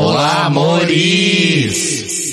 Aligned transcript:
Olá, 0.00 0.46
amores! 0.46 2.27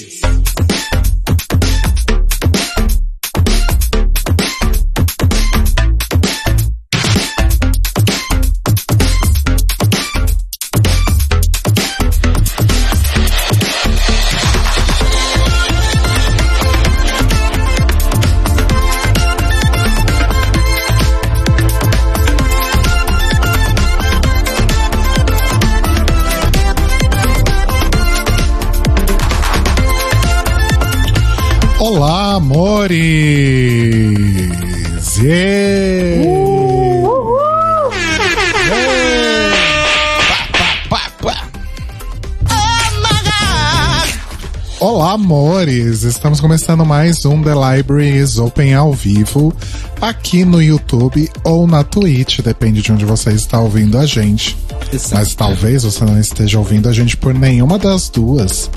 Estamos 46.25 46.41
começando 46.41 46.83
mais 46.83 47.23
um 47.23 47.39
The 47.43 47.53
Library 47.53 48.17
is 48.17 48.39
Open 48.39 48.73
ao 48.73 48.91
vivo 48.91 49.55
aqui 50.01 50.43
no 50.43 50.59
YouTube 50.59 51.29
ou 51.43 51.67
na 51.67 51.83
Twitch, 51.83 52.39
depende 52.39 52.81
de 52.81 52.91
onde 52.91 53.05
você 53.05 53.29
está 53.29 53.59
ouvindo 53.59 53.95
a 53.99 54.07
gente. 54.07 54.57
Mas 55.13 55.35
talvez 55.35 55.83
você 55.83 56.03
não 56.03 56.19
esteja 56.19 56.57
ouvindo 56.57 56.89
a 56.89 56.91
gente 56.91 57.15
por 57.15 57.31
nenhuma 57.31 57.77
das 57.77 58.09
duas, 58.09 58.71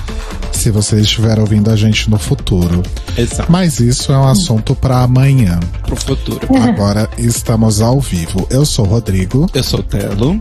se 0.52 0.70
você 0.70 1.00
estiver 1.00 1.38
ouvindo 1.38 1.70
a 1.70 1.76
gente 1.76 2.10
no 2.10 2.18
futuro. 2.18 2.82
Exato. 3.16 3.50
Mas 3.50 3.80
isso 3.80 4.12
é 4.12 4.18
um 4.18 4.28
assunto 4.28 4.74
para 4.74 4.98
amanhã. 4.98 5.58
Pro 5.86 5.96
futuro. 5.96 6.46
Agora 6.62 7.08
estamos 7.16 7.80
ao 7.80 7.98
vivo. 7.98 8.46
Eu 8.50 8.66
sou 8.66 8.84
o 8.84 8.88
Rodrigo 8.88 9.48
Eu 9.54 9.64
sou 9.64 9.80
o 9.80 9.82
Telo. 9.82 10.38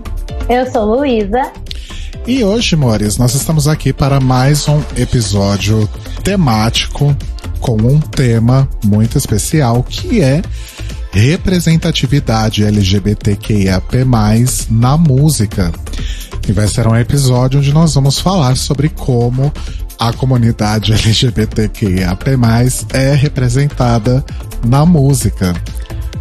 Eu 0.49 0.69
sou 0.69 0.83
Luísa. 0.97 1.53
e 2.27 2.43
hoje, 2.43 2.75
amores, 2.75 3.15
nós 3.15 3.33
estamos 3.33 3.65
aqui 3.65 3.93
para 3.93 4.19
mais 4.19 4.67
um 4.67 4.81
episódio 4.97 5.89
temático 6.27 7.15
com 7.61 7.77
um 7.77 8.01
tema 8.01 8.67
muito 8.83 9.17
especial 9.17 9.81
que 9.81 10.19
é 10.19 10.41
representatividade 11.09 12.65
LGBTQIAP+, 12.65 14.05
na 14.69 14.97
música. 14.97 15.71
E 16.45 16.51
vai 16.51 16.67
ser 16.67 16.85
um 16.85 16.97
episódio 16.97 17.59
onde 17.61 17.71
nós 17.71 17.93
vamos 17.93 18.19
falar 18.19 18.57
sobre 18.57 18.89
como 18.89 19.53
a 19.97 20.11
comunidade 20.11 20.91
LGBTQIAP+, 21.01 22.25
é 22.91 23.15
representada 23.15 24.21
na 24.67 24.85
música, 24.85 25.53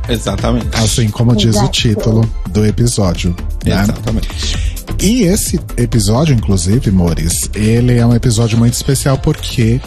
Exatamente. 0.08 0.68
assim 0.76 1.08
como 1.08 1.34
diz 1.34 1.56
o 1.56 1.58
Exato. 1.58 1.70
título 1.72 2.30
do 2.50 2.64
episódio. 2.64 3.34
Né? 3.64 3.82
Exatamente. 3.82 4.75
E 5.00 5.22
esse 5.24 5.60
episódio, 5.76 6.34
inclusive, 6.34 6.90
Mores, 6.90 7.50
ele 7.54 7.96
é 7.98 8.06
um 8.06 8.14
episódio 8.14 8.56
muito 8.58 8.74
especial 8.74 9.18
porque 9.18 9.80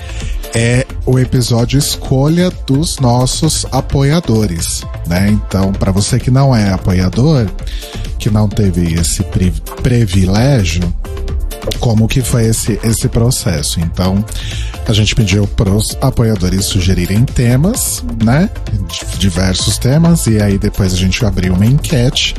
é 0.53 0.85
o 1.05 1.17
episódio 1.19 1.77
escolha 1.79 2.51
dos 2.67 2.99
nossos 2.99 3.65
apoiadores, 3.71 4.83
né? 5.07 5.29
Então, 5.29 5.71
para 5.73 5.91
você 5.91 6.19
que 6.19 6.29
não 6.31 6.55
é 6.55 6.71
apoiador, 6.71 7.47
que 8.17 8.29
não 8.29 8.47
teve 8.47 8.93
esse 8.93 9.23
pri- 9.23 9.53
privilégio, 9.81 10.81
como 11.79 12.07
que 12.07 12.21
foi 12.21 12.45
esse, 12.45 12.79
esse 12.83 13.07
processo. 13.07 13.79
Então, 13.79 14.23
a 14.87 14.93
gente 14.93 15.15
pediu 15.15 15.45
pros 15.47 15.95
apoiadores 16.01 16.65
sugerirem 16.65 17.23
temas, 17.23 18.03
né? 18.23 18.49
Diversos 19.17 19.77
temas, 19.77 20.27
e 20.27 20.41
aí 20.41 20.57
depois 20.57 20.93
a 20.93 20.97
gente 20.97 21.23
abriu 21.25 21.53
uma 21.53 21.65
enquete, 21.65 22.35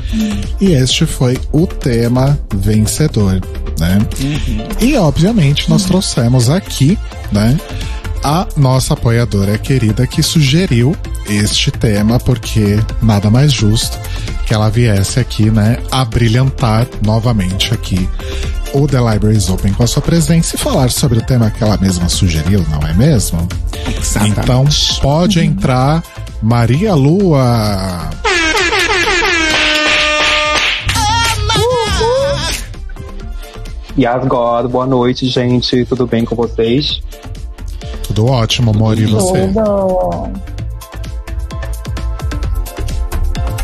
e 0.61 0.73
este 0.73 1.07
foi 1.07 1.39
o 1.53 1.67
tema 1.67 2.39
vencedor, 2.55 3.41
né? 3.79 3.99
E 4.81 4.97
obviamente 4.97 5.69
nós 5.71 5.85
trouxemos 5.85 6.49
aqui, 6.51 6.99
né? 7.31 7.57
A 8.23 8.47
nossa 8.57 8.93
apoiadora 8.95 9.57
querida 9.57 10.07
que 10.07 10.23
sugeriu 10.23 10.95
este 11.27 11.71
tema, 11.71 12.21
porque 12.21 12.79
nada 13.01 13.31
mais 13.31 13.51
justo 13.51 13.99
que 14.47 14.53
ela 14.53 14.69
viesse 14.69 15.19
aqui, 15.19 15.51
né, 15.51 15.79
a 15.91 16.05
brilhantar 16.05 16.87
novamente 17.03 17.73
aqui 17.73 18.09
o 18.75 18.87
The 18.87 18.99
Libraries 18.99 19.49
Open 19.49 19.73
com 19.73 19.83
a 19.83 19.87
sua 19.87 20.03
presença 20.03 20.55
e 20.55 20.59
falar 20.59 20.91
sobre 20.91 21.19
o 21.19 21.23
tema 21.23 21.51
que 21.51 21.65
ela 21.65 21.79
mesma 21.79 22.09
sugeriu, 22.09 22.65
não 22.69 22.87
é 22.87 22.93
mesmo? 22.93 23.49
Exatamente. 23.99 24.41
Então 24.41 24.65
pode 25.01 25.41
entrar 25.41 26.03
Maria 26.43 26.95
Lua. 26.95 28.11
Yas 33.99 34.27
God, 34.27 34.71
boa 34.71 34.87
noite, 34.87 35.27
gente. 35.27 35.85
Tudo 35.85 36.07
bem 36.07 36.25
com 36.25 36.35
vocês? 36.35 37.03
Tudo 38.11 38.27
ótimo, 38.27 38.73
amor, 38.73 38.99
e 38.99 39.07
você? 39.07 39.47
Tudo. 39.47 40.33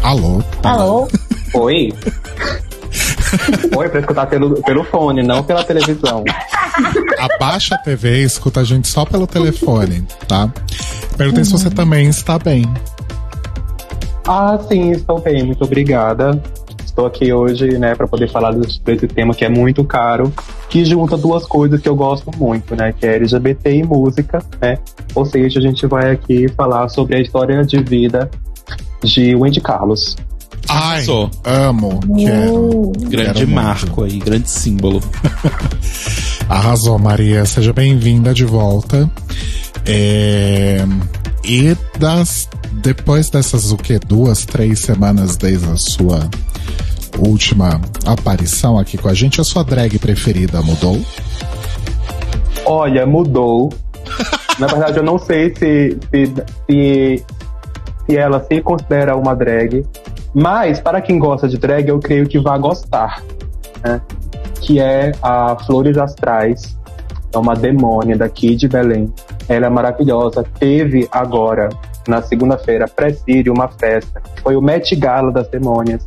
Alô? 0.04 0.40
Alô? 0.62 1.08
Oi? 1.52 1.92
Oi, 3.76 3.88
pra 3.88 3.98
escutar 3.98 4.26
pelo, 4.26 4.62
pelo 4.62 4.84
fone, 4.84 5.24
não 5.24 5.42
pela 5.42 5.64
televisão. 5.64 6.22
Abaixa 7.18 7.74
a 7.74 7.78
TV 7.78 8.22
e 8.22 8.22
escuta 8.22 8.60
a 8.60 8.64
gente 8.64 8.86
só 8.86 9.04
pelo 9.04 9.26
telefone, 9.26 10.06
tá? 10.28 10.48
Perguntei 11.16 11.44
se 11.44 11.50
você 11.50 11.68
também 11.68 12.08
está 12.08 12.38
bem. 12.38 12.72
Ah, 14.28 14.56
sim, 14.68 14.92
estou 14.92 15.20
bem, 15.20 15.42
muito 15.42 15.64
obrigada. 15.64 16.40
Estou 16.84 17.04
aqui 17.04 17.32
hoje, 17.32 17.76
né, 17.80 17.96
para 17.96 18.06
poder 18.06 18.30
falar 18.30 18.52
desse, 18.52 18.80
desse 18.80 19.08
tema 19.08 19.34
que 19.34 19.44
é 19.44 19.48
muito 19.48 19.82
caro, 19.82 20.32
que 20.69 20.84
junta 20.84 21.16
duas 21.16 21.47
coisas 21.47 21.81
que 21.81 21.88
eu 21.88 21.94
gosto 21.97 22.31
muito, 22.37 22.75
né, 22.75 22.93
que 22.93 23.06
é 23.06 23.16
LGBT 23.16 23.77
e 23.77 23.82
música, 23.84 24.43
né? 24.60 24.78
Ou 25.15 25.25
seja, 25.25 25.59
a 25.59 25.62
gente 25.62 25.87
vai 25.87 26.10
aqui 26.10 26.49
falar 26.56 26.88
sobre 26.88 27.16
a 27.16 27.21
história 27.21 27.65
de 27.65 27.82
vida 27.82 28.31
de 29.03 29.34
Wendy 29.37 29.60
Carlos. 29.60 30.16
Ai, 30.69 31.03
Sou. 31.05 31.31
amo, 31.44 32.00
quero. 32.19 32.55
Uh, 32.55 32.93
Grande 33.09 33.32
Quero 33.34 33.38
muito. 33.38 33.55
marco 33.55 34.03
aí, 34.03 34.19
grande 34.19 34.50
símbolo. 34.50 35.00
Arrasou, 36.49 36.99
Maria. 36.99 37.44
Seja 37.44 37.72
bem-vinda 37.72 38.34
de 38.34 38.44
volta. 38.44 39.09
É, 39.84 40.84
E 41.44 41.76
das... 41.99 42.49
depois 42.82 43.31
dessas, 43.31 43.71
o 43.71 43.76
quê? 43.76 43.99
Duas, 44.05 44.44
três 44.44 44.81
semanas 44.81 45.37
desde 45.37 45.66
a 45.69 45.76
sua 45.76 46.28
última 47.19 47.81
aparição 48.04 48.78
aqui 48.78 48.97
com 48.99 49.09
a 49.09 49.15
gente, 49.15 49.41
a 49.41 49.44
sua 49.44 49.62
drag 49.65 49.99
preferida 49.99 50.60
mudou? 50.62 51.00
Olha, 52.65 53.06
mudou. 53.06 53.72
Na 54.59 54.66
verdade, 54.66 54.99
eu 54.99 55.03
não 55.03 55.19
sei 55.19 55.55
se, 55.55 55.99
se, 56.10 56.32
se, 56.66 57.25
se 58.06 58.16
ela 58.16 58.43
se 58.43 58.60
considera 58.62 59.15
uma 59.16 59.34
drag, 59.34 59.84
mas 60.34 60.81
para 60.81 61.00
quem 61.00 61.19
gosta 61.19 61.49
de 61.49 61.59
drag, 61.59 61.88
eu 61.88 61.99
creio 61.99 62.26
que 62.26 62.38
vai 62.38 62.59
gostar. 62.59 63.22
né? 63.84 64.00
Que 64.60 64.81
é 64.81 65.12
a 65.22 65.56
Flores 65.66 65.97
Astrais. 65.99 66.76
É 67.32 67.38
uma 67.38 67.55
demônia 67.55 68.16
daqui 68.16 68.55
de 68.56 68.66
Belém. 68.66 69.12
Ela 69.49 69.66
é 69.66 69.71
maravilhosa. 69.71 70.44
Teve 70.59 71.06
agora, 71.12 71.69
na 72.09 72.22
segunda-feira, 72.22 72.87
pré-sírio, 72.88 73.53
uma 73.53 73.69
festa. 73.69 74.22
Foi 74.43 74.56
o 74.56 74.62
Met 74.62 74.97
Gala 74.97 75.31
das 75.31 75.49
Demônias. 75.49 76.06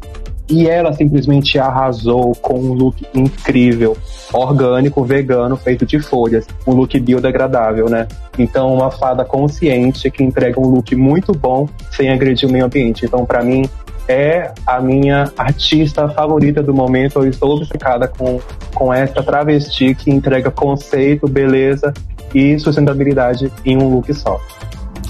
E 0.49 0.67
ela 0.67 0.91
simplesmente 0.93 1.59
arrasou 1.59 2.33
com 2.41 2.59
um 2.59 2.73
look 2.73 3.05
incrível, 3.13 3.95
orgânico, 4.33 5.03
vegano, 5.03 5.55
feito 5.55 5.85
de 5.85 5.99
folhas. 5.99 6.47
Um 6.65 6.73
look 6.73 6.99
biodegradável, 6.99 7.87
né? 7.87 8.07
Então, 8.37 8.73
uma 8.73 8.89
fada 8.89 9.23
consciente 9.23 10.09
que 10.09 10.23
entrega 10.23 10.59
um 10.59 10.67
look 10.67 10.95
muito 10.95 11.33
bom 11.33 11.69
sem 11.91 12.09
agredir 12.09 12.49
o 12.49 12.51
meio 12.51 12.65
ambiente. 12.65 13.05
Então, 13.05 13.25
para 13.25 13.43
mim, 13.43 13.69
é 14.07 14.51
a 14.65 14.81
minha 14.81 15.31
artista 15.37 16.09
favorita 16.09 16.63
do 16.63 16.73
momento. 16.73 17.19
Eu 17.19 17.29
estou 17.29 17.55
obcecada 17.55 18.07
com, 18.07 18.41
com 18.73 18.91
essa 18.91 19.21
travesti 19.21 19.93
que 19.93 20.09
entrega 20.09 20.49
conceito, 20.49 21.27
beleza 21.27 21.93
e 22.33 22.57
sustentabilidade 22.59 23.51
em 23.63 23.77
um 23.77 23.87
look 23.87 24.11
só. 24.13 24.39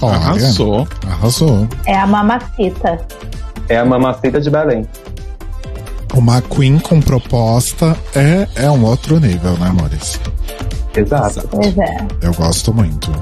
Olha, 0.02 0.16
Arrasou. 0.16 0.88
Arrasou. 1.06 1.68
é 1.86 1.96
a 1.96 2.06
mamacita. 2.06 2.98
É 3.68 3.78
a 3.78 3.84
mamacita 3.84 4.40
de 4.40 4.50
Belém. 4.50 4.86
Uma 6.14 6.42
queen 6.42 6.78
com 6.78 7.00
proposta 7.00 7.96
é, 8.14 8.48
é 8.56 8.70
um 8.70 8.84
outro 8.84 9.20
nível, 9.20 9.52
né, 9.58 9.68
amores? 9.68 10.20
Exato. 10.96 11.46
Pois 11.48 11.78
é. 11.78 11.96
Eu 12.20 12.34
gosto 12.34 12.74
muito. 12.74 13.12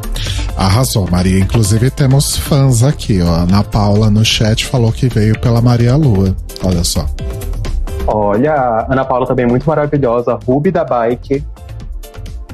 Arrasou, 0.56 1.06
Maria. 1.10 1.38
Inclusive 1.38 1.90
temos 1.90 2.36
fãs 2.36 2.82
aqui, 2.82 3.20
ó. 3.20 3.28
A 3.28 3.42
Ana 3.42 3.62
Paula 3.62 4.10
no 4.10 4.24
chat 4.24 4.64
falou 4.66 4.90
que 4.90 5.08
veio 5.08 5.38
pela 5.38 5.60
Maria 5.60 5.94
Lua. 5.96 6.34
Olha 6.64 6.82
só. 6.82 7.06
Olha, 8.06 8.54
a 8.54 8.92
Ana 8.92 9.04
Paula 9.04 9.26
também 9.26 9.44
é 9.44 9.48
muito 9.48 9.66
maravilhosa, 9.68 10.38
Ruby 10.46 10.70
da 10.70 10.84
Bike. 10.84 11.44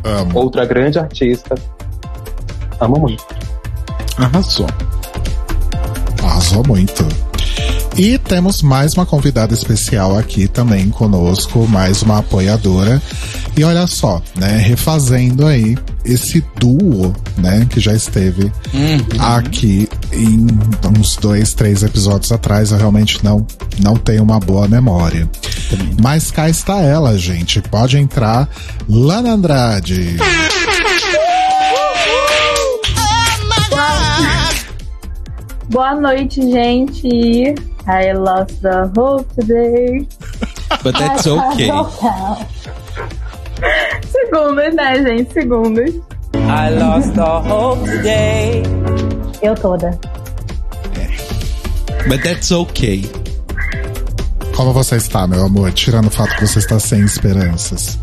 Amo. 0.03 0.39
Outra 0.39 0.67
grande 0.67 0.99
artista. 0.99 1.55
Amo 2.81 2.99
muito. 2.99 3.25
Arrasou. 4.19 4.67
Arrasou 6.23 6.63
muito. 6.67 7.07
E 7.97 8.19
temos 8.19 8.61
mais 8.61 8.95
uma 8.95 9.07
convidada 9.07 9.55
especial 9.55 10.19
aqui 10.19 10.49
também 10.49 10.91
conosco, 10.91 11.65
mais 11.69 12.03
uma 12.03 12.19
apoiadora. 12.19 13.01
E 13.57 13.63
olha 13.63 13.87
só, 13.87 14.21
né, 14.35 14.57
refazendo 14.57 15.47
aí 15.47 15.79
esse 16.05 16.45
duo, 16.59 17.15
né, 17.39 17.65
que 17.71 17.79
já 17.79 17.95
esteve 17.95 18.51
aqui 19.21 19.89
em 20.13 20.49
uns 20.99 21.17
dois, 21.17 21.55
três 21.55 21.85
episódios 21.85 22.33
atrás. 22.33 22.73
Eu 22.73 22.79
realmente 22.79 23.25
não, 23.25 23.47
não 23.81 23.95
tenho 23.95 24.25
uma 24.25 24.41
boa 24.41 24.67
memória. 24.67 25.31
Mas 26.03 26.33
cá 26.33 26.49
está 26.49 26.81
ela, 26.81 27.17
gente. 27.17 27.63
Pode 27.63 27.97
entrar, 27.97 28.49
Lana 28.89 29.35
Andrade. 29.35 30.17
Boa 35.71 35.95
noite, 35.95 36.41
gente. 36.43 37.55
I 37.87 38.13
lost 38.13 38.63
the 38.63 38.91
hope 38.97 39.29
today. 39.35 40.07
But 40.83 40.95
that's 40.97 41.27
okay. 41.27 41.71
Segundas, 44.11 44.75
né, 44.75 45.03
gente? 45.03 45.33
Segundas. 45.33 45.95
I 46.35 46.71
lost 46.71 47.15
the 47.15 47.23
hope 47.23 47.85
today. 47.85 48.63
Eu 49.43 49.55
toda. 49.55 49.99
But 52.09 52.23
that's 52.23 52.51
okay. 52.53 53.03
Como 54.57 54.73
você 54.73 54.97
está, 54.97 55.27
meu 55.27 55.45
amor? 55.45 55.73
Tirando 55.73 56.07
o 56.07 56.11
fato 56.11 56.37
que 56.37 56.47
você 56.47 56.61
está 56.61 56.79
sem 56.79 57.01
esperanças. 57.01 57.99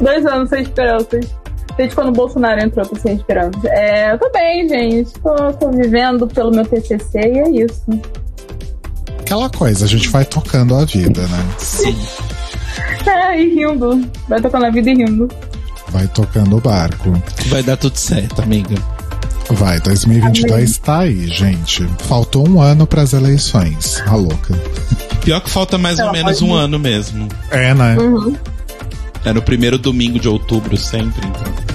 Dois 0.00 0.24
anos 0.26 0.48
sem 0.48 0.62
esperanças. 0.62 1.26
Desde 1.76 1.94
quando 1.94 2.08
o 2.08 2.12
Bolsonaro 2.12 2.60
entrou, 2.60 2.84
tô 2.86 2.96
sem 2.96 3.14
esperança. 3.14 3.68
É, 3.68 4.12
eu 4.12 4.18
tô 4.18 4.30
bem, 4.30 4.68
gente. 4.68 5.12
Tô, 5.20 5.52
tô 5.54 5.70
vivendo 5.70 6.26
pelo 6.26 6.50
meu 6.50 6.64
TCC 6.64 7.18
e 7.18 7.38
é 7.38 7.50
isso. 7.50 7.84
Aquela 9.32 9.48
coisa, 9.48 9.86
a 9.86 9.88
gente 9.88 10.10
vai 10.10 10.26
tocando 10.26 10.76
a 10.76 10.84
vida, 10.84 11.22
né? 11.22 11.54
Sim. 11.56 11.96
É, 13.06 13.40
e 13.40 13.54
rindo. 13.54 14.06
Vai 14.28 14.38
tocando 14.42 14.66
a 14.66 14.70
vida 14.70 14.90
e 14.90 14.94
rindo. 14.94 15.26
Vai 15.88 16.06
tocando 16.08 16.58
o 16.58 16.60
barco. 16.60 17.10
Vai 17.46 17.62
dar 17.62 17.78
tudo 17.78 17.96
certo, 17.96 18.42
amiga. 18.42 18.74
Vai, 19.48 19.80
2022 19.80 20.76
tá 20.76 20.98
aí, 20.98 21.28
gente. 21.28 21.88
Faltou 22.00 22.46
um 22.46 22.60
ano 22.60 22.86
pras 22.86 23.14
eleições. 23.14 24.02
A 24.06 24.14
louca. 24.14 24.52
Pior 25.24 25.40
que 25.40 25.48
falta 25.48 25.78
mais 25.78 25.98
ou 25.98 26.04
Ela 26.04 26.12
menos 26.12 26.38
pode 26.38 26.50
um 26.50 26.54
ir. 26.54 26.60
ano 26.64 26.78
mesmo. 26.78 27.26
É, 27.50 27.72
né? 27.72 27.96
É 29.24 29.32
no 29.32 29.40
primeiro 29.40 29.78
domingo 29.78 30.20
de 30.20 30.28
outubro 30.28 30.76
sempre, 30.76 31.26
então. 31.26 31.71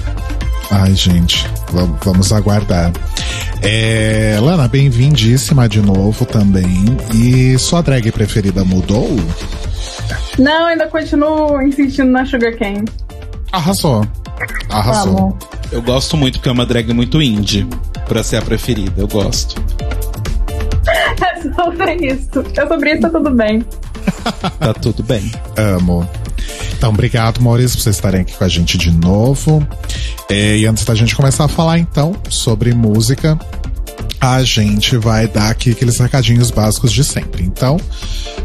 Ai, 0.70 0.94
gente, 0.94 1.46
va- 1.72 1.88
vamos 2.04 2.32
aguardar. 2.32 2.92
É, 3.62 4.38
Lana, 4.40 4.68
bem-vindíssima 4.68 5.68
de 5.68 5.80
novo 5.80 6.24
também. 6.26 6.84
E 7.14 7.58
sua 7.58 7.82
drag 7.82 8.10
preferida 8.12 8.64
mudou? 8.64 9.08
Não, 10.38 10.66
ainda 10.66 10.86
continuo 10.88 11.60
insistindo 11.62 12.10
na 12.10 12.24
Sugar 12.26 12.56
Cane. 12.58 12.84
Arrasou. 13.52 14.06
Arrasou. 14.68 15.14
Vamos. 15.14 15.36
Eu 15.72 15.82
gosto 15.82 16.16
muito 16.16 16.34
porque 16.38 16.48
é 16.48 16.52
uma 16.52 16.66
drag 16.66 16.92
muito 16.92 17.20
indie. 17.20 17.66
Pra 18.06 18.22
ser 18.22 18.36
a 18.36 18.42
preferida, 18.42 19.00
eu 19.02 19.08
gosto. 19.08 19.60
É 21.20 21.42
sobre 21.54 21.94
isso. 22.06 22.44
É 22.56 22.66
sobre 22.66 22.92
isso, 22.92 23.02
tá 23.02 23.10
tudo 23.10 23.30
bem. 23.30 23.64
Tá 24.58 24.72
tudo 24.74 25.02
bem. 25.02 25.30
Amo. 25.56 26.08
Então, 26.78 26.90
obrigado, 26.90 27.40
Maurício, 27.42 27.76
por 27.76 27.82
vocês 27.82 27.96
estarem 27.96 28.20
aqui 28.20 28.36
com 28.36 28.44
a 28.44 28.48
gente 28.48 28.78
de 28.78 28.92
novo. 28.92 29.66
É, 30.30 30.56
e 30.56 30.64
antes 30.64 30.84
da 30.84 30.94
gente 30.94 31.14
começar 31.16 31.44
a 31.44 31.48
falar, 31.48 31.76
então, 31.76 32.14
sobre 32.30 32.72
música, 32.72 33.36
a 34.20 34.42
gente 34.42 34.96
vai 34.96 35.28
dar 35.28 35.50
aqui 35.50 35.70
aqueles 35.70 35.98
recadinhos 35.98 36.50
básicos 36.50 36.92
de 36.92 37.04
sempre. 37.04 37.42
Então, 37.42 37.78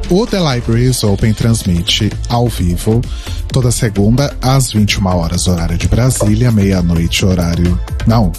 o 0.10 0.26
The 0.26 0.40
Libraries 0.40 1.04
Open 1.04 1.34
transmite 1.34 2.12
ao 2.30 2.48
vivo 2.48 3.02
toda 3.48 3.72
segunda 3.72 4.36
às 4.42 4.72
21 4.72 5.06
horas, 5.08 5.48
horário 5.48 5.78
de 5.78 5.88
Brasília, 5.88 6.52
meia-noite, 6.52 7.26
horário. 7.26 7.80
Não, 8.06 8.32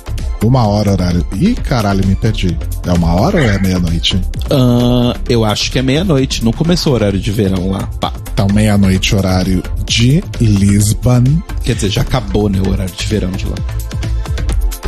uma 0.43 0.67
hora, 0.67 0.93
horário. 0.93 1.27
Ih, 1.35 1.55
caralho, 1.55 2.07
me 2.07 2.15
perdi. 2.15 2.57
É 2.87 2.93
uma 2.93 3.15
hora 3.15 3.39
ou 3.39 3.43
é 3.43 3.59
meia-noite? 3.59 4.21
Ah, 4.51 5.17
eu 5.29 5.45
acho 5.45 5.71
que 5.71 5.79
é 5.79 5.83
meia-noite. 5.83 6.45
Não 6.45 6.53
começou 6.53 6.93
o 6.93 6.97
horário 6.97 7.19
de 7.19 7.31
verão 7.31 7.71
lá. 7.71 7.87
Pá. 8.01 8.13
Então, 8.33 8.47
meia-noite, 8.53 9.15
horário 9.15 9.63
de 9.87 10.23
Lisbon. 10.41 11.25
Quer 11.63 11.77
dizer, 11.77 11.91
já 11.91 12.03
acabou, 12.03 12.49
né, 12.49 12.61
o 12.61 12.69
horário 12.71 12.95
de 12.95 13.07
verão 13.07 13.31
de 13.31 13.47
lá. 13.47 13.57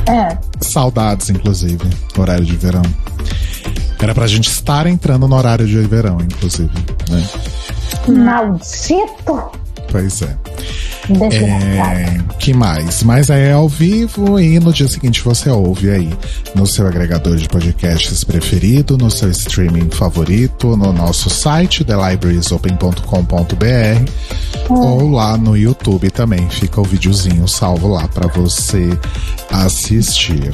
É. 0.09 0.39
Saudades, 0.61 1.31
inclusive, 1.31 1.89
horário 2.17 2.45
de 2.45 2.57
verão. 2.57 2.83
Era 4.01 4.15
pra 4.15 4.27
gente 4.27 4.49
estar 4.49 4.87
entrando 4.87 5.27
no 5.27 5.35
horário 5.35 5.67
de 5.67 5.79
verão, 5.81 6.19
inclusive, 6.21 6.71
né? 7.09 7.29
Maldito! 8.09 9.66
Pois 9.97 10.23
é. 10.23 10.37
É, 11.37 12.19
que 12.39 12.53
mais? 12.53 13.05
Mas 13.05 13.31
é 13.31 13.53
ao 13.53 13.69
vivo 13.69 14.41
e 14.41 14.59
no 14.59 14.73
dia 14.73 14.89
seguinte 14.89 15.23
você 15.23 15.49
ouve 15.49 15.89
aí 15.91 16.13
no 16.55 16.67
seu 16.67 16.87
agregador 16.87 17.37
de 17.37 17.49
podcasts 17.49 18.25
preferido, 18.25 18.99
no 18.99 19.11
seu 19.11 19.31
streaming 19.31 19.89
favorito, 19.91 20.77
no 20.77 20.93
nosso 20.93 21.31
site 21.31 21.85
thelibrariesopen.com.br 21.85 24.11
ou 24.69 25.11
lá 25.11 25.37
no 25.37 25.57
YouTube 25.57 26.11
também 26.11 26.49
fica 26.51 26.81
o 26.81 26.85
videozinho 26.85 27.47
salvo 27.47 27.87
lá 27.89 28.09
pra 28.09 28.27
você 28.27 28.99
assistir. 29.51 30.51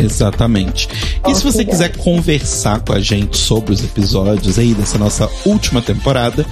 Exatamente. 0.00 0.88
E 1.26 1.34
se 1.34 1.42
você 1.42 1.64
quiser 1.64 1.96
conversar 1.96 2.80
com 2.80 2.92
a 2.92 3.00
gente 3.00 3.36
sobre 3.36 3.72
os 3.72 3.82
episódios 3.84 4.58
aí 4.58 4.74
dessa 4.74 4.98
nossa 4.98 5.28
última 5.44 5.82
temporada, 5.82 6.46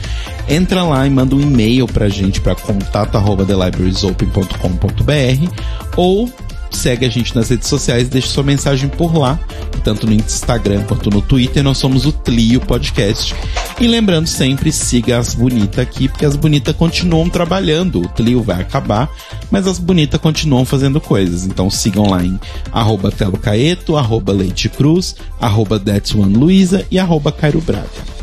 entra 0.49 0.83
lá 0.83 1.07
e 1.07 1.11
manda 1.11 1.35
um 1.35 1.41
e-mail 1.41 1.87
pra 1.87 2.09
gente 2.09 2.41
para 2.41 2.55
contato@thelibrariesopen.com.br 2.55 5.53
ou 5.97 6.31
segue 6.71 7.07
a 7.07 7.09
gente 7.09 7.35
nas 7.35 7.49
redes 7.49 7.69
sociais, 7.69 8.09
deixa 8.09 8.29
sua 8.29 8.43
mensagem 8.43 8.89
por 8.89 9.17
lá, 9.17 9.39
tanto 9.85 10.07
no 10.07 10.13
Instagram 10.13 10.85
quanto 10.85 11.11
no 11.11 11.23
Twitter, 11.23 11.63
nós 11.63 11.79
somos 11.79 12.07
o 12.07 12.13
Tlio 12.13 12.61
Podcast. 12.61 13.35
E 13.81 13.87
lembrando 13.87 14.27
sempre, 14.27 14.73
siga 14.73 15.19
as 15.19 15.35
bonitas 15.35 15.79
aqui, 15.79 16.09
porque 16.09 16.27
as 16.27 16.35
bonitas 16.35 16.75
continuam 16.75 17.29
trabalhando. 17.29 18.01
O 18.01 18.09
Tlio 18.09 18.43
vai 18.43 18.61
acabar, 18.61 19.09
mas 19.51 19.67
as 19.67 19.79
bonitas 19.79 20.21
continuam 20.21 20.65
fazendo 20.65 21.01
coisas. 21.01 21.45
Então 21.45 21.71
sigam 21.71 22.11
lá 22.11 22.23
em 22.23 22.39
arroba 22.73 23.13
Caeto, 23.41 23.97
arroba 23.97 24.33
Leite 24.33 24.69
Cruz, 24.69 25.15
arroba 25.41 25.79
That's 25.79 26.15
One 26.15 26.37
Luiza 26.37 26.85
e 26.91 26.99
arroba 26.99 27.31
Cairo 27.31 27.61
Braga. 27.61 28.19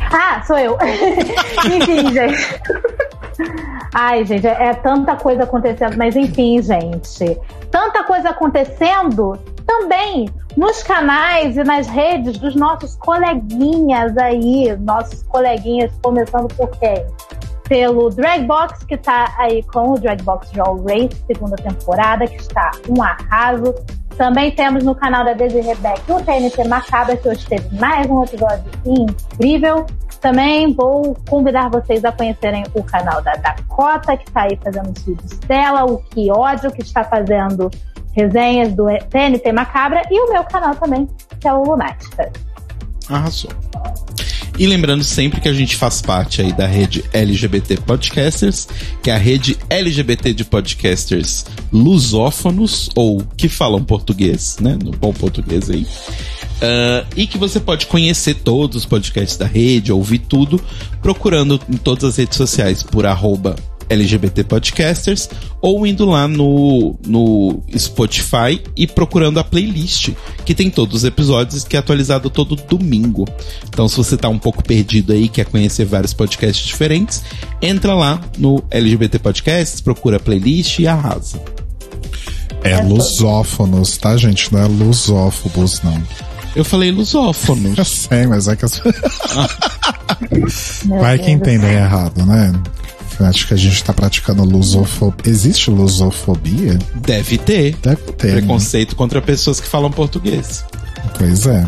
Ah, 0.00 0.42
sou 0.46 0.56
eu. 0.56 0.78
enfim, 1.66 2.12
gente. 2.12 3.03
Ai, 3.94 4.24
gente, 4.24 4.46
é, 4.46 4.74
tanta 4.74 5.16
coisa 5.16 5.44
acontecendo, 5.44 5.96
mas 5.96 6.16
enfim, 6.16 6.60
gente. 6.60 7.38
Tanta 7.70 8.04
coisa 8.04 8.30
acontecendo 8.30 9.38
também 9.66 10.28
nos 10.56 10.82
canais 10.82 11.56
e 11.56 11.64
nas 11.64 11.86
redes 11.86 12.38
dos 12.38 12.54
nossos 12.54 12.96
coleguinhas 12.96 14.16
aí, 14.16 14.76
nossos 14.78 15.22
coleguinhas, 15.24 15.90
começando 16.02 16.52
por 16.54 16.70
quem? 16.78 17.04
Pelo 17.68 18.10
Dragbox, 18.10 18.84
que 18.84 18.96
tá 18.96 19.34
aí 19.38 19.62
com 19.62 19.92
o 19.92 19.98
Dragbox 19.98 20.50
Draw 20.52 20.84
Race, 20.84 21.24
segunda 21.26 21.56
temporada, 21.56 22.26
que 22.26 22.36
está 22.36 22.70
um 22.88 23.02
arraso. 23.02 23.74
Também 24.16 24.52
temos 24.52 24.84
no 24.84 24.94
canal 24.94 25.24
da 25.24 25.32
Desi 25.32 25.60
Rebeca 25.60 26.14
o 26.14 26.22
TNT 26.22 26.68
Macabra, 26.68 27.16
que 27.16 27.28
hoje 27.28 27.46
teve 27.46 27.74
mais 27.78 28.06
um 28.08 28.22
episódio 28.22 28.64
incrível. 28.84 29.86
Também 30.24 30.72
vou 30.72 31.14
convidar 31.28 31.68
vocês 31.68 32.02
a 32.02 32.10
conhecerem 32.10 32.64
o 32.72 32.82
canal 32.82 33.20
da 33.20 33.34
Dakota, 33.34 34.16
que 34.16 34.26
está 34.26 34.44
aí 34.44 34.58
fazendo 34.64 34.90
os 34.90 35.02
vídeos 35.04 35.38
dela, 35.40 35.84
o 35.84 35.98
Que 35.98 36.32
Ódio, 36.32 36.72
que 36.72 36.80
está 36.80 37.04
fazendo 37.04 37.70
resenhas 38.12 38.72
do 38.72 38.86
TNT 39.10 39.52
Macabra, 39.52 40.00
e 40.10 40.18
o 40.18 40.32
meu 40.32 40.42
canal 40.44 40.74
também, 40.76 41.06
que 41.38 41.46
é 41.46 41.52
o 41.52 41.62
Lunática. 41.62 42.32
Arrasou. 43.10 43.50
E 44.58 44.66
lembrando 44.66 45.04
sempre 45.04 45.42
que 45.42 45.48
a 45.48 45.52
gente 45.52 45.76
faz 45.76 46.00
parte 46.00 46.40
aí 46.40 46.54
da 46.54 46.66
rede 46.66 47.04
LGBT 47.12 47.76
Podcasters, 47.82 48.66
que 49.02 49.10
é 49.10 49.14
a 49.14 49.18
rede 49.18 49.58
LGBT 49.68 50.32
de 50.32 50.44
podcasters 50.46 51.44
lusófonos, 51.70 52.88
ou 52.94 53.22
que 53.36 53.46
falam 53.46 53.84
português, 53.84 54.56
né? 54.58 54.78
No 54.82 54.92
bom 54.92 55.12
português 55.12 55.68
aí. 55.68 55.86
Ah, 56.64 57.04
e 57.14 57.26
que 57.26 57.36
você 57.36 57.60
pode 57.60 57.86
conhecer 57.86 58.36
todos 58.36 58.78
os 58.78 58.84
podcasts 58.86 59.36
da 59.36 59.44
rede, 59.44 59.92
ouvir 59.92 60.20
tudo, 60.20 60.58
procurando 61.02 61.60
em 61.68 61.76
todas 61.76 62.04
as 62.04 62.16
redes 62.16 62.38
sociais 62.38 62.82
por 62.82 63.04
arroba 63.04 63.54
LGBT 63.90 64.44
Podcasters 64.44 65.28
ou 65.60 65.86
indo 65.86 66.06
lá 66.06 66.26
no, 66.26 66.98
no 67.06 67.62
Spotify 67.76 68.62
e 68.74 68.86
procurando 68.86 69.38
a 69.38 69.44
playlist, 69.44 70.12
que 70.46 70.54
tem 70.54 70.70
todos 70.70 70.96
os 70.96 71.04
episódios 71.04 71.64
que 71.64 71.76
é 71.76 71.80
atualizado 71.80 72.30
todo 72.30 72.56
domingo. 72.56 73.26
Então, 73.68 73.86
se 73.86 73.98
você 73.98 74.16
tá 74.16 74.30
um 74.30 74.38
pouco 74.38 74.64
perdido 74.64 75.12
aí, 75.12 75.28
quer 75.28 75.44
conhecer 75.44 75.84
vários 75.84 76.14
podcasts 76.14 76.64
diferentes, 76.64 77.22
entra 77.60 77.94
lá 77.94 78.18
no 78.38 78.64
LGBT 78.70 79.18
Podcasts, 79.18 79.82
procura 79.82 80.16
a 80.16 80.20
playlist 80.20 80.78
e 80.78 80.86
arrasa. 80.86 81.38
É 82.62 82.80
lusófonos, 82.80 83.98
tá, 83.98 84.16
gente? 84.16 84.50
Não 84.50 84.62
é 84.62 84.66
lusófobos, 84.66 85.82
não. 85.82 86.02
Eu 86.54 86.64
falei 86.64 86.90
lusófono. 86.90 87.74
Eu 87.76 87.84
sei, 87.84 88.26
mas 88.26 88.46
é 88.48 88.56
que 88.56 88.64
as... 88.64 88.80
Vai 90.86 91.18
que 91.18 91.30
entendem 91.30 91.72
errado, 91.72 92.24
né? 92.24 92.52
Acho 93.20 93.46
que 93.46 93.54
a 93.54 93.56
gente 93.56 93.82
tá 93.84 93.92
praticando 93.92 94.44
lusofobia. 94.44 95.30
Existe 95.30 95.70
lusofobia? 95.70 96.78
Deve 96.94 97.38
ter. 97.38 97.76
Deve 97.76 98.02
ter. 98.12 98.28
né? 98.28 98.32
Preconceito 98.40 98.96
contra 98.96 99.22
pessoas 99.22 99.60
que 99.60 99.68
falam 99.68 99.90
português. 99.90 100.64
Pois 101.18 101.46
é. 101.46 101.66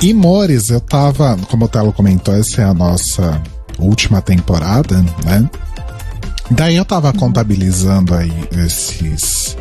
E 0.00 0.12
Mores, 0.14 0.70
eu 0.70 0.80
tava, 0.80 1.36
como 1.48 1.64
o 1.64 1.68
Telo 1.68 1.92
comentou, 1.92 2.34
essa 2.34 2.62
é 2.62 2.64
a 2.64 2.74
nossa 2.74 3.42
última 3.78 4.20
temporada, 4.22 5.04
né? 5.24 5.48
Daí 6.50 6.76
eu 6.76 6.84
tava 6.84 7.12
contabilizando 7.12 8.14
aí 8.14 8.32
esses 8.64 9.56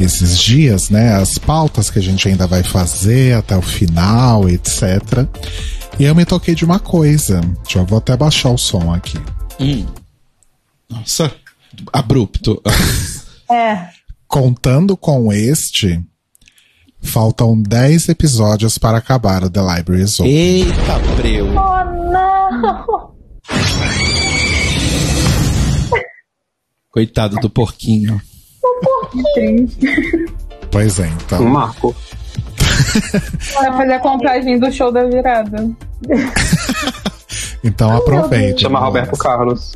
esses 0.00 0.38
dias, 0.38 0.90
né, 0.90 1.14
as 1.14 1.38
pautas 1.38 1.90
que 1.90 1.98
a 1.98 2.02
gente 2.02 2.28
ainda 2.28 2.46
vai 2.46 2.62
fazer 2.62 3.36
até 3.36 3.56
o 3.56 3.62
final, 3.62 4.48
etc. 4.48 5.26
E 5.98 6.04
eu 6.04 6.14
me 6.14 6.24
toquei 6.24 6.54
de 6.54 6.64
uma 6.64 6.78
coisa. 6.78 7.40
Já 7.68 7.82
vou 7.82 7.98
até 7.98 8.16
baixar 8.16 8.50
o 8.50 8.58
som 8.58 8.92
aqui. 8.92 9.18
Hum. 9.60 9.86
Nossa, 10.88 11.32
abrupto. 11.92 12.60
É. 13.50 13.90
Contando 14.26 14.96
com 14.96 15.30
este, 15.30 16.02
faltam 17.02 17.60
10 17.60 18.08
episódios 18.08 18.78
para 18.78 18.96
acabar 18.96 19.44
o 19.44 19.50
The 19.50 19.60
Library 19.60 20.04
is 20.04 20.18
Open. 20.18 20.32
Eita, 20.32 20.98
breu. 21.16 21.48
Oh, 21.48 21.84
não! 22.10 23.12
Coitado 26.88 27.36
do 27.36 27.50
porquinho. 27.50 28.18
Pois 30.70 30.98
é, 30.98 31.06
Um 31.06 31.12
então. 31.14 31.44
marco. 31.44 31.94
Vai 33.54 33.72
fazer 33.72 33.92
a 33.92 33.98
contagem 34.00 34.58
do 34.58 34.72
show 34.72 34.90
da 34.92 35.04
virada. 35.04 35.70
Então 37.64 37.96
aproveite. 37.96 38.62
Chama 38.62 38.80
Mores. 38.80 38.94
Roberto 38.94 39.16
Carlos. 39.16 39.72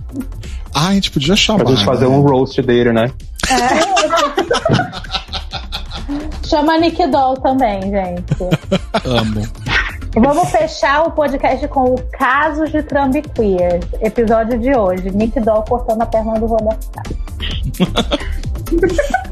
Ah, 0.75 0.89
a 0.89 0.93
gente 0.95 1.09
podia 1.11 1.37
chamar. 1.37 1.63
Pra 1.65 1.73
gente 1.73 1.85
fazer 1.85 2.09
né? 2.09 2.17
um 2.17 2.21
roast 2.21 2.61
dele, 2.61 2.93
né? 2.93 3.13
Chama 6.45 6.79
Nick 6.79 7.07
Doll 7.07 7.37
também, 7.37 7.81
gente. 7.83 8.35
Amo. 9.05 9.43
Vamos 10.19 10.49
fechar 10.51 11.07
o 11.07 11.11
podcast 11.11 11.69
com 11.69 11.95
o 11.95 12.03
Casos 12.11 12.73
de 12.73 12.83
Trump 12.83 13.15
Queers. 13.35 13.85
Episódio 14.01 14.59
de 14.59 14.75
hoje. 14.75 15.11
Nick 15.11 15.39
Doll 15.41 15.63
cortando 15.65 16.01
a 16.01 16.07
perna 16.07 16.41
do 16.41 16.47
Carlos. 16.49 16.79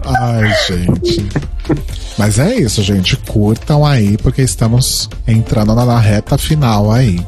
Ai, 0.05 0.53
gente. 0.67 1.27
Mas 2.19 2.39
é 2.39 2.55
isso, 2.57 2.83
gente. 2.83 3.17
Curtam 3.17 3.85
aí, 3.85 4.19
porque 4.19 4.43
estamos 4.43 5.09
entrando 5.27 5.75
na, 5.75 5.87
na 5.87 5.99
reta 5.99 6.37
final 6.37 6.93
aí 6.93 7.19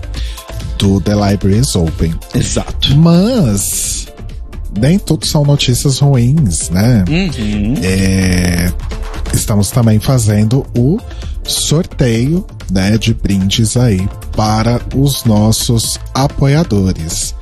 do 0.76 1.00
The 1.00 1.14
Library 1.14 1.60
is 1.60 1.74
Open. 1.74 2.14
Exato. 2.34 2.94
Mas 2.94 4.06
nem 4.76 4.98
tudo 4.98 5.26
são 5.26 5.44
notícias 5.44 5.98
ruins, 5.98 6.70
né? 6.70 7.04
Uhum. 7.08 7.74
É, 7.82 8.72
estamos 9.32 9.70
também 9.70 9.98
fazendo 9.98 10.66
o 10.76 10.98
sorteio 11.44 12.44
né, 12.70 12.98
de 12.98 13.14
brindes 13.14 13.76
aí 13.76 14.08
para 14.36 14.80
os 14.94 15.24
nossos 15.24 15.98
apoiadores. 16.14 17.34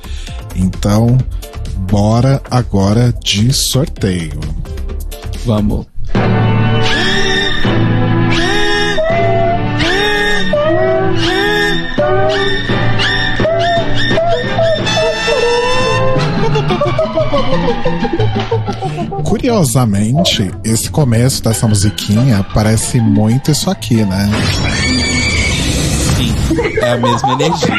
Então, 0.55 1.17
bora 1.89 2.41
agora 2.49 3.13
de 3.23 3.51
sorteio. 3.51 4.39
Vamos. 5.45 5.85
Curiosamente, 19.23 20.51
esse 20.63 20.89
começo 20.89 21.43
dessa 21.43 21.67
musiquinha 21.67 22.45
parece 22.53 22.99
muito 22.99 23.51
isso 23.51 23.69
aqui, 23.69 24.03
né? 24.03 24.29
Sim. 26.15 26.35
É 26.81 26.91
a 26.91 26.97
mesma 26.97 27.33
energia. 27.33 27.75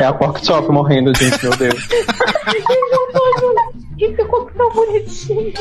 É 0.00 0.04
a 0.04 0.12
Pork 0.12 0.44
Chop 0.44 0.70
morrendo, 0.70 1.12
gente, 1.16 1.42
meu 1.42 1.56
Deus. 1.56 1.88
E 4.00 4.16
ficou 4.16 4.46
tão 4.56 4.72
bonitinho. 4.72 5.52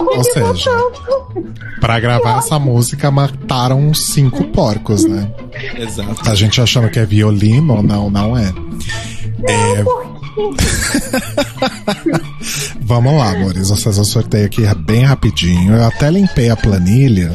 Ou 0.00 0.24
seja, 0.24 0.70
para 1.78 2.00
gravar 2.00 2.38
essa 2.38 2.58
música 2.58 3.10
mataram 3.10 3.78
uns 3.80 4.06
cinco 4.06 4.44
porcos, 4.44 5.04
né? 5.04 5.30
Exato. 5.78 6.30
A 6.30 6.34
gente 6.34 6.58
achando 6.58 6.88
que 6.88 6.98
é 6.98 7.04
violino, 7.04 7.82
não, 7.82 8.08
não 8.08 8.36
é. 8.36 8.50
É. 9.48 9.84
Vamos 12.80 13.14
lá, 13.14 13.30
amores. 13.30 13.68
Vou 13.68 13.76
fazer 13.76 14.00
o 14.00 14.04
sorteio 14.04 14.46
aqui 14.46 14.62
bem 14.76 15.04
rapidinho. 15.04 15.74
Eu 15.74 15.84
até 15.84 16.10
limpei 16.10 16.50
a 16.50 16.56
planilha, 16.56 17.34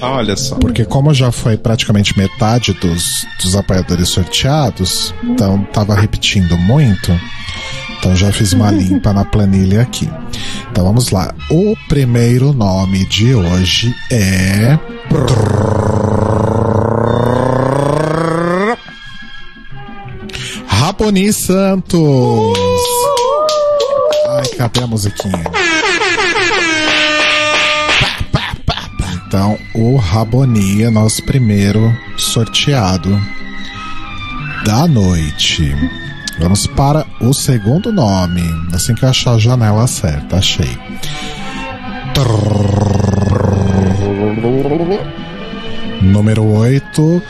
Olha 0.00 0.36
só. 0.36 0.56
porque 0.56 0.84
como 0.84 1.12
já 1.14 1.30
foi 1.30 1.56
praticamente 1.56 2.16
metade 2.18 2.72
dos, 2.74 3.26
dos 3.42 3.56
apoiadores 3.56 4.08
sorteados, 4.08 5.14
então 5.22 5.62
tava 5.72 5.94
repetindo 5.94 6.56
muito. 6.56 7.12
Então 7.98 8.14
já 8.14 8.32
fiz 8.32 8.52
uma 8.52 8.70
limpa 8.70 9.12
na 9.12 9.24
planilha 9.24 9.82
aqui. 9.82 10.08
Então 10.70 10.84
vamos 10.84 11.10
lá. 11.10 11.34
O 11.50 11.74
primeiro 11.88 12.52
nome 12.52 13.04
de 13.06 13.34
hoje 13.34 13.94
é. 14.10 14.78
Raboni 20.98 21.32
Santos. 21.32 22.58
Ai, 24.30 24.48
cadê 24.56 24.82
a 24.82 24.86
musiquinha? 24.88 25.44
Então, 29.14 29.56
o 29.76 29.96
Raboni 29.96 30.82
é 30.82 30.90
nosso 30.90 31.24
primeiro 31.24 31.96
sorteado 32.16 33.16
da 34.64 34.88
noite. 34.88 35.72
Vamos 36.40 36.66
para 36.66 37.06
o 37.20 37.32
segundo 37.32 37.92
nome. 37.92 38.42
Assim 38.74 38.92
que 38.92 39.04
eu 39.04 39.08
achar 39.08 39.34
a 39.34 39.38
janela 39.38 39.86
certa, 39.86 40.38
achei. 40.38 40.76
Número 46.02 46.44
8, 46.44 47.22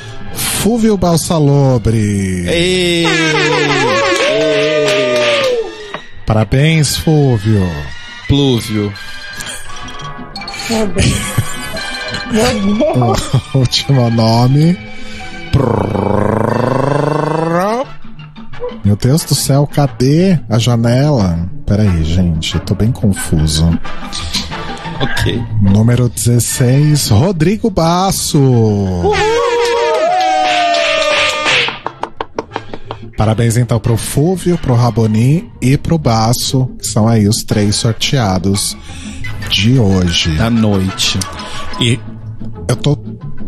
Fúvio 0.68 0.98
Balsalobre. 0.98 1.96
Ei! 2.46 3.06
Parabéns, 6.26 6.94
Fúvio. 6.94 7.66
Plúvio. 8.26 8.92
Meu 10.68 10.87
Deus. 10.88 11.06
Meu 12.30 12.94
Deus. 12.94 13.18
O 13.54 13.58
último 13.60 14.10
nome. 14.10 14.78
Meu 18.84 18.94
Deus 18.94 19.25
do 19.25 19.34
céu, 19.34 19.66
cadê 19.66 20.38
a 20.50 20.58
janela? 20.58 21.48
Peraí, 21.64 22.04
gente, 22.04 22.56
eu 22.56 22.60
tô 22.60 22.75
bem 22.75 22.92
confuso. 22.92 23.66
Ok. 25.00 25.42
Número 25.62 26.10
16, 26.10 27.08
Rodrigo 27.08 27.70
Basso. 27.70 28.38
Parabéns 33.18 33.56
então 33.56 33.78
pro 33.80 33.96
Fúvio, 33.96 34.56
pro 34.56 34.75
Raboni 34.75 35.50
e 35.60 35.76
pro 35.76 35.98
Basso, 35.98 36.66
que 36.78 36.87
são 36.87 37.06
aí 37.08 37.26
os 37.28 37.42
três 37.42 37.75
sorteados 37.76 38.76
de 39.50 39.76
hoje. 39.78 40.37
Da 40.37 40.48
noite. 40.48 41.18
E 41.80 41.98
eu 42.68 42.76
tô 42.76 42.96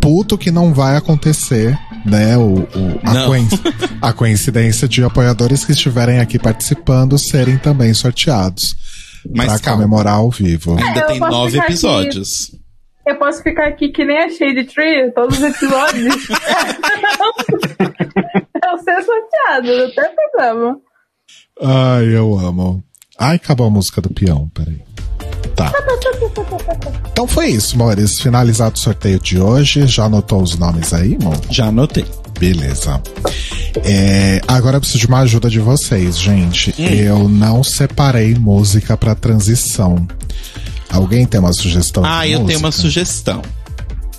puto 0.00 0.36
que 0.36 0.50
não 0.50 0.74
vai 0.74 0.96
acontecer, 0.96 1.78
né? 2.04 2.36
O, 2.36 2.54
o- 2.62 2.66
a, 3.04 3.12
a 4.08 4.12
coincidência 4.12 4.88
de 4.88 5.04
apoiadores 5.04 5.64
que 5.64 5.70
estiverem 5.72 6.18
aqui 6.18 6.36
participando 6.38 7.16
serem 7.16 7.56
também 7.56 7.94
sorteados. 7.94 8.74
Mas 9.32 9.46
pra 9.46 9.58
calma. 9.60 9.82
comemorar 9.84 10.14
ao 10.14 10.30
vivo. 10.30 10.76
Ainda 10.82 11.00
eu 11.00 11.06
tem 11.06 11.20
nove 11.20 11.58
episódios. 11.58 12.50
Eu 13.06 13.16
posso 13.16 13.42
ficar 13.42 13.68
aqui 13.68 13.88
que 13.88 14.04
nem 14.04 14.18
a 14.18 14.28
Shade 14.28 14.64
Tree, 14.64 15.10
todos 15.12 15.38
os 15.38 15.44
episódios. 15.44 16.28
eu 18.64 18.78
ser 18.78 19.02
sorteada. 19.02 19.30
nada, 19.48 19.78
não 19.78 19.90
tem 19.90 20.04
problema. 20.14 20.80
Ai, 21.62 22.16
eu 22.16 22.38
amo. 22.38 22.82
Ai, 23.18 23.36
acabou 23.36 23.66
a 23.66 23.70
música 23.70 24.00
do 24.00 24.10
peão, 24.10 24.48
peraí. 24.54 24.80
Tá. 25.54 25.72
Então 27.10 27.26
foi 27.26 27.48
isso, 27.48 27.76
Maurício. 27.76 28.22
Finalizado 28.22 28.76
o 28.76 28.78
sorteio 28.78 29.18
de 29.18 29.38
hoje. 29.38 29.86
Já 29.86 30.04
anotou 30.04 30.42
os 30.42 30.56
nomes 30.56 30.94
aí, 30.94 31.18
amor? 31.20 31.36
Já 31.50 31.66
anotei. 31.66 32.06
Beleza. 32.38 33.02
É, 33.84 34.40
agora 34.48 34.76
eu 34.76 34.80
preciso 34.80 35.00
de 35.00 35.06
uma 35.06 35.20
ajuda 35.20 35.50
de 35.50 35.60
vocês, 35.60 36.18
gente. 36.18 36.74
Eu 36.78 37.28
não 37.28 37.62
separei 37.62 38.34
música 38.34 38.96
pra 38.96 39.14
transição. 39.14 40.06
Alguém 40.92 41.24
tem 41.26 41.38
uma 41.40 41.52
sugestão? 41.52 42.04
Ah, 42.04 42.24
de 42.26 42.32
eu 42.32 42.44
tenho 42.44 42.58
uma 42.58 42.72
sugestão. 42.72 43.42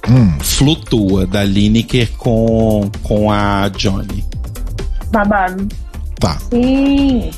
Hum, 0.10 0.40
Flutua, 0.40 1.28
da 1.28 1.44
Lineker 1.44 2.10
com, 2.18 2.90
com 3.04 3.30
a 3.32 3.70
Johnny. 3.70 4.24
Babado. 5.12 5.68
tá. 6.20 6.38
Sim. 6.50 7.30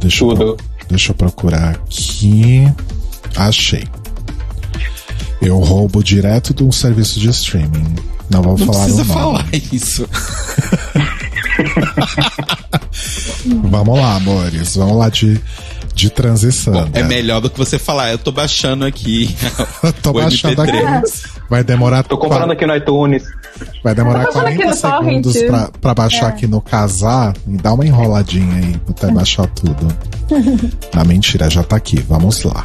Deixa 0.00 0.24
eu, 0.24 0.56
deixa 0.88 1.12
eu 1.12 1.14
procurar 1.14 1.70
aqui. 1.70 2.66
Achei. 3.36 3.84
Eu 5.40 5.58
roubo 5.58 6.02
direto 6.02 6.52
de 6.52 6.64
um 6.64 6.72
serviço 6.72 7.18
de 7.20 7.28
streaming. 7.30 7.94
Não 8.28 8.42
vou 8.42 8.58
Não 8.58 8.66
falar 8.66 8.84
precisa 8.84 9.02
o 9.02 9.06
nome. 9.06 9.14
falar 9.14 9.46
isso. 9.72 10.08
Vamos 13.70 13.98
lá, 13.98 14.16
amores. 14.16 14.76
Vamos 14.76 14.96
lá 14.96 15.08
de, 15.08 15.40
de 15.94 16.10
transição. 16.10 16.88
É 16.92 17.02
né? 17.02 17.08
melhor 17.08 17.40
do 17.40 17.50
que 17.50 17.58
você 17.58 17.78
falar, 17.78 18.10
eu 18.12 18.18
tô 18.18 18.32
baixando 18.32 18.84
aqui. 18.84 19.34
Eu 19.82 19.92
tô 19.92 20.10
o 20.10 20.12
baixando 20.14 20.62
MP3. 20.62 20.98
aqui. 20.98 21.42
Vai 21.50 21.62
demorar, 21.64 22.02
Tô 22.04 22.16
comprando 22.16 22.44
qua- 22.44 22.52
aqui 22.54 22.66
no 22.66 22.74
iTunes. 22.76 23.24
vai 23.84 23.94
demorar 23.94 24.26
Tô 24.26 24.32
baixando 24.32 24.46
aqui 24.48 24.56
40 24.62 24.74
no 24.74 24.80
torrent. 24.80 25.24
segundos 25.24 25.42
pra, 25.42 25.70
pra 25.80 25.94
baixar 25.94 26.28
aqui 26.28 26.46
no 26.46 26.60
casar 26.60 27.34
e 27.46 27.56
dar 27.58 27.74
uma 27.74 27.84
enroladinha 27.86 28.54
aí 28.56 28.80
até 28.88 29.10
baixar 29.10 29.46
tudo. 29.48 29.86
Ah, 30.94 31.04
mentira, 31.04 31.48
já 31.50 31.62
tá 31.62 31.76
aqui. 31.76 32.00
Vamos 32.08 32.42
lá. 32.44 32.64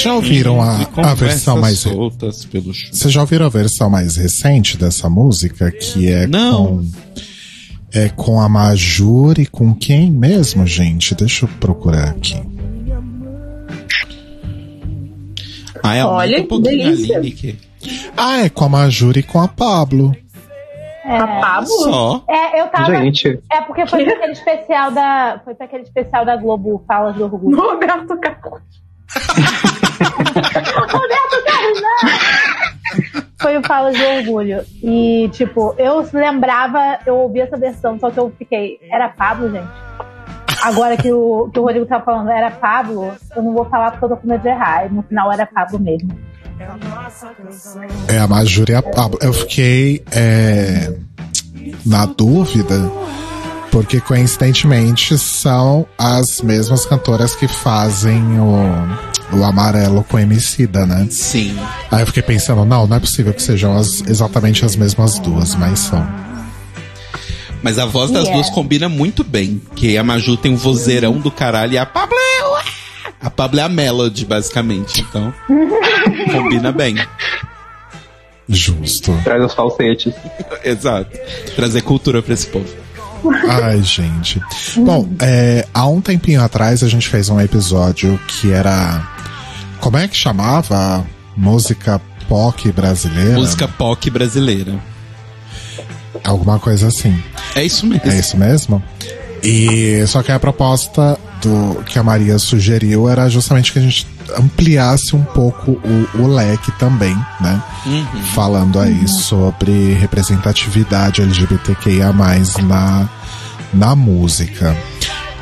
Vocês 0.00 0.02
já 0.02 0.14
ouviram 0.14 0.62
a, 0.62 0.80
a 1.10 1.14
versão 1.14 1.60
mais. 1.60 1.78
soltas 1.80 2.44
pelo 2.46 2.72
chão. 2.72 2.90
Vocês 2.90 3.12
já 3.12 3.20
ouviram 3.20 3.44
a 3.44 3.48
versão 3.50 3.90
mais 3.90 4.16
recente 4.16 4.78
dessa 4.78 5.10
música? 5.10 5.70
Que 5.70 6.10
é 6.10 6.26
Não. 6.26 6.78
com. 6.78 6.90
É 7.92 8.08
com 8.08 8.40
a 8.40 8.48
Majur 8.48 9.38
e 9.40 9.46
com 9.46 9.74
quem 9.74 10.10
mesmo, 10.10 10.66
gente? 10.66 11.14
Deixa 11.14 11.44
eu 11.44 11.50
procurar 11.60 12.10
aqui. 12.10 12.40
Ah, 15.82 15.96
é 15.96 16.04
Olha, 16.04 16.40
um 16.40 16.46
que 16.46 16.60
delícia. 16.62 17.20
Ah, 18.16 18.38
é 18.44 18.48
com 18.48 18.64
a 18.64 18.68
Majur 18.68 19.16
e 19.18 19.22
com 19.22 19.40
a 19.40 19.48
Pablo. 19.48 20.14
A 21.04 21.26
Pablo? 21.26 21.66
Só. 21.66 22.24
É, 22.28 22.60
eu 22.60 22.68
tava. 22.68 22.94
Gente, 22.96 23.38
É 23.50 23.60
porque 23.62 23.86
foi 23.86 24.04
pra 24.04 24.14
aquele 24.14 24.32
especial 24.32 24.92
da. 24.92 25.40
Foi 25.44 25.54
pra 25.54 25.66
aquele 25.66 25.82
especial 25.82 26.24
da 26.24 26.36
Globo 26.36 26.82
Falas 26.86 27.16
do 27.16 27.24
Orgulho. 27.24 27.56
Roberto 27.60 28.16
Carlos. 28.20 28.62
Foi 33.40 33.56
o 33.56 33.62
Falas 33.62 33.96
do 33.96 34.04
Orgulho. 34.04 34.62
E, 34.82 35.28
tipo, 35.32 35.74
eu 35.78 36.06
lembrava, 36.12 36.98
eu 37.06 37.16
ouvi 37.16 37.40
essa 37.40 37.56
versão, 37.56 37.98
só 37.98 38.10
que 38.10 38.18
eu 38.18 38.32
fiquei. 38.38 38.78
Era 38.90 39.08
Pablo, 39.08 39.50
gente? 39.50 39.68
Agora 40.62 40.96
que 40.96 41.10
o, 41.10 41.48
que 41.52 41.58
o 41.58 41.62
Rodrigo 41.62 41.86
tava 41.86 42.04
falando, 42.04 42.30
era 42.30 42.50
Pablo, 42.50 43.14
eu 43.34 43.42
não 43.42 43.54
vou 43.54 43.64
falar 43.64 43.92
porque 43.92 44.04
eu 44.04 44.08
tô 44.10 44.16
com 44.18 44.28
medo 44.28 44.42
de 44.42 44.48
errar. 44.48 44.86
E 44.86 44.90
No 44.90 45.02
final 45.02 45.32
era 45.32 45.46
Pablo 45.46 45.78
mesmo. 45.78 46.10
É 48.08 48.18
a 48.18 48.28
Majur 48.28 48.68
e 48.68 48.74
a 48.74 48.82
Pablo. 48.82 49.18
Eu 49.22 49.32
fiquei 49.32 50.04
é, 50.12 50.94
na 51.86 52.04
dúvida, 52.04 52.74
porque 53.70 54.00
coincidentemente 54.00 55.16
são 55.18 55.86
as 55.98 56.40
mesmas 56.40 56.84
cantoras 56.86 57.34
que 57.34 57.46
fazem 57.46 58.20
o, 58.40 59.36
o 59.38 59.44
Amarelo 59.44 60.02
com 60.04 60.18
Emicida, 60.18 60.84
né? 60.86 61.06
Sim. 61.10 61.56
Aí 61.90 62.02
eu 62.02 62.06
fiquei 62.06 62.22
pensando, 62.22 62.64
não, 62.64 62.86
não 62.86 62.96
é 62.96 63.00
possível 63.00 63.32
que 63.32 63.42
sejam 63.42 63.76
as- 63.76 64.02
exatamente 64.06 64.64
as 64.64 64.74
mesmas 64.76 65.18
duas, 65.18 65.54
mas 65.54 65.78
são. 65.80 66.06
Mas 67.62 67.78
a 67.78 67.84
voz 67.86 68.10
das 68.10 68.24
Yeah. 68.24 68.34
duas 68.42 68.50
combina 68.54 68.88
muito 68.88 69.22
bem. 69.22 69.60
Que 69.76 69.96
a 69.98 70.02
Maju 70.02 70.36
tem 70.38 70.52
um 70.52 70.56
vozeirão 70.56 71.18
do 71.18 71.30
caralho 71.30 71.74
e 71.74 71.78
a 71.78 71.84
Pablo. 71.84 72.16
A 73.20 73.28
Pablo 73.28 73.60
é 73.60 73.62
a 73.62 73.68
Melody, 73.68 74.24
basicamente. 74.24 75.02
Então, 75.02 75.32
combina 76.32 76.72
bem. 76.72 76.96
Justo. 78.48 79.14
traz 79.22 79.44
os 79.44 79.52
falsetes. 79.54 80.12
Exato. 80.64 81.10
Trazer 81.54 81.82
cultura 81.82 82.22
pra 82.22 82.34
esse 82.34 82.46
povo. 82.46 82.66
Ai, 83.48 83.82
gente. 83.82 84.40
Bom, 84.76 85.08
é, 85.20 85.66
há 85.72 85.86
um 85.86 86.00
tempinho 86.00 86.42
atrás 86.42 86.82
a 86.82 86.88
gente 86.88 87.08
fez 87.08 87.28
um 87.28 87.40
episódio 87.40 88.18
que 88.26 88.52
era. 88.52 89.06
Como 89.80 89.96
é 89.96 90.06
que 90.08 90.16
chamava? 90.16 91.06
Música 91.36 92.00
POC 92.28 92.72
brasileira? 92.72 93.34
Música 93.34 93.66
POC 93.66 94.10
brasileira. 94.10 94.74
Alguma 96.24 96.58
coisa 96.58 96.88
assim. 96.88 97.22
É 97.54 97.64
isso 97.64 97.86
mesmo. 97.86 98.10
É 98.10 98.18
isso 98.18 98.36
mesmo? 98.36 98.82
E 99.42 100.04
só 100.06 100.22
que 100.22 100.30
a 100.30 100.38
proposta 100.38 101.18
do 101.40 101.82
que 101.84 101.98
a 101.98 102.02
Maria 102.02 102.38
sugeriu 102.38 103.08
era 103.08 103.28
justamente 103.28 103.72
que 103.72 103.78
a 103.78 103.82
gente 103.82 104.06
ampliasse 104.38 105.14
um 105.14 105.22
pouco 105.22 105.72
o, 105.72 106.22
o 106.22 106.26
leque 106.26 106.70
também, 106.72 107.14
né? 107.40 107.62
Falando 108.34 108.78
aí 108.78 109.06
sobre 109.08 109.94
representatividade 109.94 111.22
LGBTQIA 111.22 112.12
na, 112.62 113.08
na 113.72 113.94
música. 113.94 114.76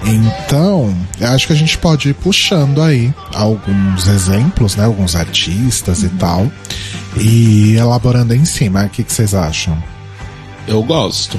Então, 0.05 0.95
eu 1.21 1.29
acho 1.29 1.47
que 1.47 1.53
a 1.53 1.57
gente 1.57 1.77
pode 1.77 2.11
ir 2.11 2.15
puxando 2.15 2.81
aí 2.81 3.13
alguns 3.35 4.07
exemplos, 4.07 4.77
né? 4.77 4.85
Alguns 4.85 5.17
artistas 5.17 6.03
e 6.03 6.09
tal. 6.11 6.51
E 7.17 7.75
elaborando 7.75 8.35
em 8.35 8.45
cima. 8.45 8.85
O 8.85 8.89
que, 8.89 9.03
que 9.03 9.13
vocês 9.13 9.35
acham? 9.35 9.83
Eu 10.67 10.83
gosto. 10.83 11.39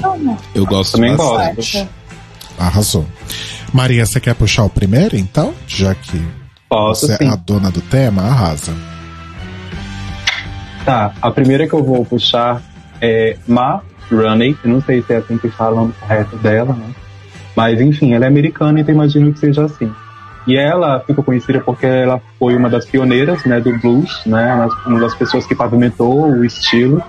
Eu 0.54 0.66
gosto 0.66 0.92
Também 0.92 1.16
bastante. 1.16 1.88
Arrasou. 2.58 3.06
Maria, 3.72 4.04
você 4.04 4.20
quer 4.20 4.34
puxar 4.34 4.64
o 4.64 4.70
primeiro, 4.70 5.16
então? 5.16 5.54
Já 5.66 5.94
que 5.94 6.20
Posso 6.70 7.08
você 7.08 7.16
sim. 7.16 7.24
é 7.24 7.32
a 7.32 7.34
dona 7.34 7.68
do 7.68 7.80
tema, 7.80 8.22
arrasa. 8.22 8.72
Tá, 10.84 11.12
a 11.20 11.30
primeira 11.32 11.66
que 11.66 11.74
eu 11.74 11.82
vou 11.82 12.04
puxar 12.04 12.62
é 13.02 13.36
Ma. 13.46 13.82
Eu 14.10 14.70
não 14.70 14.80
sei 14.80 15.02
se 15.02 15.12
é 15.12 15.16
assim 15.18 15.36
que 15.38 15.48
falam 15.50 15.86
o 15.86 15.92
correto 15.92 16.36
dela, 16.36 16.72
né? 16.72 16.90
Mas 17.56 17.80
enfim, 17.80 18.12
ela 18.12 18.24
é 18.24 18.28
americana, 18.28 18.80
então 18.80 18.94
imagino 18.94 19.32
que 19.32 19.38
seja 19.38 19.64
assim. 19.64 19.92
E 20.46 20.56
ela 20.56 21.00
ficou 21.00 21.22
conhecida 21.22 21.60
porque 21.60 21.86
ela 21.86 22.20
foi 22.38 22.56
uma 22.56 22.70
das 22.70 22.86
pioneiras, 22.86 23.44
né, 23.44 23.60
do 23.60 23.76
blues, 23.78 24.22
né, 24.24 24.68
uma 24.86 24.98
das 24.98 25.14
pessoas 25.14 25.46
que 25.46 25.54
pavimentou 25.54 26.28
o 26.28 26.44
estilo, 26.44 27.02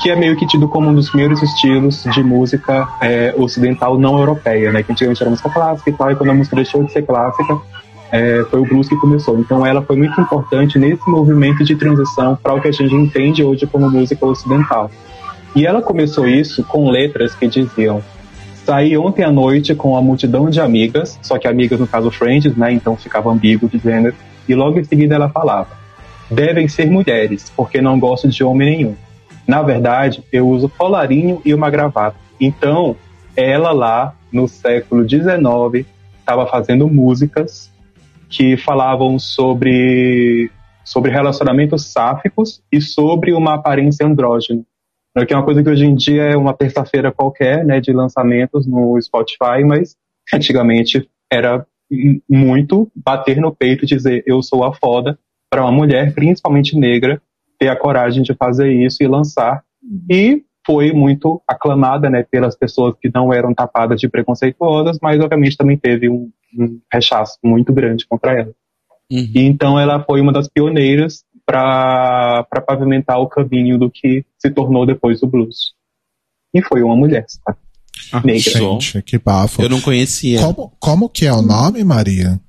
que 0.00 0.10
é 0.10 0.16
meio 0.16 0.36
que 0.36 0.46
tido 0.46 0.68
como 0.68 0.90
um 0.90 0.94
dos 0.94 1.08
primeiros 1.08 1.42
estilos 1.42 2.04
de 2.12 2.22
música 2.22 2.88
é, 3.00 3.32
ocidental 3.36 3.98
não 3.98 4.18
europeia, 4.18 4.72
né, 4.72 4.82
que 4.82 4.92
antigamente 4.92 5.22
era 5.22 5.30
música 5.30 5.48
clássica 5.48 5.90
e 5.90 5.92
tal, 5.92 6.10
e 6.10 6.16
quando 6.16 6.30
a 6.30 6.34
música 6.34 6.56
deixou 6.56 6.82
de 6.82 6.92
ser 6.92 7.02
clássica, 7.02 7.58
é, 8.12 8.44
foi 8.50 8.60
o 8.60 8.64
blues 8.64 8.88
que 8.88 8.96
começou. 8.96 9.38
Então 9.40 9.66
ela 9.66 9.82
foi 9.82 9.96
muito 9.96 10.20
importante 10.20 10.78
nesse 10.78 11.08
movimento 11.08 11.64
de 11.64 11.74
transição 11.74 12.36
para 12.36 12.54
o 12.54 12.60
que 12.60 12.68
a 12.68 12.72
gente 12.72 12.94
entende 12.94 13.42
hoje 13.42 13.66
como 13.66 13.90
música 13.90 14.24
ocidental. 14.24 14.90
E 15.56 15.66
ela 15.66 15.82
começou 15.82 16.28
isso 16.28 16.62
com 16.62 16.90
letras 16.90 17.34
que 17.34 17.46
diziam 17.46 18.02
Saí 18.64 18.96
ontem 18.96 19.24
à 19.24 19.32
noite 19.32 19.74
com 19.74 19.96
a 19.96 20.02
multidão 20.02 20.48
de 20.48 20.60
amigas, 20.60 21.18
só 21.20 21.36
que 21.36 21.48
amigas 21.48 21.80
no 21.80 21.86
caso 21.86 22.12
friends, 22.12 22.56
né? 22.56 22.72
Então 22.72 22.96
ficava 22.96 23.30
ambíguo 23.30 23.68
de 23.68 23.78
gênero. 23.78 24.14
E 24.48 24.54
logo 24.54 24.78
em 24.78 24.84
seguida 24.84 25.16
ela 25.16 25.28
falava: 25.28 25.70
devem 26.30 26.68
ser 26.68 26.88
mulheres, 26.88 27.52
porque 27.56 27.80
não 27.80 27.98
gosto 27.98 28.28
de 28.28 28.44
homem 28.44 28.76
nenhum. 28.76 28.94
Na 29.48 29.62
verdade, 29.62 30.22
eu 30.32 30.48
uso 30.48 30.68
colarinho 30.68 31.42
e 31.44 31.52
uma 31.52 31.70
gravata. 31.70 32.16
Então, 32.40 32.94
ela 33.36 33.72
lá 33.72 34.14
no 34.30 34.46
século 34.46 35.08
XIX 35.08 35.84
estava 36.20 36.46
fazendo 36.46 36.86
músicas 36.86 37.71
que 38.32 38.56
falavam 38.56 39.18
sobre 39.18 40.50
sobre 40.84 41.12
relacionamentos 41.12 41.92
sáficos 41.92 42.60
e 42.72 42.80
sobre 42.80 43.32
uma 43.32 43.54
aparência 43.54 44.04
andrógena 44.04 44.64
que 45.26 45.34
é 45.34 45.36
uma 45.36 45.44
coisa 45.44 45.62
que 45.62 45.68
hoje 45.68 45.84
em 45.84 45.94
dia 45.94 46.22
é 46.22 46.36
uma 46.36 46.54
terça-feira 46.54 47.12
qualquer, 47.12 47.64
né, 47.64 47.80
de 47.80 47.92
lançamentos 47.92 48.66
no 48.66 49.00
Spotify, 49.00 49.62
mas 49.64 49.94
antigamente 50.32 51.08
era 51.30 51.66
muito 52.28 52.90
bater 52.96 53.36
no 53.36 53.54
peito 53.54 53.84
e 53.84 53.86
dizer 53.86 54.24
eu 54.26 54.42
sou 54.42 54.64
a 54.64 54.72
foda 54.72 55.18
para 55.50 55.62
uma 55.62 55.72
mulher, 55.72 56.14
principalmente 56.14 56.78
negra, 56.78 57.20
ter 57.58 57.68
a 57.68 57.76
coragem 57.76 58.22
de 58.22 58.34
fazer 58.34 58.72
isso 58.72 59.02
e 59.02 59.06
lançar. 59.06 59.62
E 60.10 60.42
foi 60.66 60.92
muito 60.92 61.42
aclamada, 61.46 62.08
né, 62.08 62.22
pelas 62.22 62.56
pessoas 62.56 62.94
que 62.98 63.10
não 63.14 63.32
eram 63.32 63.52
tapadas 63.52 64.00
de 64.00 64.08
preconceituosas, 64.08 64.98
mas 65.02 65.20
obviamente 65.20 65.58
também 65.58 65.76
teve 65.76 66.08
um, 66.08 66.30
um 66.58 66.80
rechaço 66.92 67.38
muito 67.42 67.72
grande 67.72 68.06
contra 68.06 68.32
ela. 68.32 68.52
Uhum. 69.10 69.30
E 69.34 69.40
então 69.40 69.78
ela 69.78 70.02
foi 70.02 70.20
uma 70.20 70.32
das 70.32 70.48
pioneiras 70.48 71.24
para 71.44 72.46
pavimentar 72.66 73.18
o 73.18 73.28
caminho 73.28 73.78
do 73.78 73.90
que 73.90 74.24
se 74.38 74.50
tornou 74.50 74.86
depois 74.86 75.22
o 75.22 75.26
blues. 75.26 75.74
E 76.54 76.62
foi 76.62 76.82
uma 76.82 76.96
mulher, 76.96 77.24
sabe? 77.28 77.58
Negra. 78.24 78.52
Gente, 78.58 79.02
que 79.02 79.18
bafo. 79.18 79.62
Eu 79.62 79.68
não 79.68 79.80
conhecia. 79.80 80.40
Como, 80.40 80.72
como 80.78 81.08
que 81.08 81.26
é 81.26 81.32
o 81.32 81.42
nome, 81.42 81.82
Maria? 81.84 82.40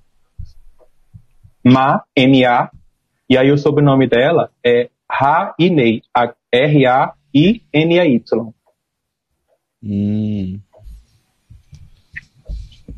Ma, 1.64 2.04
M-A, 2.16 2.70
e 3.30 3.38
aí 3.38 3.52
o 3.52 3.58
sobrenome 3.58 4.08
dela 4.08 4.52
é 4.66 4.90
Rainei, 5.10 6.02
R-A-I-N-A-Y. 6.52 8.24
Hum. 9.82 10.60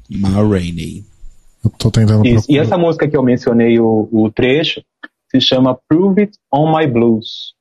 Ma 0.10 0.30
Rainey. 0.30 1.04
Eu 1.63 1.70
tô 1.72 1.89
tentando 1.89 2.26
Isso. 2.26 2.46
E 2.50 2.58
essa 2.58 2.78
música 2.78 3.08
que 3.08 3.18
eu 3.18 3.24
mencionei, 3.24 3.80
o, 3.80 4.08
o 4.12 4.32
trecho, 4.32 4.84
se 5.32 5.41
chama 5.41 5.78
Prove 5.88 6.22
It 6.22 6.38
on 6.54 6.78
My 6.78 6.88
Blues. 6.88 7.54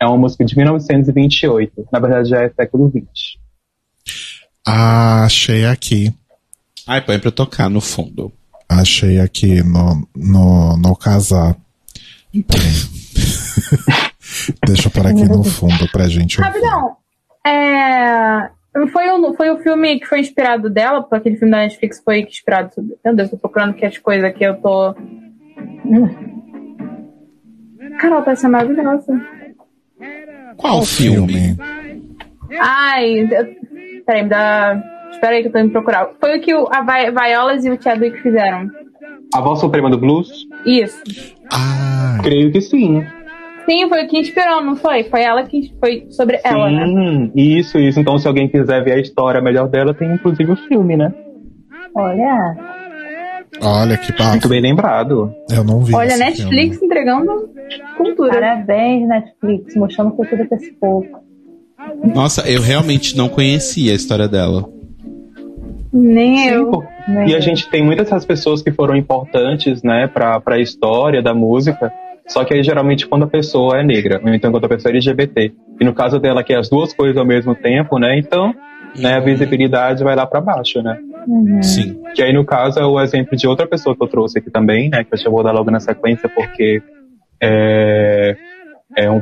É 0.00 0.06
uma 0.06 0.18
música 0.18 0.44
de 0.44 0.56
1928. 0.56 1.88
Na 1.92 1.98
verdade, 1.98 2.30
já 2.30 2.42
é 2.42 2.50
século 2.50 2.90
XX. 2.90 3.38
Ah, 4.66 5.24
achei 5.24 5.64
aqui. 5.64 6.12
Ai, 6.86 7.00
põe 7.00 7.18
pra 7.18 7.30
tocar 7.30 7.70
no 7.70 7.80
fundo. 7.80 8.32
Achei 8.68 9.20
aqui 9.20 9.62
no, 9.62 10.06
no, 10.14 10.76
no 10.76 10.96
casar. 10.96 11.56
Deixa 14.66 14.88
eu 14.88 14.90
pôr 14.90 15.06
aqui 15.06 15.24
no 15.24 15.42
fundo 15.44 15.88
pra 15.90 16.08
gente 16.08 16.40
ouvir. 16.40 16.52
Rapidão. 16.52 16.96
É, 17.46 18.50
foi, 18.88 19.08
o, 19.10 19.34
foi 19.34 19.50
o 19.50 19.58
filme 19.58 19.98
que 20.00 20.06
foi 20.06 20.20
inspirado 20.20 20.68
dela, 20.68 21.00
porque 21.02 21.16
aquele 21.16 21.36
filme 21.36 21.52
da 21.52 21.58
Netflix 21.58 22.02
foi 22.04 22.20
inspirado. 22.20 22.70
Meu 23.04 23.14
Deus, 23.14 23.30
tô 23.30 23.36
procurando 23.38 23.74
que 23.74 23.86
as 23.86 23.96
coisas 23.98 24.24
aqui 24.24 24.44
eu 24.44 24.54
tô. 24.56 24.94
Carol, 27.98 28.22
parece 28.22 28.42
ser 28.42 28.48
maravilhosa. 28.48 29.20
Qual 30.56 30.82
filme? 30.82 31.56
Ai, 32.60 33.20
eu- 33.20 33.28
peraí, 34.04 34.22
me 34.22 34.28
dá. 34.28 34.82
Espera 35.10 35.36
aí 35.36 35.42
que 35.42 35.48
eu 35.48 35.52
tô 35.52 35.58
indo 35.58 35.70
procurar. 35.72 36.10
Foi 36.20 36.38
o 36.38 36.40
que 36.40 36.54
o, 36.54 36.66
a 36.70 36.82
Vi- 36.82 37.10
Violas 37.10 37.64
e 37.64 37.70
o 37.70 37.80
Chadwick 37.80 38.20
fizeram. 38.20 38.70
A 39.34 39.40
voz 39.40 39.60
suprema 39.60 39.88
do 39.90 39.98
blues? 39.98 40.46
Isso. 40.64 41.02
Ah, 41.50 42.18
Creio 42.22 42.52
que 42.52 42.60
sim. 42.60 43.04
Sim, 43.68 43.88
foi 43.88 44.04
o 44.04 44.08
que 44.08 44.18
inspirou, 44.18 44.62
não 44.62 44.76
foi? 44.76 45.04
Foi 45.04 45.22
ela 45.22 45.42
que 45.42 45.72
foi 45.80 46.06
sobre 46.10 46.40
ela, 46.44 46.70
né? 46.70 46.86
Sim, 46.86 47.32
isso, 47.34 47.78
isso. 47.78 47.98
Então, 47.98 48.16
se 48.18 48.26
alguém 48.28 48.48
quiser 48.48 48.82
ver 48.84 48.92
a 48.92 49.00
história 49.00 49.40
melhor 49.40 49.68
dela, 49.68 49.92
tem 49.92 50.12
inclusive 50.12 50.52
o 50.52 50.56
filme, 50.56 50.96
né? 50.96 51.12
Olha. 51.94 52.56
olha 53.60 53.96
que 53.96 54.12
Muito 54.12 54.22
bafo. 54.22 54.48
bem 54.48 54.60
lembrado. 54.60 55.32
Eu 55.50 55.64
não 55.64 55.80
vi. 55.80 55.94
Olha, 55.94 56.16
Netflix 56.16 56.78
filme. 56.78 56.86
entregando 56.86 57.48
cultura. 57.96 58.32
Parabéns, 58.32 59.08
Netflix, 59.08 59.74
mostrando 59.76 60.12
cultura 60.12 60.44
pra 60.46 60.56
esse 60.56 60.72
povo. 60.74 61.06
Nossa, 62.14 62.48
eu 62.48 62.60
realmente 62.60 63.16
não 63.16 63.28
conhecia 63.28 63.92
a 63.92 63.94
história 63.96 64.28
dela. 64.28 64.68
Nem 65.92 66.48
eu. 66.48 66.70
Pô, 66.70 66.84
Nem 67.08 67.28
E 67.28 67.32
a 67.34 67.38
eu. 67.38 67.40
gente 67.40 67.68
tem 67.70 67.82
muitas 67.84 68.06
dessas 68.06 68.24
pessoas 68.24 68.62
que 68.62 68.70
foram 68.70 68.94
importantes, 68.96 69.82
né, 69.82 70.06
pra, 70.06 70.38
pra 70.40 70.60
história 70.60 71.22
da 71.22 71.32
música. 71.34 71.90
Só 72.26 72.44
que 72.44 72.54
aí, 72.54 72.62
geralmente, 72.62 73.06
quando 73.06 73.24
a 73.24 73.28
pessoa 73.28 73.78
é 73.78 73.84
negra, 73.84 74.20
ou 74.22 74.34
então 74.34 74.50
quando 74.50 74.64
a 74.64 74.68
pessoa 74.68 74.90
é 74.90 74.96
LGBT. 74.96 75.52
E 75.80 75.84
no 75.84 75.94
caso 75.94 76.18
dela, 76.18 76.42
que 76.42 76.52
é 76.52 76.58
as 76.58 76.68
duas 76.68 76.92
coisas 76.92 77.16
ao 77.16 77.24
mesmo 77.24 77.54
tempo, 77.54 77.98
né, 77.98 78.18
então, 78.18 78.52
né, 78.96 79.14
a 79.14 79.20
visibilidade 79.20 80.02
vai 80.02 80.16
lá 80.16 80.26
pra 80.26 80.40
baixo, 80.40 80.82
né. 80.82 80.98
Uhum. 81.26 81.62
Sim. 81.62 82.00
Que 82.14 82.22
aí, 82.22 82.32
no 82.32 82.44
caso, 82.44 82.78
é 82.78 82.86
o 82.86 83.00
exemplo 83.00 83.36
de 83.36 83.46
outra 83.46 83.66
pessoa 83.66 83.96
que 83.96 84.02
eu 84.02 84.08
trouxe 84.08 84.38
aqui 84.38 84.50
também, 84.50 84.88
né? 84.88 85.04
Que 85.04 85.14
eu 85.14 85.18
já 85.18 85.28
vou 85.28 85.42
dar 85.42 85.52
logo 85.52 85.70
na 85.70 85.80
sequência, 85.80 86.28
porque 86.28 86.80
é, 87.42 88.36
é 88.96 89.10
um, 89.10 89.20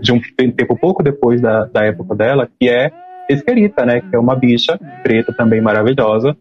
de 0.00 0.12
um 0.12 0.20
tempo 0.36 0.76
pouco 0.76 1.02
depois 1.02 1.40
da, 1.40 1.64
da 1.66 1.84
época 1.84 2.14
dela, 2.14 2.48
que 2.58 2.68
é 2.68 2.90
Esquerita, 3.28 3.84
né? 3.84 4.00
Que 4.00 4.14
é 4.14 4.18
uma 4.18 4.36
bicha 4.36 4.78
preta 5.02 5.32
também 5.32 5.60
maravilhosa, 5.60 6.36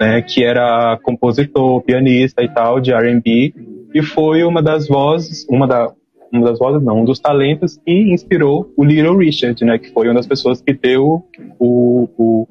né? 0.00 0.22
Que 0.22 0.44
era 0.44 0.98
compositor, 1.02 1.82
pianista 1.82 2.42
e 2.42 2.48
tal, 2.48 2.80
de 2.80 2.92
R&B, 2.92 3.54
e 3.94 4.02
foi 4.02 4.42
uma 4.44 4.62
das 4.62 4.86
vozes, 4.88 5.46
uma 5.50 5.66
da 5.66 5.92
uma 6.30 6.44
das 6.44 6.58
vozes 6.58 6.82
não, 6.84 7.00
um 7.00 7.04
dos 7.06 7.18
talentos 7.18 7.78
que 7.78 8.12
inspirou 8.12 8.70
o 8.76 8.84
Little 8.84 9.16
Richard, 9.16 9.64
né? 9.64 9.78
Que 9.78 9.90
foi 9.90 10.08
uma 10.08 10.14
das 10.14 10.26
pessoas 10.26 10.60
que 10.60 10.72
deu 10.74 11.24
o, 11.58 12.08
o 12.18 12.46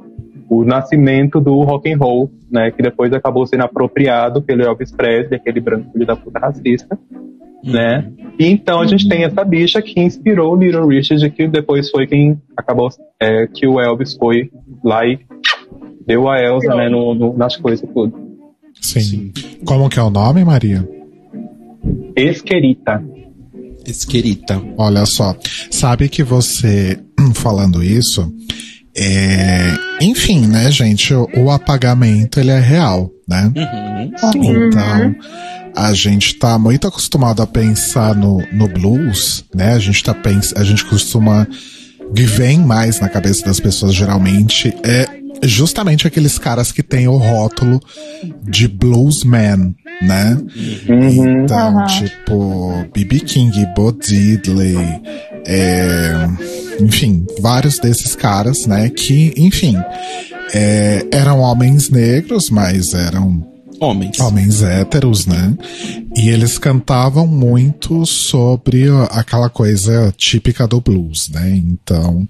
o 0.49 0.63
nascimento 0.63 1.41
do 1.41 1.61
rock 1.63 1.91
and 1.91 1.97
roll, 1.97 2.31
né, 2.49 2.71
que 2.71 2.81
depois 2.81 3.11
acabou 3.11 3.45
sendo 3.45 3.63
apropriado 3.63 4.41
pelo 4.41 4.63
Elvis 4.63 4.93
Presley, 4.93 5.35
aquele 5.37 5.59
branco 5.59 5.91
filho 5.91 6.05
da 6.05 6.15
puta 6.15 6.39
racista, 6.39 6.97
né? 7.61 8.09
E 8.39 8.45
então 8.47 8.79
a 8.79 8.87
gente 8.87 9.09
tem 9.09 9.25
essa 9.25 9.43
bicha 9.43 9.81
que 9.81 9.99
inspirou 9.99 10.53
o 10.53 10.55
Little 10.55 10.87
Richard, 10.87 11.29
que 11.31 11.49
depois 11.49 11.89
foi 11.91 12.07
quem 12.07 12.41
acabou 12.55 12.87
é, 13.21 13.45
que 13.47 13.67
o 13.67 13.77
Elvis 13.77 14.15
foi 14.15 14.49
lá 14.85 15.05
e 15.05 15.19
deu 16.05 16.29
a 16.29 16.39
Elsa, 16.41 16.73
né, 16.75 16.87
no, 16.87 17.13
no- 17.13 17.35
nas 17.37 17.57
coisas 17.57 17.87
tudo. 17.93 18.13
Sim. 18.81 19.33
Como 19.65 19.89
que 19.89 19.99
é 19.99 20.03
o 20.03 20.09
nome, 20.09 20.45
Maria? 20.45 20.87
Esquerita. 22.15 23.03
Esquerita. 23.85 24.61
Olha 24.77 25.05
só, 25.05 25.35
sabe 25.71 26.09
que 26.09 26.23
você 26.23 26.99
falando 27.33 27.83
isso, 27.83 28.31
é, 28.95 29.77
enfim, 30.01 30.47
né, 30.47 30.71
gente, 30.71 31.13
o, 31.13 31.51
apagamento 31.51 32.39
ele 32.39 32.49
é 32.49 32.59
real, 32.59 33.11
né? 33.27 33.51
Uhum. 33.55 34.67
Então, 34.67 35.15
a 35.75 35.93
gente 35.93 36.33
tá 36.35 36.57
muito 36.57 36.87
acostumado 36.87 37.41
a 37.41 37.47
pensar 37.47 38.15
no, 38.15 38.41
no 38.51 38.67
blues, 38.67 39.45
né? 39.53 39.73
A 39.73 39.79
gente 39.79 40.03
tá 40.03 40.15
pens 40.15 40.51
a 40.55 40.63
gente 40.63 40.83
costuma 40.85 41.47
que 42.15 42.23
vem 42.23 42.59
mais 42.59 42.99
na 42.99 43.09
cabeça 43.09 43.45
das 43.45 43.59
pessoas 43.59 43.93
geralmente 43.93 44.73
é 44.83 45.05
justamente 45.43 46.07
aqueles 46.07 46.39
caras 46.39 46.71
que 46.71 46.81
têm 46.81 47.07
o 47.07 47.17
rótulo 47.17 47.79
de 48.43 48.67
bluesman, 48.67 49.75
né? 50.01 50.37
Uhum. 50.89 51.43
Então, 51.43 51.77
Aham. 51.79 51.85
tipo, 51.85 52.85
B.B. 52.93 53.19
King, 53.19 53.65
Bo 53.75 53.91
Diddley, 53.91 54.77
é, 55.45 56.27
enfim, 56.79 57.25
vários 57.39 57.79
desses 57.79 58.15
caras, 58.15 58.65
né, 58.65 58.89
que, 58.89 59.33
enfim, 59.37 59.75
é, 60.53 61.05
eram 61.11 61.39
homens 61.39 61.89
negros, 61.89 62.49
mas 62.49 62.93
eram 62.93 63.45
Homens. 63.79 64.19
homens 64.19 64.63
héteros, 64.63 65.25
né? 65.25 65.55
E 66.15 66.29
eles 66.29 66.57
cantavam 66.57 67.27
muito 67.27 68.05
sobre 68.05 68.85
aquela 69.11 69.49
coisa 69.49 70.13
típica 70.17 70.67
do 70.67 70.81
blues, 70.81 71.29
né? 71.29 71.55
Então, 71.55 72.27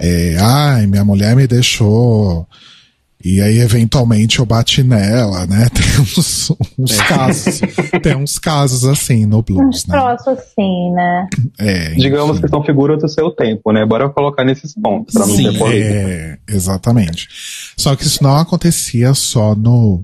é, 0.00 0.36
ai, 0.38 0.86
minha 0.86 1.04
mulher 1.04 1.36
me 1.36 1.46
deixou. 1.46 2.46
E 3.22 3.38
aí, 3.42 3.58
eventualmente, 3.58 4.38
eu 4.38 4.46
bati 4.46 4.82
nela, 4.82 5.46
né? 5.46 5.68
Tem 5.74 6.00
uns, 6.00 6.50
uns 6.78 6.96
casos. 7.02 7.60
Tem 8.02 8.16
uns 8.16 8.38
casos 8.38 8.84
assim 8.84 9.26
no 9.26 9.40
Uns 9.40 9.44
blues, 9.44 9.86
né? 9.86 9.98
troços 9.98 10.28
assim, 10.28 10.90
né? 10.92 11.28
É, 11.58 11.90
Digamos 11.90 12.38
enfim. 12.38 12.46
que 12.46 12.48
são 12.48 12.64
figuras 12.64 12.98
do 12.98 13.08
seu 13.08 13.30
tempo, 13.30 13.72
né? 13.72 13.84
Bora 13.84 14.08
colocar 14.08 14.42
nesses 14.42 14.72
pontos, 14.74 15.12
pra 15.12 15.26
não 15.26 15.36
Sim, 15.36 15.52
ter 15.52 15.58
polêmica. 15.58 15.94
É, 15.94 16.38
exatamente. 16.48 17.28
Só 17.76 17.94
que 17.94 18.04
isso 18.04 18.22
não 18.22 18.36
acontecia 18.36 19.12
só 19.12 19.54
no, 19.54 20.02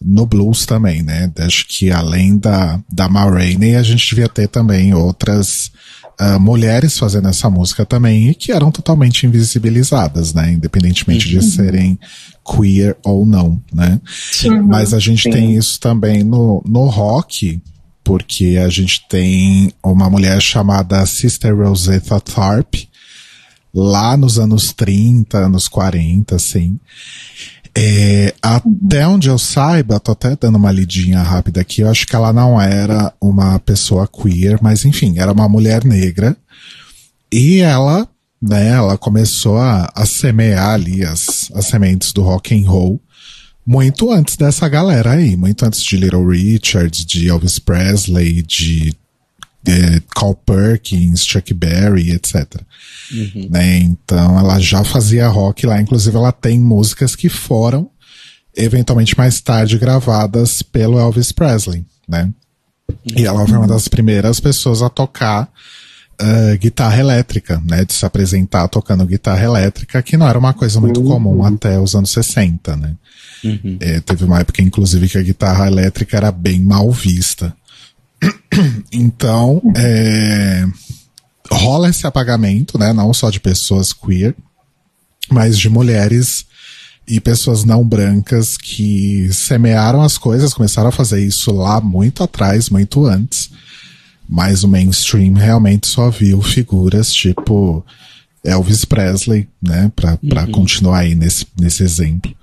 no 0.00 0.26
blues 0.26 0.66
também, 0.66 1.02
né? 1.02 1.30
Acho 1.38 1.66
que 1.66 1.90
além 1.90 2.36
da, 2.36 2.80
da 2.92 3.08
Ma 3.08 3.24
Rainey, 3.24 3.76
a 3.76 3.82
gente 3.82 4.08
devia 4.08 4.28
ter 4.28 4.48
também 4.48 4.94
outras 4.94 5.72
ah, 6.18 6.38
mulheres 6.38 6.96
fazendo 6.98 7.28
essa 7.28 7.50
música 7.50 7.84
também 7.84 8.28
e 8.28 8.34
que 8.34 8.52
eram 8.52 8.70
totalmente 8.70 9.26
invisibilizadas, 9.26 10.32
né? 10.32 10.52
Independentemente 10.52 11.28
de 11.28 11.42
serem 11.42 11.98
queer 12.44 12.96
ou 13.02 13.26
não, 13.26 13.60
né? 13.72 14.00
Sim. 14.30 14.60
Mas 14.60 14.94
a 14.94 14.98
gente 14.98 15.24
Sim. 15.24 15.30
tem 15.30 15.56
isso 15.56 15.80
também 15.80 16.22
no, 16.22 16.62
no 16.66 16.86
rock, 16.86 17.60
porque 18.04 18.60
a 18.64 18.68
gente 18.68 19.08
tem 19.08 19.72
uma 19.82 20.08
mulher 20.10 20.40
chamada 20.40 21.04
Sister 21.06 21.56
Rosetta 21.56 22.20
Tharpe, 22.20 22.88
lá 23.74 24.16
nos 24.16 24.38
anos 24.38 24.72
30, 24.72 25.38
anos 25.38 25.66
40, 25.66 26.36
assim. 26.36 26.78
É, 27.76 28.32
até 28.40 29.06
onde 29.06 29.28
eu 29.28 29.36
saiba, 29.36 29.98
tô 29.98 30.12
até 30.12 30.36
dando 30.36 30.56
uma 30.56 30.70
lidinha 30.70 31.20
rápida 31.22 31.60
aqui, 31.60 31.80
eu 31.80 31.90
acho 31.90 32.06
que 32.06 32.14
ela 32.14 32.32
não 32.32 32.60
era 32.60 33.12
uma 33.20 33.58
pessoa 33.58 34.06
queer, 34.06 34.58
mas 34.62 34.84
enfim, 34.84 35.18
era 35.18 35.32
uma 35.32 35.48
mulher 35.48 35.84
negra. 35.84 36.36
E 37.32 37.60
ela, 37.60 38.08
né, 38.40 38.68
ela 38.68 38.96
começou 38.96 39.58
a, 39.58 39.90
a 39.92 40.06
semear 40.06 40.70
ali 40.70 41.04
as, 41.04 41.50
as 41.52 41.66
sementes 41.66 42.12
do 42.12 42.22
rock 42.22 42.54
and 42.54 42.68
roll 42.68 43.00
muito 43.66 44.12
antes 44.12 44.36
dessa 44.36 44.68
galera 44.68 45.12
aí, 45.12 45.36
muito 45.36 45.64
antes 45.64 45.82
de 45.82 45.96
Little 45.96 46.26
Richard, 46.28 47.04
de 47.04 47.28
Elvis 47.28 47.58
Presley, 47.58 48.42
de 48.42 48.94
eh, 49.66 50.00
Carl 50.14 50.34
Perkins, 50.34 51.24
Chuck 51.24 51.52
Berry, 51.54 52.10
etc. 52.10 52.60
Né? 53.50 53.78
Então 53.78 54.38
ela 54.38 54.58
já 54.58 54.84
fazia 54.84 55.28
rock 55.28 55.66
lá, 55.66 55.80
inclusive 55.80 56.16
ela 56.16 56.32
tem 56.32 56.58
músicas 56.58 57.14
que 57.14 57.28
foram 57.28 57.90
eventualmente 58.56 59.16
mais 59.16 59.40
tarde 59.40 59.78
gravadas 59.78 60.62
pelo 60.62 60.98
Elvis 60.98 61.32
Presley, 61.32 61.84
né? 62.08 62.30
E 63.16 63.24
ela 63.24 63.46
foi 63.46 63.56
uma 63.56 63.66
das 63.66 63.88
primeiras 63.88 64.38
pessoas 64.38 64.80
a 64.82 64.88
tocar 64.88 65.50
ah, 66.18 66.56
guitarra 66.56 66.98
elétrica, 66.98 67.60
né? 67.66 67.84
De 67.84 67.92
se 67.92 68.06
apresentar 68.06 68.68
tocando 68.68 69.06
guitarra 69.06 69.42
elétrica, 69.44 70.02
que 70.02 70.16
não 70.16 70.28
era 70.28 70.38
uma 70.38 70.54
coisa 70.54 70.80
muito 70.80 71.02
comum 71.02 71.44
até 71.44 71.78
os 71.78 71.94
anos 71.94 72.12
60, 72.12 72.76
né? 72.76 72.94
É, 73.80 74.00
teve 74.00 74.24
uma 74.24 74.40
época, 74.40 74.62
inclusive, 74.62 75.08
que 75.08 75.18
a 75.18 75.22
guitarra 75.22 75.66
elétrica 75.66 76.16
era 76.16 76.32
bem 76.32 76.60
mal 76.60 76.90
vista. 76.90 77.54
Então, 78.92 79.60
é, 79.76 80.64
rola 81.50 81.88
esse 81.88 82.06
apagamento, 82.06 82.78
né? 82.78 82.92
Não 82.92 83.12
só 83.12 83.28
de 83.28 83.40
pessoas 83.40 83.92
queer, 83.92 84.34
mas 85.28 85.58
de 85.58 85.68
mulheres 85.68 86.46
e 87.06 87.20
pessoas 87.20 87.64
não 87.64 87.86
brancas 87.86 88.56
que 88.56 89.28
semearam 89.32 90.02
as 90.02 90.16
coisas, 90.16 90.54
começaram 90.54 90.88
a 90.88 90.92
fazer 90.92 91.24
isso 91.24 91.52
lá 91.52 91.80
muito 91.80 92.22
atrás, 92.22 92.70
muito 92.70 93.04
antes. 93.04 93.50
Mas 94.28 94.64
o 94.64 94.68
mainstream 94.68 95.34
realmente 95.34 95.86
só 95.86 96.08
viu 96.08 96.40
figuras 96.40 97.12
tipo 97.12 97.84
Elvis 98.42 98.84
Presley, 98.84 99.48
né? 99.60 99.92
Pra, 99.94 100.16
pra 100.16 100.46
continuar 100.46 101.00
aí 101.00 101.14
nesse, 101.14 101.46
nesse 101.60 101.82
exemplo. 101.82 102.34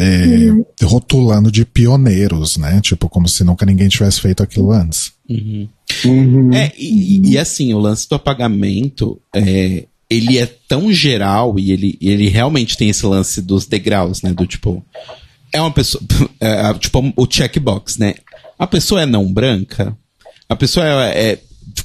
É, 0.00 0.84
Rotulando 0.84 1.50
de 1.50 1.64
pioneiros, 1.64 2.56
né? 2.56 2.80
Tipo, 2.80 3.08
como 3.08 3.28
se 3.28 3.42
nunca 3.42 3.66
ninguém 3.66 3.88
tivesse 3.88 4.20
feito 4.20 4.42
aquilo 4.42 4.70
antes. 4.70 5.12
Uhum. 5.28 6.52
É, 6.54 6.72
e, 6.78 7.32
e 7.32 7.38
assim, 7.38 7.74
o 7.74 7.78
lance 7.78 8.08
do 8.08 8.14
apagamento, 8.14 9.20
é, 9.34 9.84
ele 10.08 10.38
é 10.38 10.46
tão 10.46 10.92
geral 10.92 11.58
e 11.58 11.72
ele, 11.72 11.98
ele 12.00 12.28
realmente 12.28 12.76
tem 12.76 12.88
esse 12.88 13.04
lance 13.04 13.42
dos 13.42 13.66
degraus, 13.66 14.22
né? 14.22 14.32
Do 14.32 14.46
tipo, 14.46 14.84
é 15.52 15.60
uma 15.60 15.72
pessoa, 15.72 16.02
é, 16.40 16.72
tipo, 16.74 17.12
o 17.16 17.26
checkbox, 17.28 17.98
né? 17.98 18.14
A 18.58 18.66
pessoa 18.66 19.02
é 19.02 19.06
não 19.06 19.30
branca, 19.30 19.96
a 20.48 20.56
pessoa 20.56 20.86
é, 20.86 21.32
é, 21.32 21.38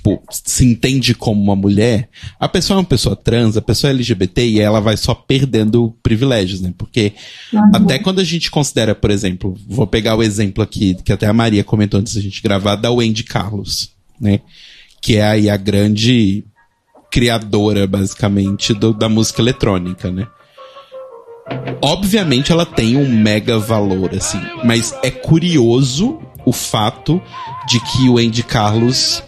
tipo, 0.04 0.22
se 0.30 0.66
entende 0.66 1.16
como 1.16 1.42
uma 1.42 1.56
mulher, 1.56 2.10
a 2.38 2.50
pessoa 2.50 2.76
é 2.78 2.80
uma 2.82 2.86
pessoa 2.86 3.16
trans, 3.16 3.56
a 3.56 3.62
pessoa 3.62 3.90
é 3.90 3.94
LGBT 3.94 4.46
e 4.46 4.60
ela 4.60 4.82
vai 4.82 4.98
só 4.98 5.16
perdendo 5.16 5.96
privilégios, 6.04 6.60
né? 6.60 6.74
Porque 6.78 7.14
até 7.74 7.98
quando 8.00 8.20
a 8.20 8.24
gente 8.24 8.52
considera, 8.52 8.94
por 8.94 9.10
exemplo, 9.10 9.56
vou 9.68 9.88
pegar 9.88 10.16
o 10.16 10.24
exemplo 10.24 10.62
aqui, 10.62 10.96
que 11.04 11.14
até 11.14 11.26
a 11.26 11.34
Maria 11.34 11.64
comentou 11.64 12.00
antes 12.00 12.16
da 12.16 12.22
gente 12.22 12.42
gravar, 12.44 12.76
da 12.76 12.92
Wendy 12.92 13.24
Carlos, 13.24 13.92
né? 14.20 14.42
Que 15.02 15.16
é 15.18 15.24
aí 15.26 15.50
a 15.50 15.56
grande 15.58 16.44
criadora, 17.10 17.88
basicamente, 17.88 18.74
do- 18.74 18.94
da 18.94 19.08
música 19.08 19.42
eletrônica, 19.42 20.12
né? 20.12 20.28
Obviamente 21.82 22.52
ela 22.52 22.66
tem 22.66 22.96
um 22.98 23.08
mega 23.08 23.58
valor, 23.60 24.14
assim, 24.16 24.40
mas 24.64 24.94
é 25.04 25.12
curioso 25.12 26.20
o 26.46 26.52
fato 26.52 27.22
de 27.68 27.80
que 27.82 28.10
o 28.10 28.18
Andy 28.18 28.44
Carlos 28.44 29.22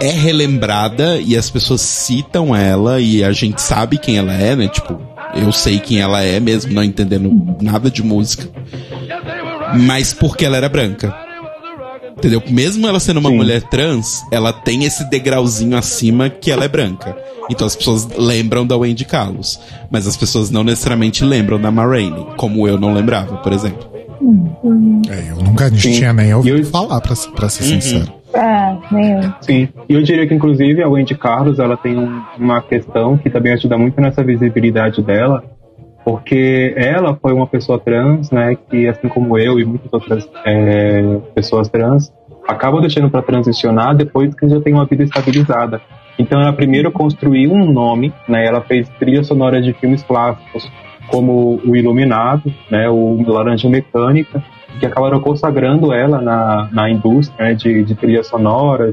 é 0.00 0.10
relembrada 0.10 1.18
e 1.20 1.36
as 1.36 1.48
pessoas 1.50 1.80
citam 1.80 2.54
ela 2.54 3.00
e 3.00 3.22
a 3.24 3.32
gente 3.32 3.60
sabe 3.62 3.98
quem 3.98 4.18
ela 4.18 4.32
é, 4.34 4.54
né? 4.56 4.68
Tipo, 4.68 5.00
eu 5.34 5.50
sei 5.52 5.78
quem 5.78 6.00
ela 6.00 6.22
é, 6.22 6.38
mesmo 6.40 6.72
não 6.72 6.82
entendendo 6.84 7.56
nada 7.60 7.90
de 7.90 8.02
música. 8.02 8.48
Mas 9.80 10.12
porque 10.12 10.44
ela 10.44 10.56
era 10.56 10.68
branca. 10.68 11.14
Entendeu? 12.16 12.42
Mesmo 12.48 12.86
ela 12.86 13.00
sendo 13.00 13.18
uma 13.20 13.28
Sim. 13.30 13.36
mulher 13.36 13.62
trans, 13.62 14.22
ela 14.30 14.52
tem 14.52 14.84
esse 14.84 15.08
degrauzinho 15.10 15.76
acima 15.76 16.30
que 16.30 16.50
ela 16.50 16.64
é 16.64 16.68
branca. 16.68 17.16
Então 17.50 17.66
as 17.66 17.74
pessoas 17.76 18.08
lembram 18.16 18.66
da 18.66 18.76
Wendy 18.76 19.04
Carlos. 19.04 19.58
Mas 19.90 20.06
as 20.06 20.16
pessoas 20.16 20.48
não 20.50 20.64
necessariamente 20.64 21.24
lembram 21.24 21.60
da 21.60 21.70
Ma 21.70 21.84
Rainey, 21.84 22.24
como 22.36 22.66
eu 22.68 22.78
não 22.78 22.94
lembrava, 22.94 23.36
por 23.38 23.52
exemplo. 23.52 23.88
É, 25.10 25.30
eu 25.30 25.36
nunca 25.36 25.68
Sim. 25.70 25.76
tinha 25.92 26.12
nem 26.12 26.32
ouvido 26.32 26.58
eu- 26.58 26.64
falar, 26.66 27.00
pra, 27.00 27.14
pra 27.34 27.48
ser 27.48 27.64
sincero. 27.64 28.10
Nem 28.90 29.12
eu. 29.12 29.20
Sim, 29.40 29.68
e 29.88 29.94
eu 29.94 30.02
diria 30.02 30.26
que 30.26 30.34
inclusive 30.34 30.82
a 30.82 30.88
Wendy 30.88 31.14
Carlos 31.14 31.58
ela 31.58 31.76
tem 31.76 31.98
um- 31.98 32.22
uma 32.38 32.60
questão 32.60 33.16
que 33.16 33.30
também 33.30 33.52
ajuda 33.52 33.78
muito 33.78 34.00
nessa 34.00 34.22
visibilidade 34.22 35.02
dela, 35.02 35.44
porque 36.04 36.74
ela 36.76 37.16
foi 37.16 37.32
uma 37.32 37.46
pessoa 37.46 37.78
trans, 37.78 38.30
né, 38.30 38.56
que 38.68 38.86
assim 38.88 39.08
como 39.08 39.38
eu 39.38 39.58
e 39.58 39.64
muitas 39.64 39.92
outras 39.92 40.28
é, 40.44 41.18
pessoas 41.34 41.68
trans 41.68 42.12
acabam 42.46 42.80
deixando 42.80 43.08
para 43.08 43.22
transicionar 43.22 43.96
depois 43.96 44.34
que 44.34 44.48
já 44.48 44.60
tem 44.60 44.74
uma 44.74 44.84
vida 44.84 45.02
estabilizada. 45.04 45.80
Então 46.18 46.40
ela 46.40 46.52
primeiro 46.52 46.92
construiu 46.92 47.52
um 47.52 47.72
nome, 47.72 48.12
né, 48.28 48.44
ela 48.46 48.60
fez 48.60 48.88
trilha 48.98 49.24
sonora 49.24 49.60
de 49.62 49.72
filmes 49.72 50.02
clássicos 50.02 50.70
como 51.08 51.60
o 51.64 51.74
Iluminado, 51.76 52.52
né, 52.70 52.88
o 52.88 53.22
Laranja 53.26 53.68
Mecânica, 53.68 54.42
que 54.78 54.86
acabaram 54.86 55.20
consagrando 55.20 55.92
ela 55.92 56.20
na, 56.20 56.68
na 56.72 56.90
indústria 56.90 57.48
né, 57.48 57.54
de, 57.54 57.84
de 57.84 57.94
trilha 57.94 58.22
sonora 58.22 58.92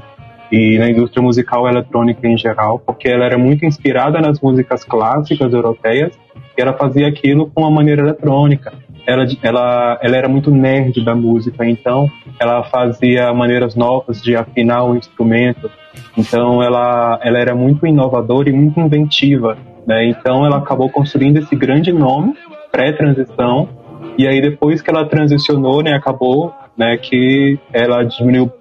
e 0.52 0.78
na 0.78 0.90
indústria 0.90 1.24
musical 1.24 1.68
eletrônica 1.68 2.28
em 2.28 2.38
geral, 2.38 2.80
porque 2.80 3.08
ela 3.08 3.26
era 3.26 3.38
muito 3.38 3.66
inspirada 3.66 4.20
nas 4.20 4.40
músicas 4.40 4.84
clássicas 4.84 5.54
europeias 5.54 6.12
e 6.58 6.62
ela 6.62 6.74
fazia 6.74 7.08
aquilo 7.08 7.50
com 7.50 7.62
uma 7.62 7.72
maneira 7.72 8.02
eletrônica. 8.02 8.74
Ela, 9.08 9.26
ela, 9.42 10.00
ela 10.02 10.18
era 10.18 10.28
muito 10.28 10.52
nerd 10.52 11.04
da 11.04 11.16
música, 11.16 11.66
então 11.66 12.10
ela 12.40 12.64
fazia 12.64 13.34
maneiras 13.34 13.76
novas 13.76 14.22
de 14.22 14.36
afinar 14.36 14.84
o 14.84 14.96
instrumento. 14.96 15.72
Então 16.18 16.62
ela, 16.62 17.20
ela 17.24 17.40
era 17.40 17.56
muito 17.56 17.88
inovadora 17.88 18.50
e 18.50 18.54
muito 18.54 18.80
inventiva. 18.80 19.58
Né? 19.88 20.10
Então 20.10 20.46
ela 20.46 20.58
acabou 20.58 20.90
construindo 20.90 21.38
esse 21.38 21.56
grande 21.56 21.92
nome 21.92 22.36
pré-transição 22.72 23.81
e 24.18 24.28
aí 24.28 24.42
depois 24.42 24.82
que 24.82 24.90
ela 24.90 25.06
transicionou, 25.06 25.82
né, 25.82 25.94
acabou, 25.94 26.54
né, 26.78 26.98
que 26.98 27.60
ela 27.74 28.04
diminuiu, 28.04 28.52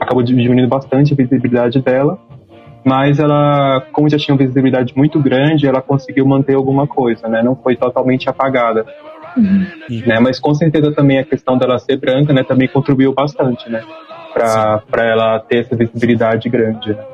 acabou 0.00 0.22
diminuindo 0.22 0.68
bastante 0.68 1.12
a 1.12 1.16
visibilidade 1.16 1.80
dela, 1.80 2.18
mas 2.84 3.18
ela, 3.18 3.82
como 3.92 4.08
já 4.08 4.18
tinha 4.18 4.34
uma 4.34 4.38
visibilidade 4.38 4.92
muito 4.96 5.20
grande, 5.20 5.66
ela 5.66 5.80
conseguiu 5.80 6.26
manter 6.26 6.54
alguma 6.54 6.86
coisa, 6.86 7.28
né, 7.28 7.42
não 7.42 7.56
foi 7.56 7.76
totalmente 7.76 8.28
apagada. 8.28 8.84
Né, 9.36 10.20
mas 10.20 10.38
com 10.38 10.54
certeza 10.54 10.92
também 10.92 11.18
a 11.18 11.24
questão 11.24 11.58
dela 11.58 11.78
ser 11.78 11.96
branca, 11.96 12.32
né, 12.32 12.44
também 12.44 12.68
contribuiu 12.68 13.12
bastante, 13.12 13.68
né, 13.68 13.82
para 14.32 14.78
para 14.90 15.04
ela 15.04 15.40
ter 15.40 15.60
essa 15.60 15.76
visibilidade 15.76 16.48
grande. 16.48 16.90
Né. 16.90 17.04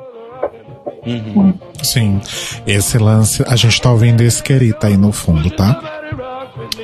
Sim. 1.83 2.21
Esse 2.67 2.99
lance, 2.99 3.43
a 3.49 3.57
gente 3.57 3.81
tá 3.81 3.91
ouvindo 3.91 4.21
esse 4.23 4.43
querita 4.43 4.87
aí 4.87 4.97
no 4.97 5.13
fundo, 5.13 5.51
tá? 5.51 6.00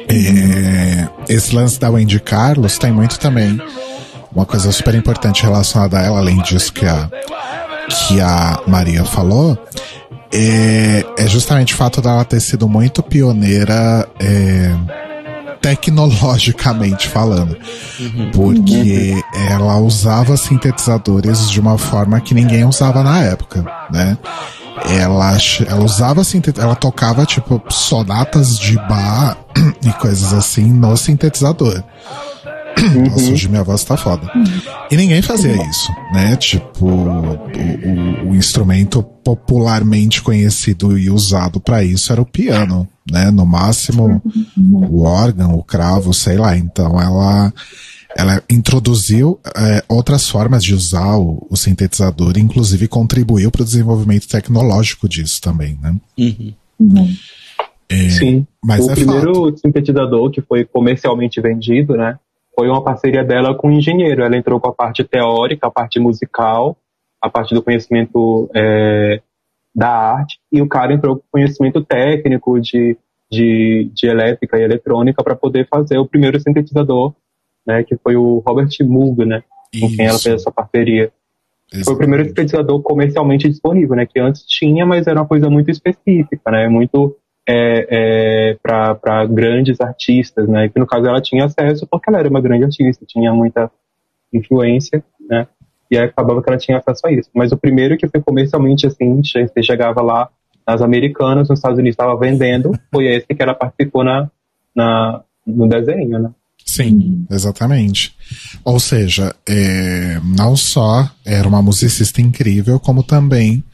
É, 0.09 1.09
esse 1.29 1.55
lance 1.55 1.79
da 1.79 1.91
Wendy 1.91 2.21
Carlos 2.21 2.79
tem 2.79 2.93
muito 2.93 3.19
também 3.19 3.61
uma 4.33 4.47
coisa 4.47 4.71
super 4.71 4.95
importante 4.95 5.43
relacionada 5.43 5.99
a 5.99 6.03
ela, 6.03 6.19
além 6.19 6.41
disso 6.43 6.73
que 6.73 6.85
a, 6.85 7.09
que 7.89 8.21
a 8.21 8.61
Maria 8.67 9.05
falou, 9.05 9.59
é, 10.33 11.05
é 11.19 11.27
justamente 11.27 11.73
o 11.73 11.77
fato 11.77 12.01
dela 12.01 12.25
ter 12.25 12.41
sido 12.41 12.69
muito 12.69 13.03
pioneira 13.03 14.07
é, 14.21 14.75
tecnologicamente 15.61 17.09
falando. 17.09 17.57
Porque 18.33 19.15
ela 19.51 19.79
usava 19.79 20.37
sintetizadores 20.37 21.51
de 21.51 21.61
uma 21.61 21.79
forma 21.79 22.21
que 22.21 22.35
ninguém 22.35 22.65
usava 22.65 23.03
na 23.03 23.23
época, 23.23 23.65
né? 23.91 24.17
Ela, 24.85 25.37
ela 25.67 25.85
usava 25.85 26.23
sintet... 26.25 26.61
ela 26.61 26.75
tocava 26.75 27.25
tipo 27.25 27.63
sonatas 27.71 28.59
de 28.59 28.77
bar 28.77 29.39
e 29.83 29.93
coisas 29.95 30.33
assim 30.33 30.73
no 30.73 30.97
sintetizador. 30.97 31.83
Nossa, 33.09 33.33
hoje 33.33 33.49
minha 33.49 33.65
voz 33.65 33.83
tá 33.85 33.97
foda. 33.97 34.31
E 34.91 34.97
ninguém 34.97 35.23
fazia 35.23 35.55
isso, 35.69 35.91
né? 36.13 36.37
Tipo, 36.37 36.87
o, 36.87 37.33
o, 37.33 38.31
o 38.31 38.37
instrumento 38.37 39.03
popularmente 39.03 40.23
conhecido 40.23 40.99
e 40.99 41.11
usado 41.11 41.59
para 41.59 41.83
isso 41.83 42.13
era 42.13 42.21
o 42.21 42.27
piano, 42.27 42.87
né? 43.11 43.31
No 43.31 43.47
máximo, 43.47 44.23
o 44.57 45.03
órgão, 45.03 45.55
o 45.55 45.65
cravo, 45.65 46.13
sei 46.13 46.37
lá. 46.37 46.57
Então 46.57 47.01
ela 47.01 47.53
ela 48.17 48.43
introduziu 48.51 49.39
é, 49.57 49.83
outras 49.89 50.29
formas 50.29 50.65
de 50.65 50.75
usar 50.75 51.17
o, 51.17 51.47
o 51.51 51.57
sintetizador, 51.57 52.39
inclusive 52.39 52.89
contribuiu 52.89 53.51
para 53.51 53.63
o 53.63 53.65
desenvolvimento 53.65 54.29
tecnológico 54.29 55.09
disso 55.09 55.41
também, 55.41 55.79
né? 55.81 55.95
Uhum. 56.19 56.55
É, 57.89 58.09
Sim. 58.09 58.47
mas 58.65 58.85
o 58.85 58.91
é 58.91 58.95
primeiro 58.95 59.35
fato. 59.35 59.59
sintetizador 59.59 60.31
que 60.31 60.41
foi 60.41 60.65
comercialmente 60.65 61.41
vendido, 61.41 61.97
né? 61.97 62.19
Foi 62.55 62.69
uma 62.69 62.83
parceria 62.83 63.23
dela 63.23 63.55
com 63.55 63.69
um 63.69 63.73
engenheiro. 63.73 64.23
Ela 64.23 64.37
entrou 64.37 64.59
com 64.59 64.69
a 64.69 64.73
parte 64.73 65.05
teórica, 65.05 65.67
a 65.67 65.71
parte 65.71 66.01
musical, 66.01 66.77
a 67.21 67.29
parte 67.29 67.55
do 67.55 67.63
conhecimento 67.63 68.51
é, 68.55 69.21
da 69.75 69.91
arte, 69.91 70.39
e 70.51 70.63
o 70.63 70.69
cara 70.69 70.95
entrou 70.95 71.17
com 71.17 71.23
conhecimento 71.33 71.85
técnico 71.85 72.59
de, 72.59 72.97
de, 73.31 73.91
de 73.95 74.07
elétrica 74.07 74.59
e 74.59 74.63
eletrônica 74.63 75.23
para 75.23 75.37
poder 75.37 75.69
fazer 75.69 75.99
o 75.99 76.07
primeiro 76.07 76.41
sintetizador, 76.41 77.13
né? 77.67 77.83
Que 77.83 77.97
foi 77.97 78.17
o 78.17 78.43
Robert 78.47 78.69
Moog, 78.83 79.25
né? 79.25 79.43
Com 79.79 79.89
quem 79.89 80.07
ela 80.07 80.15
Isso. 80.15 80.25
fez 80.25 80.41
essa 80.41 80.51
parceria. 80.51 81.11
Foi 81.85 81.95
o 81.95 81.99
primeiro 81.99 82.25
sintetizador 82.25 82.81
comercialmente 82.81 83.49
disponível, 83.49 83.97
né? 83.97 84.07
Que 84.07 84.21
antes 84.21 84.45
tinha, 84.47 84.87
mas 84.87 85.07
era 85.07 85.21
uma 85.21 85.27
coisa 85.27 85.51
muito 85.51 85.71
específica, 85.71 86.51
né? 86.51 86.69
Muito 86.69 87.17
é, 87.49 87.87
é, 87.91 88.57
para 88.63 89.27
grandes 89.27 89.81
artistas, 89.81 90.49
né? 90.49 90.69
Que 90.69 90.79
no 90.79 90.87
caso 90.87 91.07
ela 91.07 91.21
tinha 91.21 91.45
acesso 91.45 91.87
porque 91.87 92.09
ela 92.09 92.19
era 92.19 92.29
uma 92.29 92.41
grande 92.41 92.65
artista, 92.65 93.05
tinha 93.07 93.33
muita 93.33 93.71
influência, 94.33 95.03
né? 95.29 95.47
E 95.91 95.97
aí 95.97 96.05
acabava 96.05 96.43
que 96.43 96.49
ela 96.49 96.59
tinha 96.59 96.79
acesso 96.79 97.07
a 97.07 97.13
isso. 97.13 97.31
Mas 97.35 97.53
o 97.53 97.57
primeiro 97.57 97.97
que 97.97 98.09
foi 98.09 98.21
comercialmente 98.21 98.87
assim, 98.87 99.23
você 99.23 99.63
chegava 99.63 100.03
lá 100.03 100.29
nas 100.67 100.83
americanas, 100.83 101.49
nos 101.49 101.59
Estados 101.59 101.79
Unidos 101.79 101.95
estava 101.95 102.19
vendendo, 102.19 102.73
foi 102.93 103.07
esse 103.07 103.27
que 103.27 103.43
ela 103.43 103.55
participou 103.55 104.03
na, 104.03 104.29
na, 104.75 105.23
no 105.47 105.69
desenho, 105.69 106.19
né? 106.19 106.31
Sim, 106.77 107.27
exatamente. 107.31 108.15
Ou 108.65 108.79
seja, 108.79 109.35
é, 109.49 110.21
não 110.23 110.57
só 110.57 111.11
era 111.25 111.49
uma 111.49 111.63
musicista 111.63 112.21
incrível, 112.21 112.79
como 112.79 113.03
também 113.03 113.65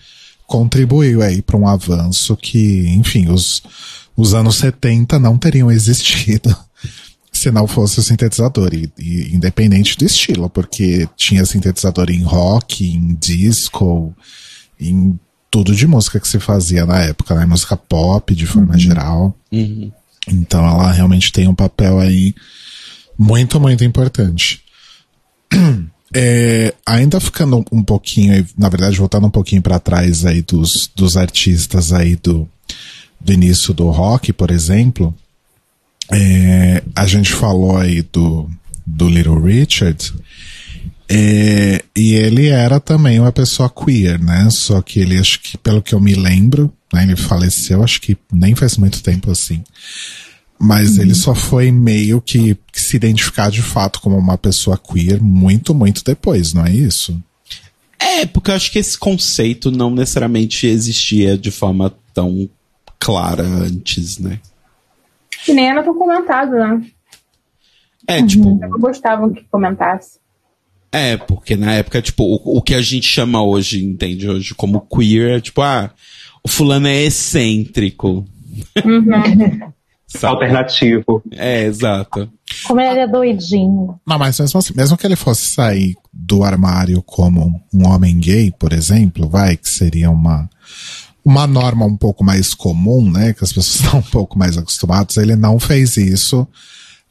contribuiu 0.46 1.22
aí 1.22 1.40
para 1.40 1.56
um 1.56 1.66
avanço 1.66 2.36
que, 2.36 2.86
enfim, 2.88 3.28
os, 3.28 3.62
os 4.16 4.34
anos 4.34 4.56
70 4.56 5.18
não 5.18 5.38
teriam 5.38 5.70
existido 5.70 6.54
se 7.32 7.50
não 7.50 7.66
fosse 7.66 7.98
o 7.98 8.02
sintetizador, 8.02 8.72
e, 8.74 8.92
e 8.98 9.34
independente 9.34 9.96
do 9.96 10.04
estilo, 10.04 10.50
porque 10.50 11.08
tinha 11.16 11.46
sintetizador 11.46 12.10
em 12.10 12.22
rock, 12.22 12.84
em 12.84 13.14
disco, 13.14 14.14
em 14.78 15.18
tudo 15.50 15.74
de 15.74 15.86
música 15.86 16.20
que 16.20 16.28
se 16.28 16.38
fazia 16.38 16.86
na 16.86 17.00
época, 17.00 17.34
né? 17.34 17.44
Música 17.44 17.76
pop 17.76 18.34
de 18.34 18.46
forma 18.46 18.78
geral. 18.78 19.36
Uhum. 19.50 19.90
Então 20.28 20.64
ela 20.64 20.92
realmente 20.92 21.32
tem 21.32 21.48
um 21.48 21.54
papel 21.54 21.98
aí 21.98 22.34
muito, 23.18 23.60
muito 23.60 23.84
importante. 23.84 24.62
É, 26.14 26.74
ainda 26.84 27.18
ficando 27.18 27.64
um 27.72 27.82
pouquinho, 27.82 28.46
na 28.58 28.68
verdade, 28.68 28.98
voltando 28.98 29.28
um 29.28 29.30
pouquinho 29.30 29.62
para 29.62 29.78
trás 29.78 30.26
aí 30.26 30.42
dos, 30.42 30.90
dos 30.94 31.16
artistas 31.16 31.90
aí 31.90 32.16
do, 32.16 32.46
do 33.18 33.32
início 33.32 33.72
do 33.72 33.88
rock, 33.88 34.30
por 34.30 34.50
exemplo, 34.50 35.14
é, 36.12 36.82
a 36.94 37.06
gente 37.06 37.32
falou 37.32 37.78
aí 37.78 38.02
do, 38.02 38.46
do 38.86 39.08
Little 39.08 39.40
Richard, 39.40 40.12
é, 41.08 41.82
e 41.96 42.14
ele 42.14 42.48
era 42.48 42.80
também 42.80 43.18
uma 43.20 43.32
pessoa 43.32 43.70
queer, 43.70 44.18
né? 44.18 44.48
Só 44.50 44.80
que 44.80 45.00
ele, 45.00 45.18
acho 45.18 45.40
que, 45.40 45.58
pelo 45.58 45.82
que 45.82 45.94
eu 45.94 46.00
me 46.00 46.14
lembro, 46.14 46.72
né, 46.92 47.04
ele 47.04 47.16
faleceu, 47.16 47.82
acho 47.82 48.00
que 48.00 48.16
nem 48.32 48.54
faz 48.54 48.76
muito 48.76 49.02
tempo 49.02 49.30
assim. 49.30 49.62
Mas 50.64 50.96
ele 50.96 51.12
só 51.12 51.34
foi 51.34 51.72
meio 51.72 52.20
que, 52.20 52.56
que 52.72 52.80
se 52.80 52.94
identificar 52.94 53.50
de 53.50 53.60
fato 53.60 54.00
como 54.00 54.16
uma 54.16 54.38
pessoa 54.38 54.78
queer 54.78 55.20
muito, 55.20 55.74
muito 55.74 56.04
depois, 56.04 56.54
não 56.54 56.64
é 56.64 56.70
isso? 56.70 57.20
É, 57.98 58.24
porque 58.26 58.48
eu 58.48 58.54
acho 58.54 58.70
que 58.70 58.78
esse 58.78 58.96
conceito 58.96 59.72
não 59.72 59.90
necessariamente 59.90 60.68
existia 60.68 61.36
de 61.36 61.50
forma 61.50 61.92
tão 62.14 62.48
clara 62.96 63.42
antes, 63.42 64.18
né? 64.18 64.38
Que 65.44 65.52
nem 65.52 65.68
era 65.68 65.82
tão 65.82 65.98
comentado, 65.98 66.52
né? 66.52 66.80
É, 68.06 68.22
tipo, 68.24 68.56
Eu 68.62 68.78
gostava 68.78 69.28
que 69.32 69.42
comentasse. 69.50 70.20
é, 70.92 71.16
porque 71.16 71.56
na 71.56 71.72
época, 71.72 72.00
tipo, 72.00 72.22
o, 72.22 72.58
o 72.58 72.62
que 72.62 72.76
a 72.76 72.82
gente 72.82 73.08
chama 73.08 73.42
hoje, 73.42 73.84
entende, 73.84 74.28
hoje 74.28 74.54
como 74.54 74.80
queer, 74.80 75.38
é 75.38 75.40
tipo, 75.40 75.60
ah, 75.60 75.90
o 76.44 76.48
fulano 76.48 76.86
é 76.86 77.02
excêntrico. 77.02 78.24
Sabe? 80.12 80.34
Alternativo. 80.34 81.22
É, 81.32 81.64
exato. 81.64 82.30
Como 82.66 82.80
ele 82.80 83.00
é 83.00 83.06
doidinho. 83.06 83.98
Não, 84.06 84.18
mas 84.18 84.38
mesmo 84.38 84.58
assim, 84.58 84.74
mesmo 84.76 84.96
que 84.96 85.06
ele 85.06 85.16
fosse 85.16 85.50
sair 85.50 85.94
do 86.12 86.44
armário 86.44 87.02
como 87.02 87.60
um 87.72 87.86
homem 87.88 88.18
gay, 88.18 88.52
por 88.52 88.72
exemplo, 88.72 89.28
vai, 89.28 89.56
que 89.56 89.68
seria 89.68 90.10
uma, 90.10 90.48
uma 91.24 91.46
norma 91.46 91.86
um 91.86 91.96
pouco 91.96 92.22
mais 92.22 92.54
comum, 92.54 93.10
né? 93.10 93.32
Que 93.32 93.42
as 93.42 93.52
pessoas 93.52 93.80
estão 93.80 94.00
um 94.00 94.10
pouco 94.10 94.38
mais 94.38 94.58
acostumadas, 94.58 95.16
ele 95.16 95.36
não 95.36 95.58
fez 95.58 95.96
isso 95.96 96.46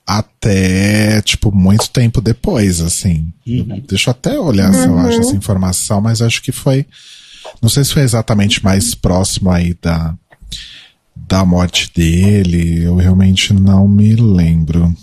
até, 0.06 1.22
tipo, 1.22 1.52
muito 1.52 1.90
tempo 1.90 2.22
depois, 2.22 2.82
assim. 2.82 3.32
Deixa 3.88 4.10
eu 4.10 4.12
até 4.12 4.40
olhar 4.40 4.74
se 4.74 4.86
eu 4.86 4.98
acho 4.98 5.22
essa 5.22 5.36
informação, 5.36 6.02
mas 6.02 6.22
acho 6.22 6.42
que 6.42 6.52
foi. 6.52 6.86
Não 7.62 7.70
sei 7.70 7.84
se 7.84 7.94
foi 7.94 8.02
exatamente 8.04 8.64
mais 8.64 8.94
próximo 8.94 9.50
aí 9.50 9.76
da, 9.82 10.14
da 11.28 11.46
morte 11.46 11.92
dele. 11.96 12.84
Eu 12.84 12.96
realmente 12.96 13.54
não 13.54 13.88
me 13.88 14.16
lembro. 14.16 14.96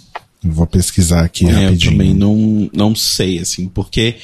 Eu 0.42 0.52
vou 0.52 0.66
pesquisar 0.66 1.24
aqui 1.24 1.46
É, 1.46 1.50
eu 1.50 1.54
rapidinho. 1.64 1.92
também 1.92 2.14
não, 2.14 2.70
não 2.72 2.94
sei, 2.94 3.38
assim, 3.40 3.68
porque 3.68 4.16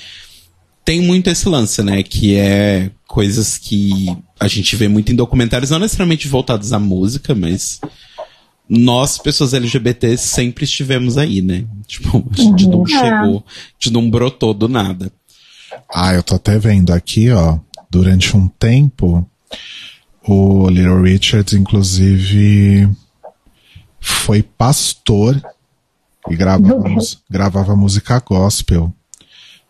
tem 0.84 1.00
muito 1.00 1.28
esse 1.28 1.48
lance, 1.48 1.82
né? 1.82 2.02
Que 2.02 2.36
é 2.36 2.90
coisas 3.06 3.58
que 3.58 4.06
a 4.38 4.46
gente 4.48 4.76
vê 4.76 4.86
muito 4.88 5.12
em 5.12 5.16
documentários, 5.16 5.70
não 5.70 5.78
necessariamente 5.78 6.28
voltados 6.28 6.72
à 6.72 6.78
música, 6.78 7.34
mas 7.34 7.80
nós, 8.68 9.18
pessoas 9.18 9.54
LGBT, 9.54 10.16
sempre 10.16 10.64
estivemos 10.64 11.18
aí, 11.18 11.40
né? 11.42 11.64
Tipo, 11.86 12.24
a 12.30 12.40
gente 12.40 12.66
não 12.66 12.86
chegou, 12.86 13.44
a 13.46 13.84
gente 13.84 13.92
não 13.92 14.10
brotou 14.10 14.54
do 14.54 14.68
nada. 14.68 15.12
Ah, 15.92 16.14
eu 16.14 16.22
tô 16.22 16.34
até 16.36 16.58
vendo 16.58 16.92
aqui, 16.92 17.30
ó. 17.30 17.58
Durante 17.90 18.36
um 18.36 18.48
tempo, 18.48 19.28
o 20.26 20.68
Little 20.68 21.02
Richard, 21.02 21.54
inclusive, 21.56 22.88
foi 24.00 24.42
pastor 24.42 25.40
e 26.28 26.36
gravava, 26.36 26.88
gravava 27.30 27.76
música 27.76 28.22
gospel 28.26 28.92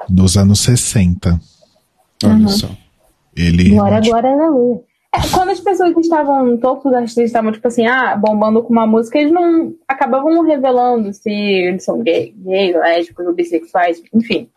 nos 0.09 0.37
anos 0.37 0.61
60. 0.61 1.41
Olha 2.25 2.49
só. 2.49 2.69
Ele 3.37 3.71
Glória, 3.71 4.01
glória, 4.01 4.31
aleluia. 4.31 4.81
É, 5.13 5.29
quando 5.33 5.51
as 5.51 5.61
pessoas 5.61 5.93
que 5.95 6.01
estavam 6.01 6.45
no 6.45 6.59
topo 6.59 6.89
dos 6.89 6.99
artistas 6.99 7.27
estavam, 7.27 7.53
tipo 7.53 7.67
assim, 7.67 7.87
ah, 7.87 8.17
bombando 8.17 8.63
com 8.63 8.73
uma 8.73 8.87
música, 8.87 9.19
eles 9.19 9.33
não 9.33 9.75
acabavam 9.87 10.43
revelando 10.43 11.13
se 11.13 11.31
eles 11.31 11.85
são 11.85 12.03
gay, 12.03 12.35
gay, 12.37 12.73
lésbicos 12.73 13.27
ou 13.27 13.35
bissexuais, 13.35 14.03
enfim. 14.13 14.49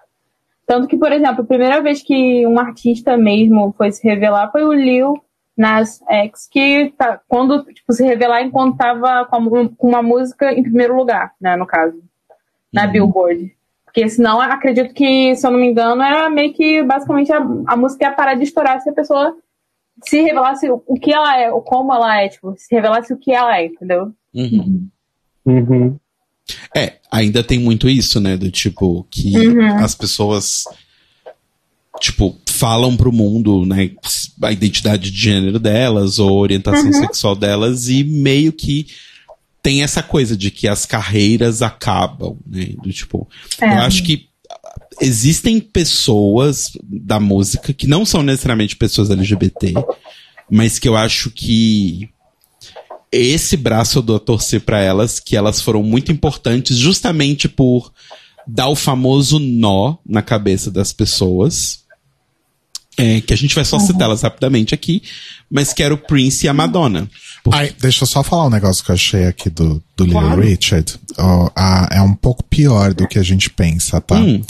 Tanto 0.65 0.87
que, 0.87 0.97
por 0.97 1.11
exemplo, 1.11 1.41
a 1.41 1.47
primeira 1.47 1.81
vez 1.81 2.01
que 2.01 2.45
um 2.45 2.59
artista 2.59 3.15
mesmo 3.15 3.73
foi 3.77 3.91
se 3.91 4.07
revelar 4.07 4.51
foi 4.51 4.63
o 4.63 4.73
Lil 4.73 5.21
Nas 5.57 5.99
X, 6.07 6.47
que 6.51 6.93
tá, 6.97 7.19
quando 7.27 7.63
tipo, 7.73 7.91
se 7.91 8.05
revelar 8.05 8.43
enquanto 8.43 8.77
tava 8.77 9.25
com, 9.25 9.35
a- 9.57 9.69
com 9.75 9.87
uma 9.89 10.03
música 10.03 10.53
em 10.53 10.61
primeiro 10.61 10.95
lugar, 10.95 11.33
né, 11.41 11.55
no 11.55 11.65
caso, 11.65 11.97
na 12.71 12.85
Billboard. 12.85 13.55
Porque 13.85 14.07
senão, 14.07 14.39
acredito 14.39 14.93
que, 14.93 15.35
se 15.35 15.47
eu 15.47 15.49
não 15.51 15.59
me 15.59 15.65
engano, 15.67 16.01
era 16.03 16.29
meio 16.29 16.53
que 16.53 16.83
basicamente 16.83 17.33
a, 17.33 17.37
a 17.67 17.75
música 17.75 18.05
ia 18.05 18.11
parar 18.11 18.35
de 18.35 18.43
estourar 18.43 18.79
se 18.81 18.89
a 18.89 18.93
pessoa 18.93 19.35
se 20.07 20.21
revelasse 20.21 20.69
o 20.69 20.93
que 21.01 21.11
ela 21.11 21.39
é, 21.41 21.51
ou 21.51 21.61
como 21.63 21.91
ela 21.91 22.21
é, 22.21 22.29
tipo, 22.29 22.53
se 22.55 22.75
revelasse 22.75 23.11
o 23.11 23.17
que 23.17 23.31
ela 23.31 23.57
é, 23.57 23.65
entendeu? 23.65 24.13
Uhum. 24.35 24.87
Uhum. 25.43 25.97
É, 26.75 26.97
ainda 27.11 27.43
tem 27.43 27.57
muito 27.59 27.89
isso, 27.89 28.19
né? 28.21 28.37
Do 28.37 28.51
tipo, 28.51 29.05
que 29.09 29.33
as 29.83 29.95
pessoas, 29.95 30.65
tipo, 31.99 32.37
falam 32.47 32.95
pro 32.97 33.11
mundo, 33.11 33.65
né? 33.65 33.91
A 34.41 34.51
identidade 34.51 35.11
de 35.11 35.19
gênero 35.19 35.59
delas 35.59 36.19
ou 36.19 36.37
orientação 36.39 36.91
sexual 36.93 37.35
delas 37.35 37.87
e 37.89 38.03
meio 38.03 38.51
que 38.53 38.87
tem 39.61 39.83
essa 39.83 40.01
coisa 40.01 40.37
de 40.37 40.49
que 40.49 40.67
as 40.67 40.85
carreiras 40.85 41.61
acabam, 41.61 42.37
né? 42.45 42.73
Do 42.81 42.91
tipo, 42.91 43.27
É. 43.61 43.65
eu 43.65 43.81
acho 43.81 44.03
que 44.03 44.27
existem 45.01 45.59
pessoas 45.59 46.71
da 46.83 47.19
música 47.19 47.73
que 47.73 47.85
não 47.87 48.05
são 48.05 48.23
necessariamente 48.23 48.75
pessoas 48.75 49.09
LGBT, 49.11 49.73
mas 50.49 50.79
que 50.79 50.87
eu 50.87 50.95
acho 50.95 51.29
que 51.29 52.09
esse 53.11 53.55
braço 53.55 53.99
eu 53.99 54.01
dou 54.01 54.15
a 54.15 54.19
torcer 54.19 54.61
pra 54.61 54.81
elas, 54.81 55.19
que 55.19 55.35
elas 55.35 55.61
foram 55.61 55.83
muito 55.83 56.11
importantes 56.11 56.77
justamente 56.77 57.47
por 57.47 57.91
dar 58.47 58.67
o 58.69 58.75
famoso 58.75 59.39
nó 59.39 59.97
na 60.05 60.21
cabeça 60.21 60.71
das 60.71 60.93
pessoas. 60.93 61.85
É, 62.99 63.21
que 63.21 63.31
a 63.31 63.37
gente 63.37 63.53
vai 63.53 63.63
só 63.63 63.77
citá-las 63.77 64.23
rapidamente 64.23 64.73
aqui, 64.73 65.03
mas 65.51 65.71
que 65.71 65.83
era 65.83 65.93
o 65.93 65.97
Prince 65.99 66.45
e 66.45 66.49
a 66.49 66.53
Madonna. 66.53 67.07
Por- 67.43 67.53
Ai, 67.53 67.71
deixa 67.79 68.03
eu 68.03 68.07
só 68.07 68.23
falar 68.23 68.47
um 68.47 68.49
negócio 68.49 68.83
que 68.83 68.89
eu 68.89 68.95
achei 68.95 69.25
aqui 69.25 69.49
do, 69.51 69.83
do 69.95 70.03
Little 70.05 70.21
Claro. 70.21 70.41
Richard. 70.41 70.95
Ó, 71.17 71.49
a- 71.55 71.87
é 71.91 72.01
um 72.01 72.15
pouco 72.15 72.43
pior 72.43 72.93
do 72.95 73.07
que 73.07 73.19
a 73.19 73.23
gente 73.23 73.49
pensa, 73.51 74.01
tá? 74.01 74.15
Hum, 74.19 74.41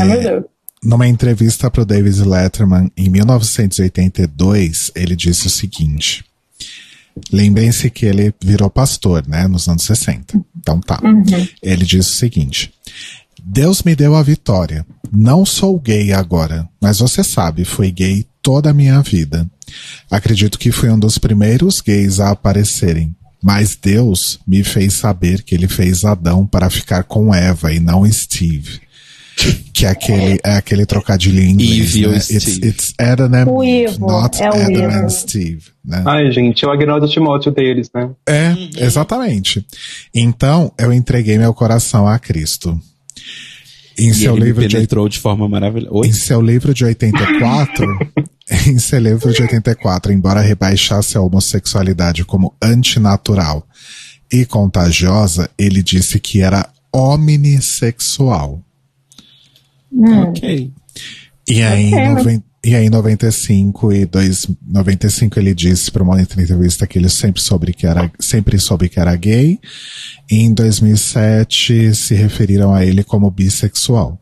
Ah, 0.00 0.04
meu 0.04 0.20
Deus. 0.22 0.44
Numa 0.84 1.08
entrevista 1.08 1.68
para 1.68 1.82
o 1.82 1.84
David 1.84 2.22
Letterman 2.22 2.90
em 2.96 3.08
1982, 3.10 4.90
ele 4.94 5.16
disse 5.16 5.46
o 5.48 5.50
seguinte: 5.50 6.24
Lembrem-se 7.32 7.90
que 7.90 8.06
ele 8.06 8.32
virou 8.42 8.70
pastor, 8.70 9.26
né, 9.26 9.48
nos 9.48 9.68
anos 9.68 9.82
60. 9.82 10.40
Então 10.56 10.80
tá. 10.80 11.00
Ele 11.62 11.84
disse 11.84 12.10
o 12.12 12.14
seguinte: 12.14 12.72
Deus 13.44 13.82
me 13.82 13.94
deu 13.94 14.14
a 14.14 14.22
vitória. 14.22 14.86
Não 15.12 15.46
sou 15.46 15.78
gay 15.78 16.12
agora, 16.12 16.68
mas 16.80 16.98
você 16.98 17.24
sabe, 17.24 17.64
fui 17.64 17.90
gay 17.90 18.26
toda 18.42 18.70
a 18.70 18.74
minha 18.74 19.00
vida. 19.00 19.48
Acredito 20.10 20.58
que 20.58 20.72
fui 20.72 20.90
um 20.90 20.98
dos 20.98 21.18
primeiros 21.18 21.80
gays 21.80 22.20
a 22.20 22.30
aparecerem. 22.30 23.14
Mas 23.42 23.76
Deus 23.80 24.40
me 24.46 24.64
fez 24.64 24.94
saber 24.94 25.42
que 25.42 25.54
ele 25.54 25.68
fez 25.68 26.04
Adão 26.04 26.46
para 26.46 26.68
ficar 26.68 27.04
com 27.04 27.32
Eva 27.32 27.72
e 27.72 27.78
não 27.78 28.10
Steve. 28.10 28.80
Que 29.72 29.86
é 29.86 29.90
aquele, 29.90 30.40
é 30.44 30.56
aquele 30.56 30.84
trocadilho 30.84 31.40
em 31.40 31.50
inglês. 31.50 31.94
Eve 31.94 32.06
ou 32.06 32.12
né? 32.12 32.18
Steve. 32.18 32.38
It's, 32.38 32.66
it's 32.66 32.94
Adam 32.98 33.32
and 33.32 33.46
O 33.46 33.62
Ivo, 33.62 34.00
not 34.08 34.42
é 34.42 34.50
o 34.50 34.54
Adam 34.54 34.72
Ivo. 34.72 34.96
and 34.96 35.08
Steve. 35.10 35.62
Né? 35.84 36.02
Ai, 36.04 36.32
gente, 36.32 36.64
eu 36.64 36.72
agnoro 36.72 37.04
o 37.04 37.08
Timóteo 37.08 37.52
deles, 37.52 37.88
né? 37.94 38.10
É, 38.28 38.54
exatamente. 38.84 39.64
Então, 40.12 40.72
eu 40.76 40.92
entreguei 40.92 41.38
meu 41.38 41.54
coração 41.54 42.08
a 42.08 42.18
Cristo. 42.18 42.80
Em 43.98 44.10
e 44.10 44.14
seu 44.14 44.32
ele 44.32 44.40
me 44.40 44.46
livro 44.46 44.68
de 44.68 44.76
penetrou 44.76 45.08
de 45.08 45.18
forma 45.18 45.48
maravilhosa. 45.48 45.94
Oi? 45.96 46.06
em 46.08 46.12
seu 46.12 46.40
livro 46.40 46.72
de 46.72 46.84
84, 46.84 47.86
em 48.66 48.78
seu 48.78 48.98
livro 49.00 49.32
de 49.32 49.42
84, 49.42 50.12
embora 50.12 50.40
rebaixasse 50.40 51.16
a 51.16 51.20
homossexualidade 51.20 52.24
como 52.24 52.54
antinatural 52.62 53.66
e 54.32 54.44
contagiosa, 54.46 55.50
ele 55.58 55.82
disse 55.82 56.20
que 56.20 56.40
era 56.40 56.68
omnissexual. 56.92 58.62
Ok. 60.28 60.70
E 61.48 61.62
aí, 61.62 61.92
Ok, 61.92 61.98
em 61.98 62.14
noven- 62.14 62.42
e 62.68 62.74
aí, 62.74 62.84
em 62.84 62.90
95 62.90 63.92
e 63.94 64.04
dois, 64.04 64.46
95 64.66 65.38
ele 65.38 65.54
disse 65.54 65.90
para 65.90 66.02
uma 66.02 66.20
entrevista 66.20 66.86
que 66.86 66.98
ele 66.98 67.08
sempre 67.08 67.40
soube 67.40 67.72
que 67.72 67.86
era, 67.86 68.12
sempre 68.20 68.58
soube 68.58 68.90
que 68.90 69.00
era 69.00 69.16
gay. 69.16 69.58
E 70.30 70.36
em 70.36 70.52
2007 70.52 71.94
se 71.94 72.14
referiram 72.14 72.74
a 72.74 72.84
ele 72.84 73.02
como 73.02 73.30
bissexual. 73.30 74.20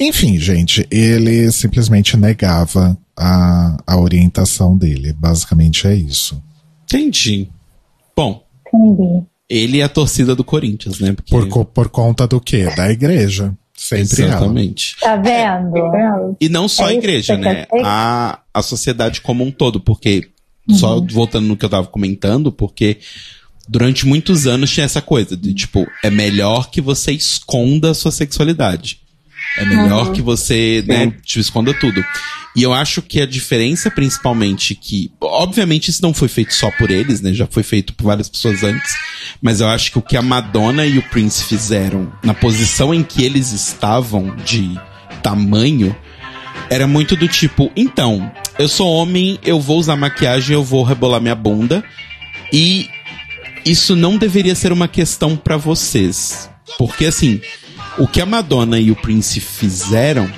Enfim, 0.00 0.38
gente, 0.38 0.86
ele 0.90 1.52
simplesmente 1.52 2.16
negava 2.16 2.96
a, 3.14 3.76
a 3.86 4.00
orientação 4.00 4.74
dele. 4.78 5.12
Basicamente 5.12 5.86
é 5.86 5.94
isso. 5.94 6.42
Entendi. 6.84 7.50
Bom, 8.16 8.42
Entendi. 8.66 9.26
ele 9.46 9.80
é 9.80 9.84
a 9.84 9.90
torcida 9.90 10.34
do 10.34 10.42
Corinthians, 10.42 11.00
né? 11.00 11.12
Porque... 11.12 11.30
Por, 11.30 11.66
por 11.66 11.88
conta 11.90 12.26
do 12.26 12.40
quê? 12.40 12.64
Da 12.74 12.90
igreja. 12.90 13.54
Sempre 13.76 14.22
ela. 14.22 14.30
Exatamente. 14.30 14.96
Tá 15.00 15.16
vendo? 15.16 16.36
E 16.40 16.48
não 16.48 16.68
só 16.68 16.88
É 16.88 16.90
a 16.90 16.94
igreja, 16.94 17.36
né? 17.36 17.66
A, 17.82 18.40
a 18.52 18.62
sociedade 18.62 19.20
como 19.20 19.44
um 19.44 19.50
todo, 19.50 19.80
porque, 19.80 20.28
só 20.70 21.00
voltando 21.00 21.46
no 21.46 21.56
que 21.56 21.64
eu 21.64 21.70
tava 21.70 21.86
comentando, 21.88 22.52
porque 22.52 22.98
durante 23.68 24.06
muitos 24.06 24.46
anos 24.46 24.70
tinha 24.70 24.86
essa 24.86 25.02
coisa 25.02 25.36
de, 25.36 25.52
tipo, 25.52 25.86
é 26.02 26.10
melhor 26.10 26.70
que 26.70 26.80
você 26.80 27.12
esconda 27.12 27.90
a 27.90 27.94
sua 27.94 28.10
sexualidade. 28.10 29.00
É 29.56 29.64
melhor 29.64 30.12
que 30.12 30.20
você, 30.20 30.82
né, 30.86 31.12
te 31.24 31.38
esconda 31.38 31.72
tudo. 31.72 32.04
E 32.56 32.62
eu 32.62 32.72
acho 32.72 33.02
que 33.02 33.20
a 33.20 33.26
diferença, 33.26 33.90
principalmente, 33.90 34.74
que, 34.74 35.10
obviamente, 35.20 35.90
isso 35.90 36.02
não 36.02 36.14
foi 36.14 36.28
feito 36.28 36.54
só 36.54 36.70
por 36.72 36.90
eles, 36.90 37.20
né? 37.20 37.32
Já 37.32 37.46
foi 37.46 37.62
feito 37.62 37.94
por 37.94 38.04
várias 38.04 38.28
pessoas 38.28 38.62
antes. 38.62 38.92
Mas 39.42 39.60
eu 39.60 39.68
acho 39.68 39.90
que 39.90 39.98
o 39.98 40.02
que 40.02 40.16
a 40.16 40.22
Madonna 40.22 40.86
e 40.86 40.98
o 40.98 41.02
Prince 41.02 41.44
fizeram, 41.44 42.12
na 42.22 42.32
posição 42.32 42.94
em 42.94 43.02
que 43.02 43.24
eles 43.24 43.52
estavam 43.52 44.36
de 44.36 44.78
tamanho, 45.22 45.94
era 46.70 46.86
muito 46.86 47.16
do 47.16 47.26
tipo, 47.26 47.70
então, 47.76 48.30
eu 48.58 48.68
sou 48.68 48.88
homem, 48.88 49.38
eu 49.42 49.60
vou 49.60 49.78
usar 49.78 49.96
maquiagem, 49.96 50.54
eu 50.54 50.62
vou 50.62 50.84
rebolar 50.84 51.20
minha 51.20 51.34
bunda. 51.34 51.84
E 52.52 52.88
isso 53.64 53.96
não 53.96 54.16
deveria 54.16 54.54
ser 54.54 54.72
uma 54.72 54.86
questão 54.86 55.36
pra 55.36 55.56
vocês. 55.56 56.48
Porque 56.78 57.06
assim, 57.06 57.40
o 57.98 58.06
que 58.08 58.20
a 58.20 58.26
Madonna 58.26 58.78
e 58.78 58.90
o 58.90 58.96
Prince 58.96 59.40
fizeram, 59.40 60.30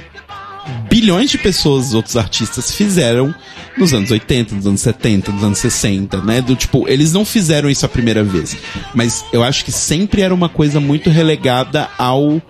bilhões 0.88 1.30
de 1.30 1.38
pessoas, 1.38 1.94
outros 1.94 2.16
artistas 2.16 2.74
fizeram 2.74 3.34
nos 3.78 3.92
anos 3.92 4.10
80, 4.10 4.54
nos 4.54 4.66
anos 4.66 4.80
70, 4.80 5.32
nos 5.32 5.42
anos 5.44 5.58
60, 5.58 6.22
né? 6.22 6.40
Do 6.40 6.56
tipo, 6.56 6.88
eles 6.88 7.12
não 7.12 7.24
fizeram 7.24 7.68
isso 7.70 7.84
a 7.86 7.88
primeira 7.88 8.22
vez, 8.24 8.56
mas 8.94 9.24
eu 9.32 9.42
acho 9.42 9.64
que 9.64 9.72
sempre 9.72 10.22
era 10.22 10.34
uma 10.34 10.48
coisa 10.48 10.80
muito 10.80 11.10
relegada 11.10 11.88
ao 11.98 12.40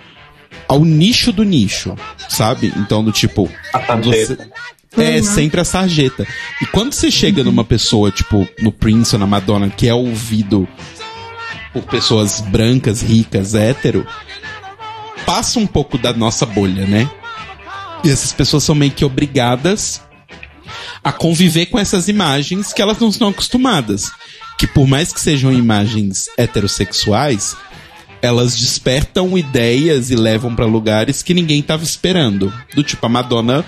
ao 0.69 0.85
nicho 0.85 1.33
do 1.33 1.45
nicho, 1.45 1.95
sabe? 2.29 2.73
Então 2.77 3.05
do 3.05 3.13
tipo, 3.13 3.49
A 3.73 3.81
sarjeta. 3.81 4.49
é 4.97 5.23
sempre 5.23 5.61
a 5.61 5.65
sarjeta. 5.65 6.27
E 6.63 6.67
quando 6.67 6.93
você 6.93 7.11
chega 7.11 7.45
numa 7.45 7.65
pessoa, 7.65 8.11
tipo, 8.11 8.49
no 8.61 8.73
Prince 8.73 9.15
ou 9.15 9.21
na 9.21 9.27
Madonna, 9.27 9.69
que 9.69 9.87
é 9.89 9.95
ouvido 9.95 10.67
por 11.73 11.83
pessoas 11.85 12.41
brancas, 12.41 13.03
ricas, 13.03 13.55
hétero, 13.55 14.07
passa 15.27 15.59
um 15.59 15.67
pouco 15.67 15.99
da 15.99 16.13
nossa 16.13 16.47
bolha, 16.47 16.87
né? 16.87 17.11
E 18.05 18.11
essas 18.11 18.33
pessoas 18.33 18.63
são 18.63 18.75
meio 18.75 18.93
que 18.93 19.05
obrigadas 19.05 20.01
a 21.03 21.13
conviver 21.13 21.67
com 21.67 21.79
essas 21.79 22.09
imagens 22.09 22.73
que 22.73 22.81
elas 22.81 22.99
não 22.99 23.09
estão 23.09 23.29
acostumadas. 23.29 24.11
Que 24.57 24.67
por 24.67 24.87
mais 24.87 25.13
que 25.13 25.21
sejam 25.21 25.53
imagens 25.53 26.29
heterossexuais, 26.39 27.57
elas 28.23 28.57
despertam 28.57 29.37
ideias 29.37 30.11
e 30.11 30.17
levam 30.17 30.55
pra 30.55 30.65
lugares 30.65 31.23
que 31.23 31.35
ninguém 31.35 31.61
tava 31.61 31.85
esperando. 31.85 32.53
Do 32.75 32.83
tipo 32.83 33.05
a 33.05 33.09
Madonna 33.09 33.65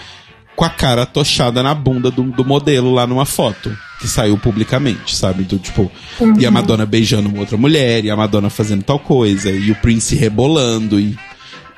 com 0.56 0.64
a 0.64 0.70
cara 0.70 1.06
tochada 1.06 1.62
na 1.62 1.74
bunda 1.74 2.10
do, 2.10 2.22
do 2.24 2.44
modelo 2.44 2.92
lá 2.92 3.06
numa 3.06 3.24
foto 3.24 3.76
que 4.00 4.08
saiu 4.08 4.38
publicamente, 4.38 5.14
sabe? 5.14 5.44
Do 5.44 5.58
tipo, 5.58 5.90
e 6.38 6.46
a 6.46 6.50
Madonna 6.50 6.86
beijando 6.86 7.28
uma 7.28 7.40
outra 7.40 7.56
mulher, 7.56 8.04
e 8.04 8.10
a 8.10 8.16
Madonna 8.16 8.48
fazendo 8.48 8.82
tal 8.82 8.98
coisa, 8.98 9.50
e 9.50 9.70
o 9.70 9.76
Prince 9.76 10.14
rebolando 10.14 10.98
e 11.00 11.18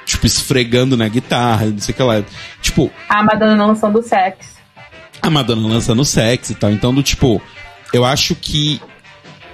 tipo 0.05 0.27
esfregando 0.27 0.97
na 0.97 1.09
guitarra, 1.09 1.67
e 1.67 1.71
não 1.71 1.79
sei 1.79 1.93
o 1.93 1.97
que 1.97 2.03
lá. 2.03 2.23
Tipo, 2.61 2.91
A 3.09 3.23
Madonna 3.23 3.57
não 3.57 3.75
são 3.75 3.93
do 3.93 4.03
sexo. 4.03 4.51
a 5.23 5.31
Madonna 5.31 5.69
lançando 5.69 6.05
sexo 6.05 6.53
e 6.53 6.55
tal. 6.55 6.71
Então, 6.71 6.95
do 6.95 7.03
tipo, 7.03 7.41
eu 7.93 8.05
acho 8.05 8.35
que 8.35 8.81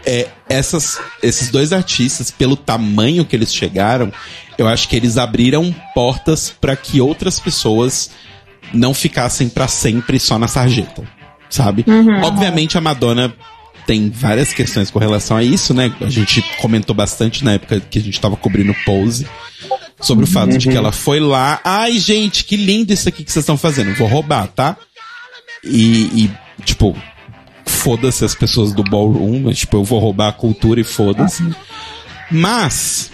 é, 0.05 0.29
essas, 0.49 1.01
esses 1.23 1.51
dois 1.51 1.73
artistas, 1.73 2.31
pelo 2.31 2.57
tamanho 2.57 3.25
que 3.25 3.35
eles 3.35 3.53
chegaram, 3.53 4.13
eu 4.57 4.69
acho 4.69 4.89
que 4.89 4.97
eles 4.97 5.19
abriram 5.19 5.75
portas 5.95 6.49
para 6.61 6.77
que 6.77 7.01
outras 7.01 7.39
pessoas 7.41 8.11
não 8.73 8.95
ficassem 8.95 9.49
para 9.49 9.69
sempre 9.69 10.19
só 10.19 10.39
na 10.39 10.49
sarjeta, 10.49 11.03
sabe? 11.51 11.85
Obviamente 12.23 12.79
a 12.79 12.81
Madonna 12.81 13.35
tem 13.87 14.11
várias 14.11 14.53
questões 14.53 14.91
com 14.91 14.99
relação 14.99 15.37
a 15.37 15.43
isso, 15.45 15.73
né? 15.73 15.95
A 16.01 16.11
gente 16.11 16.43
comentou 16.61 16.95
bastante 16.95 17.45
na 17.45 17.53
época 17.53 17.81
que 17.81 17.99
a 17.99 18.03
gente 18.03 18.21
tava 18.21 18.37
cobrindo 18.37 18.75
Pose 18.85 19.27
sobre 20.01 20.25
o 20.25 20.27
fato 20.27 20.59
de 20.59 20.69
que 20.69 20.77
ela 20.77 20.93
foi 20.93 21.21
lá, 21.21 21.61
ai 21.65 21.99
gente, 21.99 22.45
que 22.45 22.57
lindo 22.57 22.93
isso 22.93 23.09
aqui 23.09 23.25
que 23.25 23.33
vocês 23.33 23.43
estão 23.43 23.57
fazendo, 23.57 23.95
vou 23.95 24.09
roubar, 24.09 24.49
tá? 24.49 24.77
E, 25.65 26.25
e, 26.25 26.63
tipo, 26.65 26.97
foda-se 27.65 28.25
as 28.25 28.35
pessoas 28.35 28.73
do 28.73 28.83
ballroom, 28.83 29.43
mas, 29.45 29.59
tipo, 29.59 29.77
eu 29.77 29.85
vou 29.85 29.99
roubar 29.99 30.29
a 30.29 30.33
cultura 30.33 30.81
e 30.81 30.85
foda-se. 30.85 31.43
Mas, 32.31 33.11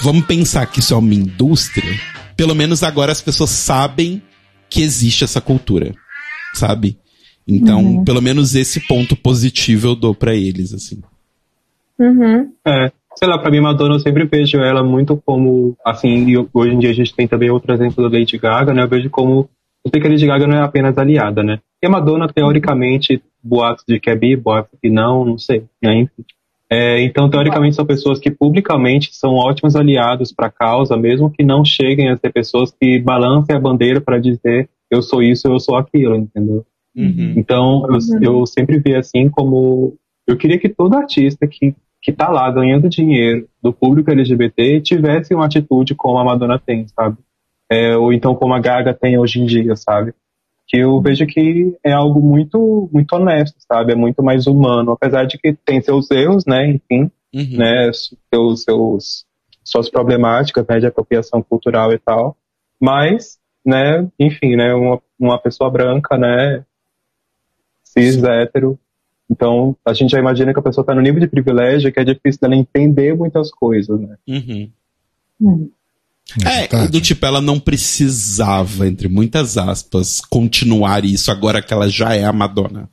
vamos 0.00 0.26
pensar 0.26 0.66
que 0.66 0.80
isso 0.80 0.94
é 0.94 0.96
uma 0.96 1.14
indústria. 1.14 1.98
Pelo 2.36 2.54
menos 2.54 2.82
agora 2.82 3.12
as 3.12 3.20
pessoas 3.20 3.50
sabem 3.50 4.22
que 4.68 4.82
existe 4.82 5.24
essa 5.24 5.40
cultura, 5.40 5.94
sabe? 6.54 6.98
Então, 7.50 8.04
pelo 8.04 8.22
menos 8.22 8.54
esse 8.54 8.86
ponto 8.86 9.16
positivo 9.16 9.88
eu 9.88 9.96
dou 9.96 10.14
pra 10.14 10.34
eles, 10.34 10.72
assim. 10.72 11.00
Uhum. 11.98 12.52
É. 12.64 12.90
sei 13.16 13.28
lá, 13.28 13.38
pra 13.38 13.50
mim, 13.50 13.60
Madonna, 13.60 13.96
eu 13.96 14.00
sempre 14.00 14.24
vejo 14.24 14.58
ela 14.58 14.82
muito 14.82 15.20
como, 15.26 15.76
assim, 15.84 16.28
e 16.28 16.38
hoje 16.38 16.74
em 16.74 16.78
dia 16.78 16.90
a 16.90 16.94
gente 16.94 17.14
tem 17.14 17.28
também 17.28 17.50
outro 17.50 17.72
exemplo 17.72 18.08
da 18.08 18.18
Lady 18.18 18.38
Gaga, 18.38 18.72
né? 18.72 18.84
Eu 18.84 18.88
vejo 18.88 19.10
como, 19.10 19.48
eu 19.84 19.90
sei 19.90 20.00
que 20.00 20.06
a 20.06 20.10
Lady 20.10 20.26
Gaga 20.26 20.46
não 20.46 20.56
é 20.56 20.62
apenas 20.62 20.96
aliada, 20.96 21.42
né? 21.42 21.58
E 21.82 21.86
a 21.86 21.90
Madonna, 21.90 22.28
teoricamente, 22.28 23.22
boatos 23.42 23.84
de 23.86 23.98
que 23.98 24.08
é 24.08 24.16
bi, 24.16 24.36
boatos 24.36 24.78
que 24.80 24.88
não, 24.88 25.24
não 25.24 25.38
sei, 25.38 25.64
né? 25.82 26.00
Enfim. 26.00 26.24
É, 26.72 27.02
então, 27.02 27.28
teoricamente, 27.28 27.74
são 27.74 27.84
pessoas 27.84 28.20
que 28.20 28.30
publicamente 28.30 29.10
são 29.12 29.34
ótimos 29.34 29.74
aliados 29.74 30.32
para 30.32 30.46
a 30.46 30.52
causa, 30.52 30.96
mesmo 30.96 31.30
que 31.30 31.42
não 31.42 31.64
cheguem 31.64 32.08
a 32.08 32.16
ser 32.16 32.32
pessoas 32.32 32.70
que 32.70 33.00
balancem 33.00 33.56
a 33.56 33.60
bandeira 33.60 34.00
para 34.00 34.20
dizer 34.20 34.68
eu 34.90 35.02
sou 35.02 35.22
isso, 35.22 35.46
eu 35.46 35.60
sou 35.60 35.76
aquilo, 35.76 36.16
entendeu? 36.16 36.66
Uhum. 36.96 37.34
Então, 37.36 37.86
eu, 37.88 37.98
eu 38.22 38.46
sempre 38.46 38.78
vi 38.78 38.94
assim 38.94 39.28
como. 39.28 39.96
Eu 40.26 40.36
queria 40.36 40.58
que 40.58 40.68
todo 40.68 40.96
artista 40.96 41.46
que, 41.46 41.74
que 42.02 42.12
tá 42.12 42.28
lá 42.28 42.50
ganhando 42.50 42.88
dinheiro 42.88 43.48
do 43.62 43.72
público 43.72 44.10
LGBT 44.10 44.80
tivesse 44.80 45.34
uma 45.34 45.46
atitude 45.46 45.94
como 45.94 46.18
a 46.18 46.24
Madonna 46.24 46.58
tem, 46.58 46.86
sabe? 46.88 47.16
É, 47.70 47.96
ou 47.96 48.12
então 48.12 48.34
como 48.34 48.52
a 48.54 48.60
Gaga 48.60 48.92
tem 48.92 49.18
hoje 49.18 49.40
em 49.40 49.46
dia, 49.46 49.76
sabe? 49.76 50.12
Que 50.68 50.78
eu 50.78 51.00
vejo 51.00 51.26
que 51.26 51.76
é 51.84 51.92
algo 51.92 52.20
muito, 52.20 52.88
muito 52.92 53.12
honesto, 53.14 53.56
sabe? 53.60 53.92
É 53.92 53.96
muito 53.96 54.22
mais 54.22 54.46
humano, 54.46 54.92
apesar 54.92 55.24
de 55.24 55.38
que 55.38 55.52
tem 55.64 55.80
seus 55.80 56.10
erros, 56.10 56.44
né? 56.46 56.66
Enfim, 56.68 57.10
Uhum. 57.32 57.58
né? 57.58 57.90
Seus, 58.32 58.62
seus, 58.64 59.24
suas 59.64 59.88
problemáticas, 59.88 60.66
né? 60.68 60.80
De 60.80 60.86
apropriação 60.86 61.42
cultural 61.42 61.92
e 61.92 61.98
tal. 61.98 62.36
Mas, 62.80 63.38
né? 63.64 64.08
Enfim, 64.18 64.56
né? 64.56 64.74
Uma, 64.74 65.00
uma 65.18 65.38
pessoa 65.38 65.70
branca, 65.70 66.16
né? 66.18 66.64
Cis, 67.92 68.22
hétero. 68.22 68.78
Então, 69.28 69.76
a 69.84 69.92
gente 69.92 70.10
já 70.10 70.18
imagina 70.18 70.52
que 70.52 70.58
a 70.58 70.62
pessoa 70.62 70.82
está 70.82 70.94
no 70.94 71.00
nível 71.00 71.20
de 71.20 71.28
privilégio 71.28 71.92
que 71.92 72.00
é 72.00 72.04
difícil 72.04 72.40
dela 72.40 72.56
entender 72.56 73.16
muitas 73.16 73.50
coisas, 73.50 74.00
né? 74.00 74.16
Uhum. 74.26 74.70
Hum. 75.40 75.70
É, 76.44 76.60
verdade. 76.60 76.92
do 76.92 77.00
tipo, 77.00 77.24
ela 77.26 77.40
não 77.40 77.58
precisava, 77.58 78.86
entre 78.86 79.08
muitas 79.08 79.56
aspas, 79.56 80.20
continuar 80.20 81.04
isso 81.04 81.30
agora 81.30 81.62
que 81.62 81.72
ela 81.72 81.88
já 81.88 82.14
é 82.14 82.24
a 82.24 82.32
Madonna. 82.32 82.88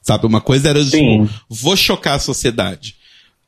Sabe? 0.00 0.26
Uma 0.26 0.40
coisa 0.40 0.68
era, 0.68 0.82
Sim. 0.84 1.24
tipo, 1.26 1.34
vou 1.48 1.76
chocar 1.76 2.14
a 2.14 2.20
sociedade. 2.20 2.96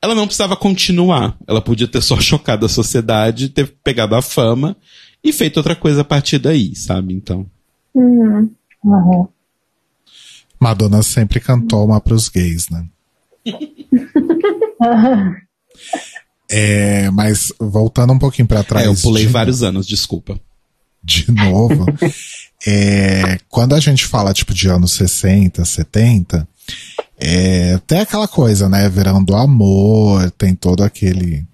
Ela 0.03 0.14
não 0.14 0.26
precisava 0.26 0.57
continuar. 0.57 1.36
Ela 1.46 1.61
podia 1.61 1.86
ter 1.86 2.01
só 2.01 2.18
chocado 2.20 2.66
a 2.66 2.68
sociedade, 2.68 3.49
ter 3.49 3.74
pegado 3.82 4.14
a 4.14 4.22
fama 4.22 4.76
e 5.22 5.32
feito 5.32 5.57
outra 5.57 5.74
coisa 5.76 6.03
a 6.03 6.05
partir 6.05 6.38
daí, 6.38 6.74
sabe? 6.74 7.14
Então. 7.14 7.46
Uhum. 7.94 8.51
Uhum. 8.84 9.28
Madonna 10.61 11.02
sempre 11.02 11.40
cantou 11.40 11.84
uma 11.84 12.00
pros 12.00 12.28
gays, 12.28 12.68
né? 12.68 12.84
É, 16.50 17.11
mas 17.11 17.52
voltando 17.61 18.12
um 18.12 18.18
pouquinho 18.18 18.48
pra 18.48 18.64
trás. 18.64 18.86
É, 18.86 18.88
eu 18.88 18.94
pulei 18.96 19.26
de- 19.26 19.32
vários 19.32 19.62
anos, 19.62 19.86
desculpa. 19.86 20.38
de 21.04 21.30
novo. 21.30 21.84
é, 22.66 23.38
quando 23.48 23.74
a 23.74 23.80
gente 23.80 24.06
fala 24.06 24.32
tipo 24.32 24.54
de 24.54 24.68
anos 24.68 24.92
60, 24.92 25.64
70, 25.64 26.48
é, 27.20 27.78
tem 27.86 28.00
aquela 28.00 28.26
coisa, 28.26 28.68
né? 28.68 28.88
Verão 28.88 29.22
do 29.22 29.36
amor, 29.36 30.30
tem 30.32 30.54
todo 30.54 30.82
aquele 30.82 31.44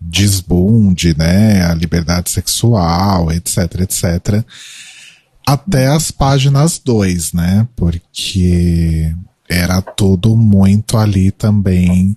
desbunde, 0.00 1.16
né? 1.16 1.64
A 1.66 1.74
liberdade 1.74 2.30
sexual, 2.30 3.30
etc, 3.30 3.58
etc. 3.82 4.44
Até 5.46 5.88
as 5.88 6.10
páginas 6.10 6.78
2, 6.84 7.32
né? 7.32 7.66
Porque 7.74 9.12
era 9.48 9.80
tudo 9.82 10.36
muito 10.36 10.96
ali 10.96 11.30
também, 11.32 12.16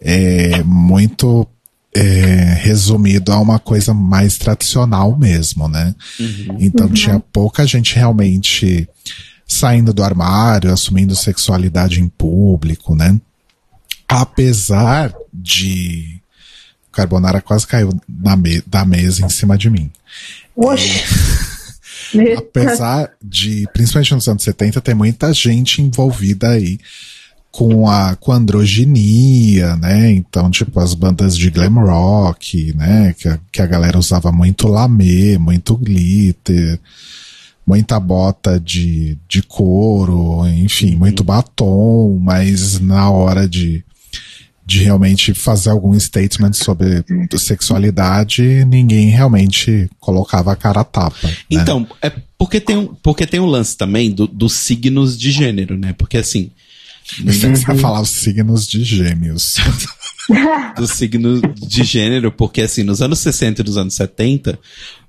é, 0.00 0.62
muito 0.62 1.46
é, 1.94 2.54
resumido 2.60 3.32
a 3.32 3.40
uma 3.40 3.58
coisa 3.58 3.92
mais 3.92 4.38
tradicional 4.38 5.18
mesmo, 5.18 5.66
né? 5.68 5.94
Então 6.60 6.88
tinha 6.88 7.18
pouca 7.18 7.66
gente 7.66 7.96
realmente 7.96 8.88
saindo 9.46 9.92
do 9.92 10.04
armário, 10.04 10.72
assumindo 10.72 11.16
sexualidade 11.16 12.00
em 12.00 12.08
público, 12.08 12.94
né? 12.94 13.20
Apesar 14.08 15.12
de 15.32 16.20
Carbonara 16.92 17.40
quase 17.40 17.66
caiu 17.66 17.90
na 18.08 18.36
me- 18.36 18.62
da 18.66 18.84
mesa 18.84 19.24
em 19.24 19.28
cima 19.28 19.56
de 19.58 19.68
mim. 19.70 19.90
Oxe. 20.54 21.02
Apesar 22.36 23.10
de, 23.22 23.68
principalmente 23.72 24.14
nos 24.14 24.28
anos 24.28 24.42
70, 24.42 24.80
ter 24.80 24.94
muita 24.94 25.32
gente 25.32 25.82
envolvida 25.82 26.50
aí 26.50 26.78
com 27.50 27.88
a, 27.88 28.14
com 28.16 28.32
androginia, 28.32 29.76
né? 29.76 30.12
Então, 30.12 30.50
tipo, 30.50 30.78
as 30.78 30.94
bandas 30.94 31.36
de 31.36 31.50
glam 31.50 31.74
rock, 31.74 32.72
né? 32.74 33.14
Que 33.18 33.28
a, 33.28 33.38
que 33.50 33.62
a 33.62 33.66
galera 33.66 33.98
usava 33.98 34.30
muito 34.30 34.68
lamê, 34.68 35.36
muito 35.36 35.76
glitter, 35.76 36.78
muita 37.66 37.98
bota 37.98 38.58
de, 38.58 39.18
de 39.28 39.42
couro, 39.42 40.46
enfim, 40.48 40.96
muito 40.96 41.24
batom, 41.24 42.18
mas 42.20 42.78
na 42.80 43.10
hora 43.10 43.48
de, 43.48 43.84
de 44.70 44.84
realmente 44.84 45.34
fazer 45.34 45.70
algum 45.70 45.98
statement 45.98 46.52
sobre 46.52 47.04
sexualidade, 47.36 48.64
ninguém 48.66 49.08
realmente 49.10 49.90
colocava 49.98 50.52
a 50.52 50.56
cara 50.56 50.82
a 50.82 50.84
tapa. 50.84 51.26
né? 51.26 51.34
Então, 51.50 51.86
é 52.00 52.10
porque 52.38 52.60
tem, 52.60 52.76
um, 52.76 52.86
porque 53.02 53.26
tem 53.26 53.40
um 53.40 53.46
lance 53.46 53.76
também 53.76 54.12
do- 54.12 54.28
dos 54.28 54.52
signos 54.52 55.18
de 55.18 55.32
gênero, 55.32 55.76
né? 55.76 55.92
Porque 55.98 56.16
assim, 56.18 56.50
Você 57.24 57.48
vai 57.66 57.76
falar 57.78 58.00
os 58.00 58.10
signos 58.10 58.64
de 58.68 58.84
gêmeos. 58.84 59.56
do 60.76 60.86
signo 60.86 61.40
de 61.56 61.82
gênero, 61.82 62.30
porque 62.30 62.60
assim, 62.62 62.84
nos 62.84 63.02
anos 63.02 63.18
60 63.18 63.62
e 63.62 63.64
nos 63.64 63.76
anos 63.76 63.94
70, 63.94 64.56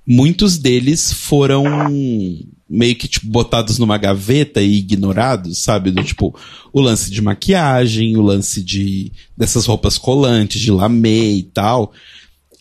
muitos 0.06 0.58
deles 0.58 1.12
foram 1.12 1.64
meio 2.68 2.96
que 2.96 3.06
tipo, 3.06 3.26
botados 3.26 3.78
numa 3.78 3.98
gaveta 3.98 4.62
e 4.62 4.78
ignorados, 4.78 5.58
sabe? 5.58 5.90
Do 5.90 6.02
tipo, 6.02 6.34
o 6.72 6.80
lance 6.80 7.10
de 7.10 7.20
maquiagem, 7.20 8.16
o 8.16 8.22
lance 8.22 8.62
de 8.62 9.12
dessas 9.36 9.66
roupas 9.66 9.98
colantes, 9.98 10.60
de 10.60 10.70
lamê 10.70 11.34
e 11.34 11.42
tal. 11.42 11.92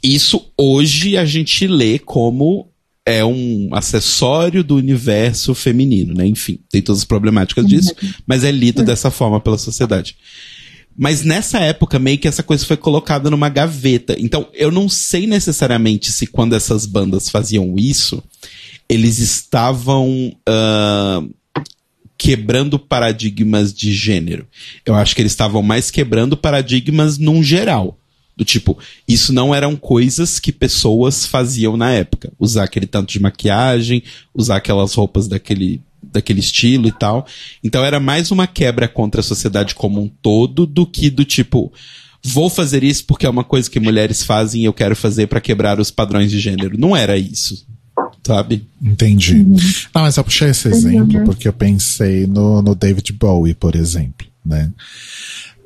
Isso 0.03 0.51
hoje 0.57 1.15
a 1.15 1.25
gente 1.25 1.65
lê 1.67 1.97
como 1.97 2.67
é 3.05 3.23
um 3.25 3.69
acessório 3.71 4.63
do 4.63 4.75
universo 4.75 5.55
feminino, 5.55 6.13
né? 6.13 6.27
Enfim, 6.27 6.59
tem 6.69 6.81
todas 6.81 7.01
as 7.01 7.05
problemáticas 7.05 7.65
disso, 7.65 7.93
mas 8.27 8.43
é 8.43 8.51
lido 8.51 8.83
dessa 8.83 9.09
forma 9.09 9.39
pela 9.39 9.57
sociedade. 9.57 10.15
Mas 10.97 11.23
nessa 11.23 11.59
época, 11.59 11.97
meio 11.97 12.17
que 12.17 12.27
essa 12.27 12.43
coisa 12.43 12.65
foi 12.65 12.77
colocada 12.77 13.29
numa 13.29 13.49
gaveta. 13.49 14.15
Então, 14.19 14.47
eu 14.53 14.71
não 14.71 14.89
sei 14.89 15.25
necessariamente 15.25 16.11
se 16.11 16.27
quando 16.27 16.55
essas 16.55 16.85
bandas 16.85 17.29
faziam 17.29 17.75
isso, 17.77 18.21
eles 18.89 19.19
estavam 19.19 20.35
ah, 20.47 21.23
quebrando 22.17 22.77
paradigmas 22.77 23.73
de 23.73 23.93
gênero. 23.93 24.45
Eu 24.85 24.93
acho 24.93 25.15
que 25.15 25.21
eles 25.21 25.31
estavam 25.31 25.63
mais 25.63 25.89
quebrando 25.89 26.37
paradigmas 26.37 27.17
num 27.17 27.41
geral. 27.41 27.97
Do 28.35 28.45
tipo, 28.45 28.77
isso 29.07 29.33
não 29.33 29.53
eram 29.55 29.75
coisas 29.75 30.39
que 30.39 30.51
pessoas 30.51 31.25
faziam 31.25 31.75
na 31.75 31.91
época. 31.91 32.31
Usar 32.39 32.63
aquele 32.63 32.85
tanto 32.85 33.11
de 33.11 33.19
maquiagem, 33.19 34.03
usar 34.33 34.57
aquelas 34.57 34.93
roupas 34.93 35.27
daquele, 35.27 35.81
daquele 36.11 36.39
estilo 36.39 36.87
e 36.87 36.91
tal. 36.91 37.25
Então 37.63 37.83
era 37.83 37.99
mais 37.99 38.31
uma 38.31 38.47
quebra 38.47 38.87
contra 38.87 39.21
a 39.21 39.23
sociedade 39.23 39.75
como 39.75 40.01
um 40.01 40.07
todo 40.07 40.65
do 40.65 40.85
que 40.85 41.09
do 41.09 41.25
tipo, 41.25 41.71
vou 42.23 42.49
fazer 42.49 42.83
isso 42.83 43.05
porque 43.05 43.25
é 43.25 43.29
uma 43.29 43.43
coisa 43.43 43.69
que 43.69 43.79
mulheres 43.79 44.23
fazem 44.23 44.61
e 44.61 44.65
eu 44.65 44.73
quero 44.73 44.95
fazer 44.95 45.27
pra 45.27 45.41
quebrar 45.41 45.79
os 45.79 45.91
padrões 45.91 46.29
de 46.29 46.39
gênero. 46.39 46.77
Não 46.77 46.95
era 46.95 47.17
isso. 47.17 47.65
Sabe? 48.25 48.67
Entendi. 48.81 49.35
Não, 49.35 50.03
mas 50.03 50.17
eu 50.17 50.23
puxei 50.23 50.49
esse 50.49 50.67
exemplo 50.67 51.23
porque 51.23 51.47
eu 51.47 51.53
pensei 51.53 52.27
no, 52.27 52.61
no 52.61 52.75
David 52.75 53.11
Bowie, 53.13 53.53
por 53.53 53.75
exemplo, 53.75 54.27
né? 54.45 54.71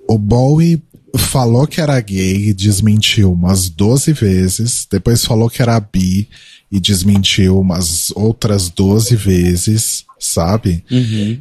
O 0.07 0.17
Bowie 0.17 0.81
falou 1.17 1.67
que 1.67 1.81
era 1.81 1.99
gay 1.99 2.49
e 2.49 2.53
desmentiu 2.53 3.31
umas 3.31 3.69
12 3.69 4.13
vezes, 4.13 4.87
depois 4.89 5.25
falou 5.25 5.49
que 5.49 5.61
era 5.61 5.79
bi 5.79 6.29
e 6.71 6.79
desmentiu 6.79 7.59
umas 7.59 8.11
outras 8.11 8.69
12 8.69 9.15
vezes, 9.15 10.04
sabe? 10.19 10.83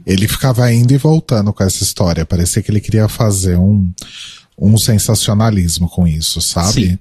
Ele 0.06 0.28
ficava 0.28 0.72
indo 0.72 0.92
e 0.92 0.98
voltando 0.98 1.52
com 1.52 1.62
essa 1.64 1.82
história, 1.82 2.24
parecia 2.26 2.62
que 2.62 2.70
ele 2.70 2.80
queria 2.80 3.08
fazer 3.08 3.56
um, 3.56 3.90
um 4.58 4.76
sensacionalismo 4.78 5.88
com 5.88 6.06
isso, 6.06 6.40
sabe? 6.40 6.98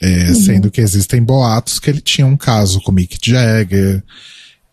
É, 0.00 0.34
Sendo 0.34 0.70
que 0.70 0.80
existem 0.80 1.22
boatos 1.22 1.78
que 1.78 1.88
ele 1.88 2.00
tinha 2.00 2.26
um 2.26 2.36
caso 2.36 2.80
com 2.80 2.90
Mick 2.92 3.18
Jagger. 3.22 4.02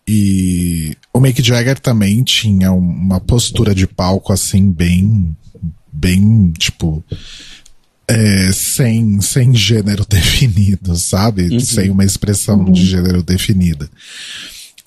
E 0.08 0.96
o 1.14 1.20
Mick 1.20 1.40
Jagger 1.42 1.78
também 1.78 2.24
tinha 2.24 2.72
um- 2.72 2.78
uma 2.78 3.20
postura 3.20 3.72
de 3.74 3.86
palco 3.86 4.32
assim, 4.32 4.72
bem. 4.72 5.36
bem, 5.92 6.52
tipo. 6.58 7.04
é, 8.08 8.50
sem, 8.52 9.20
sem 9.20 9.54
gênero 9.54 10.04
definido, 10.10 10.96
sabe? 10.96 11.60
Sem 11.60 11.90
uma 11.90 12.04
expressão 12.04 12.64
de 12.64 12.84
gênero 12.84 13.22
definida. 13.22 13.88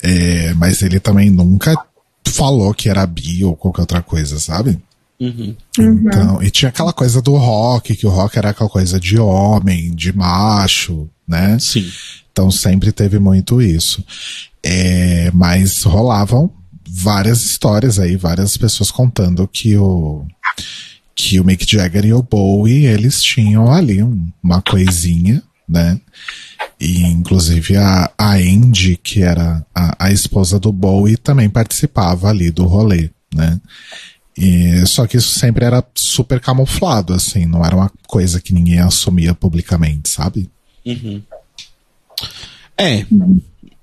É, 0.06 0.52
mas 0.54 0.82
ele 0.82 1.00
também 1.00 1.30
nunca 1.30 1.74
falou 2.28 2.74
que 2.74 2.88
era 2.90 3.06
bi 3.06 3.42
ou 3.44 3.56
qualquer 3.56 3.80
outra 3.82 4.02
coisa, 4.02 4.38
sabe? 4.38 4.78
Uhum. 5.18 5.56
Então, 5.78 6.42
e 6.42 6.50
tinha 6.50 6.68
aquela 6.68 6.92
coisa 6.92 7.22
do 7.22 7.34
rock, 7.36 7.96
que 7.96 8.06
o 8.06 8.10
rock 8.10 8.36
era 8.36 8.50
aquela 8.50 8.68
coisa 8.68 9.00
de 9.00 9.18
homem, 9.18 9.94
de 9.94 10.14
macho, 10.14 11.08
né? 11.26 11.56
Sim. 11.58 11.88
Então 12.30 12.50
sempre 12.50 12.92
teve 12.92 13.18
muito 13.18 13.62
isso. 13.62 14.04
É, 14.62 15.30
mas 15.32 15.82
rolavam 15.84 16.50
várias 16.86 17.42
histórias 17.42 17.98
aí, 17.98 18.16
várias 18.16 18.56
pessoas 18.56 18.90
contando 18.90 19.48
que 19.48 19.76
o 19.76 20.24
que 21.16 21.38
o 21.38 21.44
Mick 21.44 21.64
Jagger 21.70 22.04
e 22.04 22.12
o 22.12 22.22
Bowie, 22.22 22.86
eles 22.86 23.22
tinham 23.22 23.72
ali 23.72 24.02
um- 24.02 24.28
uma 24.42 24.60
coisinha, 24.60 25.42
né? 25.68 26.00
E 26.78 27.02
inclusive 27.04 27.76
a, 27.76 28.10
a 28.18 28.34
Andy, 28.34 28.96
que 28.96 29.22
era 29.22 29.64
a, 29.74 30.06
a 30.06 30.12
esposa 30.12 30.58
do 30.58 30.72
Bowie, 30.72 31.16
também 31.16 31.48
participava 31.48 32.28
ali 32.28 32.50
do 32.50 32.64
rolê, 32.64 33.10
né? 33.32 33.60
E, 34.36 34.84
só 34.86 35.06
que 35.06 35.16
isso 35.16 35.38
sempre 35.38 35.64
era 35.64 35.84
super 35.94 36.40
camuflado, 36.40 37.14
assim, 37.14 37.46
não 37.46 37.64
era 37.64 37.76
uma 37.76 37.90
coisa 38.06 38.40
que 38.40 38.52
ninguém 38.52 38.80
assumia 38.80 39.32
publicamente, 39.32 40.08
sabe? 40.08 40.50
Uhum. 40.84 41.22
É. 42.76 43.06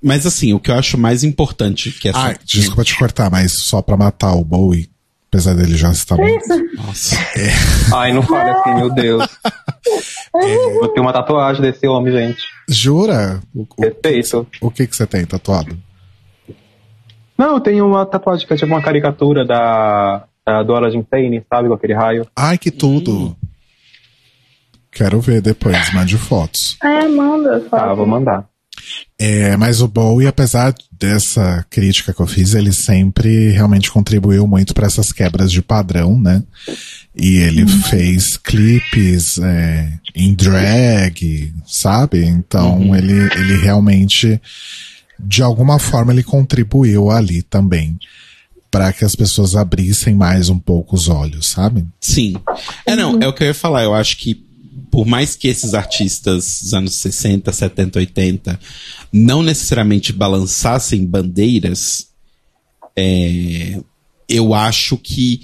Mas 0.04 0.26
assim, 0.26 0.54
o 0.54 0.60
que 0.60 0.70
eu 0.70 0.76
acho 0.76 0.98
mais 0.98 1.24
importante 1.24 1.92
que 1.92 2.10
essa. 2.10 2.32
Ah, 2.32 2.36
desculpa 2.44 2.84
te 2.84 2.98
cortar, 2.98 3.30
mas 3.30 3.54
só 3.54 3.82
pra 3.82 3.96
matar 3.96 4.34
o 4.34 4.44
Bowie, 4.44 4.90
apesar 5.32 5.56
dele 5.56 5.78
já 5.78 5.90
estar 5.92 6.18
morto. 6.18 6.76
Nossa. 6.76 7.16
Ai, 7.96 8.12
não 8.12 8.22
fale 8.22 8.50
assim, 8.52 8.76
meu 8.76 8.94
Deus. 8.94 9.26
Eu 10.36 10.90
tenho 10.90 11.06
uma 11.06 11.14
tatuagem 11.14 11.62
desse 11.62 11.88
homem, 11.88 12.12
gente. 12.12 12.44
Jura? 12.68 13.40
O, 13.56 13.62
o, 13.62 13.82
Respeito. 13.82 14.46
o 14.60 14.70
que 14.70 14.86
que 14.86 14.96
você 14.96 15.08
tem 15.08 15.26
tatuado? 15.26 15.78
Não, 17.38 17.54
eu 17.56 17.60
tenho 17.62 17.88
uma 17.88 18.06
tatuagem 18.06 18.46
que 18.46 18.54
é 18.54 18.58
tipo 18.58 18.72
uma 18.72 18.82
caricatura 18.82 19.46
da, 19.46 20.26
da 20.46 20.64
do 20.64 20.76
Aladdin 20.76 21.06
Sane, 21.10 21.44
sabe? 21.50 21.70
Com 21.70 21.76
aquele 21.76 21.94
raio. 21.94 22.28
Ai, 22.36 22.58
que 22.58 22.70
tudo! 22.70 23.36
Quero 24.92 25.22
ver 25.22 25.42
depois, 25.42 25.94
mande 25.94 26.18
fotos. 26.18 26.78
É, 26.84 27.08
manda. 27.08 27.62
Tá, 27.62 27.94
vou 27.94 28.06
mandar. 28.06 28.46
É, 29.18 29.56
mas 29.56 29.82
o 29.82 29.88
Bowie, 29.88 30.28
apesar 30.28 30.74
dessa 30.92 31.66
crítica 31.70 32.14
que 32.14 32.22
eu 32.22 32.28
fiz, 32.28 32.54
ele 32.54 32.72
sempre 32.72 33.52
realmente 33.52 33.92
contribuiu 33.92 34.48
muito 34.48 34.74
para 34.74 34.88
essas 34.88 35.12
quebras 35.12 35.52
de 35.52 35.62
padrão, 35.62 36.20
né? 36.20 36.44
E 37.16 37.38
ele 37.38 37.68
fez 37.68 38.38
clipes 38.38 39.38
é, 39.38 39.92
em 40.16 40.34
drag, 40.34 41.54
sabe? 41.68 42.24
Então 42.26 42.96
ele, 42.96 43.14
ele 43.36 43.58
realmente, 43.58 44.42
de 45.20 45.42
alguma 45.42 45.78
forma, 45.78 46.12
ele 46.12 46.24
contribuiu 46.24 47.12
ali 47.12 47.42
também 47.42 48.00
para 48.72 48.94
que 48.94 49.04
as 49.04 49.14
pessoas 49.14 49.56
abrissem 49.56 50.16
mais 50.16 50.48
um 50.48 50.58
pouco 50.58 50.96
os 50.96 51.10
olhos, 51.10 51.50
sabe? 51.50 51.86
Sim. 52.00 52.38
É, 52.86 52.96
não, 52.96 53.20
é 53.22 53.28
o 53.28 53.34
que 53.34 53.44
eu 53.44 53.48
ia 53.48 53.54
falar. 53.54 53.84
Eu 53.84 53.94
acho 53.94 54.18
que, 54.18 54.46
por 54.90 55.06
mais 55.06 55.36
que 55.36 55.48
esses 55.48 55.74
artistas 55.74 56.60
dos 56.62 56.74
anos 56.74 56.96
60, 56.96 57.52
70, 57.52 58.00
80 58.00 58.60
não 59.12 59.44
necessariamente 59.44 60.14
balançassem 60.14 61.06
bandeiras, 61.06 62.08
é, 62.96 63.80
eu 64.28 64.54
acho 64.54 64.98
que 64.98 65.42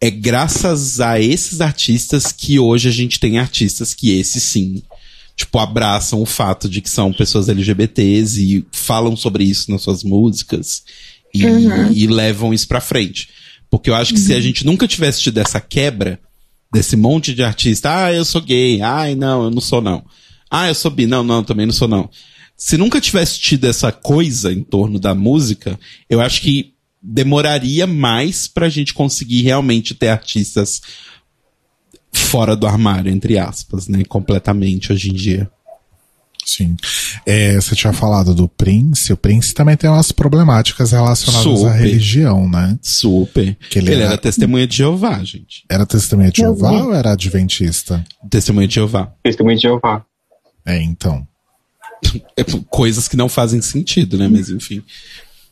é 0.00 0.10
graças 0.10 1.00
a 1.00 1.20
esses 1.20 1.60
artistas 1.60 2.32
que 2.32 2.58
hoje 2.58 2.88
a 2.88 2.92
gente 2.92 3.18
tem 3.18 3.38
artistas 3.38 3.94
que 3.94 4.18
esses 4.18 4.42
sim, 4.42 4.82
tipo, 5.34 5.58
abraçam 5.58 6.20
o 6.20 6.26
fato 6.26 6.68
de 6.68 6.80
que 6.80 6.90
são 6.90 7.12
pessoas 7.12 7.48
LGBTs 7.48 8.42
e 8.42 8.66
falam 8.72 9.16
sobre 9.16 9.44
isso 9.44 9.70
nas 9.70 9.82
suas 9.82 10.02
músicas 10.02 10.82
e, 11.32 11.42
e 11.94 12.06
levam 12.06 12.52
isso 12.52 12.68
pra 12.68 12.80
frente. 12.80 13.28
Porque 13.70 13.90
eu 13.90 13.94
acho 13.94 14.12
que 14.12 14.20
se 14.20 14.34
a 14.34 14.40
gente 14.40 14.64
nunca 14.64 14.86
tivesse 14.86 15.20
tido 15.20 15.38
essa 15.38 15.60
quebra 15.60 16.20
desse 16.72 16.96
monte 16.96 17.34
de 17.34 17.42
artista, 17.42 18.04
ah, 18.04 18.12
eu 18.12 18.24
sou 18.24 18.40
gay, 18.40 18.80
ai, 18.82 19.14
não, 19.14 19.44
eu 19.44 19.50
não 19.50 19.60
sou 19.60 19.80
não. 19.80 20.04
Ah, 20.50 20.68
eu 20.68 20.74
sou 20.74 20.90
bi, 20.90 21.06
não, 21.06 21.24
não, 21.24 21.42
também 21.42 21.66
não 21.66 21.72
sou 21.72 21.88
não. 21.88 22.08
Se 22.56 22.76
nunca 22.78 23.00
tivesse 23.00 23.38
tido 23.38 23.66
essa 23.66 23.92
coisa 23.92 24.52
em 24.52 24.62
torno 24.62 24.98
da 24.98 25.14
música, 25.14 25.78
eu 26.08 26.20
acho 26.20 26.40
que 26.40 26.74
demoraria 27.02 27.86
mais 27.86 28.48
pra 28.48 28.68
gente 28.68 28.94
conseguir 28.94 29.42
realmente 29.42 29.94
ter 29.94 30.08
artistas 30.08 30.80
fora 32.12 32.56
do 32.56 32.66
armário, 32.66 33.12
entre 33.12 33.38
aspas, 33.38 33.86
né? 33.88 34.02
Completamente 34.04 34.92
hoje 34.92 35.10
em 35.10 35.14
dia. 35.14 35.50
Sim. 36.48 36.76
É, 37.26 37.56
você 37.56 37.74
tinha 37.74 37.92
falado 37.92 38.32
do 38.32 38.48
Prince. 38.48 39.12
O 39.12 39.16
Prince 39.16 39.52
também 39.52 39.76
tem 39.76 39.90
umas 39.90 40.12
problemáticas 40.12 40.92
relacionadas 40.92 41.44
à 41.44 41.56
Super. 41.56 41.72
religião, 41.72 42.48
né? 42.48 42.78
Super. 42.80 43.56
Que 43.68 43.80
ele 43.80 43.90
ele 43.90 44.02
era- 44.02 44.12
era 44.12 44.18
testemunha 44.18 44.64
de 44.64 44.76
Jeová, 44.76 45.18
gente. 45.24 45.64
Era 45.68 45.84
testemunha 45.84 46.30
de 46.30 46.42
Jeová 46.42 46.70
ou 46.70 46.94
era 46.94 47.12
adventista? 47.12 48.04
Testemunha 48.30 48.68
de 48.68 48.76
Jeová. 48.76 49.12
Testemunho 49.24 49.56
de 49.56 49.62
Jeová. 49.62 50.04
É, 50.64 50.80
então. 50.80 51.26
É, 52.36 52.44
coisas 52.68 53.08
que 53.08 53.16
não 53.16 53.28
fazem 53.28 53.60
sentido, 53.60 54.16
né? 54.18 54.28
Mas 54.28 54.48
enfim. 54.50 54.82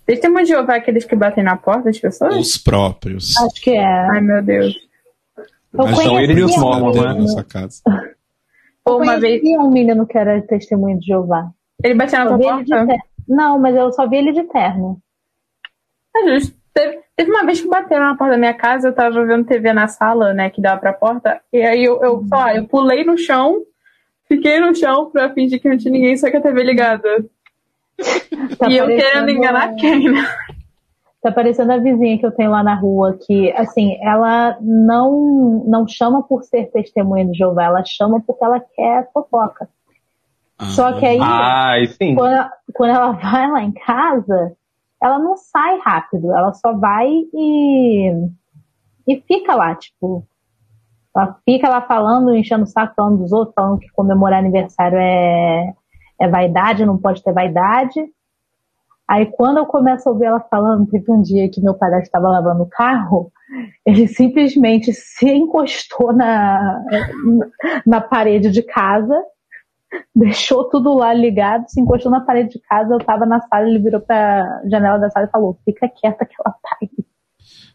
Testemunho 0.06 0.44
de 0.44 0.50
Jeová 0.52 0.74
é 0.74 0.78
aqueles 0.78 1.04
que 1.04 1.16
batem 1.16 1.42
na 1.42 1.56
porta 1.56 1.84
das 1.84 1.98
pessoas? 1.98 2.36
Os 2.36 2.56
próprios. 2.58 3.34
Acho 3.38 3.60
que 3.62 3.70
é. 3.70 3.84
Ai, 3.84 4.20
meu 4.20 4.42
Deus. 4.42 4.74
Eu 5.72 5.84
Mas 5.86 5.96
são 5.98 6.20
eles 6.20 6.36
e 6.38 6.42
os 6.42 6.56
mormons, 6.56 6.96
né? 6.96 7.14
na 7.14 7.26
sua 7.26 7.42
casa. 7.42 7.80
Ou 8.84 8.96
Eu 8.96 9.02
uma 9.02 9.18
vez. 9.18 9.42
um 9.42 9.70
menino 9.70 10.06
que 10.06 10.18
era 10.18 10.40
testemunho 10.42 10.98
de 10.98 11.06
Jeová. 11.06 11.50
Ele 11.82 11.94
batia 11.94 12.24
na 12.24 12.36
tua 12.36 12.38
porta? 12.38 12.86
Não, 13.28 13.58
mas 13.58 13.74
eu 13.74 13.92
só 13.92 14.06
vi 14.06 14.16
ele 14.16 14.32
de 14.32 14.44
terno. 14.44 15.00
É 16.14 16.28
justo. 16.28 16.56
Teve, 16.72 17.00
teve 17.16 17.30
uma 17.30 17.46
vez 17.46 17.60
que 17.60 17.68
bateram 17.68 18.06
na 18.06 18.16
porta 18.16 18.32
da 18.32 18.38
minha 18.38 18.52
casa, 18.52 18.88
eu 18.88 18.94
tava 18.94 19.24
vendo 19.24 19.46
TV 19.46 19.72
na 19.72 19.86
sala, 19.86 20.34
né, 20.34 20.50
que 20.50 20.60
dava 20.60 20.80
pra 20.80 20.92
porta, 20.92 21.40
e 21.52 21.62
aí 21.62 21.84
eu, 21.84 22.02
eu, 22.02 22.26
eu 22.52 22.66
pulei 22.66 23.04
no 23.04 23.16
chão, 23.16 23.62
fiquei 24.26 24.58
no 24.58 24.74
chão 24.74 25.08
pra 25.10 25.32
fingir 25.32 25.62
que 25.62 25.68
não 25.68 25.78
tinha 25.78 25.92
ninguém, 25.92 26.16
só 26.16 26.28
que 26.28 26.36
a 26.36 26.40
TV 26.40 26.64
ligada. 26.64 27.24
Tá 28.58 28.68
e 28.68 28.76
eu 28.76 28.88
querendo 28.88 29.30
enganar 29.30 29.76
quem, 29.76 30.10
né? 30.10 30.26
Tá 31.24 31.32
parecendo 31.32 31.72
a 31.72 31.78
vizinha 31.78 32.18
que 32.18 32.26
eu 32.26 32.32
tenho 32.32 32.50
lá 32.50 32.62
na 32.62 32.74
rua, 32.74 33.16
que, 33.26 33.50
assim, 33.52 33.96
ela 34.02 34.58
não, 34.60 35.64
não 35.66 35.88
chama 35.88 36.22
por 36.22 36.42
ser 36.42 36.70
testemunha 36.70 37.24
de 37.24 37.32
Jeová, 37.32 37.64
ela 37.64 37.82
chama 37.82 38.20
porque 38.20 38.44
ela 38.44 38.60
quer 38.60 39.10
fofoca. 39.10 39.66
Ah, 40.58 40.66
Só 40.66 40.92
que 40.92 41.06
aí, 41.06 41.18
Ai, 41.22 41.86
sim. 41.86 42.14
quando, 42.14 42.34
ela- 42.34 42.52
quando 42.74 42.90
ela 42.90 43.12
vai 43.16 43.50
lá 43.50 43.62
em 43.62 43.72
casa, 43.72 44.54
ela 45.02 45.18
não 45.18 45.34
sai 45.38 45.78
rápido, 45.78 46.30
ela 46.30 46.52
só 46.52 46.74
vai 46.74 47.08
e, 47.08 48.28
e 49.08 49.22
fica 49.26 49.54
lá, 49.54 49.74
tipo. 49.74 50.26
Ela 51.16 51.38
fica 51.42 51.70
lá 51.70 51.80
falando, 51.80 52.34
enchendo 52.36 52.64
o 52.64 52.66
saco, 52.66 52.92
falando 52.94 53.22
dos 53.22 53.32
outros, 53.32 53.54
falando 53.54 53.78
que 53.78 53.88
comemorar 53.92 54.40
aniversário 54.40 54.98
é, 54.98 55.72
é 56.20 56.28
vaidade, 56.28 56.84
não 56.84 56.98
pode 56.98 57.22
ter 57.24 57.32
vaidade. 57.32 58.04
Aí 59.08 59.26
quando 59.26 59.58
eu 59.58 59.66
começo 59.66 60.08
a 60.08 60.12
ouvir 60.12 60.26
ela 60.26 60.40
falando, 60.40 60.86
teve 60.86 61.10
um 61.10 61.20
dia 61.20 61.50
que 61.50 61.60
meu 61.60 61.74
padrasto 61.74 62.06
estava 62.06 62.28
lavando 62.28 62.62
o 62.62 62.68
carro, 62.68 63.30
ele 63.84 64.08
simplesmente 64.08 64.92
se 64.92 65.28
encostou 65.28 66.12
na, 66.12 66.82
na 67.86 68.00
parede 68.00 68.50
de 68.50 68.62
casa, 68.62 69.14
deixou 70.14 70.68
tudo 70.70 70.94
lá 70.94 71.12
ligado, 71.12 71.68
se 71.68 71.80
encostou 71.80 72.10
na 72.10 72.20
parede 72.20 72.50
de 72.50 72.60
casa, 72.60 72.94
eu 72.94 72.98
tava 72.98 73.26
na 73.26 73.40
sala, 73.42 73.68
ele 73.68 73.78
virou 73.78 74.00
pra 74.00 74.62
janela 74.70 74.98
da 74.98 75.10
sala 75.10 75.26
e 75.26 75.30
falou, 75.30 75.58
fica 75.64 75.88
quieta 75.88 76.24
que 76.24 76.34
ela 76.38 76.54
tá 76.62 76.76
aí. 76.82 76.90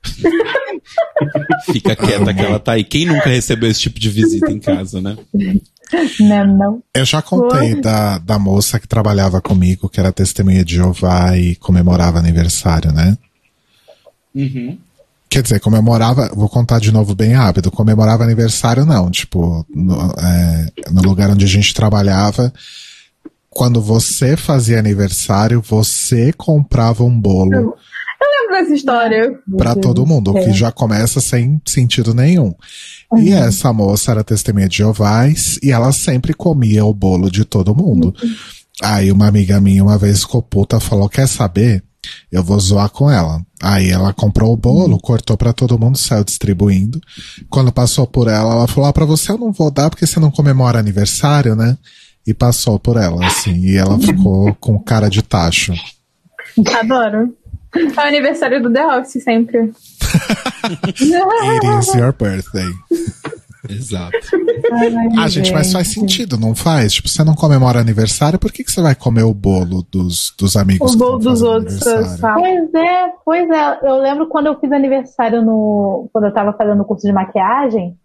Fica 1.72 1.96
quieta 1.96 2.34
que 2.34 2.42
ela 2.42 2.58
tá 2.60 2.72
aí. 2.74 2.84
Quem 2.84 3.06
nunca 3.06 3.30
recebeu 3.30 3.70
esse 3.70 3.82
tipo 3.82 4.00
de 4.00 4.10
visita 4.10 4.50
em 4.50 4.60
casa, 4.60 5.02
né? 5.02 5.18
Né, 6.20 6.44
não? 6.44 6.84
Eu 6.94 7.06
já 7.06 7.22
contei 7.22 7.80
da, 7.82 8.18
da 8.20 8.38
moça 8.38 8.80
que 8.80 8.88
trabalhava 8.88 9.42
comigo, 9.42 9.90
que 9.90 10.00
era 10.00 10.12
testemunha 10.12 10.64
de 10.64 10.76
Jeová 10.76 11.36
e 11.38 11.56
comemorava 11.56 12.20
aniversário, 12.20 12.92
né? 12.92 13.18
Uhum. 14.36 14.78
Quer 15.30 15.44
dizer, 15.44 15.60
comemorava, 15.60 16.30
vou 16.34 16.50
contar 16.50 16.80
de 16.80 16.92
novo 16.92 17.14
bem 17.14 17.34
rápido, 17.34 17.72
comemorava 17.72 18.24
aniversário 18.24 18.86
não, 18.86 19.12
tipo, 19.12 19.66
no, 19.70 20.12
é, 20.20 20.68
no 20.92 21.02
lugar 21.02 21.30
onde 21.30 21.46
a 21.46 21.48
gente 21.48 21.74
trabalhava, 21.74 22.52
quando 23.50 23.82
você 23.82 24.36
fazia 24.36 24.80
aniversário, 24.80 25.62
você 25.62 26.34
comprava 26.34 27.04
um 27.04 27.20
bolo 27.20 27.54
Eu 27.54 27.78
dessa 28.60 28.74
história. 28.74 29.40
pra 29.58 29.76
todo 29.76 30.06
mundo, 30.06 30.32
o 30.32 30.44
que 30.44 30.52
já 30.54 30.72
começa 30.72 31.20
sem 31.20 31.62
sentido 31.68 32.14
nenhum. 32.14 32.54
E 33.18 33.32
essa 33.32 33.74
moça 33.74 34.12
era 34.12 34.24
testemunha 34.24 34.68
de 34.68 34.78
Jeová 34.78 35.28
e 35.64 35.72
ela 35.72 35.92
sempre 35.92 36.34
comia 36.34 36.86
o 36.86 36.94
bolo 36.94 37.32
de 37.32 37.44
todo 37.44 37.76
mundo. 37.76 38.14
Aí 38.82 39.12
uma 39.12 39.28
amiga 39.28 39.60
minha 39.60 39.84
uma 39.84 39.98
vez 39.98 40.22
ficou 40.22 40.42
puta, 40.42 40.80
falou, 40.80 41.10
quer 41.10 41.28
saber? 41.28 41.84
Eu 42.32 42.44
vou 42.44 42.60
zoar 42.60 42.90
com 42.90 43.10
ela. 43.12 43.42
Aí 43.62 43.90
ela 43.90 44.14
comprou 44.14 44.54
o 44.54 44.58
bolo, 44.58 45.00
cortou 45.00 45.36
pra 45.36 45.52
todo 45.52 45.78
mundo, 45.78 45.98
saiu 45.98 46.24
distribuindo. 46.24 47.02
Quando 47.50 47.72
passou 47.72 48.08
por 48.08 48.28
ela, 48.28 48.54
ela 48.54 48.68
falou, 48.68 48.90
ah, 48.90 48.94
pra 48.94 49.06
você 49.06 49.32
eu 49.32 49.38
não 49.38 49.52
vou 49.52 49.70
dar 49.70 49.90
porque 49.90 50.08
você 50.08 50.20
não 50.20 50.32
comemora 50.32 50.80
aniversário, 50.80 51.56
né? 51.56 51.78
E 52.26 52.34
passou 52.34 52.80
por 52.80 52.96
ela, 52.96 53.26
assim, 53.26 53.56
e 53.66 53.76
ela 53.76 53.98
ficou 54.00 54.54
com 54.56 54.80
cara 54.80 55.10
de 55.10 55.22
tacho. 55.22 55.74
Adoro. 56.80 57.34
É 57.76 58.02
o 58.02 58.08
aniversário 58.08 58.62
do 58.62 58.72
The 58.72 58.86
Office 58.98 59.24
sempre. 59.24 59.72
It 60.64 61.04
is 61.80 61.94
your 61.96 62.14
birthday. 62.14 62.70
Exato. 63.70 64.18
Ah, 65.18 65.28
gente, 65.28 65.52
mas 65.52 65.72
faz 65.72 65.94
sentido, 65.94 66.38
não 66.38 66.56
faz? 66.56 66.94
Tipo, 66.94 67.10
você 67.10 67.24
não 67.24 67.36
comemora 67.36 67.80
aniversário, 67.80 68.40
por 68.40 68.52
que, 68.52 68.64
que 68.64 68.72
você 68.72 68.82
vai 68.82 68.96
comer 68.96 69.24
o 69.24 69.34
bolo 69.34 69.84
dos, 69.92 70.34
dos 70.40 70.56
amigos? 70.56 70.96
O 70.96 70.98
bolo 70.98 71.20
dos 71.20 71.42
outros? 71.42 71.80
Pois 71.80 72.74
é, 72.74 73.14
pois 73.24 73.50
é. 73.50 73.80
Eu 73.84 73.98
lembro 73.98 74.28
quando 74.28 74.48
eu 74.48 74.60
fiz 74.60 74.72
aniversário 74.72 75.42
no. 75.44 76.10
Quando 76.12 76.26
eu 76.26 76.34
tava 76.34 76.54
fazendo 76.54 76.82
o 76.82 76.86
curso 76.86 77.06
de 77.06 77.14
maquiagem, 77.14 77.96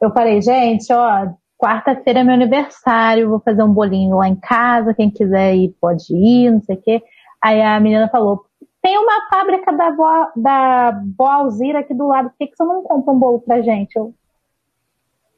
eu 0.00 0.12
falei, 0.12 0.40
gente, 0.42 0.92
ó, 0.92 1.28
quarta-feira 1.58 2.20
é 2.20 2.24
meu 2.24 2.34
aniversário, 2.34 3.30
vou 3.30 3.40
fazer 3.40 3.62
um 3.62 3.72
bolinho 3.72 4.16
lá 4.16 4.28
em 4.28 4.36
casa, 4.36 4.94
quem 4.94 5.10
quiser 5.10 5.56
ir 5.56 5.74
pode 5.80 6.04
ir, 6.14 6.50
não 6.50 6.60
sei 6.62 6.76
o 6.76 6.82
quê. 6.82 7.02
Aí 7.42 7.60
a 7.60 7.80
menina 7.80 8.08
falou, 8.08 8.44
tem 8.84 8.98
uma 8.98 9.26
fábrica 9.30 9.72
da 9.72 9.90
Boa, 9.92 10.32
da 10.36 10.92
Boa 11.16 11.34
Alzira 11.36 11.78
aqui 11.80 11.94
do 11.94 12.06
lado, 12.06 12.28
por 12.28 12.36
que, 12.38 12.48
que 12.48 12.54
você 12.54 12.64
não 12.64 12.82
compra 12.82 13.14
um 13.14 13.18
bolo 13.18 13.40
pra 13.40 13.62
gente? 13.62 13.96
Eu. 13.96 14.14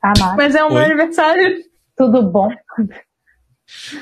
Ah. 0.03 0.35
Mas 0.37 0.57
é 0.57 0.65
o 0.65 0.69
meu 0.69 0.79
Oi? 0.79 0.85
aniversário. 0.87 1.63
Tudo 1.97 2.25
bom. 2.29 2.49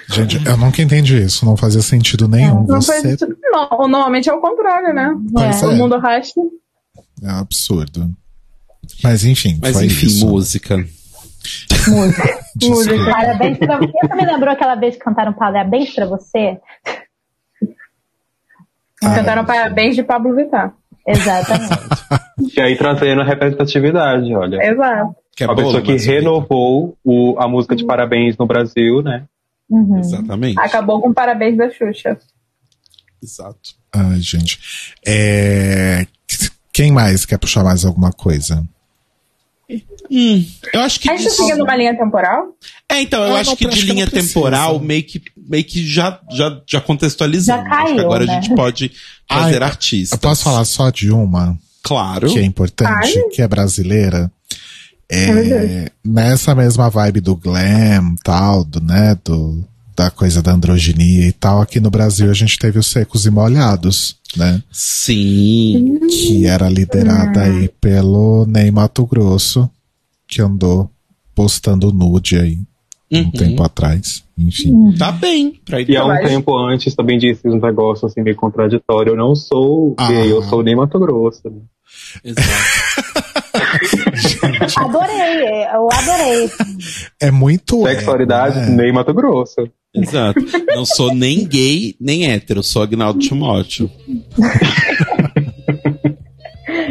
Gente, 0.08 0.44
eu 0.46 0.56
nunca 0.56 0.80
entendi 0.80 1.16
isso, 1.22 1.44
não 1.44 1.56
fazia 1.58 1.82
sentido 1.82 2.26
nenhum. 2.26 2.64
Não 2.66 2.80
Você 2.80 2.92
faz 2.92 3.02
sentido. 3.02 3.36
Não, 3.42 3.68
normalmente 3.86 4.30
é 4.30 4.32
o 4.32 4.40
contrário, 4.40 4.94
né? 4.94 5.14
Pois 5.32 5.62
O 5.62 5.70
é. 5.72 5.74
mundo 5.74 5.98
racha. 5.98 6.32
é 7.22 7.26
um 7.32 7.38
absurdo. 7.38 8.10
Mas 9.02 9.24
enfim, 9.26 9.58
Mas 9.60 9.74
foi 9.76 9.86
enfim, 9.86 10.06
isso. 10.06 10.26
música. 10.26 10.76
Música. 11.88 12.44
Desculpa. 12.56 13.10
Parabéns 13.10 13.58
pra 13.58 13.76
você. 13.78 13.92
Você 13.92 14.14
me 14.14 14.24
lembrou 14.26 14.52
aquela 14.52 14.74
vez 14.74 14.94
que 14.96 15.00
cantaram 15.02 15.32
parabéns 15.34 15.94
pra 15.94 16.06
você? 16.06 16.58
Ah, 19.06 19.14
Cantaram 19.14 19.44
parabéns 19.44 19.94
de 19.96 20.02
Pablo 20.02 20.34
Vittar. 20.34 20.72
Exatamente. 21.06 21.74
E 22.56 22.60
aí 22.60 22.76
trazendo 22.76 23.20
a 23.22 23.24
representatividade, 23.24 24.32
olha. 24.34 24.58
Exato. 24.62 25.14
Que 25.36 25.44
é 25.44 25.46
Uma 25.46 25.56
pessoa 25.56 25.80
bolo, 25.80 25.84
que 25.84 25.96
renovou 26.06 26.96
o- 27.04 27.36
a 27.38 27.48
música 27.48 27.74
de 27.74 27.84
parabéns 27.84 28.36
no 28.36 28.46
Brasil, 28.46 29.02
né? 29.02 29.24
Uhum. 29.70 29.98
Exatamente. 29.98 30.58
Acabou 30.60 31.00
com 31.00 31.12
parabéns 31.12 31.56
da 31.56 31.70
Xuxa. 31.70 32.16
Exato. 33.22 33.58
Ai, 33.92 34.20
gente. 34.20 34.58
É, 35.06 36.06
Quem 36.72 36.92
mais 36.92 37.24
quer 37.24 37.38
puxar 37.38 37.64
mais 37.64 37.84
alguma 37.84 38.10
coisa? 38.12 38.64
Hum, 40.10 40.44
eu 40.72 40.80
acho 40.80 41.00
que. 41.00 41.10
A 41.10 41.16
gente 41.16 41.24
tá 41.24 41.30
de- 41.30 41.36
seguindo 41.36 41.62
uma 41.64 41.74
linha 41.76 41.96
temporal? 41.96 42.48
É, 42.88 43.00
então, 43.00 43.24
eu 43.24 43.34
Ah, 43.36 43.40
acho 43.40 43.50
não, 43.50 43.56
que 43.56 43.66
de 43.68 43.82
linha 43.82 44.06
temporal 44.06 44.78
meio 44.78 45.02
que, 45.02 45.22
meio 45.36 45.64
que 45.64 45.86
já, 45.86 46.20
já, 46.30 46.60
já 46.68 46.80
contextualizamos. 46.80 47.64
Já 47.64 47.70
caiu, 47.70 47.84
acho 47.86 47.94
que 47.94 48.00
agora 48.00 48.26
né? 48.26 48.32
a 48.36 48.40
gente 48.40 48.54
pode 48.54 48.92
trazer 49.28 49.62
Ai, 49.62 49.68
artistas. 49.68 50.12
Eu 50.12 50.18
posso 50.18 50.44
falar 50.44 50.64
só 50.64 50.90
de 50.90 51.10
uma 51.10 51.56
Claro. 51.82 52.28
que 52.30 52.38
é 52.38 52.42
importante, 52.42 53.18
Ai. 53.18 53.28
que 53.32 53.40
é 53.42 53.48
brasileira? 53.48 54.30
É, 55.10 55.90
nessa 56.04 56.54
mesma 56.54 56.88
vibe 56.88 57.20
do 57.20 57.36
glam, 57.36 58.14
tal, 58.24 58.64
do, 58.64 58.80
né, 58.80 59.16
do, 59.24 59.62
da 59.96 60.10
coisa 60.10 60.42
da 60.42 60.52
androginia 60.52 61.26
e 61.26 61.32
tal, 61.32 61.60
aqui 61.60 61.78
no 61.80 61.90
Brasil 61.90 62.30
a 62.30 62.34
gente 62.34 62.58
teve 62.58 62.78
os 62.78 62.90
secos 62.90 63.26
e 63.26 63.30
molhados, 63.30 64.16
né? 64.36 64.62
Sim. 64.72 65.98
Que 66.08 66.46
era 66.46 66.68
liderada 66.68 67.42
aí 67.42 67.68
pelo 67.80 68.44
Ney 68.46 68.70
Mato 68.70 69.06
Grosso, 69.06 69.68
que 70.26 70.42
andou 70.42 70.90
postando 71.34 71.92
nude 71.92 72.36
aí 72.38 72.58
um 73.12 73.18
Uhum. 73.18 73.30
tempo 73.30 73.62
atrás. 73.62 74.24
Enfim. 74.36 74.92
Tá 74.98 75.12
bem. 75.12 75.60
Pra 75.64 75.80
ir 75.80 75.88
E 75.88 75.96
há 75.96 76.04
um 76.04 76.16
tempo 76.18 76.56
antes 76.58 76.92
também 76.96 77.16
disse 77.18 77.46
um 77.48 77.60
negócio 77.60 78.06
assim 78.06 78.20
meio 78.22 78.34
contraditório. 78.34 79.12
Eu 79.12 79.16
não 79.16 79.36
sou 79.36 79.94
Ah. 79.96 80.08
gay, 80.08 80.32
eu 80.32 80.42
sou 80.42 80.62
nem 80.64 80.74
Mato 80.74 80.98
Grosso. 80.98 81.40
né? 81.44 81.60
Exato. 82.24 82.44
Adorei, 84.76 85.64
eu 85.72 85.88
adorei. 85.92 86.50
É 87.20 87.30
muito. 87.30 87.82
Sexualidade, 87.84 88.58
ego, 88.58 88.70
né? 88.70 88.82
nem 88.82 88.92
Mato 88.92 89.12
Grosso. 89.14 89.68
Exato. 89.94 90.40
Não 90.74 90.84
sou 90.84 91.14
nem 91.14 91.46
gay, 91.46 91.94
nem 92.00 92.30
hétero. 92.30 92.62
Sou 92.62 92.82
Agnaldo 92.82 93.20
Timóteo. 93.20 93.90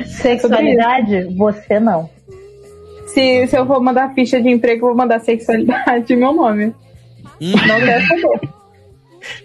Sexualidade, 0.08 1.26
você 1.36 1.80
não. 1.80 2.10
Se, 3.08 3.45
se 3.47 3.58
eu 3.58 3.68
for 3.68 3.82
mandar 3.82 4.14
ficha 4.16 4.41
de 4.41 4.49
emprego, 4.49 4.86
eu 4.86 4.89
vou 4.89 4.97
mandar 4.97 5.20
sexualidade 5.20 6.16
meu 6.16 6.34
nome. 6.34 6.74
Hum. 7.41 7.51
Não 7.68 7.80
quero 7.80 8.08
saber. 8.08 8.49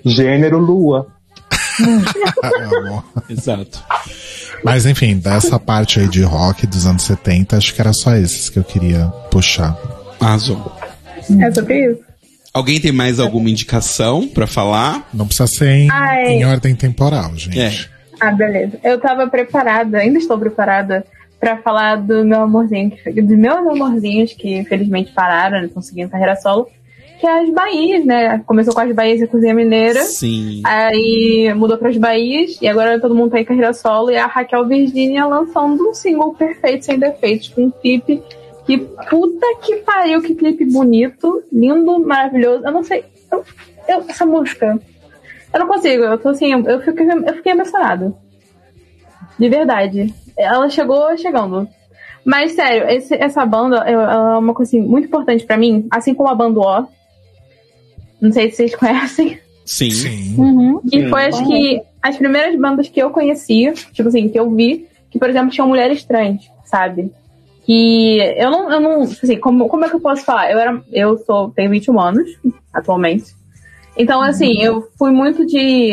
Gênero 0.04 0.58
Lua. 0.58 1.06
Exato. 3.28 3.84
Mas 4.64 4.86
enfim, 4.86 5.18
dessa 5.18 5.58
parte 5.58 6.00
aí 6.00 6.08
de 6.08 6.22
rock 6.22 6.66
dos 6.66 6.86
anos 6.86 7.02
70, 7.02 7.56
acho 7.56 7.74
que 7.74 7.80
era 7.80 7.92
só 7.92 8.14
esses 8.14 8.48
que 8.48 8.58
eu 8.58 8.64
queria 8.64 9.06
puxar. 9.30 9.76
Arrasou. 10.20 10.72
É 11.40 11.50
sobre 11.52 11.92
isso. 11.92 12.07
Alguém 12.58 12.80
tem 12.80 12.90
mais 12.90 13.20
alguma 13.20 13.48
indicação 13.48 14.26
pra 14.26 14.44
falar? 14.44 15.08
Não 15.14 15.26
precisa 15.26 15.46
ser 15.46 15.68
em, 15.68 15.88
em 16.26 16.44
ordem 16.44 16.74
temporal, 16.74 17.36
gente. 17.36 17.56
É. 17.56 17.70
Ah, 18.20 18.32
beleza. 18.32 18.80
Eu 18.82 18.98
tava 18.98 19.28
preparada, 19.28 19.98
ainda 19.98 20.18
estou 20.18 20.36
preparada, 20.36 21.06
pra 21.38 21.58
falar 21.58 21.96
do 21.98 22.24
meu 22.24 22.40
amorzinho, 22.40 22.90
que, 22.90 23.22
dos 23.22 23.38
meus 23.38 23.58
amorzinhos 23.58 24.32
que 24.32 24.56
infelizmente 24.56 25.12
pararam, 25.12 25.62
não 25.62 25.68
conseguiram 25.68 26.08
carreira 26.10 26.34
solo, 26.34 26.66
que 27.20 27.26
é 27.26 27.42
as 27.42 27.50
Bahias, 27.50 28.04
né? 28.04 28.42
Começou 28.44 28.74
com 28.74 28.80
as 28.80 28.92
Bahias 28.92 29.20
e 29.20 29.24
a 29.24 29.28
Cozinha 29.28 29.54
Mineira. 29.54 30.02
Sim. 30.02 30.60
Aí 30.64 31.54
mudou 31.54 31.78
pras 31.78 31.96
Bahias 31.96 32.58
e 32.60 32.66
agora 32.66 33.00
todo 33.00 33.14
mundo 33.14 33.30
tá 33.30 33.40
em 33.40 33.44
carreira 33.44 33.72
solo 33.72 34.10
e 34.10 34.16
a 34.16 34.26
Raquel 34.26 34.66
Virginia 34.66 35.26
lançando 35.26 35.88
um 35.88 35.94
single 35.94 36.34
perfeito, 36.34 36.86
sem 36.86 36.98
defeitos, 36.98 37.48
com 37.50 37.66
um 37.66 37.70
clipe 37.70 38.20
que 38.68 38.76
puta 39.08 39.46
que 39.62 39.76
pariu, 39.76 40.20
que 40.20 40.34
clipe 40.34 40.62
bonito, 40.66 41.42
lindo, 41.50 41.98
maravilhoso. 42.00 42.64
Eu 42.66 42.70
não 42.70 42.84
sei, 42.84 43.02
eu, 43.32 43.42
eu- 43.88 44.04
essa 44.06 44.26
música, 44.26 44.78
eu 45.54 45.58
não 45.60 45.66
consigo, 45.66 46.04
eu 46.04 46.18
tô 46.18 46.28
assim, 46.28 46.52
eu 46.52 46.80
fiquei, 46.82 47.06
eu 47.10 47.34
fiquei 47.34 47.52
emocionada. 47.52 48.12
De 49.38 49.48
verdade. 49.48 50.12
Ela 50.36 50.68
chegou 50.68 51.16
chegando. 51.16 51.66
Mas 52.24 52.52
sério, 52.52 52.88
esse- 52.90 53.14
essa 53.14 53.46
banda 53.46 53.84
é, 53.86 53.92
é 53.92 53.96
uma 54.38 54.52
coisa 54.52 54.68
assim, 54.68 54.80
muito 54.82 55.06
importante 55.06 55.46
pra 55.46 55.56
mim, 55.56 55.86
assim 55.90 56.12
como 56.12 56.28
a 56.28 56.34
banda 56.34 56.60
O. 56.60 56.86
Não 58.20 58.30
sei 58.32 58.50
se 58.50 58.56
vocês 58.56 58.74
conhecem. 58.74 59.38
Sim. 59.64 59.90
Sim. 59.90 60.34
Uhum. 60.36 60.80
E 60.92 61.08
foi 61.08 61.24
acho 61.24 61.46
que 61.46 61.80
as 62.02 62.16
primeiras 62.16 62.54
bandas 62.60 62.88
que 62.88 63.00
eu 63.00 63.10
conheci, 63.10 63.72
tipo 63.92 64.08
assim, 64.08 64.28
que 64.28 64.38
eu 64.38 64.50
vi, 64.54 64.86
que, 65.10 65.18
por 65.18 65.30
exemplo, 65.30 65.50
tinham 65.50 65.68
mulheres 65.68 66.04
trans, 66.04 66.50
sabe? 66.64 67.10
Que 67.68 68.16
eu 68.38 68.50
não, 68.50 68.72
eu 68.72 68.80
não, 68.80 69.02
assim, 69.02 69.38
como, 69.38 69.68
como 69.68 69.84
é 69.84 69.90
que 69.90 69.94
eu 69.96 70.00
posso 70.00 70.24
falar? 70.24 70.50
Eu 70.50 70.58
era, 70.58 70.82
eu 70.90 71.18
sou, 71.18 71.50
tenho 71.50 71.68
21 71.68 72.00
anos, 72.00 72.30
atualmente. 72.72 73.26
Então, 73.94 74.22
assim, 74.22 74.62
eu 74.62 74.88
fui 74.98 75.10
muito 75.10 75.44
de 75.44 75.92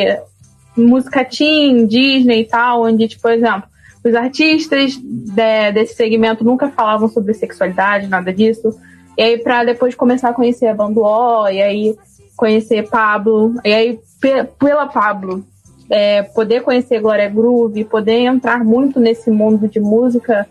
música 0.78 1.26
teen, 1.26 1.86
Disney 1.86 2.40
e 2.44 2.46
tal, 2.46 2.84
onde, 2.84 3.10
tipo, 3.10 3.24
por 3.24 3.32
exemplo, 3.34 3.64
os 4.06 4.16
artistas 4.16 4.94
de- 4.94 5.72
desse 5.74 5.96
segmento 5.96 6.46
nunca 6.46 6.70
falavam 6.70 7.10
sobre 7.10 7.34
sexualidade, 7.34 8.08
nada 8.08 8.32
disso. 8.32 8.74
E 9.18 9.22
aí, 9.22 9.38
pra 9.38 9.66
depois 9.66 9.94
começar 9.96 10.30
a 10.30 10.34
conhecer 10.34 10.68
a 10.68 10.74
banda 10.74 11.02
O, 11.02 11.50
e 11.50 11.62
aí 11.62 11.98
conhecer 12.38 12.88
Pablo, 12.90 13.54
e 13.66 13.74
aí 13.74 14.00
pe- 14.22 14.46
pela 14.58 14.88
Pablo, 14.88 15.44
é, 15.90 16.24
poder 16.24 16.62
conhecer 16.62 17.02
Glória 17.02 17.28
Groove, 17.30 17.84
poder 17.84 18.20
entrar 18.22 18.64
muito 18.64 18.98
nesse 18.98 19.30
mundo 19.30 19.68
de 19.68 19.82
música 19.82 20.48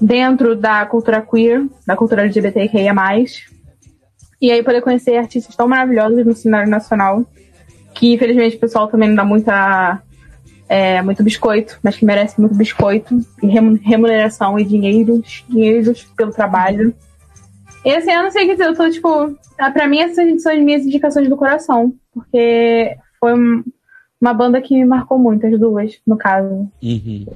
dentro 0.00 0.54
da 0.56 0.84
cultura 0.86 1.20
queer, 1.22 1.66
da 1.86 1.96
cultura 1.96 2.22
LGBTQIA+. 2.22 2.94
E 4.40 4.50
aí 4.50 4.62
poder 4.62 4.82
conhecer 4.82 5.16
artistas 5.16 5.56
tão 5.56 5.66
maravilhosos 5.66 6.24
no 6.24 6.34
cenário 6.34 6.68
nacional, 6.70 7.24
que 7.94 8.12
infelizmente 8.12 8.56
o 8.56 8.60
pessoal 8.60 8.86
também 8.88 9.08
não 9.08 9.16
dá 9.16 9.24
muita, 9.24 10.02
é, 10.68 11.00
muito 11.02 11.22
biscoito, 11.22 11.78
mas 11.82 11.96
que 11.96 12.04
merece 12.04 12.38
muito 12.40 12.54
biscoito, 12.54 13.18
e 13.42 13.46
remu- 13.46 13.78
remuneração 13.82 14.58
e 14.58 14.64
dinheiros, 14.64 15.44
dinheiros 15.48 16.04
pelo 16.16 16.32
trabalho. 16.32 16.94
E 17.84 17.90
assim, 17.94 18.10
eu 18.12 18.22
não 18.24 18.30
sei 18.30 18.44
o 18.44 18.46
que 18.48 18.52
dizer, 18.54 18.66
eu 18.68 18.74
tô 18.76 18.90
tipo. 18.90 19.08
ah, 19.58 19.70
Pra 19.70 19.86
mim, 19.88 20.00
essas 20.00 20.42
são 20.42 20.52
as 20.52 20.58
minhas 20.58 20.82
indicações 20.84 21.28
do 21.28 21.36
coração. 21.36 21.94
Porque 22.12 22.96
foi 23.20 23.32
um- 23.34 23.62
uma 24.20 24.34
banda 24.34 24.60
que 24.60 24.74
me 24.74 24.84
marcou 24.84 25.18
muito, 25.18 25.46
as 25.46 25.58
duas, 25.58 25.98
no 26.06 26.16
caso. 26.16 26.68
Uhum. 26.82 27.26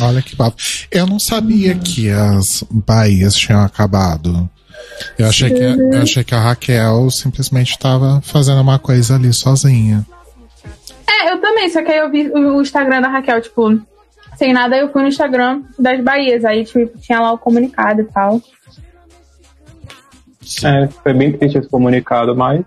Olha 0.00 0.20
que 0.22 0.36
papo. 0.36 0.56
Eu 0.90 1.06
não 1.06 1.18
sabia 1.18 1.74
que 1.74 2.10
as 2.10 2.64
Bahias 2.70 3.34
tinham 3.34 3.62
acabado. 3.62 4.48
Eu 5.18 5.26
achei, 5.26 5.50
que, 5.50 5.62
eu 5.62 6.02
achei 6.02 6.24
que 6.24 6.34
a 6.34 6.40
Raquel 6.40 7.10
simplesmente 7.10 7.70
estava 7.70 8.20
fazendo 8.22 8.60
uma 8.60 8.78
coisa 8.78 9.14
ali 9.16 9.32
sozinha. 9.32 10.06
É, 11.08 11.32
eu 11.32 11.40
também, 11.40 11.68
só 11.70 11.82
que 11.82 11.90
aí 11.90 11.98
eu 11.98 12.10
vi 12.10 12.28
o 12.30 12.60
Instagram 12.60 13.00
da 13.00 13.08
Raquel, 13.08 13.40
tipo, 13.40 13.80
sem 14.36 14.52
nada, 14.52 14.76
eu 14.76 14.90
fui 14.92 15.02
no 15.02 15.08
Instagram 15.08 15.62
das 15.78 16.02
Bahias. 16.02 16.44
Aí, 16.44 16.64
tipo, 16.64 16.98
tinha 16.98 17.20
lá 17.20 17.32
o 17.32 17.38
comunicado 17.38 18.00
e 18.02 18.04
tal. 18.04 18.40
É, 20.64 20.88
foi 21.02 21.12
bem 21.12 21.32
triste 21.32 21.58
esse 21.58 21.68
comunicado, 21.68 22.36
mas 22.36 22.64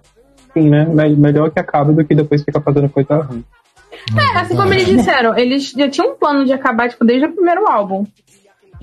sim, 0.53 0.69
né? 0.69 0.85
Me- 0.85 1.15
Melhor 1.15 1.49
que 1.51 1.59
acabe 1.59 1.93
do 1.93 2.03
que 2.03 2.13
depois 2.13 2.43
fica 2.43 2.59
fazendo 2.59 2.89
coisa 2.89 3.15
ruim. 3.17 3.43
É, 4.17 4.37
assim 4.39 4.55
como 4.55 4.73
eles 4.73 4.87
disseram, 4.87 5.37
eles 5.37 5.71
já 5.71 5.89
tinham 5.89 6.11
um 6.11 6.15
plano 6.15 6.45
de 6.45 6.53
acabar, 6.53 6.89
tipo, 6.89 7.05
desde 7.05 7.25
o 7.27 7.31
primeiro 7.33 7.67
álbum. 7.67 8.05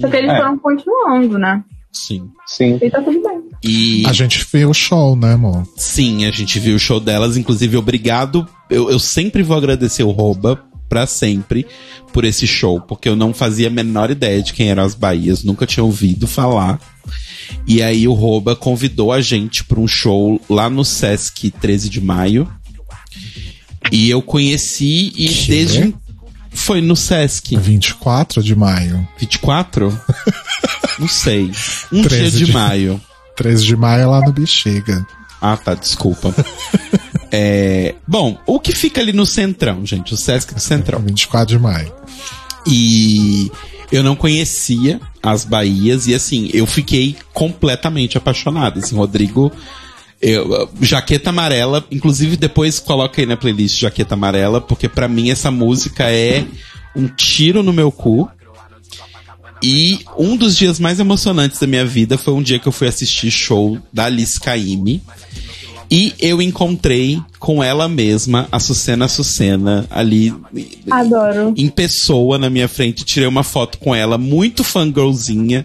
Só 0.01 0.09
que 0.09 0.17
eles 0.17 0.31
É. 0.31 0.37
foram 0.37 0.59
continuando, 0.59 1.39
né? 1.39 1.63
Sim. 1.93 2.29
Sim. 2.47 2.79
E 2.83 2.91
tá 2.91 3.01
tudo 3.01 3.23
bem. 3.23 3.43
E 3.65 4.05
A 4.07 4.13
gente 4.13 4.47
viu 4.53 4.69
o 4.71 4.75
show, 4.75 5.17
né, 5.17 5.33
amor? 5.33 5.63
sim, 5.77 6.27
a 6.27 6.31
gente 6.31 6.59
viu 6.61 6.77
o 6.77 6.79
show 6.79 7.01
delas, 7.01 7.37
inclusive 7.39 7.77
obrigado. 7.77 8.47
Eu, 8.69 8.91
eu 8.91 8.99
sempre 8.99 9.43
vou 9.43 9.57
agradecer 9.57 10.03
o 10.03 10.11
Roba 10.11 10.63
pra 10.89 11.07
sempre 11.07 11.67
por 12.13 12.25
esse 12.25 12.47
show, 12.47 12.81
porque 12.81 13.09
eu 13.09 13.17
não 13.17 13.33
fazia 13.35 13.69
a 13.69 13.71
menor 13.71 14.11
ideia 14.11 14.43
de 14.43 14.53
quem 14.53 14.69
eram 14.69 14.83
as 14.85 14.95
Bahias, 14.95 15.43
nunca 15.43 15.67
tinha 15.67 15.83
ouvido 15.83 16.27
falar. 16.27 16.79
E 17.67 17.83
aí 17.83 18.07
o 18.07 18.13
Roba 18.13 18.55
convidou 18.55 19.11
a 19.13 19.21
gente 19.21 19.65
pra 19.65 19.81
um 19.81 19.89
show 19.89 20.41
lá 20.51 20.69
no 20.69 20.85
Sesc 20.85 21.51
13 21.51 21.89
de 21.89 22.01
maio. 22.01 22.47
E 23.93 24.11
eu 24.11 24.21
conheci 24.23 25.13
e 25.17 25.29
Que? 25.29 25.49
desde 25.49 25.95
foi 26.51 26.81
no 26.81 26.97
Sesc 26.97 27.57
24 27.57 28.43
de 28.43 28.55
maio. 28.57 29.07
24? 29.19 30.01
não 30.99 31.09
sei. 31.09 31.51
Um 31.93 32.03
13 32.03 32.31
dia 32.31 32.31
de, 32.31 32.45
de- 32.47 32.53
maio. 32.53 33.01
13 33.37 33.65
de 33.67 33.77
maio 33.77 34.03
é 34.03 34.07
lá 34.07 34.21
no 34.21 34.33
Bexiga. 34.33 35.07
Ah, 35.41 35.57
tá, 35.57 35.75
desculpa. 35.75 36.35
É, 37.33 37.97
bom, 38.07 38.39
o 38.47 38.61
que 38.61 38.73
fica 38.73 39.01
ali 39.01 39.13
no 39.13 39.27
Centrão, 39.27 39.85
gente? 39.85 40.15
O 40.15 40.17
Sesc 40.17 40.55
do 40.55 40.61
Centrão. 40.61 41.01
24 41.01 41.57
de 41.57 41.63
maio. 41.63 41.93
E 42.67 43.51
eu 43.91 44.03
não 44.03 44.15
conhecia 44.15 45.01
as 45.23 45.45
Bahias 45.45 46.07
e 46.07 46.15
assim, 46.15 46.49
eu 46.55 46.67
fiquei 46.67 47.17
completamente 47.35 48.17
apaixonado. 48.17 48.79
Assim, 48.79 48.95
Rodrigo. 48.97 49.53
Eu- 50.21 50.69
Jaqueta 50.81 51.31
Amarela, 51.31 51.85
inclusive 51.91 52.37
depois 52.37 52.79
coloca 52.79 53.21
aí 53.21 53.27
na 53.27 53.37
playlist 53.37 53.81
Jaqueta 53.81 54.15
Amarela, 54.15 54.61
porque 54.61 54.89
pra 54.89 55.09
mim 55.09 55.31
essa 55.31 55.51
música 55.51 56.05
é 56.11 56.45
um 56.95 57.07
tiro 57.09 57.63
no 57.63 57.73
meu 57.73 57.91
cu. 57.93 58.29
E 59.63 60.01
um 60.19 60.37
dos 60.37 60.57
dias 60.57 60.79
mais 60.79 61.01
emocionantes 61.01 61.59
da 61.59 61.67
minha 61.67 61.85
vida 61.85 62.19
foi 62.19 62.35
um 62.35 62.43
dia 62.43 62.59
que 62.59 62.69
eu 62.69 62.73
fui 62.73 62.87
assistir 62.89 63.31
show 63.31 63.79
da 63.93 64.05
Alice 64.05 64.39
Caymmi. 64.39 65.03
E 65.91 66.15
eu 66.19 66.43
encontrei 66.43 67.21
com 67.39 67.63
ela 67.63 67.89
mesma, 67.89 68.49
a 68.51 68.59
Sucena 68.59 69.07
Sucena, 69.07 69.87
ali 69.89 70.35
Adoro. 70.91 71.55
em 71.57 71.69
pessoa 71.69 72.39
na 72.39 72.51
minha 72.51 72.67
frente, 72.67 73.05
tirei 73.05 73.29
uma 73.29 73.45
foto 73.45 73.79
com 73.79 73.95
ela, 73.95 74.19
muito 74.19 74.65
fangirlzinha. 74.65 75.65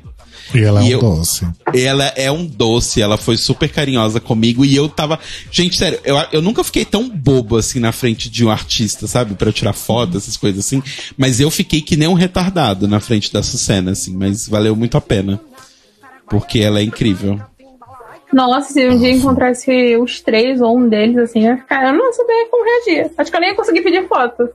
E 0.53 0.59
ela 0.61 0.81
é 0.81 0.83
E 0.83 0.87
um 0.87 0.91
eu- 0.91 0.99
doce. 0.99 1.47
Ela 1.73 2.05
é 2.15 2.31
um 2.31 2.45
doce, 2.45 3.01
ela 3.01 3.17
foi 3.17 3.37
super 3.37 3.69
carinhosa 3.69 4.19
comigo 4.19 4.65
e 4.65 4.75
eu 4.75 4.89
tava. 4.89 5.19
Gente, 5.49 5.77
sério, 5.77 5.99
eu, 6.03 6.17
eu 6.31 6.41
nunca 6.41 6.63
fiquei 6.63 6.83
tão 6.85 7.07
bobo 7.09 7.57
assim 7.57 7.79
na 7.79 7.91
frente 7.91 8.29
de 8.29 8.45
um 8.45 8.49
artista, 8.49 9.07
sabe? 9.07 9.35
Pra 9.35 9.49
eu 9.49 9.53
tirar 9.53 9.73
foto, 9.73 10.17
essas 10.17 10.35
coisas 10.37 10.65
assim. 10.65 10.81
Mas 11.17 11.39
eu 11.39 11.49
fiquei 11.49 11.81
que 11.81 11.95
nem 11.95 12.07
um 12.07 12.13
retardado 12.13 12.87
na 12.87 12.99
frente 12.99 13.31
da 13.31 13.41
Sucena, 13.41 13.91
assim. 13.91 14.15
Mas 14.15 14.47
valeu 14.47 14.75
muito 14.75 14.97
a 14.97 15.01
pena. 15.01 15.39
Porque 16.29 16.59
ela 16.59 16.79
é 16.79 16.83
incrível. 16.83 17.39
Nossa, 18.33 18.71
se 18.71 18.87
um 18.87 18.97
dia 18.97 19.11
encontrasse 19.11 19.97
os 19.97 20.21
três 20.21 20.61
ou 20.61 20.77
um 20.77 20.87
deles, 20.87 21.17
assim, 21.17 21.39
eu 21.39 21.51
ia 21.51 21.57
ficar. 21.57 21.85
Eu 21.87 21.93
não 21.93 22.13
sabia 22.13 22.47
como 22.49 22.63
reagir. 22.63 23.11
Acho 23.17 23.29
que 23.29 23.35
eu 23.35 23.41
nem 23.41 23.49
ia 23.49 23.55
conseguir 23.55 23.81
pedir 23.81 24.07
foto. 24.07 24.49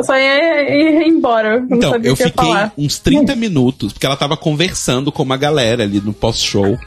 Eu 0.00 0.04
só 0.04 0.16
ia, 0.16 0.74
ia 1.02 1.06
embora. 1.08 1.54
Eu 1.54 1.60
não 1.66 1.76
Então, 1.76 1.90
sabia 1.92 2.10
eu 2.10 2.16
fiquei 2.16 2.32
falar. 2.32 2.72
uns 2.76 2.98
30 2.98 3.36
minutos, 3.36 3.92
porque 3.92 4.06
ela 4.06 4.16
tava 4.16 4.36
conversando 4.36 5.12
com 5.12 5.22
uma 5.22 5.36
galera 5.36 5.84
ali 5.84 6.00
no 6.00 6.12
pós-show. 6.12 6.78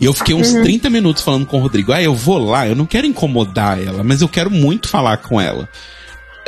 E 0.00 0.04
eu 0.04 0.12
fiquei 0.12 0.34
Uhum. 0.34 0.40
uns 0.40 0.52
30 0.52 0.88
minutos 0.90 1.22
falando 1.22 1.46
com 1.46 1.58
o 1.58 1.60
Rodrigo. 1.60 1.92
Ah, 1.92 2.02
eu 2.02 2.14
vou 2.14 2.38
lá, 2.38 2.66
eu 2.68 2.76
não 2.76 2.86
quero 2.86 3.06
incomodar 3.06 3.80
ela, 3.82 4.04
mas 4.04 4.20
eu 4.22 4.28
quero 4.28 4.50
muito 4.50 4.88
falar 4.88 5.16
com 5.18 5.40
ela. 5.40 5.68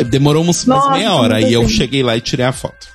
Demorou 0.09 0.43
umas 0.43 0.65
Nossa, 0.67 0.91
meia 0.93 1.13
hora, 1.15 1.37
aí 1.37 1.53
eu 1.53 1.63
assim. 1.63 1.71
cheguei 1.75 2.03
lá 2.03 2.17
e 2.17 2.21
tirei 2.21 2.47
a 2.47 2.53
foto. 2.53 2.89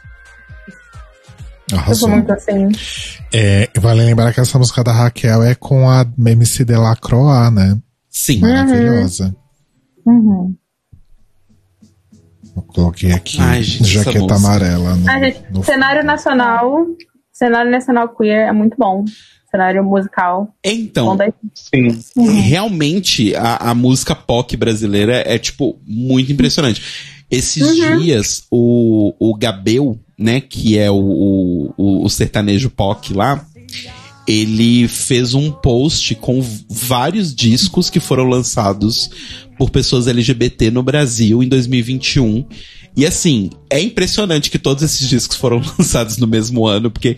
Eu 1.72 1.78
Arrasou. 1.78 2.07
sou 2.07 2.09
muito 2.09 2.32
assim. 2.32 2.70
É, 3.34 3.70
vale 3.80 4.03
lembrar 4.03 4.34
que 4.34 4.39
essa 4.39 4.57
música 4.57 4.84
da 4.84 4.91
Raquel 4.93 5.43
é 5.43 5.55
com 5.55 5.89
a 5.89 6.05
MC 6.26 6.63
Delacroix, 6.63 7.51
né? 7.53 7.78
Sim. 8.09 8.39
Maravilhosa. 8.39 9.36
Uhum. 10.05 10.55
Eu 12.55 12.61
coloquei 12.61 13.11
aqui 13.11 13.37
Ai, 13.39 13.61
gente, 13.63 13.85
jaqueta 13.87 14.35
amarela. 14.35 14.95
No, 14.95 15.09
Ah, 15.09 15.19
gente, 15.19 15.39
no- 15.51 15.63
cenário 15.63 16.03
nacional. 16.05 16.85
Cenário 17.31 17.69
nacional 17.69 18.09
queer 18.15 18.47
é 18.47 18.51
muito 18.53 18.75
bom. 18.77 19.03
Cenário 19.51 19.83
musical. 19.83 20.53
Então, 20.63 21.17
Sim. 21.53 21.89
realmente 22.41 23.35
a, 23.35 23.71
a 23.71 23.75
música 23.75 24.15
POC 24.15 24.55
brasileira 24.57 25.23
é, 25.25 25.37
tipo, 25.37 25.77
muito 25.85 26.31
impressionante. 26.31 26.81
Esses 27.29 27.63
Uhum. 27.79 27.99
dias, 27.99 28.43
o, 28.51 29.13
o 29.19 29.35
Gabel, 29.37 29.97
né, 30.17 30.39
que 30.39 30.77
é 30.77 30.89
o, 30.91 31.73
o, 31.77 32.03
o- 32.05 32.09
sertanejo 32.09 32.69
POC 32.69 33.13
lá, 33.13 33.45
ele 34.27 34.87
fez 34.87 35.33
um 35.33 35.51
post 35.51 36.15
com 36.15 36.41
vários 36.69 37.33
discos 37.33 37.89
que 37.89 37.99
foram 37.99 38.25
lançados 38.25 39.09
por 39.57 39.69
pessoas 39.69 40.07
LGBT 40.07 40.71
no 40.71 40.83
Brasil 40.83 41.41
em 41.41 41.47
2021. 41.47 42.45
E 42.97 43.05
assim, 43.05 43.49
é 43.69 43.79
impressionante 43.81 44.49
que 44.49 44.57
todos 44.57 44.81
esses 44.81 45.07
discos 45.09 45.35
foram 45.35 45.61
lançados 45.77 46.17
no 46.17 46.25
mesmo 46.25 46.65
ano, 46.65 46.89
porque 46.89 47.17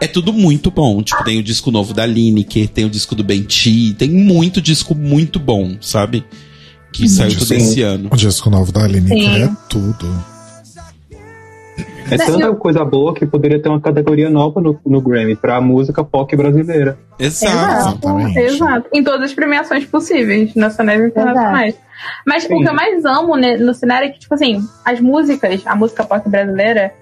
é 0.00 0.06
tudo 0.06 0.32
muito 0.32 0.70
bom. 0.70 1.02
Tipo, 1.02 1.24
tem 1.24 1.38
o 1.38 1.42
disco 1.42 1.70
novo 1.70 1.94
da 1.94 2.04
Lineker, 2.04 2.68
tem 2.68 2.84
o 2.84 2.90
disco 2.90 3.14
do 3.14 3.24
Benti, 3.24 3.94
tem 3.98 4.10
muito 4.10 4.60
disco 4.60 4.94
muito 4.94 5.38
bom, 5.38 5.76
sabe? 5.80 6.24
Que 6.92 7.08
saiu 7.08 7.30
disco. 7.30 7.46
todo 7.46 7.56
esse 7.56 7.82
ano. 7.82 8.08
O 8.12 8.16
disco 8.16 8.50
novo 8.50 8.70
da 8.70 8.84
Aline 8.84 9.08
Sim. 9.08 9.26
é 9.26 9.50
tudo. 9.68 10.33
É 12.10 12.16
tanta 12.16 12.54
coisa 12.54 12.84
boa 12.84 13.14
que 13.14 13.24
poderia 13.26 13.60
ter 13.60 13.68
uma 13.68 13.80
categoria 13.80 14.28
nova 14.28 14.60
no, 14.60 14.78
no 14.84 15.00
Grammy 15.00 15.36
pra 15.36 15.60
música 15.60 16.04
pop 16.04 16.36
brasileira. 16.36 16.98
Exato. 17.18 17.54
Exatamente. 17.54 18.38
Exato. 18.38 18.88
Em 18.92 19.02
todas 19.02 19.22
as 19.22 19.32
premiações 19.34 19.84
possíveis, 19.86 20.54
nacionais 20.54 21.00
e 21.00 21.06
internacionais. 21.06 21.76
Mas 22.26 22.42
Sim. 22.44 22.54
o 22.54 22.58
que 22.60 22.68
eu 22.68 22.74
mais 22.74 23.04
amo 23.04 23.36
né, 23.36 23.56
no 23.56 23.72
cenário 23.72 24.08
é 24.08 24.10
que, 24.10 24.18
tipo 24.18 24.34
assim, 24.34 24.60
as 24.84 25.00
músicas, 25.00 25.62
a 25.66 25.74
música 25.74 26.04
pop 26.04 26.28
brasileira 26.28 26.92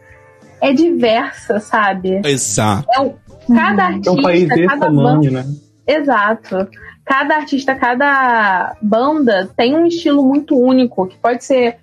é 0.61 0.73
diversa, 0.73 1.59
sabe? 1.59 2.21
Exato. 2.25 2.87
É 2.95 3.01
um, 3.01 3.15
cada 3.55 3.87
artista, 3.87 4.11
É 4.11 4.13
um 4.13 4.23
país 4.23 4.49
desse 4.49 4.67
cada 4.67 4.87
tamanho, 4.87 5.21
banda. 5.23 5.31
né? 5.31 5.45
Exato. 5.87 6.69
Cada 7.05 7.35
artista, 7.37 7.75
cada 7.75 8.77
banda 8.81 9.51
tem 9.57 9.75
um 9.75 9.87
estilo 9.87 10.25
muito 10.25 10.57
único, 10.57 11.09
que 11.09 11.19
pode 11.19 11.45
ser. 11.45 11.79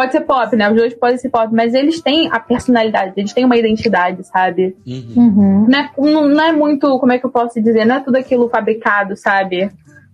Pode 0.00 0.12
ser 0.12 0.22
pop, 0.22 0.56
né? 0.56 0.70
Os 0.70 0.76
dois 0.76 0.94
podem 0.94 1.18
ser 1.18 1.28
pop, 1.28 1.54
mas 1.54 1.74
eles 1.74 2.00
têm 2.00 2.30
a 2.32 2.40
personalidade, 2.40 3.12
eles 3.18 3.34
têm 3.34 3.44
uma 3.44 3.58
identidade, 3.58 4.26
sabe? 4.26 4.74
Uhum. 4.86 5.12
Uhum. 5.14 5.66
Não 5.68 5.78
é, 5.78 5.90
não, 5.98 6.28
não 6.28 6.44
é 6.44 6.52
muito, 6.52 6.98
como 6.98 7.12
é 7.12 7.18
que 7.18 7.26
eu 7.26 7.30
posso 7.30 7.60
dizer? 7.60 7.84
Não 7.84 7.96
é 7.96 8.00
tudo 8.00 8.16
aquilo 8.16 8.48
fabricado, 8.48 9.14
sabe? 9.14 9.70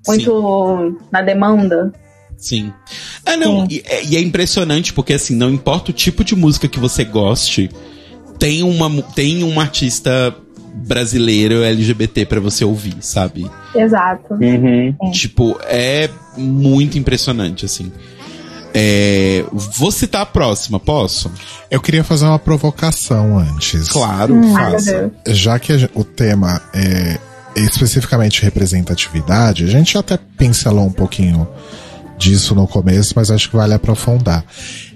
Muito 0.08 0.98
na 1.12 1.22
demanda. 1.22 1.92
Sim. 2.36 2.72
Ah, 3.24 3.36
não. 3.36 3.64
E, 3.70 3.80
é- 3.86 4.04
e 4.06 4.16
é 4.16 4.20
impressionante 4.20 4.92
porque, 4.92 5.12
assim, 5.12 5.36
não 5.36 5.50
importa 5.50 5.92
o 5.92 5.94
tipo 5.94 6.24
de 6.24 6.34
música 6.34 6.66
que 6.66 6.80
você 6.80 7.04
goste, 7.04 7.70
tem 8.40 8.64
uma, 8.64 8.90
tem 9.14 9.44
um 9.44 9.60
artista 9.60 10.34
brasileiro 10.74 11.62
LGBT 11.62 12.26
pra 12.26 12.40
você 12.40 12.64
ouvir, 12.64 12.96
sabe? 13.02 13.48
Exato. 13.72 14.34
Uhum. 14.34 14.96
Tipo, 15.12 15.56
é 15.62 16.10
muito 16.36 16.98
impressionante, 16.98 17.64
assim. 17.64 17.92
É, 18.78 19.42
vou 19.50 19.90
citar 19.90 20.20
a 20.20 20.26
próxima, 20.26 20.78
posso? 20.78 21.32
Eu 21.70 21.80
queria 21.80 22.04
fazer 22.04 22.26
uma 22.26 22.38
provocação 22.38 23.38
antes. 23.38 23.88
Claro, 23.88 24.36
meu 24.36 24.52
faça. 24.52 25.10
Já 25.28 25.58
que 25.58 25.72
o 25.94 26.04
tema 26.04 26.60
é 26.74 27.18
especificamente 27.56 28.42
representatividade, 28.42 29.64
a 29.64 29.68
gente 29.68 29.96
até 29.96 30.18
pincelou 30.36 30.84
um 30.84 30.92
pouquinho 30.92 31.48
disso 32.18 32.54
no 32.54 32.68
começo, 32.68 33.14
mas 33.16 33.30
acho 33.30 33.48
que 33.48 33.56
vale 33.56 33.72
aprofundar. 33.72 34.44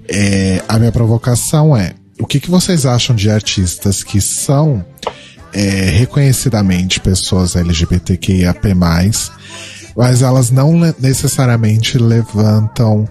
É, 0.06 0.62
a 0.68 0.78
minha 0.78 0.92
provocação 0.92 1.74
é: 1.74 1.94
o 2.20 2.26
que, 2.26 2.38
que 2.38 2.50
vocês 2.50 2.84
acham 2.84 3.16
de 3.16 3.30
artistas 3.30 4.04
que 4.04 4.20
são 4.20 4.84
é, 5.54 5.88
reconhecidamente 5.88 7.00
pessoas 7.00 7.56
LGBTQIAP+, 7.56 8.74
mas 9.96 10.20
elas 10.20 10.50
não 10.50 10.74
necessariamente 10.98 11.96
levantam 11.96 13.08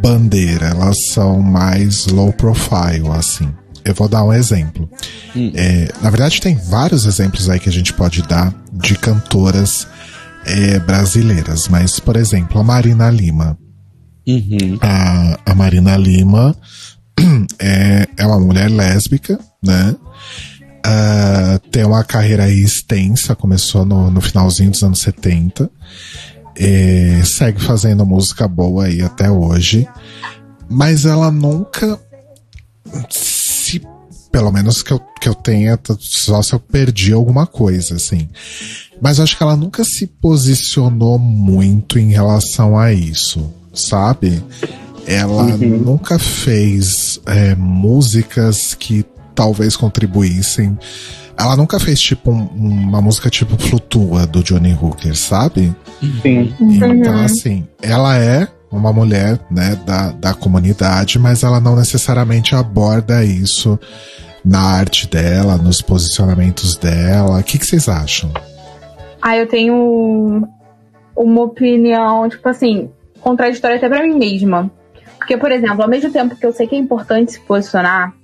bandeira, 0.00 0.66
elas 0.66 0.96
são 1.12 1.40
mais 1.40 2.06
low 2.06 2.32
profile, 2.32 3.08
assim. 3.14 3.52
Eu 3.84 3.94
vou 3.94 4.08
dar 4.08 4.24
um 4.24 4.32
exemplo. 4.32 4.90
É, 5.54 5.88
na 6.02 6.10
verdade, 6.10 6.40
tem 6.40 6.56
vários 6.56 7.06
exemplos 7.06 7.48
aí 7.48 7.60
que 7.60 7.68
a 7.68 7.72
gente 7.72 7.92
pode 7.92 8.22
dar 8.22 8.52
de 8.72 8.96
cantoras 8.96 9.86
é, 10.44 10.78
brasileiras, 10.80 11.68
mas, 11.68 12.00
por 12.00 12.16
exemplo, 12.16 12.60
a 12.60 12.64
Marina 12.64 13.08
Lima. 13.10 13.56
Uhum. 14.26 14.78
A, 14.80 15.38
a 15.46 15.54
Marina 15.54 15.96
Lima 15.96 16.56
é, 17.60 18.08
é 18.16 18.26
uma 18.26 18.40
mulher 18.40 18.68
lésbica, 18.68 19.38
né? 19.62 19.94
Ah, 20.88 21.58
tem 21.72 21.84
uma 21.84 22.04
carreira 22.04 22.44
aí 22.44 22.62
extensa, 22.62 23.34
começou 23.34 23.84
no, 23.84 24.08
no 24.08 24.20
finalzinho 24.20 24.70
dos 24.70 24.84
anos 24.84 25.00
70. 25.00 25.68
É, 26.58 27.22
segue 27.24 27.60
fazendo 27.60 28.06
música 28.06 28.48
boa 28.48 28.86
aí 28.86 29.02
até 29.02 29.30
hoje. 29.30 29.86
mas 30.68 31.04
ela 31.04 31.30
nunca 31.30 32.00
se 33.10 33.82
pelo 34.36 34.52
menos 34.52 34.82
que 34.82 34.92
eu, 34.92 35.00
que 35.18 35.30
eu 35.30 35.34
tenha, 35.34 35.80
só 35.98 36.42
se 36.42 36.52
eu 36.52 36.60
perdi 36.60 37.10
alguma 37.10 37.46
coisa, 37.46 37.94
assim. 37.94 38.28
Mas 39.00 39.18
acho 39.18 39.34
que 39.34 39.42
ela 39.42 39.56
nunca 39.56 39.82
se 39.82 40.06
posicionou 40.06 41.18
muito 41.18 41.98
em 41.98 42.10
relação 42.10 42.78
a 42.78 42.92
isso, 42.92 43.50
sabe? 43.72 44.44
Ela 45.06 45.44
uhum. 45.44 45.78
nunca 45.78 46.18
fez 46.18 47.18
é, 47.24 47.54
músicas 47.54 48.74
que 48.74 49.06
talvez 49.34 49.74
contribuíssem. 49.74 50.78
Ela 51.38 51.56
nunca 51.56 51.78
fez 51.78 52.00
tipo 52.00 52.30
um, 52.30 52.48
uma 52.54 53.00
música 53.00 53.28
tipo 53.28 53.56
Flutua 53.58 54.26
do 54.26 54.42
Johnny 54.42 54.72
Hooker, 54.72 55.16
sabe? 55.16 55.74
Sim. 56.22 56.54
Então, 56.60 56.90
uhum. 57.14 57.24
assim, 57.24 57.66
ela 57.82 58.16
é 58.16 58.48
uma 58.70 58.92
mulher 58.92 59.38
né, 59.50 59.78
da, 59.86 60.12
da 60.12 60.34
comunidade, 60.34 61.18
mas 61.18 61.42
ela 61.42 61.60
não 61.60 61.76
necessariamente 61.76 62.54
aborda 62.54 63.24
isso 63.24 63.78
na 64.44 64.60
arte 64.60 65.08
dela, 65.08 65.56
nos 65.56 65.82
posicionamentos 65.82 66.76
dela. 66.76 67.40
O 67.40 67.42
que, 67.42 67.58
que 67.58 67.66
vocês 67.66 67.88
acham? 67.88 68.30
Ah, 69.20 69.36
eu 69.36 69.48
tenho 69.48 70.46
uma 71.16 71.42
opinião, 71.42 72.28
tipo 72.28 72.48
assim, 72.48 72.90
contraditória 73.20 73.76
até 73.76 73.88
pra 73.88 74.06
mim 74.06 74.16
mesma. 74.16 74.70
Porque, 75.18 75.36
por 75.36 75.50
exemplo, 75.50 75.82
ao 75.82 75.88
mesmo 75.88 76.12
tempo 76.12 76.36
que 76.36 76.46
eu 76.46 76.52
sei 76.52 76.66
que 76.66 76.76
é 76.76 76.78
importante 76.78 77.32
se 77.32 77.40
posicionar, 77.40 78.14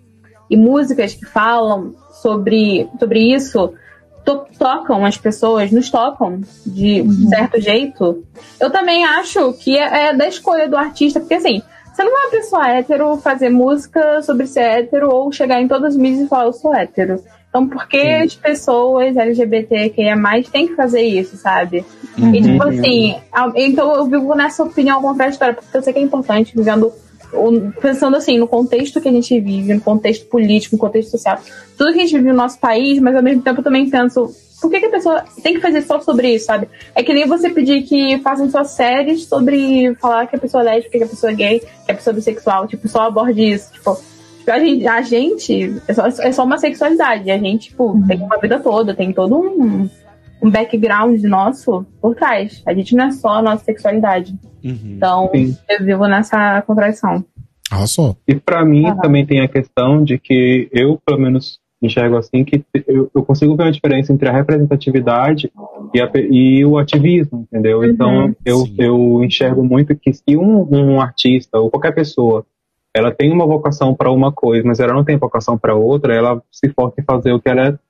e 0.49 0.57
músicas 0.57 1.15
que 1.15 1.25
falam 1.25 1.95
sobre, 2.23 2.89
sobre 2.99 3.35
isso 3.35 3.75
to 4.25 4.47
tocam 4.59 5.05
as 5.05 5.17
pessoas, 5.17 5.73
nos 5.73 5.91
tocam 5.91 6.41
de 6.65 7.01
uhum. 7.01 7.29
certo 7.29 7.61
jeito, 7.61 8.25
eu 8.61 8.71
também 8.71 9.05
acho 9.05 9.53
que 9.55 9.77
é, 9.77 10.07
é 10.07 10.15
da 10.15 10.29
escolha 10.29 10.69
do 10.69 10.77
artista, 10.77 11.19
porque 11.19 11.35
assim, 11.35 11.63
você 11.93 12.05
não 12.05 12.17
é 12.17 12.25
uma 12.25 12.31
pessoa 12.31 12.69
hétero 12.69 13.17
fazer 13.19 13.51
música 13.51 14.23
sobre 14.23 14.47
ser 14.47 14.61
hétero 14.61 15.11
ou 15.11 15.33
chegar 15.33 15.61
em 15.61 15.69
todas 15.69 15.95
as 15.95 15.97
mídias 15.97 16.27
e 16.27 16.29
falar 16.29 16.47
eu 16.47 16.53
sou 16.53 16.75
hétero. 16.75 17.23
Então, 17.49 17.69
por 17.69 17.87
que 17.87 18.01
Sim. 18.01 18.25
as 18.25 18.35
pessoas 18.35 19.15
LGBTQIA 19.15 20.17
têm 20.51 20.69
que 20.69 20.75
fazer 20.75 21.03
isso, 21.03 21.37
sabe? 21.37 21.85
Uhum. 22.17 22.35
E, 22.35 22.41
tipo 22.41 22.63
assim, 22.63 23.15
então 23.57 23.95
eu 23.95 24.07
vivo 24.07 24.35
nessa 24.35 24.63
opinião 24.63 25.03
contraditória, 25.03 25.53
porque 25.53 25.77
eu 25.77 25.83
sei 25.83 25.93
que 25.93 25.99
é 25.99 26.03
importante, 26.03 26.57
vivendo, 26.57 26.91
pensando 27.81 28.17
assim, 28.17 28.39
no 28.39 28.47
contexto 28.47 29.01
que 29.01 29.09
a 29.09 29.13
gente 29.13 29.39
vive, 29.41 29.75
no 29.75 29.81
contexto 29.81 30.27
político, 30.27 30.77
no 30.77 30.81
contexto 30.81 31.11
social, 31.11 31.39
tudo 31.77 31.93
que 31.93 32.01
a 32.01 32.03
gente 32.03 32.17
vive 32.17 32.29
no 32.29 32.37
nosso 32.37 32.59
país, 32.59 33.01
mas 33.01 33.17
ao 33.17 33.23
mesmo 33.23 33.43
tempo 33.43 33.61
eu 33.61 33.65
também 33.65 33.89
penso, 33.89 34.35
por 34.61 34.71
que, 34.71 34.81
que, 34.81 34.87
a 34.87 34.91
pessoa 34.91 35.25
tem 35.43 35.55
que 35.55 35.61
fazer 35.61 35.83
só 35.83 36.01
sobre 36.01 36.35
isso, 36.35 36.47
sabe? 36.47 36.69
É 36.95 37.03
que 37.03 37.13
nem 37.13 37.27
você 37.27 37.51
pedir 37.51 37.83
que 37.83 38.19
façam 38.19 38.49
suas 38.51 38.71
séries 38.71 39.25
sobre 39.25 39.95
falar 39.97 40.27
que 40.27 40.37
a 40.37 40.39
pessoa 40.39 40.63
é 40.63 40.67
lésbica, 40.67 40.99
que 40.99 41.05
a 41.05 41.09
pessoa 41.09 41.33
é 41.33 41.35
gay, 41.35 41.61
que 41.61 41.93
a 41.93 41.95
pessoa 41.95 42.13
é 42.13 42.17
bissexual, 42.17 42.69
tipo, 42.69 42.87
só 42.87 43.03
aborde 43.03 43.43
isso. 43.43 43.73
Tipo, 43.73 43.99
a 44.47 44.59
gente, 44.59 44.87
a 44.87 45.03
gente 45.03 45.83
é, 45.87 45.95
só, 45.95 46.07
é 46.07 46.33
só 46.33 46.45
uma 46.45 46.59
sexualidade. 46.59 47.31
A 47.31 47.39
gente, 47.39 47.71
tipo, 47.71 47.93
uhum. 47.93 48.07
tem 48.07 48.21
uma 48.21 48.39
vida 48.39 48.59
toda, 48.59 48.95
tem 48.95 49.13
todo 49.13 49.37
um, 49.37 49.89
um 50.43 50.51
background 50.51 51.23
nosso 51.23 51.87
por 52.01 52.15
trás. 52.15 52.63
A 52.67 52.75
gente 52.75 52.95
não 52.97 53.07
é 53.07 53.13
só 53.13 53.39
a 53.39 53.43
nossa 53.43 53.65
sexualidade. 53.65 54.35
Uhum. 54.65 54.95
Então, 54.97 55.31
Sim. 55.35 55.57
eu 55.69 55.85
vivo 55.85 56.07
nessa 56.07 56.63
contradição. 56.63 57.25
Arrasou. 57.71 58.17
E 58.27 58.35
para 58.35 58.65
mim 58.65 58.87
uhum. 58.87 58.97
também 58.99 59.25
tem 59.25 59.41
a 59.41 59.49
questão 59.49 60.03
de 60.03 60.19
que 60.19 60.69
eu, 60.73 61.01
pelo 61.07 61.21
menos, 61.21 61.61
enxergo 61.81 62.17
assim 62.17 62.45
que 62.45 62.65
eu, 62.87 63.11
eu, 63.15 63.23
consigo 63.25 63.57
ver 63.57 63.65
a 63.65 63.71
diferença 63.71 64.13
entre 64.13 64.29
a 64.29 64.33
representatividade 64.33 65.51
e, 65.93 66.01
a, 66.01 66.11
e 66.31 66.65
o 66.65 66.79
ativismo, 66.79 67.47
entendeu? 67.51 67.81
Uhum, 67.81 67.85
então 67.87 68.37
eu, 68.45 68.65
eu 68.79 69.25
enxergo 69.25 69.65
muito 69.65 69.95
que 69.97 70.13
se 70.13 70.37
um, 70.37 70.69
um 70.71 71.01
artista 71.01 71.59
ou 71.59 71.71
qualquer 71.71 71.93
pessoa 71.93 72.47
ela 72.95 73.11
tem 73.11 73.33
uma 73.33 73.47
vocação 73.47 73.95
para 73.95 74.13
uma 74.13 74.31
coisa, 74.31 74.67
mas 74.67 74.79
ela 74.79 74.93
não 74.93 75.03
tem 75.03 75.17
vocação 75.17 75.57
para 75.59 75.75
outra, 75.75 76.15
ela 76.15 76.43
se 76.53 76.69
força 76.69 77.01
em 77.01 77.05
fazer 77.05 77.33
o 77.33 77.41
que 77.41 77.49
ela 77.49 77.81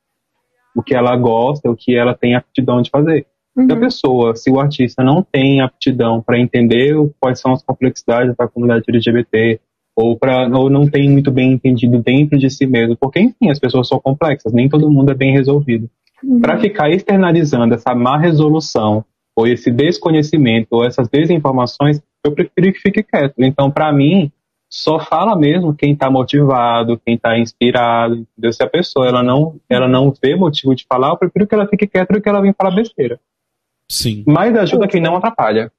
o 0.75 0.83
que 0.83 0.95
ela 0.95 1.17
gosta, 1.17 1.71
o 1.71 1.77
que 1.77 1.97
ela 1.97 2.15
tem 2.15 2.35
aptidão 2.35 2.81
de 2.81 2.91
fazer. 2.91 3.27
Uhum. 3.57 3.67
Se 3.67 3.73
a 3.73 3.77
pessoa, 3.81 4.37
se 4.37 4.51
o 4.51 4.61
artista 4.61 5.03
não 5.03 5.23
tem 5.23 5.61
aptidão 5.61 6.23
para 6.23 6.39
entender 6.39 6.95
quais 7.21 7.41
são 7.41 7.53
as 7.53 7.63
complexidades 7.63 8.35
da 8.37 8.49
comunidade 8.49 8.85
LGBT, 8.89 9.61
ou, 9.95 10.19
pra, 10.19 10.49
ou 10.49 10.71
não 10.71 10.89
tem 10.89 11.11
muito 11.11 11.31
bem 11.31 11.53
entendido 11.53 11.99
dentro 11.99 12.39
de 12.39 12.49
si 12.49 12.67
mesmo, 12.67 12.97
porque, 12.97 13.21
enfim, 13.21 13.51
as 13.51 13.59
pessoas 13.59 13.89
são 13.89 14.01
complexas, 14.01 14.53
nem 14.53 14.69
todo 14.69 14.91
mundo 14.91 15.11
é 15.11 15.15
bem 15.15 15.33
resolvido. 15.33 15.89
Uhum. 16.25 16.41
Para 16.41 16.59
ficar 16.59 16.91
externalizando 16.91 17.75
essa 17.75 17.95
má 17.95 18.19
resolução, 18.19 19.05
ou 19.37 19.47
esse 19.47 19.71
desconhecimento, 19.71 20.69
ou 20.71 20.85
essas 20.85 21.09
desinformações, 21.09 22.01
eu 22.25 22.33
prefiro 22.33 22.73
que 22.73 22.81
fique 22.81 23.03
quieto. 23.03 23.35
Então, 23.39 23.71
para 23.71 23.93
mim, 23.93 24.31
só 24.75 24.99
fala 24.99 25.37
mesmo 25.37 25.75
quem 25.75 25.93
está 25.93 26.11
motivado, 26.11 26.99
quem 27.05 27.17
está 27.17 27.39
inspirado, 27.39 28.15
entendeu? 28.15 28.51
Se 28.55 28.63
a 28.63 28.67
pessoa 28.67 29.07
ela 29.07 29.23
não, 29.23 29.61
ela 29.69 29.87
não 29.87 30.11
vê 30.11 30.35
motivo 30.35 30.75
de 30.75 30.87
falar, 30.89 31.11
eu 31.11 31.19
prefiro 31.19 31.47
que 31.47 31.55
ela 31.55 31.69
fique 31.69 31.87
quieta 31.87 32.15
do 32.15 32.23
que 32.23 32.29
ela 32.29 32.41
venha 32.41 32.55
falar 32.57 32.75
besteira. 32.75 33.21
Sim. 33.87 34.25
Mas 34.27 34.57
ajuda 34.57 34.89
quem 34.89 35.03
não 35.03 35.15
atrapalha. 35.15 35.71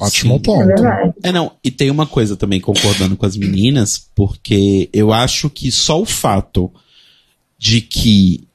Ótimo 0.00 0.36
Sim. 0.36 0.42
ponto. 0.42 0.86
É, 1.22 1.30
não, 1.30 1.52
e 1.62 1.70
tem 1.70 1.90
uma 1.90 2.06
coisa 2.06 2.34
também 2.34 2.62
concordando 2.62 3.14
com 3.14 3.26
as 3.26 3.36
meninas, 3.36 4.10
porque 4.14 4.88
eu 4.90 5.12
acho 5.12 5.50
que 5.50 5.70
só 5.70 6.00
o 6.00 6.06
fato 6.06 6.72
de 7.58 7.82
que 7.82 8.48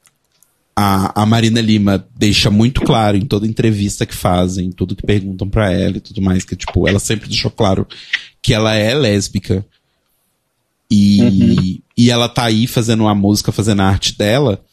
a, 0.80 1.12
a 1.22 1.26
Marina 1.26 1.60
Lima 1.60 2.08
deixa 2.16 2.50
muito 2.50 2.80
claro 2.80 3.14
em 3.14 3.26
toda 3.26 3.46
entrevista 3.46 4.06
que 4.06 4.14
fazem, 4.14 4.72
tudo 4.72 4.96
que 4.96 5.02
perguntam 5.02 5.46
para 5.46 5.70
ela 5.70 5.98
e 5.98 6.00
tudo 6.00 6.22
mais, 6.22 6.42
que 6.42 6.56
tipo, 6.56 6.88
ela 6.88 6.98
sempre 6.98 7.28
deixou 7.28 7.50
claro 7.50 7.86
que 8.40 8.54
ela 8.54 8.74
é 8.74 8.94
lésbica. 8.94 9.64
E, 10.90 11.20
uhum. 11.20 11.78
e 11.96 12.10
ela 12.10 12.30
tá 12.30 12.44
aí 12.44 12.66
fazendo 12.66 13.02
uma 13.02 13.14
música, 13.14 13.52
fazendo 13.52 13.82
a 13.82 13.88
arte 13.88 14.16
dela. 14.16 14.64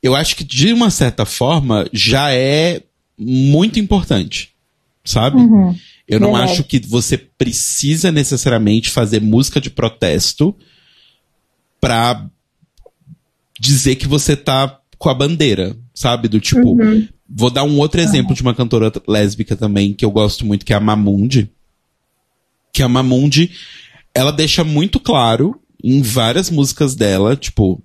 Eu 0.00 0.14
acho 0.14 0.36
que 0.36 0.44
de 0.44 0.72
uma 0.72 0.88
certa 0.88 1.24
forma 1.24 1.88
já 1.92 2.32
é 2.32 2.82
muito 3.18 3.80
importante, 3.80 4.50
sabe? 5.04 5.38
Uhum. 5.38 5.76
Eu 6.06 6.20
não 6.20 6.32
Verdade. 6.32 6.52
acho 6.52 6.64
que 6.64 6.78
você 6.78 7.18
precisa 7.18 8.12
necessariamente 8.12 8.88
fazer 8.88 9.20
música 9.20 9.60
de 9.60 9.68
protesto 9.68 10.54
pra 11.80 12.24
dizer 13.58 13.96
que 13.96 14.06
você 14.06 14.36
tá 14.36 14.80
com 14.98 15.08
a 15.08 15.14
bandeira, 15.14 15.76
sabe? 15.94 16.28
Do 16.28 16.40
tipo. 16.40 16.80
Uhum. 16.80 17.08
Vou 17.28 17.50
dar 17.50 17.64
um 17.64 17.78
outro 17.78 18.00
exemplo 18.00 18.34
de 18.34 18.42
uma 18.42 18.54
cantora 18.54 18.92
lésbica 19.06 19.56
também 19.56 19.92
que 19.92 20.04
eu 20.04 20.10
gosto 20.10 20.46
muito, 20.46 20.64
que 20.64 20.72
é 20.72 20.76
a 20.76 20.80
Mamundi. 20.80 21.50
Que 22.72 22.82
a 22.82 22.88
Mamundi, 22.88 23.50
ela 24.14 24.30
deixa 24.30 24.62
muito 24.62 25.00
claro 25.00 25.60
em 25.82 26.00
várias 26.02 26.50
músicas 26.50 26.94
dela, 26.94 27.36
tipo, 27.36 27.82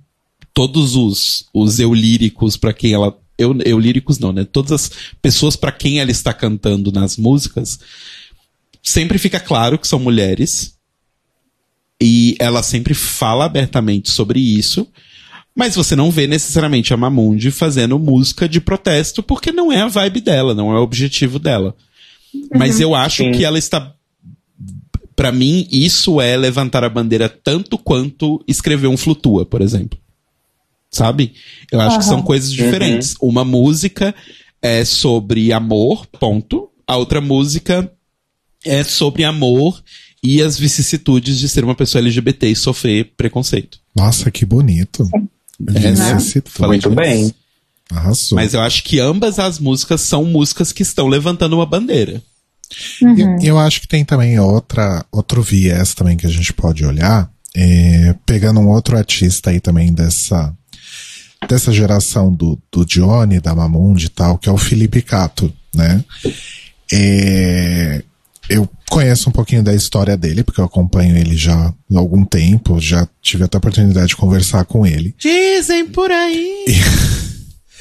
todos 0.54 0.96
os, 0.96 1.50
os 1.54 1.80
eu 1.80 1.94
líricos 1.94 2.56
para 2.56 2.74
quem 2.74 2.94
ela 2.94 3.18
eu, 3.42 3.58
eu 3.66 3.80
líricos 3.80 4.20
não, 4.20 4.32
né? 4.32 4.46
Todas 4.46 4.72
as 4.72 4.92
pessoas 5.22 5.56
para 5.56 5.72
quem 5.72 6.00
ela 6.00 6.12
está 6.12 6.32
cantando 6.34 6.92
nas 6.92 7.18
músicas, 7.18 7.80
sempre 8.84 9.18
fica 9.18 9.40
claro 9.40 9.80
que 9.80 9.88
são 9.88 10.00
mulheres. 10.00 10.76
E 12.00 12.36
ela 12.40 12.64
sempre 12.64 12.94
fala 12.94 13.46
abertamente 13.46 14.10
sobre 14.10 14.40
isso. 14.40 14.88
Mas 15.56 15.76
você 15.76 15.96
não 15.96 16.10
vê 16.10 16.28
necessariamente 16.28 16.94
a 16.94 16.98
Mamundi 16.98 17.52
fazendo 17.52 18.00
música 18.00 18.48
de 18.48 18.62
protesto, 18.62 19.22
porque 19.22 19.52
não 19.52 19.72
é 19.72 19.82
a 19.82 19.88
vibe 19.88 20.22
dela, 20.22 20.56
não 20.56 20.74
é 20.74 20.80
o 20.80 20.84
objetivo 20.84 21.38
dela. 21.38 21.76
Uhum. 22.34 22.48
Mas 22.56 22.80
eu 22.80 22.96
acho 22.96 23.24
Sim. 23.24 23.32
que 23.34 23.44
ela 23.44 23.60
está. 23.60 23.94
para 25.16 25.32
mim, 25.32 25.68
isso 25.72 26.22
é 26.22 26.38
levantar 26.38 26.84
a 26.84 26.90
bandeira 26.90 27.28
tanto 27.28 27.78
quanto 27.78 28.42
escrever 28.48 28.88
um 28.88 28.98
Flutua, 28.98 29.46
por 29.46 29.62
exemplo 29.62 30.00
sabe? 30.92 31.34
Eu 31.72 31.80
acho 31.80 31.94
uhum. 31.94 32.00
que 32.00 32.06
são 32.06 32.22
coisas 32.22 32.52
diferentes. 32.52 33.14
Uhum. 33.14 33.30
Uma 33.30 33.46
música 33.46 34.14
é 34.62 34.84
sobre 34.84 35.54
amor, 35.54 36.06
ponto. 36.08 36.70
A 36.86 36.98
outra 36.98 37.22
música 37.22 37.90
é 38.66 38.84
sobre 38.84 39.24
amor 39.24 39.82
e 40.22 40.42
as 40.42 40.60
vicissitudes 40.60 41.40
de 41.40 41.48
ser 41.48 41.64
uma 41.64 41.74
pessoa 41.74 42.02
LGBT 42.02 42.50
e 42.50 42.56
sofrer 42.56 43.14
preconceito. 43.16 43.80
Nossa, 43.96 44.30
que 44.30 44.46
bonito. 44.46 45.10
É, 45.70 46.68
Muito 46.68 46.90
bem. 46.90 47.34
Arrasou. 47.92 48.36
Mas 48.36 48.54
eu 48.54 48.62
acho 48.62 48.84
que 48.84 49.00
ambas 49.00 49.38
as 49.38 49.60
músicas 49.60 50.02
são 50.02 50.24
músicas 50.24 50.72
que 50.72 50.82
estão 50.84 51.08
levantando 51.08 51.56
uma 51.56 51.66
bandeira. 51.66 52.22
Uhum. 53.02 53.18
Eu, 53.18 53.40
eu, 53.42 53.60
acho 53.60 53.82
que 53.82 53.88
tem 53.88 54.06
também 54.06 54.40
outra, 54.40 55.06
outro 55.12 55.42
viés 55.42 55.94
também 55.94 56.16
que 56.16 56.26
a 56.26 56.30
gente 56.30 56.54
pode 56.54 56.86
olhar, 56.86 57.30
é, 57.54 58.16
pegando 58.26 58.62
um 58.62 58.70
outro 58.70 58.98
artista 58.98 59.50
aí 59.50 59.60
também 59.60 59.92
dessa 59.94 60.56
dessa 61.50 61.72
geração 61.72 62.32
do, 62.32 62.58
do 62.72 62.86
Johnny, 62.86 63.40
da 63.40 63.56
Mamundi 63.56 64.06
e 64.06 64.10
tal, 64.10 64.38
que 64.38 64.48
é 64.48 64.52
o 64.52 64.58
Felipe 64.58 65.02
Cato, 65.02 65.52
né? 65.74 66.04
É, 66.94 68.04
eu 68.52 68.68
conheço 68.90 69.30
um 69.30 69.32
pouquinho 69.32 69.64
da 69.64 69.74
história 69.74 70.18
dele, 70.18 70.44
porque 70.44 70.60
eu 70.60 70.66
acompanho 70.66 71.16
ele 71.16 71.38
já 71.38 71.56
há 71.56 71.98
algum 71.98 72.26
tempo, 72.26 72.80
já 72.82 73.08
tive 73.22 73.46
até 73.46 73.56
a 73.56 73.60
oportunidade 73.60 74.08
de 74.08 74.18
conversar 74.18 74.66
com 74.66 74.86
ele. 74.86 75.16
Dizem 75.18 75.88
por 75.88 76.12
aí! 76.12 76.66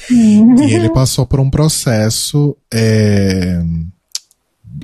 E, 0.09 0.13
e 0.63 0.73
ele 0.73 0.89
passou 0.89 1.25
por 1.25 1.41
um 1.41 1.49
processo 1.49 2.55
é, 2.73 3.61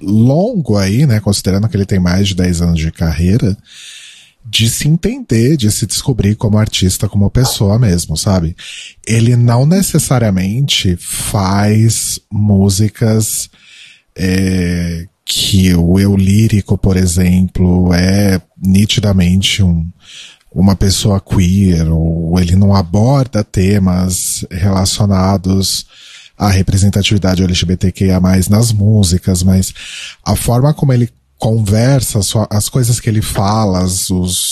longo 0.01 0.77
aí, 0.77 1.05
né? 1.05 1.21
Considerando 1.21 1.69
que 1.69 1.77
ele 1.77 1.85
tem 1.85 1.99
mais 1.99 2.27
de 2.27 2.35
10 2.35 2.61
anos 2.61 2.79
de 2.79 2.91
carreira, 2.91 3.57
de 4.45 4.69
se 4.69 4.89
entender, 4.89 5.55
de 5.55 5.71
se 5.71 5.85
descobrir 5.85 6.35
como 6.35 6.57
artista, 6.57 7.07
como 7.07 7.29
pessoa 7.31 7.79
mesmo, 7.79 8.17
sabe? 8.17 8.57
Ele 9.07 9.37
não 9.37 9.65
necessariamente 9.65 10.97
faz 10.97 12.19
músicas 12.29 13.49
é, 14.17 15.07
que 15.27 15.75
o 15.75 15.99
eu 15.99 16.15
lírico, 16.15 16.77
por 16.77 16.95
exemplo, 16.95 17.93
é 17.93 18.41
nitidamente 18.57 19.61
um, 19.61 19.85
uma 20.49 20.73
pessoa 20.73 21.19
queer, 21.19 21.91
ou 21.91 22.39
ele 22.39 22.55
não 22.55 22.73
aborda 22.73 23.43
temas 23.43 24.45
relacionados 24.49 25.85
à 26.37 26.49
representatividade 26.49 27.43
LGBTQIA+, 27.43 28.21
nas 28.49 28.71
músicas, 28.71 29.43
mas 29.43 29.73
a 30.23 30.33
forma 30.33 30.73
como 30.73 30.93
ele 30.93 31.09
conversa, 31.37 32.19
as 32.49 32.69
coisas 32.69 32.99
que 32.99 33.09
ele 33.09 33.21
fala, 33.21 33.83
os, 33.83 34.09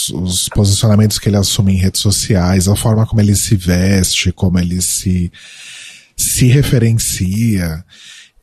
os 0.09 0.49
posicionamentos 0.49 1.17
que 1.17 1.29
ele 1.29 1.37
assume 1.37 1.73
em 1.73 1.77
redes 1.79 2.01
sociais, 2.01 2.67
a 2.67 2.75
forma 2.75 3.07
como 3.07 3.21
ele 3.21 3.35
se 3.35 3.55
veste, 3.55 4.31
como 4.33 4.59
ele 4.59 4.81
se, 4.81 5.31
se 6.17 6.47
referencia, 6.47 7.83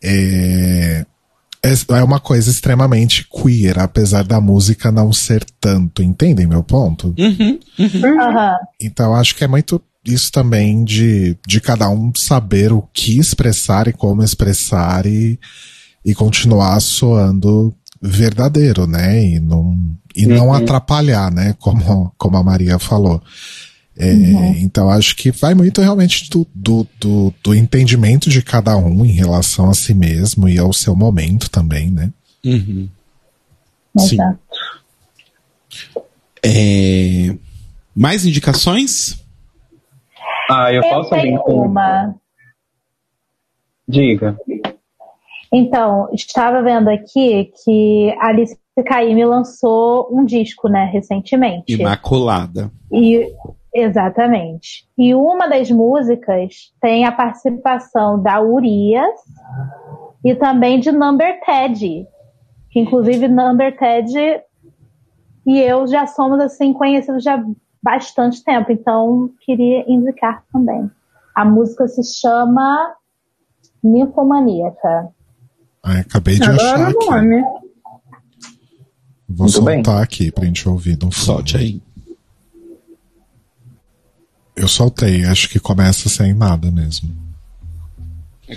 é, 0.03 1.07
é, 1.65 1.73
é 1.97 2.03
uma 2.03 2.19
coisa 2.19 2.51
extremamente 2.51 3.27
queer, 3.29 3.79
apesar 3.79 4.25
da 4.25 4.41
música 4.41 4.91
não 4.91 5.13
ser 5.13 5.45
tanto, 5.61 6.03
entendem 6.03 6.47
meu 6.47 6.63
ponto? 6.63 7.15
Uhum, 7.19 7.59
uhum. 7.79 8.57
Então 8.81 9.15
acho 9.15 9.37
que 9.37 9.45
é 9.45 9.49
muito 9.49 9.81
isso 10.05 10.33
também 10.33 10.83
de, 10.83 11.37
de 11.47 11.61
cada 11.61 11.89
um 11.89 12.13
saber 12.17 12.73
o 12.73 12.83
que 12.93 13.19
expressar 13.19 13.87
e 13.87 13.93
como 13.93 14.23
expressar 14.23 15.07
e, 15.07 15.39
e 16.05 16.15
continuar 16.15 16.81
soando 16.81 17.73
verdadeiro, 18.01 18.87
né? 18.87 19.25
E 19.25 19.39
não, 19.39 19.79
e 20.17 20.27
uhum. 20.27 20.35
não 20.35 20.53
atrapalhar, 20.53 21.31
né? 21.31 21.55
Como, 21.61 22.13
como 22.19 22.37
a 22.37 22.43
Maria 22.43 22.79
falou. 22.81 23.23
É, 23.97 24.11
uhum. 24.11 24.55
Então 24.59 24.89
acho 24.89 25.15
que 25.15 25.31
vai 25.31 25.55
muito 25.55 25.81
realmente 25.81 26.31
do, 26.31 26.47
do, 26.55 26.87
do, 26.99 27.35
do, 27.43 27.55
entendimento 27.55 28.31
de 28.31 28.43
cada 28.43 28.77
um 28.77 29.05
em 29.05 29.13
relação 29.13 29.69
a 29.69 29.75
si 29.75 29.93
mesmo 29.93 30.49
e 30.49 30.59
ao 30.59 30.73
seu 30.73 30.97
momento 30.97 31.51
também, 31.51 31.91
né? 31.91 32.11
Uhum. 32.45 32.89
Sim. 33.99 34.17
É... 36.45 37.37
Mais 37.95 38.25
indicações? 38.25 39.23
Ah, 40.51 40.73
eu, 40.73 40.83
eu 40.83 40.91
posso 40.91 41.11
com 41.45 41.67
uma. 41.67 42.15
Diga. 43.87 44.39
Então, 45.53 46.09
estava 46.15 46.63
vendo 46.63 46.89
aqui 46.89 47.53
que 47.63 48.11
a 48.19 48.29
Alice 48.29 48.57
Caymmi 48.87 49.25
lançou 49.27 50.09
um 50.11 50.25
disco, 50.25 50.67
né, 50.67 50.89
recentemente. 50.91 51.75
Imaculada. 51.75 52.71
E 52.91 53.31
exatamente. 53.75 54.87
E 54.99 55.15
uma 55.15 55.49
das 55.49 55.71
músicas 55.71 56.73
tem 56.81 57.05
a 57.05 57.13
participação 57.13 58.21
da 58.23 58.41
Urias 58.41 59.21
e 60.25 60.35
também 60.35 60.79
de 60.81 60.93
Number 60.93 61.41
Ted, 61.45 62.07
que 62.71 62.81
inclusive 62.81 63.29
Number 63.29 63.77
Ted 63.77 64.43
e 65.47 65.59
eu 65.61 65.87
já 65.87 66.07
somos 66.07 66.41
assim 66.41 66.73
conhecidos 66.73 67.25
já 67.25 67.35
há 67.37 67.45
bastante 67.83 68.45
tempo, 68.45 68.71
então 68.71 69.31
queria 69.41 69.85
indicar 69.91 70.45
também. 70.53 70.89
A 71.35 71.45
música 71.45 71.89
se 71.89 72.03
chama 72.21 72.95
Ninfomaníaca. 73.83 75.09
Ai, 75.85 76.01
acabei 76.01 76.37
de 76.37 76.45
Agora 76.45 76.63
achar 76.63 76.89
aqui. 76.91 77.11
nome. 77.11 77.43
Vou 79.29 79.47
Muito 79.47 79.51
soltar 79.53 79.95
bem. 79.95 80.03
aqui 80.05 80.31
pra 80.31 80.45
gente 80.45 80.69
ouvir. 80.69 80.97
Solte 81.11 81.57
aí. 81.57 81.83
Eu 84.55 84.69
soltei, 84.69 85.25
acho 85.25 85.49
que 85.49 85.59
começa 85.59 86.09
sem 86.09 86.35
nada 86.35 86.71
mesmo. 86.71 87.11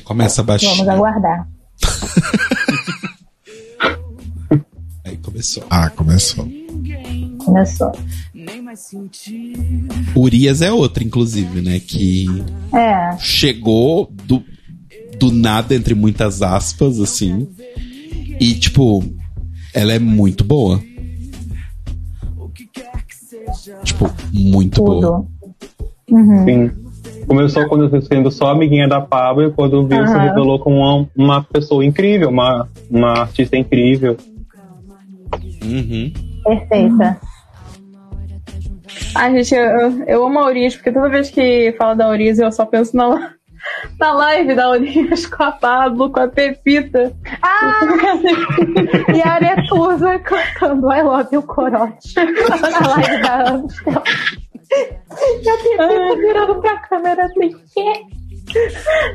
Começa 0.03 0.43
baixinho. 0.43 0.75
Vamos 0.75 0.89
aguardar. 0.89 1.47
Aí 5.05 5.17
começou. 5.17 5.63
Ah, 5.69 5.89
começou. 5.89 6.47
Começou. 7.37 7.91
Urias 10.15 10.61
é 10.61 10.71
outra, 10.71 11.03
inclusive, 11.03 11.61
né? 11.61 11.79
Que 11.79 12.25
É. 12.73 13.17
chegou 13.17 14.11
do, 14.25 14.43
do 15.17 15.31
nada, 15.31 15.73
entre 15.75 15.95
muitas 15.95 16.41
aspas, 16.41 16.99
assim. 16.99 17.47
E, 18.39 18.55
tipo, 18.55 19.03
ela 19.73 19.93
é 19.93 19.99
muito 19.99 20.43
boa. 20.43 20.81
Tipo, 23.83 24.11
muito 24.33 24.83
boa. 24.83 25.25
Uhum. 26.15 26.45
Sim. 26.45 26.71
Começou 27.27 27.67
quando 27.67 28.01
sendo 28.03 28.31
só 28.31 28.51
amiguinha 28.51 28.87
da 28.87 29.01
Pablo 29.01 29.43
e 29.43 29.51
quando 29.51 29.85
viu 29.85 30.07
se 30.07 30.13
Aham. 30.13 30.21
revelou 30.21 30.59
como 30.59 30.77
uma, 30.77 31.07
uma 31.15 31.43
pessoa 31.43 31.83
incrível, 31.83 32.29
uma, 32.29 32.67
uma 32.89 33.19
artista 33.19 33.57
incrível. 33.57 34.15
Uhum. 35.63 36.13
Perfeita. 36.43 37.19
Ai, 39.15 39.43
gente, 39.43 39.55
eu, 39.55 40.03
eu 40.07 40.27
amo 40.27 40.39
a 40.39 40.47
Urias, 40.47 40.75
porque 40.75 40.91
toda 40.91 41.09
vez 41.09 41.29
que 41.29 41.73
fala 41.77 41.95
da 41.95 42.09
Urias 42.09 42.39
eu 42.39 42.51
só 42.51 42.65
penso 42.65 42.95
na, 42.95 43.33
na 43.99 44.13
live 44.13 44.53
da 44.53 44.69
Urias 44.69 45.25
com 45.25 45.43
a 45.43 45.51
Pablo, 45.51 46.11
com 46.11 46.19
a 46.19 46.27
Pepita. 46.27 47.11
Ah! 47.41 47.79
e 49.13 49.21
a 49.21 49.33
Aretusa 49.33 50.19
cantando 50.19 50.93
I 50.93 51.01
Love 51.01 51.29
You 51.33 51.41
Corote 51.41 52.13
na 52.15 52.87
live 52.87 53.21
da 53.21 53.63
Amstel. 54.71 55.41
E 55.43 55.49
a 55.49 55.57
Pepita 55.57 56.15
virando 56.17 56.61
pra 56.61 56.77
câmera 56.79 57.25
assim, 57.25 57.55
que? 57.73 58.15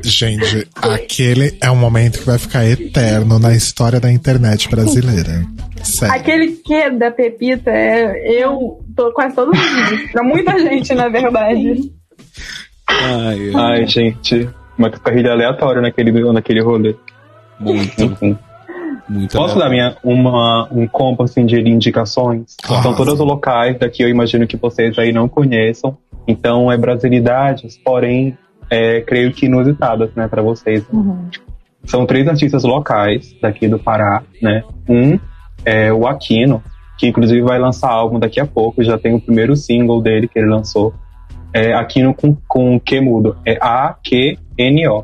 Gente, 0.03 0.67
aquele 0.75 1.57
é 1.61 1.71
um 1.71 1.75
momento 1.75 2.19
que 2.19 2.25
vai 2.25 2.37
ficar 2.37 2.65
eterno 2.65 3.39
na 3.39 3.53
história 3.53 3.99
da 3.99 4.11
internet 4.11 4.69
brasileira. 4.69 5.45
Sério. 5.83 6.13
Aquele 6.13 6.51
que 6.57 6.89
da 6.91 7.09
Pepita 7.11 7.71
é 7.71 8.43
eu 8.43 8.83
tô 8.95 9.11
quase 9.13 9.35
todos 9.35 9.57
os 9.57 9.87
dias. 9.89 10.11
Pra 10.11 10.23
muita 10.23 10.57
gente, 10.59 10.93
na 10.93 11.09
verdade. 11.09 11.91
Ai, 12.87 13.51
ai, 13.55 13.79
Ai, 13.79 13.87
gente, 13.87 14.49
uma 14.77 14.89
carrilha 14.91 15.31
aleatória 15.31 15.81
naquele, 15.81 16.11
naquele 16.31 16.61
rolê. 16.61 16.95
muito. 17.59 18.37
Muito. 19.07 19.37
Posso 19.37 19.55
legal. 19.55 19.59
dar 19.59 19.69
minha, 19.69 19.97
uma, 20.03 20.67
um 20.71 20.87
combo 20.87 21.23
assim, 21.23 21.45
de 21.45 21.59
indicações? 21.59 22.55
Claro. 22.61 22.83
São 22.83 22.95
todas 22.95 23.19
locais, 23.19 23.77
daqui 23.77 24.03
eu 24.03 24.09
imagino 24.09 24.47
que 24.47 24.57
vocês 24.57 24.97
aí 24.97 25.11
não 25.11 25.27
conheçam. 25.27 25.97
Então 26.27 26.71
é 26.71 26.77
brasilidades, 26.77 27.77
porém, 27.83 28.37
é, 28.69 29.01
creio 29.01 29.31
que 29.33 29.47
inusitadas, 29.47 30.11
né, 30.15 30.27
para 30.27 30.41
vocês. 30.41 30.85
Uhum. 30.91 31.27
São 31.85 32.05
três 32.05 32.27
artistas 32.27 32.63
locais 32.63 33.35
daqui 33.41 33.67
do 33.67 33.79
Pará, 33.79 34.21
né? 34.41 34.63
Um 34.87 35.19
é 35.65 35.91
o 35.91 36.07
Aquino, 36.07 36.63
que 36.97 37.07
inclusive 37.07 37.41
vai 37.41 37.59
lançar 37.59 37.89
álbum 37.89 38.19
daqui 38.19 38.39
a 38.39 38.45
pouco, 38.45 38.83
já 38.83 38.97
tem 38.97 39.15
o 39.15 39.19
primeiro 39.19 39.55
single 39.55 40.01
dele 40.01 40.27
que 40.27 40.37
ele 40.37 40.47
lançou. 40.47 40.93
É 41.53 41.73
Aquino 41.73 42.13
com, 42.13 42.37
com 42.47 42.79
Q 42.79 43.01
mudo, 43.01 43.35
é 43.45 43.57
A-Q-N-O. 43.59 45.03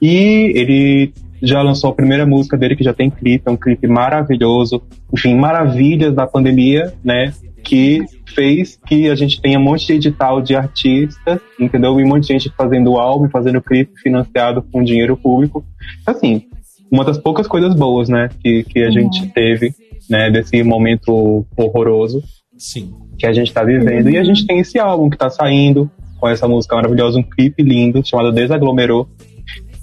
E 0.00 0.52
ele 0.54 1.12
já 1.42 1.62
lançou 1.62 1.90
a 1.90 1.94
primeira 1.94 2.26
música 2.26 2.56
dele, 2.56 2.76
que 2.76 2.84
já 2.84 2.94
tem 2.94 3.10
clipe, 3.10 3.44
é 3.46 3.50
um 3.50 3.56
clipe 3.56 3.86
maravilhoso. 3.86 4.82
Enfim, 5.12 5.34
maravilhas 5.34 6.14
da 6.14 6.26
pandemia, 6.26 6.92
né? 7.04 7.32
Que 7.62 8.04
fez 8.34 8.78
que 8.86 9.08
a 9.08 9.14
gente 9.14 9.40
tenha 9.40 9.58
um 9.58 9.62
monte 9.62 9.86
de 9.86 9.94
edital 9.94 10.40
de 10.40 10.54
artistas, 10.54 11.40
entendeu? 11.58 11.98
E 11.98 12.04
um 12.04 12.08
monte 12.08 12.22
de 12.22 12.32
gente 12.34 12.52
fazendo 12.56 12.96
álbum, 12.96 13.28
fazendo 13.28 13.60
clipe 13.60 13.92
financiado 14.00 14.62
com 14.62 14.82
dinheiro 14.82 15.16
público. 15.16 15.64
Assim, 16.06 16.42
uma 16.90 17.04
das 17.04 17.18
poucas 17.18 17.46
coisas 17.46 17.74
boas, 17.74 18.08
né? 18.08 18.28
Que, 18.40 18.62
que 18.64 18.82
a 18.82 18.90
gente 18.90 19.26
teve, 19.28 19.72
né? 20.08 20.30
Desse 20.30 20.62
momento 20.62 21.44
horroroso 21.56 22.22
Sim. 22.56 22.92
que 23.18 23.26
a 23.26 23.32
gente 23.32 23.52
tá 23.52 23.64
vivendo. 23.64 24.10
E 24.10 24.16
a 24.16 24.24
gente 24.24 24.46
tem 24.46 24.60
esse 24.60 24.78
álbum 24.78 25.10
que 25.10 25.18
tá 25.18 25.30
saindo 25.30 25.90
com 26.18 26.28
essa 26.28 26.48
música 26.48 26.74
maravilhosa, 26.74 27.18
um 27.18 27.22
clipe 27.22 27.62
lindo 27.62 28.06
chamado 28.06 28.32
Desaglomerou. 28.32 29.08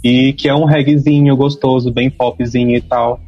E 0.04 0.34
que 0.34 0.50
é 0.50 0.54
um 0.54 0.66
reggaezinho 0.66 1.36
gostoso, 1.36 1.92
bem 1.92 2.10
popzinho 2.10 2.76
e 2.76 2.82
tal. 2.82 3.20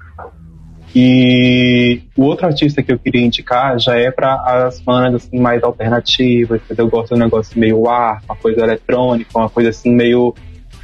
E 0.95 2.03
o 2.15 2.23
outro 2.23 2.45
artista 2.45 2.81
que 2.81 2.89
eu 2.89 2.97
queria 2.97 3.25
indicar 3.25 3.77
já 3.77 3.97
é 3.97 4.09
para 4.09 4.35
as 4.65 4.79
bandas 4.79 5.25
assim, 5.25 5.37
mais 5.37 5.61
alternativas, 5.61 6.61
entendeu? 6.63 6.85
Eu 6.85 6.89
gosto 6.89 7.09
de 7.09 7.15
um 7.15 7.23
negócio 7.23 7.59
meio 7.59 7.89
ar, 7.89 8.21
uma 8.23 8.35
coisa 8.37 8.61
eletrônica, 8.61 9.37
uma 9.37 9.49
coisa 9.49 9.71
assim 9.71 9.91
meio. 9.91 10.33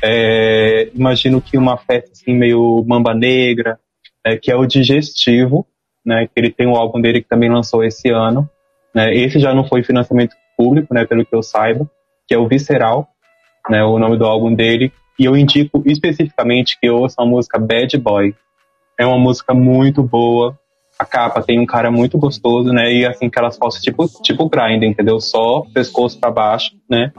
é, 0.04 0.90
imagino 0.94 1.40
que 1.40 1.58
uma 1.58 1.78
festa 1.78 2.12
assim 2.12 2.34
meio 2.34 2.84
mamba 2.86 3.14
negra, 3.14 3.80
é, 4.26 4.36
que 4.36 4.52
é 4.52 4.56
o 4.56 4.66
Digestivo, 4.66 5.66
né? 6.06 6.28
Que 6.28 6.34
ele 6.36 6.52
tem 6.52 6.68
um 6.68 6.76
álbum 6.76 7.00
dele 7.00 7.22
que 7.22 7.30
também 7.30 7.50
lançou 7.50 7.82
esse 7.82 8.10
ano. 8.10 8.50
Né? 8.94 9.16
Esse 9.16 9.40
já 9.40 9.54
não 9.54 9.64
foi 9.64 9.82
financiamento 9.82 10.36
público, 10.58 10.94
né? 10.94 11.06
Pelo 11.06 11.26
que 11.26 11.34
eu 11.34 11.42
saiba, 11.42 11.90
que 12.28 12.34
é 12.34 12.38
o 12.38 12.50
Visceral, 12.50 13.08
né? 13.70 13.82
O 13.82 13.98
nome 13.98 14.18
do 14.18 14.26
álbum 14.26 14.54
dele. 14.54 14.92
E 15.22 15.26
eu 15.26 15.38
indico 15.38 15.84
especificamente 15.86 16.80
que 16.82 16.90
ouça 16.90 17.22
a 17.22 17.26
música 17.26 17.60
Bad 17.60 17.96
Boy. 18.00 18.34
É 18.98 19.06
uma 19.06 19.20
música 19.20 19.54
muito 19.54 20.02
boa. 20.02 20.58
A 20.98 21.06
capa 21.06 21.44
tem 21.44 21.60
um 21.60 21.66
cara 21.66 21.92
muito 21.92 22.18
gostoso, 22.18 22.74
né? 22.74 22.92
E 22.92 23.06
assim, 23.06 23.28
aquelas 23.28 23.56
fotos 23.56 23.80
tipo, 23.82 24.08
tipo 24.24 24.50
grind, 24.50 24.82
entendeu? 24.82 25.20
Só 25.20 25.62
pescoço 25.76 26.20
pra 26.20 26.32
baixo, 26.32 26.72
né? 26.90 27.12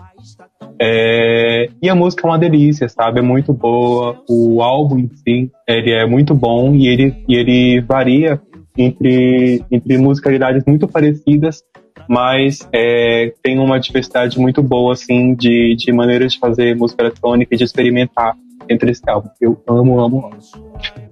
É, 0.81 1.69
e 1.81 1.89
a 1.89 1.95
música 1.95 2.27
é 2.27 2.31
uma 2.31 2.39
delícia, 2.41 2.89
sabe? 2.89 3.20
É 3.20 3.23
muito 3.23 3.53
boa. 3.53 4.20
O 4.29 4.61
álbum 4.62 4.99
em 4.99 5.09
si, 5.15 5.53
ele 5.69 5.93
é 5.93 6.05
muito 6.05 6.35
bom 6.35 6.74
e 6.74 6.89
ele, 6.89 7.24
e 7.29 7.37
ele 7.37 7.81
varia 7.83 8.41
entre, 8.77 9.65
entre 9.70 9.97
musicalidades 9.97 10.65
muito 10.66 10.89
parecidas, 10.89 11.62
mas 12.09 12.69
é, 12.73 13.33
tem 13.43 13.59
uma 13.59 13.79
diversidade 13.79 14.39
muito 14.39 14.62
boa, 14.62 14.93
assim, 14.93 15.35
de, 15.35 15.74
de 15.77 15.93
maneiras 15.93 16.33
de 16.33 16.39
fazer 16.39 16.77
música 16.77 17.03
eletrônica 17.03 17.55
e 17.55 17.59
de 17.59 17.65
experimentar 17.65 18.35
entre 18.69 18.91
esse 18.91 19.03
álbum. 19.09 19.29
Eu 19.41 19.61
amo, 19.66 20.01
amo, 20.01 20.27
amo. 20.27 20.37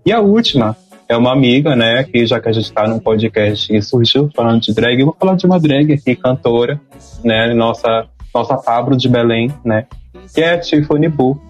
E 0.05 0.13
a 0.13 0.21
última 0.21 0.77
é 1.09 1.17
uma 1.17 1.33
amiga, 1.33 1.75
né, 1.75 2.05
que 2.05 2.25
já 2.25 2.41
que 2.41 2.49
a 2.49 2.53
gente 2.53 2.67
está 2.67 2.87
num 2.87 3.01
podcast 3.01 3.75
e 3.75 3.83
surgiu 3.83 4.31
falando 4.35 4.61
de 4.61 4.73
drag, 4.73 5.01
eu 5.01 5.07
vou 5.07 5.17
falar 5.19 5.35
de 5.35 5.45
uma 5.45 5.59
drag 5.59 5.93
aqui, 5.93 6.15
cantora, 6.15 6.81
né, 7.25 7.53
nossa, 7.53 8.07
nossa 8.33 8.57
Pablo 8.57 8.97
de 8.97 9.09
Belém, 9.09 9.53
né, 9.65 9.87
que 10.33 10.41
é 10.41 10.55
a 10.55 10.61
Tiffany 10.61 11.09
Boo. 11.09 11.41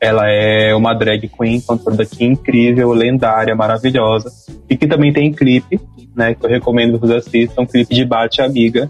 Ela 0.00 0.28
é 0.30 0.74
uma 0.74 0.94
drag 0.94 1.28
queen, 1.28 1.60
cantora 1.60 1.96
daqui 1.96 2.24
incrível, 2.24 2.92
lendária, 2.92 3.54
maravilhosa. 3.54 4.30
E 4.68 4.76
que 4.76 4.86
também 4.86 5.12
tem 5.12 5.32
clipe, 5.32 5.80
né? 6.14 6.34
Que 6.34 6.46
eu 6.46 6.50
recomendo 6.50 6.98
que 6.98 7.06
vocês 7.06 7.26
assistam, 7.26 7.62
um 7.62 7.66
clipe 7.66 7.94
de 7.94 8.04
Bate 8.04 8.40
Amiga, 8.40 8.88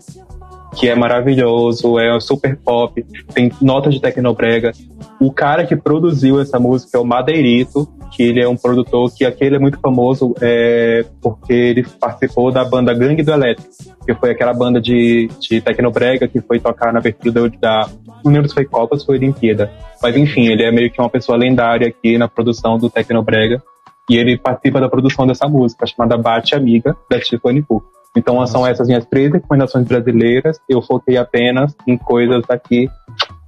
que 0.76 0.88
é 0.88 0.94
maravilhoso, 0.94 1.98
é 1.98 2.18
super 2.20 2.56
pop, 2.56 3.04
tem 3.34 3.50
notas 3.60 3.94
de 3.94 4.00
tecnobrega. 4.00 4.72
O 5.20 5.32
cara 5.32 5.66
que 5.66 5.74
produziu 5.74 6.40
essa 6.40 6.58
música 6.58 6.98
é 6.98 7.00
o 7.00 7.04
Madeirito, 7.04 7.88
que 8.12 8.22
ele 8.22 8.40
é 8.40 8.48
um 8.48 8.56
produtor 8.56 9.12
que 9.12 9.24
aquele 9.24 9.56
é 9.56 9.58
muito 9.58 9.78
famoso 9.80 10.34
é, 10.40 11.04
porque 11.20 11.52
ele 11.52 11.86
participou 12.00 12.50
da 12.52 12.64
banda 12.64 12.94
Gangue 12.94 13.22
do 13.22 13.32
Elétrico, 13.32 13.70
que 14.06 14.14
foi 14.14 14.30
aquela 14.30 14.54
banda 14.54 14.80
de, 14.80 15.28
de 15.40 15.60
tecnobrega 15.60 16.28
que 16.28 16.40
foi 16.40 16.60
tocar 16.60 16.92
na 16.92 17.00
abertura 17.00 17.50
da, 17.60 17.88
não 18.28 18.34
lembro 18.34 18.48
se 18.48 18.54
foi 18.54 18.64
Copa 18.64 18.94
ou 18.94 19.00
se 19.00 19.06
foi 19.06 19.16
Olimpíada. 19.16 19.70
Mas 20.02 20.16
enfim, 20.16 20.46
ele 20.46 20.62
é 20.62 20.70
meio 20.70 20.90
que 20.90 21.00
uma 21.00 21.10
pessoa 21.10 21.36
lendária 21.36 21.88
aqui 21.88 22.16
na 22.16 22.28
produção 22.28 22.78
do 22.78 22.88
Tecnobrega. 22.88 23.62
E 24.08 24.16
ele 24.16 24.38
participa 24.38 24.80
da 24.80 24.88
produção 24.88 25.26
dessa 25.26 25.46
música, 25.46 25.86
chamada 25.86 26.16
Bate 26.16 26.54
Amiga, 26.54 26.96
da 27.10 27.20
Tiffany 27.20 27.62
Poo. 27.62 27.82
Então 28.16 28.36
Nossa. 28.36 28.52
são 28.52 28.66
essas 28.66 28.88
minhas 28.88 29.04
três 29.04 29.30
recomendações 29.30 29.86
brasileiras. 29.86 30.58
Eu 30.68 30.80
foquei 30.80 31.16
apenas 31.16 31.74
em 31.86 31.96
coisas 31.96 32.42
aqui 32.48 32.88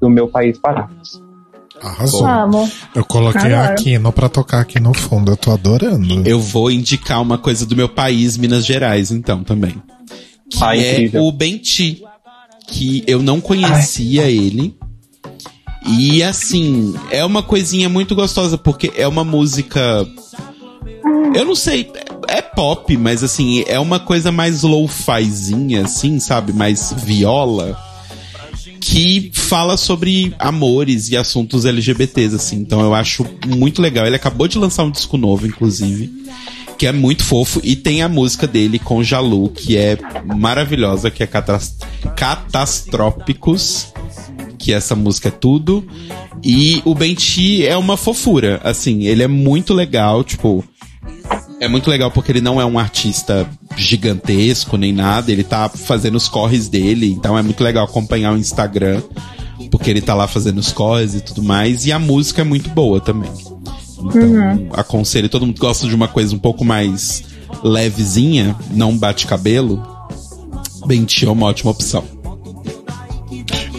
do 0.01 0.11
meu 0.11 0.28
país 0.28 0.59
Parados. 0.59 1.23
Arrasou. 1.82 2.27
Amo. 2.27 2.70
Eu 2.94 3.05
coloquei 3.05 3.55
Adoro. 3.55 3.73
aqui 3.73 3.98
no 3.98 4.12
pra 4.12 4.28
tocar 4.28 4.61
aqui 4.61 4.78
no 4.78 4.93
fundo. 4.93 5.32
Eu 5.32 5.36
tô 5.36 5.51
adorando. 5.51 6.28
Eu 6.28 6.39
vou 6.39 6.70
indicar 6.70 7.23
uma 7.23 7.39
coisa 7.39 7.65
do 7.65 7.74
meu 7.74 7.89
país, 7.89 8.36
Minas 8.36 8.66
Gerais, 8.66 9.11
então, 9.11 9.43
também. 9.43 9.82
Que 10.51 10.62
Ai, 10.62 10.78
é 10.81 10.93
incrível. 10.93 11.23
o 11.23 11.32
Benti. 11.32 12.02
Que 12.70 13.02
eu 13.06 13.22
não 13.22 13.40
conhecia 13.40 14.22
Ai. 14.24 14.32
ele. 14.32 14.74
E 15.86 16.22
assim, 16.22 16.94
é 17.10 17.24
uma 17.24 17.42
coisinha 17.42 17.88
muito 17.88 18.14
gostosa, 18.14 18.56
porque 18.59 18.92
é 18.94 19.09
uma 19.09 19.24
música. 19.24 20.06
Eu 21.34 21.44
não 21.44 21.55
sei, 21.55 21.90
é 22.28 22.42
pop, 22.42 22.97
mas 22.97 23.22
assim, 23.22 23.64
é 23.66 23.78
uma 23.78 23.98
coisa 23.98 24.30
mais 24.30 24.62
low-fizinha, 24.62 25.84
assim, 25.84 26.20
sabe? 26.20 26.52
Mais 26.52 26.92
viola. 26.97 27.78
Que 28.80 29.30
fala 29.34 29.76
sobre 29.76 30.34
amores 30.38 31.10
e 31.10 31.16
assuntos 31.16 31.64
LGBTs, 31.64 32.34
assim. 32.34 32.56
Então 32.56 32.80
eu 32.80 32.94
acho 32.94 33.26
muito 33.47 33.80
legal. 33.80 34.06
Ele 34.06 34.16
acabou 34.16 34.48
de 34.48 34.59
lançar 34.59 34.84
um 34.84 34.90
disco 34.90 35.16
novo, 35.16 35.47
inclusive. 35.47 36.10
Que 36.81 36.86
é 36.86 36.93
muito 36.93 37.23
fofo. 37.23 37.61
E 37.62 37.77
tem 37.77 38.01
a 38.01 38.09
música 38.09 38.47
dele 38.47 38.78
com 38.78 39.02
Jalu, 39.02 39.51
que 39.51 39.77
é 39.77 39.98
maravilhosa, 40.24 41.11
que 41.11 41.23
é 41.23 41.27
Catastrópicos 42.16 43.93
que 44.61 44.73
essa 44.73 44.94
música 44.94 45.28
é 45.28 45.32
tudo. 45.32 45.85
E 46.44 46.81
o 46.85 46.94
Benti 46.94 47.66
é 47.66 47.77
uma 47.77 47.97
fofura, 47.97 48.61
assim, 48.62 49.05
ele 49.05 49.23
é 49.23 49.28
muito 49.28 49.74
legal, 49.74 50.23
tipo. 50.23 50.62
É 51.59 51.69
muito 51.69 51.90
legal 51.90 52.11
porque 52.11 52.32
ele 52.32 52.40
não 52.40 52.61
é 52.61 52.65
um 52.65 52.78
artista 52.78 53.48
gigantesco 53.77 54.77
nem 54.78 54.93
nada, 54.93 55.31
ele 55.31 55.44
tá 55.44 55.69
fazendo 55.69 56.15
os 56.16 56.28
corres 56.28 56.69
dele, 56.69 57.11
então 57.11 57.36
é 57.36 57.43
muito 57.43 57.62
legal 57.62 57.85
acompanhar 57.85 58.32
o 58.32 58.39
Instagram, 58.39 59.02
porque 59.70 59.90
ele 59.90 60.01
tá 60.01 60.15
lá 60.15 60.27
fazendo 60.27 60.59
os 60.59 60.73
corres 60.73 61.15
e 61.15 61.20
tudo 61.20 61.43
mais, 61.43 61.85
e 61.85 61.93
a 61.93 61.98
música 61.98 62.40
é 62.40 62.44
muito 62.44 62.70
boa 62.70 63.01
também. 63.01 63.31
Então, 64.05 64.22
uhum. 64.22 64.68
aconselho, 64.72 65.28
todo 65.28 65.47
mundo 65.47 65.59
gosta 65.59 65.86
de 65.86 65.94
uma 65.94 66.09
coisa 66.09 66.35
um 66.35 66.39
pouco 66.39 66.64
mais 66.64 67.22
levezinha, 67.62 68.56
não 68.70 68.97
bate 68.97 69.27
cabelo. 69.27 69.82
Benti 70.86 71.27
é 71.27 71.31
uma 71.31 71.47
ótima 71.47 71.70
opção. 71.70 72.05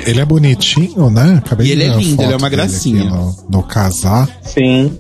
Ele 0.06 0.20
é 0.20 0.26
bonitinho, 0.26 1.10
né? 1.10 1.42
Acabei 1.44 1.68
e 1.68 1.72
ele 1.72 1.84
é 1.84 1.96
lindo, 1.96 2.22
ele 2.22 2.34
é 2.34 2.36
uma 2.36 2.50
gracinha. 2.50 3.04
No, 3.04 3.36
no, 3.50 3.64
casar. 3.64 4.28
Sim. 4.42 4.98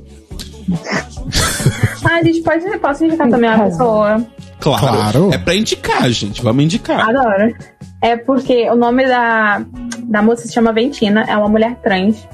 ah, 2.03 2.19
a 2.19 2.23
gente 2.23 2.41
pode, 2.41 2.77
posso 2.77 3.06
indicar 3.06 3.30
também 3.30 3.49
a 3.49 3.60
pessoa. 3.64 4.26
Claro, 4.60 4.80
claro. 4.80 5.34
É 5.34 5.38
pra 5.38 5.56
indicar, 5.56 6.10
gente. 6.11 6.41
Vamos 6.43 6.64
indicar. 6.64 7.10
Adoro. 7.10 7.56
É 8.02 8.15
porque 8.15 8.69
o 8.69 8.76
nome 8.76 9.07
da, 9.07 9.65
da 10.03 10.22
moça 10.22 10.48
se 10.48 10.53
chama 10.53 10.72
Ventina, 10.72 11.26
é 11.27 11.35
uma 11.35 11.49
mulher 11.49 11.76
trans 11.84 12.27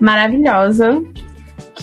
maravilhosa 0.00 1.02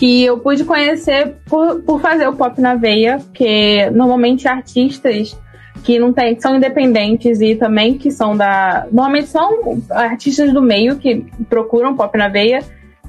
que 0.02 0.24
eu 0.24 0.40
pude 0.40 0.64
conhecer 0.64 1.36
por, 1.48 1.84
por 1.84 2.02
fazer 2.02 2.28
o 2.28 2.34
pop 2.36 2.60
na 2.60 2.74
veia, 2.74 3.20
porque 3.20 3.88
normalmente 3.92 4.48
artistas 4.48 5.40
que 5.84 6.00
não 6.00 6.12
tem, 6.12 6.34
que 6.34 6.42
são 6.42 6.56
independentes 6.56 7.40
e 7.40 7.56
também 7.56 8.00
que 8.00 8.10
são 8.10 8.36
da. 8.36 8.88
Normalmente 8.92 9.28
são 9.28 9.80
artistas 9.92 10.52
do 10.52 10.60
meio 10.60 10.96
que 10.96 11.24
procuram 11.48 11.96
pop 11.96 12.18
na 12.18 12.28
veia 12.28 12.64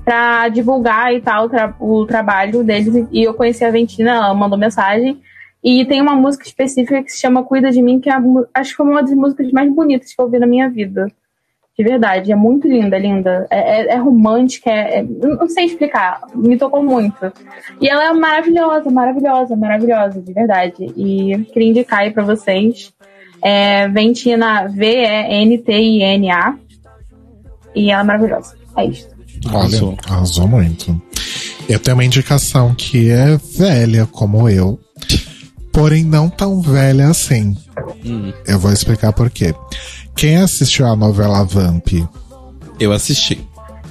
para 0.04 0.50
divulgar 0.50 1.14
e 1.14 1.22
tal 1.22 1.48
tra 1.48 1.74
o 1.80 2.04
trabalho 2.04 2.62
deles. 2.62 3.06
E 3.10 3.22
eu 3.22 3.32
conheci 3.32 3.64
a 3.64 3.70
Ventina, 3.70 4.10
ela 4.10 4.34
mandou 4.34 4.58
mensagem. 4.58 5.18
E 5.64 5.86
tem 5.86 6.02
uma 6.02 6.14
música 6.14 6.44
específica 6.44 7.02
que 7.02 7.10
se 7.10 7.18
chama 7.18 7.42
Cuida 7.42 7.70
de 7.70 7.80
Mim, 7.80 8.00
que 8.00 8.10
é, 8.10 8.16
acho 8.52 8.72
que 8.72 8.76
foi 8.76 8.86
uma 8.86 9.00
das 9.00 9.14
músicas 9.14 9.50
mais 9.50 9.74
bonitas 9.74 10.12
que 10.12 10.20
eu 10.20 10.26
ouvi 10.26 10.38
na 10.38 10.46
minha 10.46 10.68
vida. 10.68 11.06
De 11.78 11.82
verdade, 11.82 12.30
é 12.30 12.36
muito 12.36 12.68
linda, 12.68 12.98
linda. 12.98 13.46
É, 13.50 13.80
é, 13.80 13.94
é 13.94 13.96
romântica, 13.96 14.70
é, 14.70 14.98
é, 14.98 15.02
não 15.02 15.48
sei 15.48 15.64
explicar, 15.64 16.20
me 16.34 16.58
tocou 16.58 16.82
muito. 16.82 17.32
E 17.80 17.88
ela 17.88 18.08
é 18.08 18.12
maravilhosa, 18.12 18.90
maravilhosa, 18.90 19.56
maravilhosa, 19.56 20.20
de 20.20 20.32
verdade. 20.32 20.92
E 20.96 21.38
queria 21.52 21.70
indicar 21.70 22.00
aí 22.00 22.10
pra 22.10 22.24
vocês. 22.24 22.92
É 23.42 23.88
Ventina, 23.88 24.68
V-E-N-T-I-N-A. 24.68 26.56
E 27.74 27.90
ela 27.90 28.02
é 28.02 28.04
maravilhosa. 28.04 28.54
É 28.76 28.84
isso. 28.84 29.08
Olha, 29.50 29.96
arrasou 30.06 30.46
muito. 30.46 31.00
Eu 31.68 31.78
tenho 31.78 31.96
uma 31.96 32.04
indicação 32.04 32.74
que 32.74 33.10
é 33.10 33.38
velha, 33.58 34.06
como 34.06 34.48
eu, 34.48 34.78
porém 35.72 36.04
não 36.04 36.28
tão 36.28 36.60
velha 36.60 37.08
assim. 37.08 37.56
Hum. 38.04 38.32
Eu 38.46 38.58
vou 38.58 38.72
explicar 38.72 39.12
por 39.12 39.30
quê. 39.30 39.54
Quem 40.14 40.36
assistiu 40.36 40.86
a 40.86 40.96
novela 40.96 41.44
Vamp? 41.44 41.88
Eu 42.78 42.92
assisti. 42.92 43.46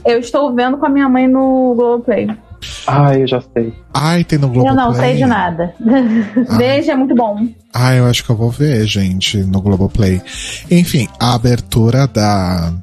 Eu 0.05 0.19
estou 0.19 0.53
vendo 0.55 0.77
com 0.77 0.85
a 0.85 0.89
minha 0.89 1.07
mãe 1.07 1.27
no 1.27 1.73
Globoplay. 1.75 2.27
Ah, 2.85 3.15
eu 3.17 3.27
já 3.27 3.41
sei. 3.53 3.73
Ai, 3.93 4.23
tem 4.23 4.39
no 4.39 4.47
Globoplay. 4.47 4.71
Eu 4.71 4.75
não 4.75 4.93
sei 4.93 5.15
de 5.15 5.25
nada. 5.25 5.73
Veja, 6.57 6.93
é 6.93 6.95
muito 6.95 7.15
bom. 7.15 7.47
Ah, 7.73 7.95
eu 7.95 8.05
acho 8.05 8.23
que 8.23 8.29
eu 8.29 8.35
vou 8.35 8.49
ver, 8.49 8.85
gente, 8.85 9.37
no 9.37 9.61
Globoplay. 9.61 10.21
Enfim, 10.69 11.07
a 11.19 11.33
abertura 11.33 12.07
da 12.07 12.73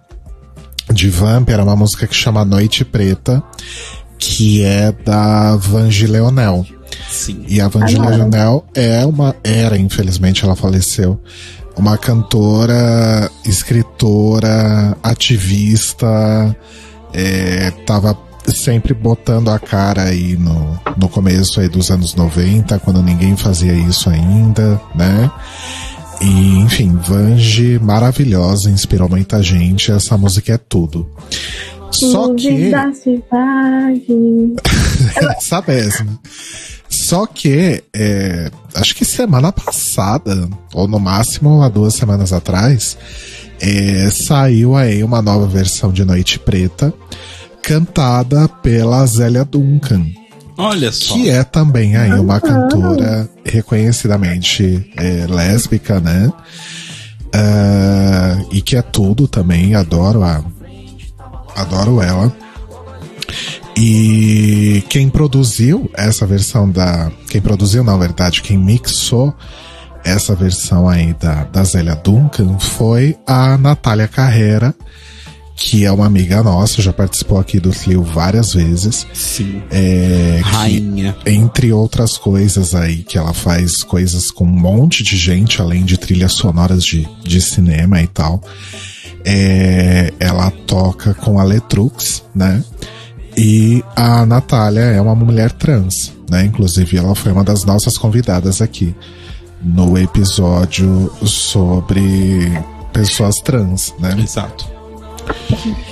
de 0.92 1.10
Vamp 1.10 1.48
era 1.50 1.62
uma 1.62 1.76
música 1.76 2.06
que 2.06 2.14
chama 2.14 2.44
Noite 2.44 2.84
Preta, 2.84 3.42
que 4.18 4.64
é 4.64 4.90
da 4.92 5.56
Vange 5.56 6.06
Leonel. 6.06 6.66
Sim. 7.08 7.44
E 7.46 7.60
a 7.60 7.68
Vange 7.68 7.98
Leonel 7.98 8.64
é 8.74 9.04
uma 9.04 9.34
era, 9.44 9.76
infelizmente 9.76 10.44
ela 10.44 10.56
faleceu, 10.56 11.20
uma 11.78 11.96
cantora, 11.96 13.30
escritora, 13.44 14.96
ativista, 15.02 16.56
é, 17.14 17.70
tava 17.86 18.18
sempre 18.48 18.92
botando 18.94 19.48
a 19.48 19.58
cara 19.58 20.04
aí 20.04 20.36
no, 20.36 20.78
no 20.96 21.08
começo 21.08 21.60
aí 21.60 21.68
dos 21.68 21.90
anos 21.90 22.14
90, 22.14 22.78
quando 22.80 23.02
ninguém 23.02 23.36
fazia 23.36 23.72
isso 23.72 24.10
ainda, 24.10 24.80
né? 24.94 25.30
E, 26.20 26.58
enfim, 26.58 26.96
Vange, 26.96 27.78
maravilhosa, 27.78 28.70
inspirou 28.70 29.08
muita 29.08 29.40
gente, 29.42 29.92
essa 29.92 30.16
música 30.16 30.54
é 30.54 30.58
tudo. 30.58 31.08
Só 31.92 32.34
que. 32.34 32.70
essa 35.16 35.62
mesmo. 35.66 36.18
Só 37.08 37.26
que, 37.26 37.82
é, 37.96 38.50
acho 38.74 38.94
que 38.94 39.02
semana 39.02 39.50
passada, 39.50 40.46
ou 40.74 40.86
no 40.86 41.00
máximo 41.00 41.62
há 41.62 41.68
duas 41.70 41.94
semanas 41.94 42.34
atrás, 42.34 42.98
é, 43.58 44.10
saiu 44.10 44.76
aí 44.76 45.02
uma 45.02 45.22
nova 45.22 45.46
versão 45.46 45.90
de 45.90 46.04
Noite 46.04 46.38
Preta, 46.38 46.92
cantada 47.62 48.46
pela 48.46 49.06
Zélia 49.06 49.42
Duncan. 49.42 50.04
Olha 50.58 50.92
só. 50.92 51.14
que 51.14 51.30
é 51.30 51.42
também 51.44 51.96
aí 51.96 52.12
uma 52.12 52.42
cantora 52.42 53.26
reconhecidamente 53.42 54.92
é, 54.94 55.26
lésbica, 55.26 56.00
né? 56.00 56.30
Ah, 57.32 58.36
e 58.52 58.60
que 58.60 58.76
é 58.76 58.82
tudo 58.82 59.26
também, 59.26 59.74
adoro 59.74 60.22
a. 60.22 60.44
Adoro 61.56 62.02
ela. 62.02 62.30
E 63.80 64.82
quem 64.88 65.08
produziu 65.08 65.88
essa 65.94 66.26
versão 66.26 66.68
da. 66.68 67.12
Quem 67.30 67.40
produziu, 67.40 67.84
na 67.84 67.96
verdade, 67.96 68.42
quem 68.42 68.58
mixou 68.58 69.32
essa 70.04 70.34
versão 70.34 70.88
aí 70.88 71.14
da, 71.14 71.44
da 71.44 71.62
Zélia 71.62 71.94
Duncan 71.94 72.58
foi 72.58 73.16
a 73.24 73.56
Natália 73.56 74.08
Carrera, 74.08 74.74
que 75.54 75.84
é 75.84 75.92
uma 75.92 76.06
amiga 76.06 76.42
nossa, 76.42 76.82
já 76.82 76.92
participou 76.92 77.38
aqui 77.38 77.60
do 77.60 77.70
Clio 77.70 78.02
várias 78.02 78.52
vezes. 78.52 79.06
Sim. 79.14 79.62
É, 79.70 80.40
que, 80.42 80.50
Rainha. 80.50 81.16
entre 81.24 81.72
outras 81.72 82.18
coisas 82.18 82.74
aí, 82.74 83.04
que 83.04 83.16
ela 83.16 83.32
faz 83.32 83.84
coisas 83.84 84.28
com 84.32 84.44
um 84.44 84.48
monte 84.48 85.04
de 85.04 85.16
gente, 85.16 85.62
além 85.62 85.84
de 85.84 85.96
trilhas 85.96 86.32
sonoras 86.32 86.82
de, 86.82 87.08
de 87.22 87.40
cinema 87.40 88.02
e 88.02 88.08
tal. 88.08 88.42
É, 89.24 90.12
ela 90.18 90.50
toca 90.50 91.14
com 91.14 91.38
a 91.38 91.44
Letrux, 91.44 92.24
né? 92.34 92.64
E 93.38 93.84
a 93.94 94.26
Natália 94.26 94.80
é 94.80 95.00
uma 95.00 95.14
mulher 95.14 95.52
trans, 95.52 96.12
né? 96.28 96.44
Inclusive, 96.44 96.98
ela 96.98 97.14
foi 97.14 97.30
uma 97.30 97.44
das 97.44 97.64
nossas 97.64 97.96
convidadas 97.96 98.60
aqui 98.60 98.92
no 99.62 99.96
episódio 99.96 101.08
sobre 101.24 102.52
pessoas 102.92 103.36
trans, 103.36 103.94
né? 104.00 104.16
Exato. 104.20 104.68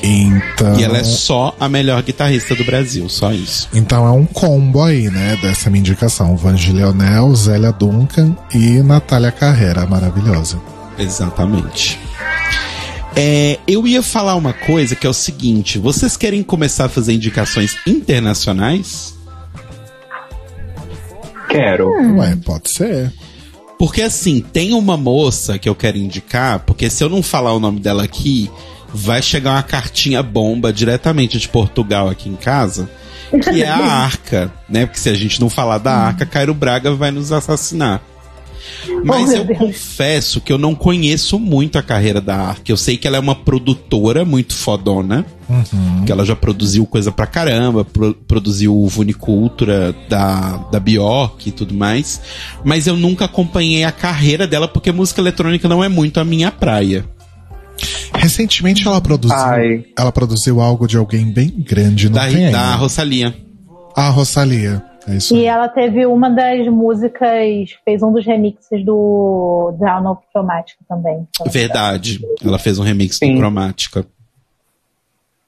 Então. 0.02 0.76
E 0.76 0.82
ela 0.82 0.98
é 0.98 1.04
só 1.04 1.54
a 1.60 1.68
melhor 1.68 2.02
guitarrista 2.02 2.54
do 2.56 2.64
Brasil, 2.64 3.08
só 3.08 3.32
isso. 3.32 3.68
Então 3.72 4.04
é 4.04 4.10
um 4.10 4.26
combo 4.26 4.82
aí, 4.82 5.08
né, 5.08 5.38
dessa 5.40 5.70
minha 5.70 5.80
indicação. 5.80 6.36
Vange 6.36 6.72
Leonel, 6.72 7.32
Zélia 7.36 7.70
Duncan 7.70 8.36
e 8.52 8.82
Natália 8.82 9.30
Carrera, 9.30 9.86
maravilhosa. 9.86 10.58
Exatamente. 10.98 11.96
É, 13.18 13.58
eu 13.66 13.86
ia 13.86 14.02
falar 14.02 14.34
uma 14.34 14.52
coisa 14.52 14.94
que 14.94 15.06
é 15.06 15.10
o 15.10 15.14
seguinte: 15.14 15.78
vocês 15.78 16.16
querem 16.16 16.42
começar 16.42 16.84
a 16.84 16.88
fazer 16.88 17.14
indicações 17.14 17.76
internacionais? 17.86 19.16
Quero. 21.48 21.88
Ué, 22.18 22.36
pode 22.44 22.70
ser. 22.70 23.10
Porque 23.78 24.02
assim, 24.02 24.40
tem 24.40 24.74
uma 24.74 24.96
moça 24.96 25.58
que 25.58 25.68
eu 25.68 25.74
quero 25.74 25.96
indicar, 25.96 26.60
porque 26.60 26.90
se 26.90 27.02
eu 27.02 27.08
não 27.08 27.22
falar 27.22 27.54
o 27.54 27.60
nome 27.60 27.80
dela 27.80 28.04
aqui, 28.04 28.50
vai 28.92 29.22
chegar 29.22 29.52
uma 29.52 29.62
cartinha 29.62 30.22
bomba 30.22 30.72
diretamente 30.72 31.38
de 31.38 31.48
Portugal 31.48 32.08
aqui 32.08 32.28
em 32.28 32.36
casa, 32.36 32.88
que 33.30 33.62
é 33.62 33.68
a 33.68 33.76
Arca, 34.04 34.52
né? 34.68 34.86
Porque 34.86 35.00
se 35.00 35.08
a 35.08 35.14
gente 35.14 35.40
não 35.40 35.50
falar 35.50 35.78
da 35.78 35.92
Arca, 35.92 36.26
Cairo 36.26 36.54
Braga 36.54 36.94
vai 36.94 37.10
nos 37.10 37.32
assassinar. 37.32 38.02
Mas 39.04 39.30
meu 39.30 39.38
eu 39.38 39.44
Deus. 39.44 39.58
confesso 39.58 40.40
que 40.40 40.52
eu 40.52 40.58
não 40.58 40.74
conheço 40.74 41.38
muito 41.38 41.78
a 41.78 41.82
carreira 41.82 42.20
da 42.20 42.36
Arca. 42.36 42.70
Eu 42.70 42.76
sei 42.76 42.96
que 42.96 43.06
ela 43.06 43.16
é 43.16 43.20
uma 43.20 43.34
produtora 43.34 44.24
muito 44.24 44.54
fodona, 44.54 45.24
que 46.04 46.10
ela 46.12 46.24
já 46.24 46.34
produziu 46.36 46.84
coisa 46.86 47.10
pra 47.12 47.26
caramba, 47.26 47.84
pro- 47.84 48.14
produziu 48.14 48.76
o 48.76 48.88
Vunicultura 48.88 49.94
da, 50.08 50.56
da 50.72 50.80
Bjork 50.80 51.48
e 51.48 51.52
tudo 51.52 51.74
mais. 51.74 52.20
Mas 52.64 52.86
eu 52.86 52.96
nunca 52.96 53.24
acompanhei 53.26 53.84
a 53.84 53.92
carreira 53.92 54.46
dela 54.46 54.66
porque 54.68 54.90
música 54.92 55.20
eletrônica 55.20 55.68
não 55.68 55.82
é 55.84 55.88
muito 55.88 56.18
a 56.20 56.24
minha 56.24 56.50
praia. 56.50 57.04
Recentemente 58.14 58.86
ela 58.86 59.00
produziu, 59.00 59.36
Ai. 59.36 59.84
ela 59.96 60.10
produziu 60.10 60.60
algo 60.60 60.86
de 60.86 60.96
alguém 60.96 61.26
bem 61.26 61.48
grande, 61.58 62.08
não 62.08 62.14
Da, 62.16 62.28
tem 62.28 62.50
da. 62.50 62.74
Rosalia. 62.74 63.34
A 63.94 64.08
Rosalia. 64.08 64.82
É 65.06 65.16
isso. 65.16 65.34
E 65.34 65.44
ela 65.44 65.68
teve 65.68 66.04
uma 66.06 66.28
das 66.28 66.66
músicas, 66.66 67.72
fez 67.84 68.02
um 68.02 68.12
dos 68.12 68.26
remixes 68.26 68.84
do 68.84 69.72
Down 69.78 70.10
of 70.10 70.22
Chromatica 70.32 70.84
também. 70.88 71.26
Verdade. 71.46 72.20
Ela 72.44 72.58
fez 72.58 72.78
um 72.78 72.82
remix 72.82 73.16
Sim. 73.16 73.34
do 73.34 73.40
Cromática. 73.40 74.04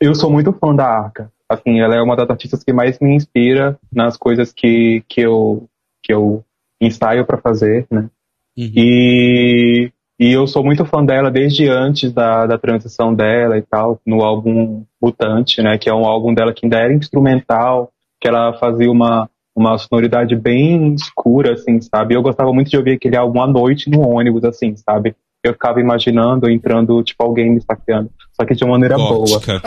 Eu 0.01 0.15
sou 0.15 0.31
muito 0.31 0.53
fã 0.53 0.75
da 0.75 0.87
Arca. 0.87 1.33
Assim, 1.49 1.81
ela 1.81 1.97
é 1.97 2.03
uma 2.03 2.15
das 2.15 2.31
artistas 2.31 2.63
que 2.63 2.73
mais 2.73 2.99
me 3.01 3.15
inspira 3.17 3.79
nas 3.93 4.17
coisas 4.17 4.53
que, 4.53 5.03
que, 5.09 5.23
eu, 5.23 5.67
que 6.03 6.13
eu 6.13 6.45
ensaio 6.81 7.25
pra 7.27 7.39
fazer, 7.39 7.87
né? 7.91 8.09
Uhum. 8.57 8.73
E, 8.77 9.93
e 10.21 10.33
eu 10.33 10.47
sou 10.47 10.63
muito 10.63 10.85
fã 10.85 11.05
dela 11.05 11.31
desde 11.31 11.69
antes 11.69 12.13
da, 12.13 12.47
da 12.47 12.59
transição 12.59 13.15
dela 13.15 13.57
e 13.57 13.63
tal, 13.63 14.01
no 14.07 14.23
álbum 14.23 14.85
Mutante, 15.01 15.63
né? 15.63 15.79
Que 15.79 15.89
é 15.89 15.95
um 15.95 16.05
álbum 16.05 16.35
dela 16.35 16.53
que 16.53 16.67
ainda 16.67 16.79
era 16.79 16.93
instrumental, 16.93 17.91
que 18.21 18.29
ela 18.29 18.53
fazia 18.59 18.91
uma, 18.91 19.29
uma 19.59 19.77
sonoridade 19.77 20.37
bem 20.37 20.95
escura, 20.95 21.55
assim, 21.55 21.81
sabe? 21.81 22.15
Eu 22.15 22.23
gostava 22.23 22.53
muito 22.53 22.71
de 22.71 22.77
ouvir 22.77 22.93
aquele 22.93 23.17
álbum 23.17 23.43
à 23.43 23.47
noite 23.47 23.91
no 23.91 24.01
ônibus, 24.09 24.45
assim, 24.45 24.77
sabe? 24.77 25.15
Eu 25.43 25.53
ficava 25.53 25.81
imaginando, 25.81 26.51
entrando, 26.51 27.03
tipo, 27.03 27.23
alguém 27.23 27.53
me 27.53 27.61
saqueando. 27.61 28.11
Só 28.33 28.45
que 28.45 28.55
de 28.55 28.65
uma 28.65 28.73
maneira 28.73 28.97
boa. 28.97 29.27
Gótica. 29.27 29.63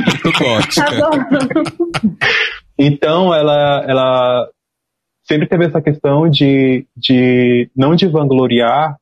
Muito 0.00 0.32
gótica. 0.38 0.86
Então, 2.78 3.34
ela, 3.34 3.84
ela 3.86 4.48
sempre 5.24 5.46
teve 5.46 5.66
essa 5.66 5.80
questão 5.80 6.28
de, 6.28 6.86
de 6.96 7.70
não 7.76 7.94
de 7.94 8.06
vangloriar, 8.06 8.96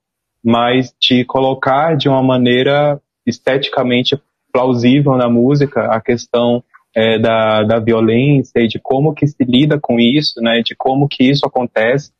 mas 0.44 0.94
de 1.00 1.24
colocar 1.24 1.96
de 1.96 2.08
uma 2.08 2.22
maneira 2.22 3.00
esteticamente 3.26 4.20
plausível 4.52 5.16
na 5.16 5.28
música 5.28 5.86
a 5.86 6.00
questão 6.00 6.62
é, 6.96 7.18
da, 7.18 7.62
da 7.62 7.78
violência 7.78 8.58
e 8.58 8.66
de 8.66 8.78
como 8.78 9.12
que 9.12 9.26
se 9.26 9.44
lida 9.44 9.78
com 9.78 10.00
isso, 10.00 10.40
né, 10.40 10.62
de 10.62 10.74
como 10.74 11.06
que 11.06 11.24
isso 11.24 11.44
acontece. 11.44 12.10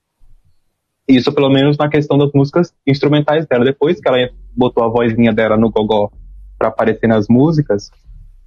Isso 1.09 1.33
pelo 1.33 1.49
menos 1.49 1.79
na 1.79 1.89
questão 1.89 2.19
das 2.19 2.31
músicas 2.35 2.75
instrumentais 2.87 3.47
dela. 3.47 3.65
Depois 3.65 3.99
que 3.99 4.07
ela 4.07 4.29
botou 4.55 4.85
a 4.85 4.89
vozinha 4.89 5.33
dela 5.33 5.57
no 5.57 5.71
gogó 5.71 6.11
para 6.59 6.69
aparecer 6.69 7.07
nas 7.07 7.27
músicas, 7.27 7.91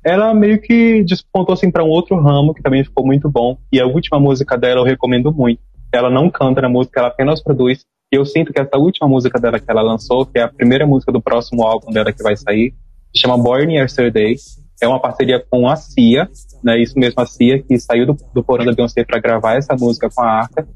ela 0.06 0.31
meio 0.34 0.61
que 0.61 1.03
despontou 1.03 1.53
assim 1.53 1.72
para 1.72 1.84
um 1.84 1.89
outro 1.89 2.15
ramo 2.22 2.53
que 2.53 2.61
também 2.61 2.84
ficou 2.84 3.03
muito 3.03 3.27
bom. 3.27 3.57
E 3.72 3.80
a 3.80 3.88
última 3.88 4.19
música 4.19 4.56
dela 4.56 4.81
eu 4.81 4.85
recomendo 4.85 5.34
muito. 5.34 5.61
Ela 5.91 6.11
não 6.11 6.30
canta 6.30 6.61
na 6.61 6.69
música, 6.69 6.99
ela 6.99 7.10
apenas 7.10 7.41
produz. 7.41 7.85
E 8.11 8.18
eu 8.18 8.26
sinto 8.26 8.53
que 8.53 8.60
essa 8.60 8.77
última 8.77 9.07
música 9.07 9.39
dela 9.39 9.60
que 9.60 9.69
ela 9.69 9.81
lançou, 9.81 10.26
que 10.26 10.38
é 10.38 10.43
a 10.43 10.47
primeira 10.47 10.85
música 10.85 11.11
do 11.11 11.22
próximo 11.22 11.64
álbum 11.64 11.91
dela 11.91 12.11
que 12.11 12.22
vai 12.22 12.35
sair, 12.35 12.73
se 13.15 13.22
chama 13.22 13.38
Born 13.38 13.73
Yesterday. 13.73 14.35
É 14.81 14.88
uma 14.88 14.99
parceria 14.99 15.43
com 15.49 15.68
a 15.68 15.76
Cia, 15.76 16.30
né? 16.64 16.81
Isso 16.81 16.97
mesmo, 16.97 17.22
a 17.22 17.26
Cia, 17.26 17.61
que 17.61 17.77
saiu 17.80 18.06
do, 18.06 18.18
do 18.34 18.43
porão 18.43 18.65
da 18.65 18.72
Beyoncé 18.73 19.03
para 19.03 19.19
gravar 19.19 19.56
essa 19.56 19.76
música 19.76 20.10
com 20.10 20.22
a 20.22 20.30
Arca. 20.30 20.68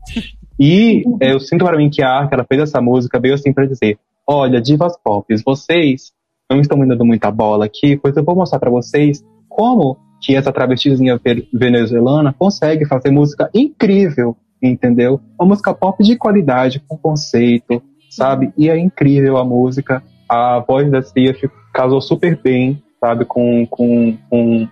E 0.59 1.03
é, 1.21 1.34
eu 1.34 1.39
sinto 1.39 1.65
para 1.65 1.77
mim 1.77 1.89
que 1.89 2.03
a 2.03 2.09
Arca, 2.09 2.35
ela 2.35 2.45
fez 2.47 2.61
essa 2.61 2.81
música 2.81 3.19
meio 3.19 3.34
assim 3.34 3.53
para 3.53 3.65
dizer: 3.65 3.97
olha, 4.27 4.61
divas 4.61 4.97
pop, 5.03 5.25
vocês 5.45 6.11
não 6.49 6.59
estão 6.59 6.77
me 6.77 6.88
dando 6.88 7.05
muita 7.05 7.31
bola 7.31 7.65
aqui, 7.65 7.97
pois 7.97 8.15
eu 8.15 8.23
vou 8.23 8.35
mostrar 8.35 8.59
para 8.59 8.69
vocês 8.69 9.23
como 9.49 9.97
que 10.21 10.35
essa 10.35 10.51
travestizinha 10.51 11.19
ve- 11.23 11.47
venezuelana 11.53 12.34
consegue 12.38 12.85
fazer 12.85 13.11
música 13.11 13.49
incrível, 13.53 14.35
entendeu? 14.61 15.19
Uma 15.39 15.49
música 15.49 15.73
pop 15.73 16.01
de 16.03 16.15
qualidade, 16.15 16.81
com 16.88 16.97
conceito, 16.97 17.81
sabe? 18.09 18.53
E 18.57 18.69
é 18.69 18.77
incrível 18.77 19.38
a 19.38 19.43
música. 19.43 20.03
A 20.30 20.59
voz 20.59 20.89
da 20.89 21.01
Cia 21.01 21.35
casou 21.73 21.99
super 21.99 22.39
bem, 22.41 22.81
sabe? 23.03 23.25
Com, 23.25 23.67
com, 23.67 24.15
com, 24.30 24.67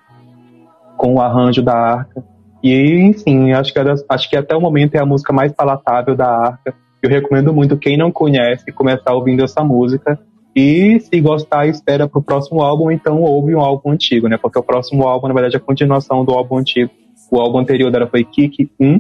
com 0.96 1.16
o 1.16 1.22
arranjo 1.22 1.62
da 1.62 1.76
arca. 1.76 2.24
E, 2.64 2.96
enfim, 3.10 3.52
acho 3.52 3.74
que, 3.74 3.84
das- 3.84 4.06
acho 4.08 4.30
que 4.30 4.38
até 4.38 4.56
o 4.56 4.62
momento 4.62 4.96
é 4.96 5.00
a 5.00 5.06
música 5.06 5.34
mais 5.34 5.52
palatável 5.52 6.16
da 6.16 6.30
arca. 6.30 6.74
Eu 7.04 7.10
recomendo 7.10 7.52
muito 7.52 7.76
quem 7.78 7.98
não 7.98 8.12
conhece 8.12 8.72
começar 8.72 9.14
ouvindo 9.14 9.44
essa 9.44 9.64
música. 9.64 10.18
E 10.56 11.00
se 11.00 11.20
gostar, 11.20 11.66
espera 11.68 12.08
pro 12.08 12.22
próximo 12.22 12.62
álbum, 12.62 12.92
então 12.92 13.22
ouve 13.22 13.54
um 13.56 13.60
álbum 13.60 13.92
antigo, 13.92 14.28
né? 14.28 14.38
Porque 14.38 14.60
o 14.60 14.64
próximo 14.64 15.08
álbum, 15.08 15.28
na 15.28 15.34
verdade, 15.34 15.56
é 15.56 15.58
a 15.58 15.62
continuação 15.62 16.24
do 16.24 16.32
álbum 16.34 16.58
antigo. 16.58 16.92
O 17.32 17.40
álbum 17.40 17.60
anterior 17.60 17.90
dela 17.92 18.08
foi 18.08 18.24
Kick 18.24 18.70
1, 18.80 19.00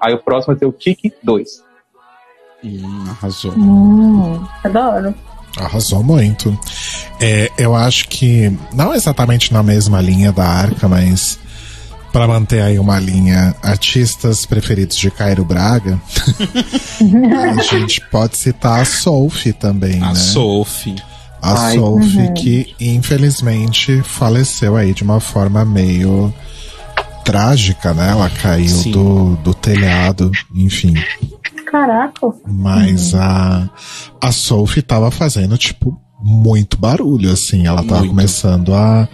aí 0.00 0.14
o 0.14 0.18
próximo 0.18 0.54
vai 0.54 0.58
ser 0.58 0.66
o 0.66 0.72
Kick 0.72 1.12
2. 1.22 1.62
Hum, 2.64 3.04
arrasou. 3.10 3.52
Hum. 3.52 4.42
Adoro. 4.64 5.14
Arrasou 5.66 6.02
muito. 6.02 6.58
É, 7.20 7.50
eu 7.58 7.74
acho 7.74 8.08
que, 8.08 8.52
não 8.72 8.94
exatamente 8.94 9.52
na 9.52 9.62
mesma 9.62 10.00
linha 10.00 10.32
da 10.32 10.44
Arca, 10.44 10.88
mas 10.88 11.38
para 12.12 12.26
manter 12.26 12.62
aí 12.62 12.78
uma 12.78 12.98
linha 12.98 13.54
artistas 13.62 14.46
preferidos 14.46 14.96
de 14.96 15.10
Cairo 15.10 15.44
Braga, 15.44 16.00
a 17.58 17.62
gente 17.62 18.00
pode 18.10 18.36
citar 18.38 18.80
a 18.80 18.84
Sophie 18.84 19.52
também, 19.52 20.02
A 20.02 20.08
né? 20.08 20.14
Sophie. 20.14 20.96
A 21.40 21.66
Ai. 21.66 21.78
Sophie 21.78 22.32
que 22.34 22.74
infelizmente 22.80 24.02
faleceu 24.02 24.76
aí 24.76 24.92
de 24.92 25.04
uma 25.04 25.20
forma 25.20 25.64
meio 25.64 26.32
trágica, 27.24 27.92
né? 27.92 28.10
Ela 28.10 28.30
caiu 28.30 28.68
Sim. 28.68 28.90
do, 28.90 29.36
do 29.36 29.54
telhado, 29.54 30.32
enfim. 30.54 30.94
Caraca. 31.70 32.28
Mas 32.46 33.14
a, 33.14 33.68
a 34.20 34.32
Sophie 34.32 34.82
tava 34.82 35.10
fazendo, 35.10 35.56
tipo, 35.58 36.00
muito 36.20 36.78
barulho, 36.78 37.30
assim. 37.30 37.66
Ela 37.66 37.82
tava 37.82 38.00
Muito. 38.00 38.10
começando 38.10 38.74
a, 38.74 39.08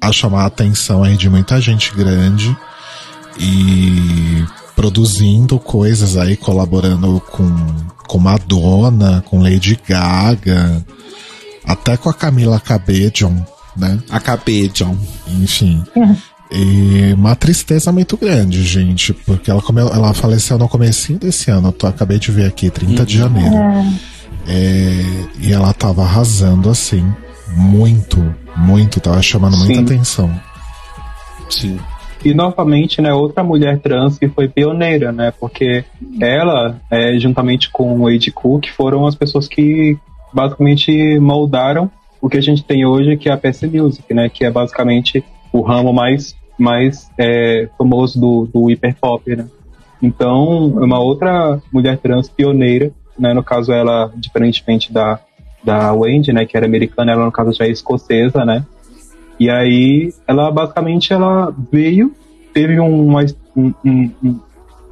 a 0.00 0.12
chamar 0.12 0.42
a 0.42 0.46
atenção 0.46 1.02
aí 1.02 1.16
de 1.16 1.28
muita 1.28 1.60
gente 1.60 1.94
grande. 1.94 2.56
e 3.38 4.44
produzindo 4.74 5.58
coisas 5.58 6.16
aí, 6.16 6.36
colaborando 6.36 7.20
com, 7.32 7.50
com 8.06 8.18
Madonna, 8.18 9.24
com 9.26 9.42
Lady 9.42 9.76
Gaga, 9.88 10.84
até 11.64 11.96
com 11.96 12.08
a 12.08 12.14
Camila 12.14 12.60
Cabello, 12.60 13.44
né? 13.76 13.98
A 14.08 14.20
Cabello. 14.20 14.96
Enfim. 15.26 15.82
E 16.50 17.12
uma 17.12 17.36
tristeza 17.36 17.92
muito 17.92 18.16
grande, 18.16 18.62
gente, 18.62 19.12
porque 19.12 19.50
ela, 19.50 19.60
come, 19.60 19.80
ela 19.80 20.14
faleceu 20.14 20.56
no 20.56 20.68
comecinho 20.68 21.18
desse 21.18 21.50
ano, 21.50 21.68
eu 21.68 21.72
tô, 21.72 21.86
acabei 21.86 22.18
de 22.18 22.30
ver 22.30 22.46
aqui, 22.46 22.70
30 22.70 23.04
de 23.04 23.18
janeiro. 23.18 23.54
É, 24.46 25.26
e 25.40 25.52
ela 25.52 25.74
tava 25.74 26.02
arrasando 26.02 26.70
assim, 26.70 27.04
muito, 27.54 28.34
muito, 28.56 28.98
tava 28.98 29.20
chamando 29.20 29.58
muita 29.58 29.74
Sim. 29.74 29.82
atenção. 29.82 30.40
Sim. 31.50 31.78
E 32.24 32.34
novamente, 32.34 33.00
né, 33.00 33.12
outra 33.12 33.44
mulher 33.44 33.78
trans 33.78 34.18
que 34.18 34.28
foi 34.28 34.48
pioneira, 34.48 35.12
né? 35.12 35.32
Porque 35.38 35.84
ela, 36.20 36.80
é, 36.90 37.18
juntamente 37.18 37.70
com 37.70 37.94
o 37.94 38.10
Wade 38.10 38.32
Cook, 38.32 38.68
foram 38.76 39.06
as 39.06 39.14
pessoas 39.14 39.46
que 39.46 39.96
basicamente 40.32 41.18
moldaram 41.20 41.90
o 42.20 42.28
que 42.28 42.36
a 42.36 42.40
gente 42.40 42.64
tem 42.64 42.84
hoje, 42.84 43.16
que 43.16 43.28
é 43.28 43.32
a 43.32 43.36
PC 43.36 43.68
Music, 43.68 44.12
né? 44.12 44.28
Que 44.28 44.44
é 44.44 44.50
basicamente 44.50 45.24
o 45.52 45.62
ramo 45.62 45.92
mais, 45.92 46.34
mais 46.58 47.10
é, 47.18 47.68
famoso 47.78 48.20
do, 48.20 48.46
do 48.52 48.70
hiperpop, 48.70 49.34
né? 49.36 49.46
Então, 50.02 50.76
é 50.80 50.84
uma 50.84 50.98
outra 51.00 51.60
mulher 51.72 51.98
trans 51.98 52.28
pioneira, 52.28 52.90
né? 53.18 53.32
No 53.32 53.42
caso, 53.42 53.72
ela, 53.72 54.12
diferentemente 54.16 54.92
da, 54.92 55.18
da 55.62 55.92
Wendy, 55.92 56.32
né? 56.32 56.44
Que 56.46 56.56
era 56.56 56.66
americana, 56.66 57.12
ela, 57.12 57.24
no 57.24 57.32
caso, 57.32 57.52
já 57.52 57.64
é 57.64 57.70
escocesa, 57.70 58.44
né? 58.44 58.64
E 59.40 59.48
aí, 59.50 60.12
ela 60.26 60.50
basicamente 60.50 61.12
ela 61.12 61.54
veio, 61.70 62.12
teve 62.52 62.78
uma, 62.80 63.20
um- 63.56 63.74
um- 63.84 64.10
um- 64.22 64.40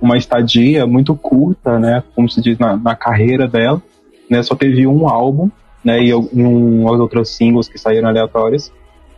uma 0.01 0.16
estadia 0.16 0.86
muito 0.86 1.14
curta, 1.14 1.78
né? 1.78 2.02
Como 2.14 2.28
se 2.28 2.40
diz, 2.40 2.59
na, 2.59 2.76
na 2.76 2.94
carreira 2.94 3.48
dela, 3.48 3.82
né? 4.30 4.43
Só 4.43 4.55
teve 4.55 4.86
um 4.86 5.09
álbum, 5.09 5.51
né? 5.84 6.02
E 6.02 6.12
al- 6.12 6.28
um, 6.32 6.93
as 6.93 7.01
outras 7.01 7.30
singles 7.30 7.68
que 7.68 7.78
saíram 7.78 8.09
aleatórias. 8.09 8.72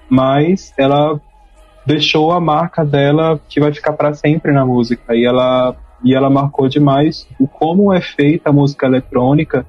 Mas 0.08 0.72
ela 0.78 1.20
deixou 1.88 2.30
a 2.32 2.38
marca 2.38 2.84
dela 2.84 3.40
que 3.48 3.58
vai 3.58 3.72
ficar 3.72 3.94
para 3.94 4.12
sempre 4.12 4.52
na 4.52 4.64
música. 4.64 5.16
E 5.16 5.24
ela, 5.24 5.74
e 6.04 6.14
ela 6.14 6.28
marcou 6.28 6.68
demais 6.68 7.26
o 7.40 7.48
como 7.48 7.92
é 7.92 8.00
feita 8.00 8.50
a 8.50 8.52
música 8.52 8.86
eletrônica 8.86 9.66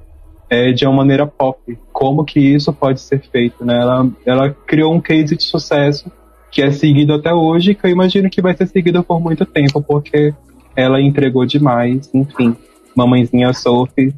é, 0.50 0.70
de 0.70 0.84
uma 0.84 0.96
maneira 0.96 1.26
pop. 1.26 1.58
Como 1.90 2.24
que 2.24 2.38
isso 2.38 2.72
pode 2.74 3.00
ser 3.00 3.22
feito, 3.22 3.64
né? 3.64 3.80
Ela, 3.80 4.10
ela 4.26 4.50
criou 4.66 4.92
um 4.92 5.00
case 5.00 5.34
de 5.34 5.42
sucesso 5.42 6.12
que 6.50 6.60
é 6.60 6.70
seguido 6.70 7.14
até 7.14 7.32
hoje, 7.32 7.74
que 7.74 7.86
eu 7.86 7.90
imagino 7.90 8.28
que 8.28 8.42
vai 8.42 8.54
ser 8.54 8.66
seguido 8.66 9.02
por 9.02 9.20
muito 9.20 9.46
tempo, 9.46 9.80
porque 9.80 10.34
ela 10.76 11.00
entregou 11.00 11.46
demais, 11.46 12.10
enfim. 12.12 12.54
Mamãezinha 12.94 13.52
Sophie, 13.54 14.12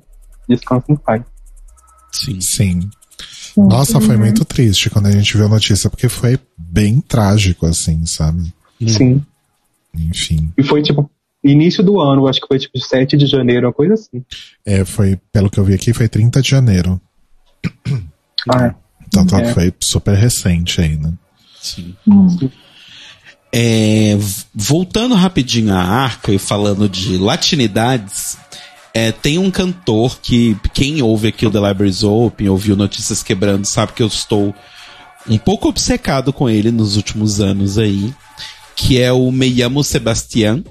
descansa 0.48 0.86
em 0.90 0.96
paz. 0.96 1.22
Sim. 2.10 2.40
Sim. 2.40 2.80
Nossa, 3.56 4.00
foi 4.00 4.16
muito 4.16 4.44
triste 4.44 4.88
quando 4.90 5.06
a 5.06 5.10
gente 5.12 5.36
viu 5.36 5.46
a 5.46 5.48
notícia, 5.48 5.90
porque 5.90 6.08
foi 6.08 6.38
bem 6.56 7.00
trágico, 7.00 7.66
assim, 7.66 8.04
sabe? 8.06 8.52
Sim. 8.86 9.22
Enfim. 9.94 10.50
E 10.56 10.62
foi 10.62 10.82
tipo 10.82 11.10
início 11.44 11.82
do 11.82 12.00
ano, 12.00 12.26
acho 12.28 12.40
que 12.40 12.46
foi 12.46 12.58
tipo 12.58 12.78
7 12.78 13.16
de 13.16 13.26
janeiro, 13.26 13.66
uma 13.66 13.72
coisa 13.72 13.94
assim. 13.94 14.24
É, 14.64 14.84
foi, 14.84 15.18
pelo 15.32 15.50
que 15.50 15.58
eu 15.58 15.64
vi 15.64 15.74
aqui, 15.74 15.92
foi 15.92 16.08
30 16.08 16.40
de 16.40 16.48
janeiro. 16.48 17.00
Ah, 18.48 18.66
é. 18.66 18.74
Então 19.06 19.38
É. 19.38 19.52
foi 19.52 19.72
super 19.82 20.16
recente 20.16 20.80
aí, 20.80 20.96
né? 20.96 21.12
Sim. 21.60 21.94
É, 23.52 24.16
v- 24.16 24.44
voltando 24.54 25.14
rapidinho 25.14 25.74
à 25.74 25.78
arca 25.82 26.32
e 26.32 26.38
falando 26.38 26.88
de 26.88 27.18
latinidades, 27.18 28.38
é, 28.94 29.10
tem 29.10 29.38
um 29.38 29.50
cantor 29.50 30.18
que 30.20 30.56
quem 30.74 31.02
ouve 31.02 31.28
aqui 31.28 31.46
o 31.46 31.50
The 31.50 31.58
Libraries 31.68 32.02
Open, 32.02 32.48
ouviu 32.48 32.76
Notícias 32.76 33.22
Quebrando, 33.22 33.64
sabe 33.64 33.92
que 33.92 34.02
eu 34.02 34.06
estou 34.06 34.54
um 35.28 35.38
pouco 35.38 35.68
obcecado 35.68 36.32
com 36.32 36.48
ele 36.48 36.70
nos 36.70 36.96
últimos 36.96 37.40
anos 37.40 37.78
aí, 37.78 38.12
que 38.76 39.00
é 39.00 39.12
o 39.12 39.30
Me 39.30 39.48
Llamo 39.48 39.82
Sebastián, 39.82 40.62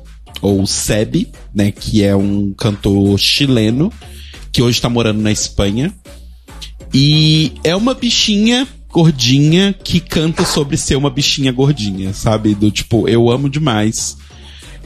ou 0.41 0.65
Seb, 0.65 1.31
né, 1.53 1.71
que 1.71 2.03
é 2.03 2.15
um 2.15 2.53
cantor 2.53 3.17
chileno, 3.17 3.91
que 4.51 4.61
hoje 4.61 4.77
está 4.77 4.89
morando 4.89 5.21
na 5.21 5.31
Espanha. 5.31 5.93
E 6.93 7.53
é 7.63 7.75
uma 7.75 7.93
bichinha 7.93 8.67
gordinha 8.89 9.73
que 9.73 9.99
canta 9.99 10.45
sobre 10.45 10.75
ser 10.75 10.97
uma 10.97 11.09
bichinha 11.09 11.51
gordinha, 11.51 12.13
sabe? 12.13 12.53
Do 12.53 12.69
tipo, 12.69 13.07
eu 13.07 13.29
amo 13.29 13.49
demais. 13.49 14.17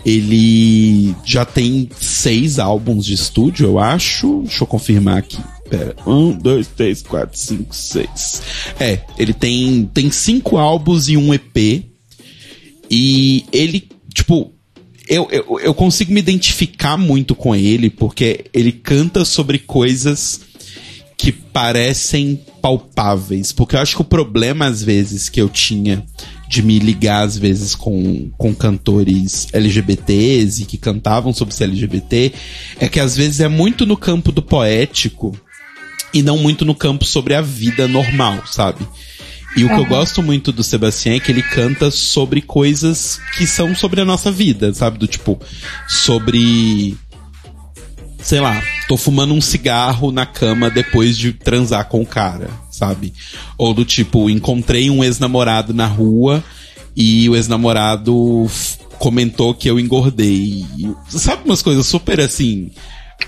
Ele 0.06 1.16
já 1.26 1.44
tem 1.44 1.90
seis 2.00 2.60
álbuns 2.60 3.06
de 3.06 3.14
estúdio, 3.14 3.66
eu 3.66 3.80
acho. 3.80 4.42
Deixa 4.44 4.64
eu 4.64 4.68
confirmar 4.68 5.18
aqui. 5.18 5.38
Pera. 5.70 5.96
Um, 6.06 6.32
dois, 6.32 6.68
três, 6.68 7.02
quatro, 7.02 7.38
cinco, 7.38 7.76
seis. 7.76 8.42
É, 8.80 9.02
ele 9.18 9.34
tem, 9.34 9.90
tem 9.92 10.12
cinco 10.12 10.58
álbuns 10.58 11.10
e 11.10 11.18
um 11.18 11.34
EP. 11.34 11.84
E 12.90 13.46
ele, 13.52 13.90
tipo, 14.14 14.54
eu, 15.10 15.28
eu, 15.32 15.60
eu 15.60 15.74
consigo 15.74 16.14
me 16.14 16.20
identificar 16.20 16.98
muito 16.98 17.34
com 17.34 17.56
ele, 17.56 17.90
porque 17.90 18.46
ele 18.54 18.72
canta 18.72 19.26
sobre 19.26 19.58
coisas 19.58 20.42
que 21.18 21.32
parecem 21.32 22.40
palpáveis. 22.62 23.52
Porque 23.52 23.76
eu 23.76 23.80
acho 23.80 23.96
que 23.96 24.02
o 24.02 24.06
problema, 24.06 24.66
às 24.68 24.84
vezes, 24.84 25.30
que 25.30 25.42
eu 25.42 25.50
tinha 25.50 26.06
de 26.48 26.62
me 26.62 26.80
ligar, 26.80 27.24
às 27.24 27.38
vezes, 27.38 27.76
com, 27.76 28.30
com 28.38 28.54
cantores 28.54 29.48
LGBTs 29.52 30.62
e 30.62 30.66
que 30.66 30.78
cantavam 30.78 31.34
sobre 31.34 31.54
ser 31.54 31.66
LGBT, 31.66 32.34
é 32.80 32.88
que 32.88 33.00
às 33.00 33.16
vezes 33.16 33.40
é 33.40 33.48
muito 33.48 33.86
no 33.86 33.98
campo 33.98 34.32
do 34.32 34.42
poético 34.42 35.38
e 36.14 36.22
não 36.22 36.38
muito 36.38 36.64
no 36.64 36.76
campo 36.76 37.04
sobre 37.06 37.34
a 37.34 37.42
vida 37.42 37.88
normal, 37.88 38.44
sabe? 38.48 38.88
E 39.56 39.64
o 39.64 39.70
que 39.70 39.76
eu 39.76 39.86
gosto 39.86 40.22
muito 40.22 40.52
do 40.52 40.64
Sebastião 40.64 41.16
é 41.16 41.20
que 41.20 41.32
ele 41.32 41.42
canta 41.42 41.90
sobre 41.90 42.42
coisas 42.42 43.22
que 43.38 43.48
são 43.48 43.74
sobre 43.74 44.02
a 44.02 44.06
nossa 44.06 44.30
vida, 44.30 44.74
sabe? 44.74 44.98
Do 44.98 45.08
tipo, 45.08 45.40
sobre. 45.88 46.98
Sei 48.22 48.42
lá, 48.42 48.62
tô 48.88 48.98
fumando 48.98 49.34
um 49.34 49.40
cigarro 49.40 50.12
na 50.12 50.26
cama 50.26 50.70
depois 50.70 51.18
de 51.18 51.32
transar 51.32 51.86
com 51.86 52.02
o 52.02 52.06
cara, 52.06 52.50
sabe? 52.76 53.14
Ou 53.58 53.74
do 53.74 53.86
tipo, 53.86 54.30
encontrei 54.30 54.90
um 54.90 55.04
ex-namorado 55.04 55.74
na 55.74 55.88
rua 55.88 56.44
e 56.96 57.30
o 57.30 57.36
ex-namorado 57.36 58.46
comentou 59.00 59.54
que 59.54 59.70
eu 59.70 59.80
engordei. 59.80 60.66
Sabe 61.08 61.44
umas 61.46 61.62
coisas 61.62 61.86
super 61.86 62.20
assim, 62.20 62.72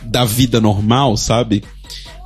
da 0.04 0.26
vida 0.26 0.60
normal, 0.60 1.18
sabe? 1.18 1.64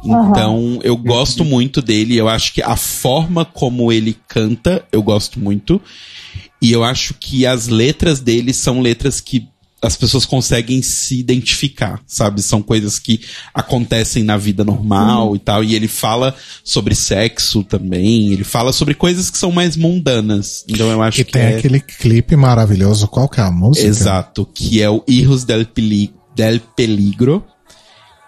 Então, 0.04 0.80
eu 0.84 0.98
gosto 0.98 1.46
muito 1.46 1.82
dele. 1.82 2.18
Eu 2.18 2.28
acho 2.28 2.54
que 2.54 2.62
a 2.62 2.76
forma 2.76 3.46
como 3.46 3.92
ele 3.92 4.18
canta, 4.28 4.84
eu 4.92 5.02
gosto 5.04 5.40
muito. 5.40 5.80
E 6.62 6.72
eu 6.72 6.84
acho 6.84 7.14
que 7.14 7.46
as 7.46 7.68
letras 7.68 8.20
dele 8.20 8.54
são 8.54 8.82
letras 8.82 9.22
que 9.22 9.48
as 9.82 9.98
pessoas 9.98 10.26
conseguem 10.26 10.82
se 10.84 11.20
identificar, 11.20 12.00
sabe? 12.06 12.42
São 12.42 12.62
coisas 12.62 13.00
que 13.00 13.20
acontecem 13.52 14.24
na 14.24 14.38
vida 14.38 14.64
normal 14.64 15.36
e 15.36 15.40
tal. 15.40 15.64
E 15.64 15.74
ele 15.74 15.88
fala 15.88 16.36
sobre 16.64 16.94
sexo 16.94 17.64
também. 17.64 18.32
Ele 18.32 18.44
fala 18.44 18.72
sobre 18.72 18.94
coisas 18.94 19.32
que 19.32 19.38
são 19.40 19.52
mais 19.52 19.76
mundanas. 19.76 20.64
Então 20.68 20.92
eu 20.92 21.02
acho 21.02 21.22
E 21.22 21.26
que 21.26 21.32
tem 21.32 21.42
é... 21.42 21.58
aquele 21.58 21.80
clipe 21.80 22.36
maravilhoso, 22.36 23.08
qual 23.08 23.28
que 23.28 23.42
é 23.42 23.44
a 23.44 23.52
música? 23.52 23.88
Exato, 23.88 24.46
que 24.46 24.82
é 24.82 24.90
o 24.90 25.04
Hijos 25.08 25.44
del, 25.44 25.66
Peli 25.66 26.14
del 26.36 26.60
Peligro, 26.76 27.44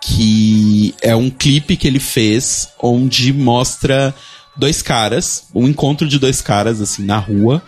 que 0.02 0.96
é 1.02 1.16
um 1.16 1.30
clipe 1.30 1.78
que 1.78 1.88
ele 1.88 2.00
fez 2.00 2.70
onde 2.82 3.32
mostra 3.32 4.14
dois 4.58 4.82
caras, 4.82 5.46
um 5.54 5.68
encontro 5.68 6.08
de 6.08 6.18
dois 6.18 6.42
caras 6.42 6.82
assim 6.82 7.04
na 7.04 7.18
rua 7.18 7.62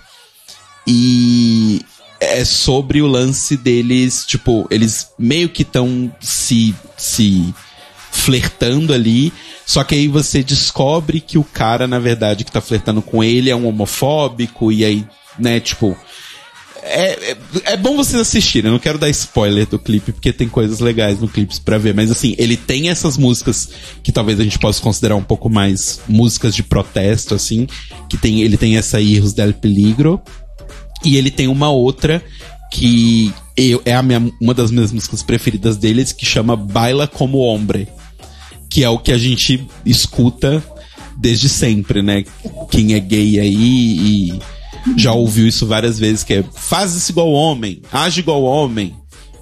e 0.88 1.82
é 2.36 2.46
sobre 2.46 3.02
o 3.02 3.08
lance 3.08 3.56
deles, 3.56 4.26
tipo, 4.26 4.68
eles 4.70 5.10
meio 5.18 5.50
que 5.50 5.62
estão 5.62 6.14
se 6.20 6.76
se 6.98 7.54
flertando 8.12 8.94
ali, 8.94 9.32
só 9.66 9.84
que 9.84 9.96
aí 9.96 10.08
você 10.08 10.42
descobre 10.42 11.20
que 11.20 11.38
o 11.38 11.44
cara 11.44 11.88
na 11.88 12.00
verdade 12.00 12.44
que 12.44 12.52
tá 12.52 12.62
flertando 12.62 13.02
com 13.02 13.24
ele 13.24 13.50
é 13.50 13.56
um 13.56 13.68
homofóbico 13.68 14.72
e 14.72 14.86
aí, 14.86 15.06
né, 15.38 15.60
tipo, 15.60 15.98
é, 16.82 17.32
é, 17.32 17.38
é 17.74 17.78
bom 17.78 17.96
vocês 17.96 18.22
assistirem, 18.22 18.70
eu 18.70 18.74
não 18.74 18.80
quero 18.80 19.00
dar 19.00 19.10
spoiler 19.10 19.66
do 19.66 19.80
clipe, 19.80 20.12
porque 20.12 20.32
tem 20.32 20.48
coisas 20.48 20.80
legais 20.80 21.20
no 21.20 21.28
clipe 21.28 21.60
pra 21.62 21.80
ver, 21.80 21.96
mas 21.96 22.12
assim, 22.12 22.36
ele 22.38 22.56
tem 22.56 22.90
essas 22.90 23.18
músicas 23.18 23.70
que 24.04 24.12
talvez 24.12 24.40
a 24.40 24.44
gente 24.44 24.60
possa 24.60 24.82
considerar 24.82 25.16
um 25.16 25.24
pouco 25.24 25.50
mais 25.50 26.00
músicas 26.08 26.54
de 26.54 26.62
protesto, 26.62 27.34
assim, 27.34 27.68
que 28.08 28.18
tem, 28.18 28.44
ele 28.44 28.56
tem 28.56 28.78
essa 28.78 29.02
Irros 29.02 29.34
del 29.34 29.54
Peligro, 29.54 30.22
e 31.06 31.16
ele 31.16 31.32
tem 31.32 31.48
uma 31.48 31.70
outra 31.70 32.24
que 32.72 33.34
eu, 33.56 33.82
é 33.86 33.96
a 33.96 34.02
minha, 34.02 34.32
uma 34.42 34.54
das 34.54 34.72
minhas 34.72 34.92
músicas 34.92 35.24
preferidas 35.24 35.78
deles, 35.78 36.12
que 36.12 36.26
chama 36.26 36.56
Baila 36.56 37.08
como 37.08 37.38
Hombre, 37.38 37.88
que 38.70 38.84
é 38.84 38.90
o 38.90 39.00
que 39.00 39.12
a 39.12 39.18
gente 39.18 39.66
escuta 39.86 40.64
desde 41.18 41.48
sempre, 41.48 42.02
né? 42.02 42.26
Quem 42.70 42.94
é 42.94 43.00
gay 43.00 43.40
aí 43.40 44.34
e 44.34 44.40
já 44.98 45.14
ouviu 45.14 45.48
isso 45.48 45.66
várias 45.66 45.98
vezes, 45.98 46.24
que 46.24 46.34
é 46.34 46.44
faz 46.54 46.94
isso 46.96 47.12
igual 47.12 47.32
homem, 47.32 47.82
age 47.92 48.20
igual 48.20 48.44
homem, 48.44 48.94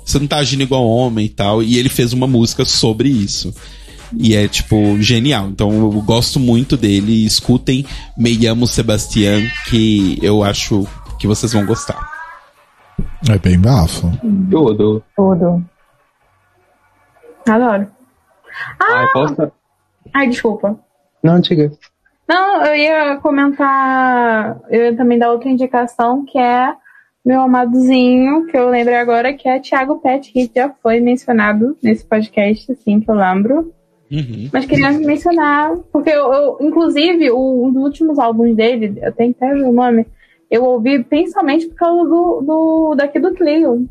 você 0.06 0.20
não 0.20 0.28
tá 0.28 0.38
agindo 0.38 0.64
igual 0.64 0.88
homem 0.88 1.26
e 1.26 1.30
tal. 1.30 1.64
E 1.64 1.78
ele 1.78 1.90
fez 1.90 2.14
uma 2.14 2.28
música 2.28 2.66
sobre 2.66 3.10
isso. 3.10 3.54
E 4.18 4.36
é, 4.36 4.48
tipo, 4.48 5.02
genial. 5.02 5.50
Então 5.50 5.72
eu 5.72 5.92
gosto 6.02 6.40
muito 6.40 6.78
dele. 6.78 7.26
Escutem 7.26 7.86
Me 8.18 8.46
Amo 8.46 8.68
Sebastián, 8.68 9.42
que 9.70 10.20
eu 10.22 10.44
acho 10.44 10.88
que 11.24 11.28
vocês 11.28 11.54
vão 11.54 11.66
gostar. 11.66 12.06
É 13.32 13.38
bem 13.38 13.58
bafo. 13.58 14.12
Tudo. 14.52 15.02
Tudo. 15.16 15.64
Adoro. 17.50 17.88
Ai, 18.82 19.08
posso... 19.14 19.52
Ai, 20.14 20.28
desculpa. 20.28 20.78
Não, 21.24 21.40
diga. 21.40 21.72
Não, 22.28 22.66
eu 22.66 22.76
ia 22.76 23.16
comentar, 23.22 24.60
eu 24.70 24.84
ia 24.84 24.98
também 24.98 25.18
dar 25.18 25.32
outra 25.32 25.48
indicação, 25.50 26.26
que 26.26 26.38
é 26.38 26.74
meu 27.26 27.40
amadozinho, 27.42 28.46
que 28.48 28.58
eu 28.58 28.70
lembrei 28.70 28.96
agora, 28.98 29.34
que 29.34 29.48
é 29.48 29.60
Thiago 29.62 30.00
Pet, 30.02 30.30
que 30.32 30.52
já 30.54 30.70
foi 30.84 31.00
mencionado 31.00 31.78
nesse 31.82 32.04
podcast, 32.06 32.70
assim, 32.70 33.00
que 33.00 33.10
eu 33.10 33.16
lembro. 33.16 33.74
Uhum. 34.12 34.50
Mas 34.52 34.66
queria 34.66 34.92
mencionar, 34.92 35.72
porque 35.92 36.10
eu, 36.10 36.34
eu- 36.34 36.58
inclusive, 36.60 37.32
o- 37.32 37.66
um 37.66 37.72
dos 37.72 37.84
últimos 37.84 38.20
álbuns 38.20 38.54
dele, 38.58 39.00
eu 39.02 39.12
tenho 39.14 39.32
até 39.32 39.54
ver 39.54 39.64
o 39.64 39.72
nome, 39.72 40.06
eu 40.54 40.64
ouvi 40.66 41.04
principalmente 41.04 41.66
por 41.66 41.76
causa 41.76 42.04
do, 42.04 42.42
do 42.46 42.96
daqui 42.96 43.20
do 43.20 43.34
Clio. 43.34 43.90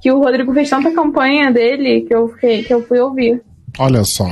Que 0.00 0.10
o 0.10 0.20
Rodrigo 0.20 0.54
fez 0.54 0.70
tanta 0.70 0.90
campanha 0.90 1.52
dele 1.52 2.00
que 2.00 2.14
eu, 2.14 2.28
fiquei, 2.28 2.62
que 2.62 2.72
eu 2.72 2.82
fui 2.82 2.98
ouvir. 2.98 3.42
Olha 3.78 4.02
só. 4.04 4.26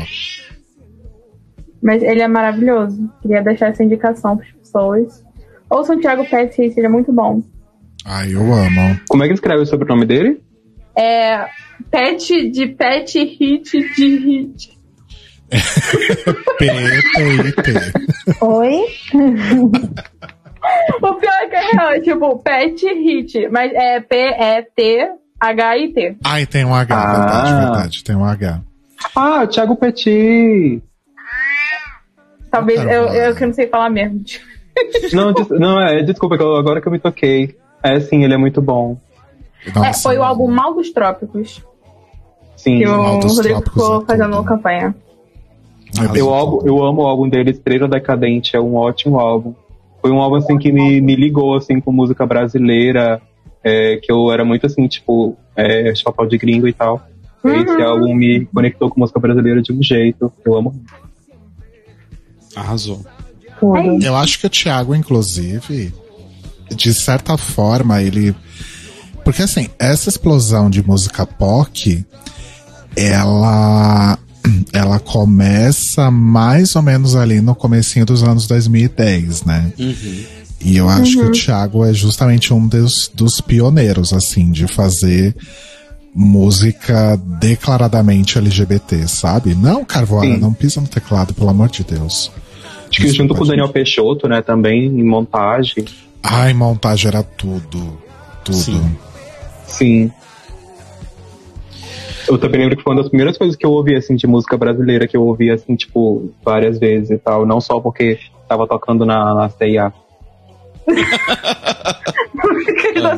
Mas 1.82 2.02
ele 2.02 2.22
é 2.22 2.28
maravilhoso. 2.28 3.10
Queria 3.20 3.42
deixar 3.42 3.68
essa 3.68 3.84
indicação 3.84 4.38
para 4.38 4.46
as 4.46 4.52
pessoas. 4.52 5.24
Ouçam 5.68 5.96
o 5.96 6.00
Thiago 6.00 6.24
Pet, 6.24 6.62
ele 6.62 6.86
é 6.86 6.88
muito 6.88 7.12
bom. 7.12 7.42
Ai, 8.06 8.32
eu 8.32 8.40
amo. 8.40 8.98
Como 9.06 9.22
é 9.22 9.26
que 9.26 9.34
escreve 9.34 9.62
o 9.62 9.66
sobrenome 9.66 10.06
dele? 10.06 10.40
É 10.96 11.46
Pet 11.90 12.48
de 12.48 12.68
Pet, 12.68 13.22
Hit 13.22 13.94
de 13.96 14.16
Hit. 14.16 14.78
P, 16.58 16.66
P, 17.14 17.62
P. 17.62 18.44
Oi? 18.46 18.86
O 21.02 21.14
pior 21.14 21.32
é 21.42 21.46
que 21.48 21.56
é 21.56 21.60
real, 21.72 21.90
é 21.90 22.00
tipo 22.00 22.38
Pet 22.38 22.86
Hit, 22.86 23.48
mas 23.48 23.72
é 23.74 24.00
P-E-T-H-I-T. 24.00 26.16
Ai, 26.24 26.46
tem 26.46 26.64
um 26.64 26.74
H, 26.74 26.94
Ah. 26.94 27.16
verdade, 27.16 27.54
verdade. 27.64 28.04
Tem 28.04 28.16
um 28.16 28.24
H. 28.24 28.60
Ah, 29.14 29.46
Thiago 29.46 29.76
Petit. 29.76 30.82
Talvez 32.50 32.80
eu, 32.80 33.04
eu 33.08 33.34
que 33.34 33.44
não 33.46 33.52
sei 33.52 33.66
falar 33.66 33.90
mesmo. 33.90 34.20
Não, 35.12 35.32
des- 35.32 35.48
não 35.48 35.80
é, 35.80 36.02
desculpa, 36.02 36.34
eu- 36.36 36.56
agora 36.56 36.82
que 36.82 36.88
eu 36.88 36.92
me 36.92 36.98
toquei. 36.98 37.56
É 37.82 37.98
sim, 37.98 38.24
ele 38.24 38.34
é 38.34 38.36
muito 38.36 38.60
bom. 38.60 38.98
Nossa, 39.74 39.88
É, 39.88 39.92
foi 39.94 40.18
o 40.18 40.22
álbum 40.22 40.48
Mal 40.50 40.74
dos 40.74 40.90
Trópicos 40.90 41.62
Sim. 42.56 42.78
que 42.80 42.86
o 42.86 43.02
Mal 43.02 43.18
dos 43.20 43.36
Rodrigo 43.36 43.62
Trópicos 43.62 43.82
ficou 43.84 44.02
é 44.02 44.06
fazendo 44.06 44.36
tudo. 44.36 44.44
campanha. 44.44 44.94
É 46.14 46.20
Eu, 46.20 46.32
álbum- 46.32 46.66
eu 46.66 46.84
amo 46.84 47.02
o 47.02 47.06
álbum 47.06 47.26
dele, 47.28 47.50
Estrela 47.52 47.88
Decadente, 47.88 48.54
é 48.54 48.60
um 48.60 48.74
ótimo 48.76 49.18
álbum. 49.18 49.54
Foi 50.06 50.14
um 50.14 50.20
álbum 50.20 50.36
assim 50.36 50.56
que 50.56 50.70
me, 50.70 51.00
me 51.00 51.16
ligou 51.16 51.56
assim 51.56 51.80
com 51.80 51.90
música 51.90 52.24
brasileira, 52.24 53.20
é, 53.64 53.96
que 53.96 54.12
eu 54.12 54.30
era 54.30 54.44
muito 54.44 54.64
assim, 54.64 54.86
tipo, 54.86 55.36
é, 55.56 55.92
chapéu 55.96 56.28
de 56.28 56.38
gringo 56.38 56.68
e 56.68 56.72
tal. 56.72 57.04
Esse 57.44 57.82
álbum 57.82 58.14
me 58.14 58.46
conectou 58.46 58.88
com 58.88 59.00
música 59.00 59.18
brasileira 59.18 59.60
de 59.60 59.72
um 59.72 59.82
jeito. 59.82 60.32
Eu 60.44 60.56
amo. 60.56 60.80
Arrasou. 62.54 63.04
Tudo. 63.58 64.00
Eu 64.00 64.14
acho 64.14 64.38
que 64.38 64.46
o 64.46 64.50
Thiago, 64.50 64.94
inclusive, 64.94 65.92
de 66.70 66.94
certa 66.94 67.36
forma, 67.36 68.00
ele. 68.00 68.32
Porque 69.24 69.42
assim, 69.42 69.68
essa 69.76 70.08
explosão 70.08 70.70
de 70.70 70.86
música 70.86 71.26
POC, 71.26 72.06
ela. 72.96 74.16
Ela 74.72 74.98
começa 74.98 76.10
mais 76.10 76.74
ou 76.76 76.82
menos 76.82 77.14
ali 77.14 77.40
no 77.40 77.54
comecinho 77.54 78.06
dos 78.06 78.22
anos 78.22 78.46
2010, 78.46 79.44
né? 79.44 79.72
E 80.60 80.76
eu 80.76 80.88
acho 80.88 81.18
que 81.18 81.24
o 81.24 81.32
Thiago 81.32 81.84
é 81.84 81.92
justamente 81.92 82.52
um 82.52 82.66
dos, 82.66 83.10
dos 83.14 83.40
pioneiros, 83.40 84.12
assim, 84.12 84.50
de 84.50 84.66
fazer 84.66 85.36
música 86.14 87.20
declaradamente 87.38 88.38
LGBT, 88.38 89.06
sabe? 89.06 89.54
Não, 89.54 89.84
Carvoara, 89.84 90.26
Sim. 90.26 90.38
não 90.38 90.52
pisa 90.52 90.80
no 90.80 90.88
teclado, 90.88 91.34
pelo 91.34 91.50
amor 91.50 91.68
de 91.68 91.84
Deus. 91.84 92.32
Acho 92.88 93.00
que 93.00 93.06
Isso 93.06 93.16
junto 93.16 93.34
com 93.34 93.44
o 93.44 93.46
Daniel 93.46 93.68
Peixoto, 93.68 94.26
né, 94.26 94.40
também, 94.40 94.86
em 94.86 95.04
montagem. 95.04 95.84
Ai, 96.22 96.54
montagem 96.54 97.08
era 97.08 97.22
tudo. 97.22 97.98
Tudo. 98.42 98.56
Sim. 98.56 98.96
Sim. 99.66 100.12
Eu 102.28 102.38
também 102.38 102.60
lembro 102.60 102.76
que 102.76 102.82
foi 102.82 102.92
uma 102.92 103.02
das 103.02 103.08
primeiras 103.08 103.38
coisas 103.38 103.56
que 103.56 103.64
eu 103.64 103.70
ouvi, 103.70 103.94
assim, 103.94 104.16
de 104.16 104.26
música 104.26 104.56
brasileira, 104.56 105.06
que 105.06 105.16
eu 105.16 105.24
ouvi, 105.24 105.50
assim, 105.50 105.76
tipo, 105.76 106.32
várias 106.44 106.78
vezes 106.78 107.10
e 107.10 107.18
tal. 107.18 107.46
Não 107.46 107.60
só 107.60 107.80
porque 107.80 108.18
tava 108.48 108.66
tocando 108.66 109.04
na, 109.04 109.34
na 109.34 109.48
CIA. 109.48 109.92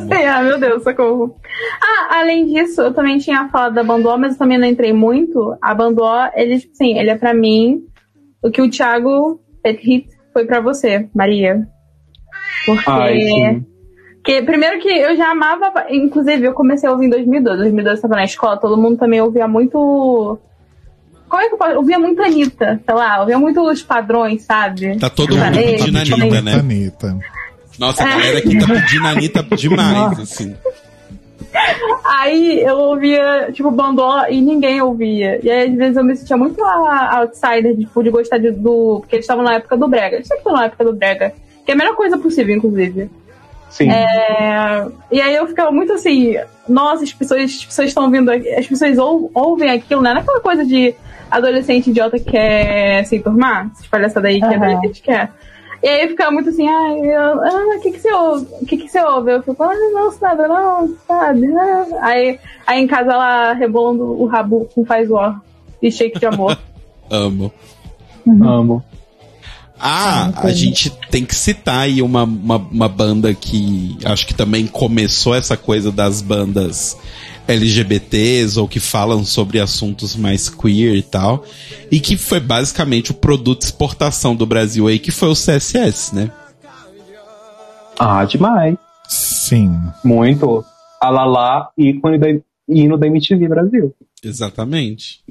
sei, 0.07 0.25
ah, 0.25 0.41
meu 0.41 0.59
Deus, 0.59 0.83
socorro. 0.83 1.35
Ah, 1.81 2.19
além 2.19 2.45
disso, 2.47 2.81
eu 2.81 2.93
também 2.93 3.17
tinha 3.17 3.47
falado 3.49 3.75
da 3.75 3.83
Bandó, 3.83 4.17
mas 4.17 4.33
eu 4.33 4.39
também 4.39 4.57
não 4.57 4.67
entrei 4.67 4.93
muito. 4.93 5.55
A 5.61 5.73
Bandó, 5.73 6.29
ele, 6.35 6.59
tipo 6.59 6.73
assim, 6.73 6.97
ele 6.97 7.09
é 7.09 7.17
pra 7.17 7.33
mim 7.33 7.81
o 8.43 8.49
que 8.49 8.61
o 8.61 8.69
Thiago 8.69 9.39
Pet 9.61 9.81
Hit 9.83 10.09
foi 10.33 10.45
pra 10.45 10.61
você, 10.61 11.09
Maria. 11.13 11.67
Porque. 12.65 12.89
Ai, 12.89 13.61
sim. 14.31 14.39
Que, 14.39 14.41
primeiro 14.43 14.79
que 14.79 14.89
eu 14.89 15.15
já 15.17 15.31
amava, 15.31 15.71
inclusive 15.89 16.45
eu 16.45 16.53
comecei 16.53 16.87
a 16.87 16.91
ouvir 16.91 17.05
em 17.07 17.09
2012. 17.09 17.57
2012 17.57 17.89
eu 17.89 17.95
estava 17.95 18.15
na 18.15 18.23
escola, 18.25 18.57
todo 18.57 18.77
mundo 18.77 18.97
também 18.97 19.21
ouvia 19.21 19.47
muito. 19.47 20.37
Como 21.27 21.41
é 21.43 21.47
que 21.47 21.53
eu 21.53 21.57
posso? 21.57 21.75
Ouvia 21.77 21.99
muito 21.99 22.21
Anitta, 22.21 22.79
sei 22.85 22.95
lá, 22.95 23.19
ouvia 23.21 23.37
muito 23.37 23.61
os 23.61 23.83
padrões, 23.83 24.41
sabe? 24.43 24.97
Tá 24.97 25.09
todo 25.09 25.35
mundo 25.35 25.53
pedindo 25.53 25.97
a 25.97 26.03
também. 26.05 26.21
Anitta, 26.37 26.41
né? 26.41 26.53
Anitta. 26.55 27.17
Nossa, 27.77 28.03
a 28.03 28.07
galera 28.07 28.39
aqui 28.39 28.57
tá 28.59 28.67
pedindo 28.67 29.07
Anitta 29.07 29.43
demais, 29.55 30.19
assim. 30.19 30.55
Aí 32.03 32.61
eu 32.61 32.75
ouvia, 32.77 33.49
tipo, 33.51 33.71
bandó 33.71 34.25
e 34.29 34.41
ninguém 34.41 34.81
ouvia. 34.81 35.39
E 35.43 35.49
aí, 35.49 35.69
às 35.69 35.75
vezes, 35.75 35.97
eu 35.97 36.03
me 36.03 36.15
sentia 36.15 36.37
muito 36.37 36.63
a 36.63 37.19
outsider, 37.19 37.75
tipo, 37.77 38.03
de 38.03 38.09
gostar 38.09 38.37
de- 38.37 38.51
do. 38.51 38.97
Porque 38.99 39.15
eles 39.15 39.23
estavam 39.23 39.43
na 39.43 39.55
época 39.55 39.77
do 39.77 39.87
Brega. 39.87 40.15
Eles 40.17 40.27
sempre 40.27 40.39
estão 40.41 40.53
na 40.53 40.65
época 40.65 40.83
do 40.83 40.93
Brega. 40.93 41.33
Que 41.65 41.71
é 41.71 41.73
a 41.73 41.77
melhor 41.77 41.95
coisa 41.95 42.17
possível, 42.17 42.55
inclusive. 42.55 43.09
Sim. 43.69 43.89
É, 43.89 44.87
E 45.11 45.21
aí 45.21 45.35
eu 45.35 45.47
ficava 45.47 45.71
muito 45.71 45.93
assim, 45.93 46.35
nossa, 46.67 47.03
as 47.03 47.13
pessoas 47.13 47.43
as 47.43 47.65
pessoas 47.65 47.87
estão 47.89 48.03
ouvindo, 48.05 48.29
aqui- 48.31 48.49
as 48.49 48.67
pessoas 48.67 48.97
ou- 48.97 49.29
ouvem 49.33 49.69
aquilo, 49.69 50.01
né? 50.01 50.11
Não 50.11 50.19
é 50.19 50.23
aquela 50.23 50.39
coisa 50.41 50.65
de 50.65 50.93
adolescente 51.29 51.89
idiota 51.89 52.17
que 52.19 52.31
quer 52.31 53.03
se 53.05 53.17
enturmar, 53.17 53.69
essas 53.73 53.87
palhaçadas 53.87 54.29
aí 54.31 54.39
que 54.39 54.45
Aham. 54.45 54.55
adolescente 54.55 55.01
quer. 55.01 55.31
E 55.81 55.87
aí 55.87 56.01
eu 56.03 56.09
ficava 56.09 56.31
muito 56.31 56.49
assim, 56.49 56.67
ai, 56.67 56.99
eu- 56.99 57.41
ah, 57.41 57.75
o 57.77 57.79
que 57.79 57.91
que 57.91 57.99
você 57.99 58.11
ouve? 58.11 58.47
O 58.61 58.65
que 58.65 58.77
que 58.77 58.87
você 58.89 59.01
ouve? 59.01 59.31
Eu 59.31 59.43
fico, 59.43 59.63
ah, 59.63 59.73
não, 59.93 60.13
nada, 60.19 60.47
não, 60.47 60.95
sabe? 61.07 61.47
ah." 61.55 61.85
Aí, 62.01 62.39
aí 62.67 62.81
em 62.83 62.87
casa 62.87 63.11
ela 63.13 63.53
rebolando 63.53 64.03
o 64.03 64.25
rabo 64.25 64.67
com 64.75 64.83
faz 64.83 65.09
war 65.09 65.39
e 65.81 65.89
shake 65.91 66.19
de 66.19 66.25
amor. 66.25 66.57
Amo. 67.09 67.51
Amo. 68.27 68.83
Ah, 69.79 70.31
a 70.35 70.51
gente 70.51 70.89
tem 71.09 71.23
que 71.23 71.33
citar 71.33 71.81
aí 71.81 72.01
uma, 72.01 72.23
uma, 72.23 72.57
uma 72.57 72.89
banda 72.89 73.33
que 73.33 73.97
acho 74.03 74.27
que 74.27 74.33
também 74.33 74.67
começou 74.67 75.33
essa 75.33 75.55
coisa 75.55 75.91
das 75.91 76.21
bandas 76.21 76.97
LGBTs 77.47 78.59
ou 78.59 78.67
que 78.67 78.79
falam 78.79 79.23
sobre 79.23 79.59
assuntos 79.59 80.15
mais 80.15 80.49
queer 80.49 80.95
e 80.95 81.01
tal. 81.01 81.43
E 81.89 81.99
que 81.99 82.17
foi 82.17 82.39
basicamente 82.39 83.11
o 83.11 83.13
produto 83.13 83.59
de 83.59 83.65
exportação 83.65 84.35
do 84.35 84.45
Brasil 84.45 84.87
aí, 84.87 84.99
que 84.99 85.11
foi 85.11 85.29
o 85.29 85.33
CSS, 85.33 86.13
né? 86.13 86.31
Ah, 87.97 88.23
demais. 88.25 88.77
Sim. 89.07 89.79
Muito. 90.03 90.63
A 91.01 91.09
Lala, 91.09 91.69
ícone 91.77 92.17
da, 92.17 92.27
hino 92.67 92.97
da 92.97 93.07
MTV 93.07 93.47
Brasil. 93.47 93.95
Exatamente. 94.23 95.23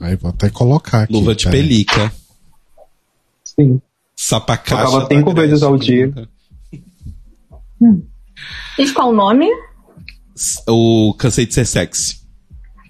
Aí 0.00 0.16
vou 0.16 0.30
até 0.30 0.48
colocar 0.48 1.02
aqui. 1.02 1.12
Luva 1.12 1.34
de 1.34 1.48
pelica. 1.50 2.12
Sim. 3.44 3.80
Sapacaixa. 4.20 4.84
Tocava 4.84 5.06
cinco 5.06 5.32
Grécia, 5.32 5.48
vezes 5.48 5.62
ao 5.62 5.76
dia. 5.76 6.12
Diz 8.76 8.90
qual 8.90 9.10
o 9.10 9.12
nome? 9.12 9.48
O 10.68 11.14
Cansei 11.16 11.46
de 11.46 11.54
Ser 11.54 11.64
Sexy. 11.64 12.18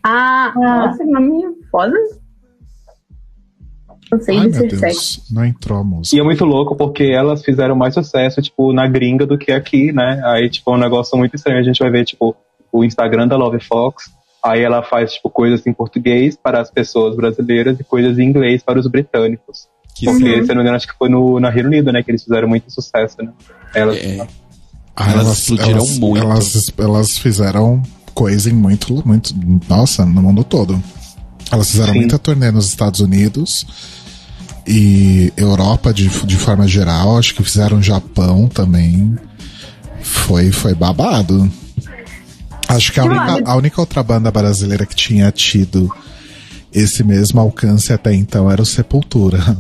Ah, 0.03 0.55
nossa, 0.57 1.05
que 1.05 1.11
nome 1.11 1.43
foda. 1.71 1.93
Não 4.11 4.19
sei 4.23 4.39
Ai, 4.39 4.49
de 4.49 4.57
ser 4.57 4.71
sexy. 4.71 5.19
Deus. 5.19 5.31
Não 5.31 5.45
entrou 5.45 5.79
a 5.79 5.85
música. 5.85 6.17
E 6.17 6.19
é 6.19 6.25
muito 6.25 6.47
louco 6.47 6.75
porque 6.75 7.05
elas 7.05 7.45
fizeram 7.45 7.77
mais 7.77 7.93
sucesso, 7.93 8.41
tipo, 8.41 8.73
na 8.73 8.89
gringa 8.89 9.27
do 9.27 9.37
que 9.37 9.53
aqui, 9.53 9.93
né? 9.93 10.23
Aí, 10.25 10.49
tipo, 10.49 10.71
é 10.71 10.75
um 10.75 10.79
negócio 10.79 11.19
muito 11.19 11.37
estranho. 11.37 11.59
A 11.59 11.63
gente 11.63 11.79
vai 11.79 11.91
ver, 11.91 12.07
tipo, 12.07 12.35
o 12.73 12.83
Instagram 12.83 13.29
da 13.29 13.37
Love 13.37 13.61
Fox. 13.61 14.11
Aí 14.43 14.63
ela 14.63 14.83
faz, 14.83 15.13
tipo, 15.13 15.29
coisas 15.29 15.67
em 15.67 15.75
português 15.75 16.39
para 16.43 16.59
as 16.59 16.71
pessoas 16.71 17.15
brasileiras 17.15 17.79
e 17.79 17.85
coisas 17.85 18.19
em 18.19 18.23
inglês 18.23 18.63
para 18.63 18.79
os 18.79 18.87
britânicos. 18.87 19.69
Que 19.99 20.05
Porque, 20.05 20.37
sim. 20.37 20.45
se 20.45 20.51
eu 20.51 20.55
não 20.55 20.57
me 20.57 20.61
engano, 20.61 20.77
acho 20.77 20.87
que 20.87 20.97
foi 20.97 21.09
no, 21.09 21.41
na 21.41 21.51
Reino 21.51 21.69
Unido, 21.69 21.93
né? 21.93 22.03
Que 22.03 22.11
eles 22.13 22.23
fizeram 22.23 22.47
muito 22.47 22.71
sucesso, 22.73 23.17
né? 23.21 23.31
Elas, 23.75 23.97
É. 23.97 24.27
Ah, 24.95 25.13
Elas 25.13 25.39
explodiram 25.39 25.87
muito. 25.87 26.19
Elas, 26.19 26.73
elas 26.77 27.19
fizeram 27.19 27.83
coisa 28.15 28.49
em 28.51 28.53
muito, 28.53 29.07
muito. 29.07 29.35
Nossa, 29.69 30.05
no 30.05 30.23
mundo 30.23 30.45
todo. 30.45 30.81
Elas 31.51 31.71
fizeram 31.71 31.93
Sim. 31.93 32.01
muita 32.01 32.19
turnê 32.19 32.51
nos 32.51 32.67
Estados 32.69 33.01
Unidos 33.01 33.67
e 34.67 35.33
Europa 35.37 35.93
de, 35.93 36.09
de 36.09 36.37
forma 36.37 36.67
geral. 36.69 37.19
Acho 37.19 37.35
que 37.35 37.43
fizeram 37.43 37.83
Japão 37.83 38.49
também. 38.49 39.17
Foi, 40.01 40.53
foi 40.53 40.75
babado. 40.75 41.51
Acho 42.69 42.93
que 42.93 43.01
a 43.01 43.05
única, 43.05 43.51
a 43.51 43.57
única 43.57 43.81
outra 43.81 44.03
banda 44.03 44.31
brasileira 44.31 44.85
que 44.85 44.95
tinha 44.95 45.31
tido 45.33 45.93
esse 46.73 47.03
mesmo 47.03 47.41
alcance 47.41 47.93
até 47.93 48.15
então 48.15 48.51
era 48.51 48.61
o 48.63 48.67
Sepultura. 48.67 49.39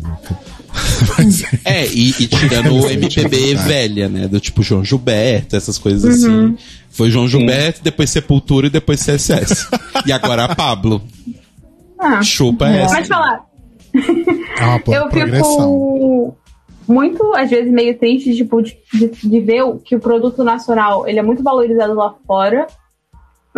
Mas, 1.18 1.42
É, 1.64 1.86
e, 1.86 2.10
e 2.10 2.26
tirando 2.28 2.72
o 2.74 2.88
MPB 2.90 3.52
É. 3.52 3.54
velha, 3.54 4.08
né? 4.08 4.28
Do 4.28 4.38
tipo 4.38 4.62
João 4.62 4.84
Gilberto, 4.84 5.56
essas 5.56 5.78
coisas 5.78 6.04
assim. 6.04 6.56
Foi 6.90 7.10
João 7.10 7.26
Gilberto, 7.26 7.80
depois 7.82 8.10
Sepultura 8.10 8.66
e 8.66 8.70
depois 8.70 9.00
CSS. 9.04 9.66
e 10.06 10.12
agora 10.12 10.44
a 10.44 10.54
Pablo. 10.54 11.02
Ah, 11.98 12.22
Chupa 12.22 12.68
essa. 12.68 12.94
pode 12.94 13.08
falar. 13.08 13.44
é 14.60 14.64
uma 14.64 14.78
boa 14.78 14.96
eu 14.98 15.08
progressão. 15.08 15.50
fico 15.52 16.36
muito, 16.86 17.34
às 17.34 17.50
vezes, 17.50 17.72
meio 17.72 17.98
triste 17.98 18.34
tipo, 18.36 18.62
de, 18.62 18.76
de, 18.94 19.08
de 19.08 19.40
ver 19.40 19.62
que 19.84 19.96
o 19.96 20.00
produto 20.00 20.44
nacional 20.44 21.06
ele 21.08 21.18
é 21.18 21.22
muito 21.22 21.42
valorizado 21.42 21.94
lá 21.94 22.14
fora, 22.26 22.66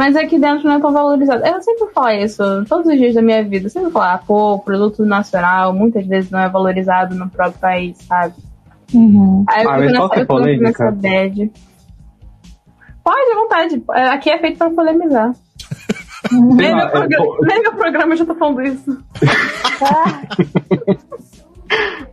mas 0.00 0.16
aqui 0.16 0.38
dentro 0.38 0.66
não 0.66 0.76
é 0.76 0.80
tão 0.80 0.90
valorizado. 0.94 1.44
Eu 1.46 1.60
sempre 1.60 1.88
falo 1.92 2.08
isso, 2.08 2.42
todos 2.66 2.86
os 2.90 2.98
dias 2.98 3.14
da 3.14 3.20
minha 3.20 3.44
vida. 3.44 3.66
Eu 3.66 3.70
sempre 3.70 3.90
falo, 3.90 4.04
ah, 4.06 4.20
pô, 4.26 4.58
produto 4.58 5.04
nacional 5.04 5.74
muitas 5.74 6.06
vezes 6.06 6.30
não 6.30 6.40
é 6.40 6.48
valorizado 6.48 7.14
no 7.14 7.28
próprio 7.28 7.60
país, 7.60 7.98
sabe? 7.98 8.32
Uhum. 8.94 9.44
Aí 9.46 9.62
eu 9.62 9.70
Ah, 9.70 9.74
fico 9.78 9.92
nessa, 9.92 10.02
eu 10.02 10.08
fico 10.08 10.26
polêmica? 10.26 10.84
nessa 10.84 10.90
bad. 10.90 11.52
Pode, 13.04 13.30
à 13.30 13.34
vontade. 13.34 13.84
É, 13.92 14.08
Aqui 14.08 14.30
é 14.30 14.38
feito 14.38 14.56
pra 14.56 14.70
polemizar. 14.70 15.34
Nem 16.32 16.70
lá, 16.70 16.76
meu, 16.76 16.86
é, 16.86 16.90
programa, 16.90 17.36
nem 17.42 17.62
meu 17.62 17.72
programa 17.74 18.12
eu 18.14 18.16
já 18.16 18.24
tô 18.24 18.34
falando 18.36 18.62
isso. 18.62 18.98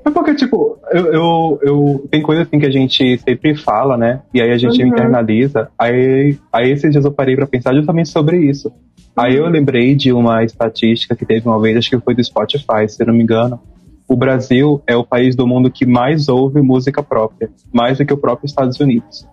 É 0.05 0.09
porque, 0.09 0.35
tipo, 0.35 0.77
eu, 0.91 1.05
eu, 1.13 1.59
eu- 1.61 2.07
Tem 2.11 2.21
coisa 2.21 2.43
assim 2.43 2.59
que 2.59 2.65
a 2.65 2.71
gente 2.71 3.17
sempre 3.19 3.55
fala, 3.55 3.97
né? 3.97 4.21
E 4.33 4.41
aí 4.41 4.51
a 4.51 4.57
gente 4.57 4.81
Uhum. 4.81 4.87
internaliza. 4.89 5.69
Aí, 5.77 6.37
aí 6.53 6.71
esses 6.71 6.91
dias 6.91 7.03
eu 7.05 7.11
parei 7.11 7.35
pra 7.35 7.47
pensar 7.47 7.73
justamente 7.73 8.09
sobre 8.09 8.37
isso. 8.37 8.71
Aí 9.15 9.35
eu 9.35 9.47
lembrei 9.47 9.95
de 9.95 10.13
uma 10.13 10.43
estatística 10.43 11.15
que 11.15 11.25
teve 11.25 11.47
uma 11.47 11.59
vez, 11.59 11.75
acho 11.77 11.89
que 11.89 11.99
foi 11.99 12.13
do 12.13 12.23
Spotify, 12.23 12.87
se 12.87 13.01
eu 13.01 13.07
não 13.07 13.13
me 13.15 13.23
engano. 13.23 13.59
O 14.07 14.15
Brasil 14.15 14.81
é 14.87 14.95
o 14.95 15.03
país 15.03 15.35
do 15.35 15.45
mundo 15.47 15.69
que 15.71 15.85
mais 15.85 16.29
ouve 16.29 16.61
música 16.61 17.01
própria, 17.03 17.49
mais 17.73 17.97
do 17.97 18.05
que 18.05 18.13
o 18.13 18.17
próprio 18.17 18.45
Estados 18.45 18.79
Unidos. 18.79 19.27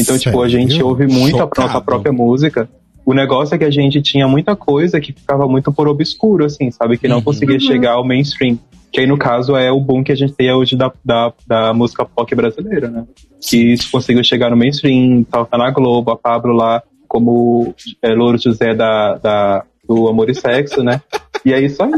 Então, 0.00 0.18
tipo, 0.18 0.42
a 0.42 0.48
gente 0.48 0.72
Sério? 0.72 0.86
ouve 0.88 1.06
muito 1.06 1.40
a 1.40 1.48
nossa 1.58 1.80
própria 1.80 2.12
música. 2.12 2.68
O 3.04 3.14
negócio 3.14 3.54
é 3.54 3.58
que 3.58 3.64
a 3.64 3.70
gente 3.70 4.02
tinha 4.02 4.26
muita 4.26 4.56
coisa 4.56 4.98
que 5.00 5.12
ficava 5.12 5.46
muito 5.46 5.70
por 5.72 5.86
obscuro, 5.86 6.44
assim, 6.44 6.72
sabe? 6.72 6.98
Que 6.98 7.06
não 7.06 7.18
Uhum. 7.18 7.22
conseguia 7.22 7.60
chegar 7.60 7.92
ao 7.92 8.04
mainstream. 8.04 8.58
Que 8.92 9.00
aí, 9.00 9.06
no 9.06 9.18
caso, 9.18 9.56
é 9.56 9.70
o 9.70 9.80
boom 9.80 10.02
que 10.02 10.12
a 10.12 10.14
gente 10.16 10.32
tem 10.32 10.50
hoje 10.52 10.74
da, 10.76 10.90
da, 11.04 11.32
da 11.46 11.74
música 11.74 12.04
pop 12.04 12.34
brasileira, 12.34 12.88
né? 12.88 13.04
Que 13.46 13.72
isso 13.74 13.90
conseguiu 13.90 14.24
chegar 14.24 14.50
no 14.50 14.56
mainstream, 14.56 15.22
toca 15.24 15.58
na 15.58 15.70
Globo, 15.70 16.10
a 16.10 16.16
Pablo 16.16 16.54
lá, 16.54 16.82
como 17.06 17.74
é, 18.02 18.08
Louro 18.14 18.38
José 18.38 18.74
da, 18.74 19.16
da, 19.16 19.64
do 19.86 20.08
Amor 20.08 20.30
e 20.30 20.34
Sexo, 20.34 20.82
né? 20.82 21.00
E 21.44 21.52
é 21.52 21.60
isso 21.60 21.82
aí. 21.82 21.90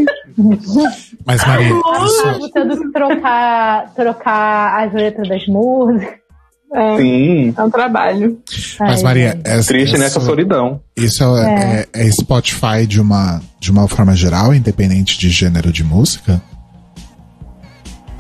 Mas, 1.25 1.47
Maria, 1.47 1.71
isso, 2.05 2.51
tendo 2.53 2.77
que 2.79 2.93
trocar, 2.93 3.95
trocar 3.95 4.85
as 4.87 4.93
letras 4.93 5.29
das 5.29 5.47
músicas. 5.47 6.19
É, 6.75 6.97
Sim. 6.99 7.55
é 7.57 7.63
um 7.63 7.71
trabalho. 7.71 8.39
mas 8.79 9.03
Maria, 9.03 9.41
essa, 9.43 9.69
Triste 9.69 9.95
essa- 9.95 10.05
nessa 10.05 10.21
solidão. 10.21 10.83
Isso 10.95 11.25
é, 11.37 11.87
é- 11.95 12.07
é 12.07 12.11
Spotify 12.11 12.87
de 12.87 13.01
uma, 13.01 13.41
de 13.59 13.71
uma 13.71 13.89
forma 13.89 14.15
geral, 14.15 14.55
independente 14.55 15.19
de 15.19 15.31
gênero 15.31 15.73
de 15.73 15.83
música? 15.83 16.43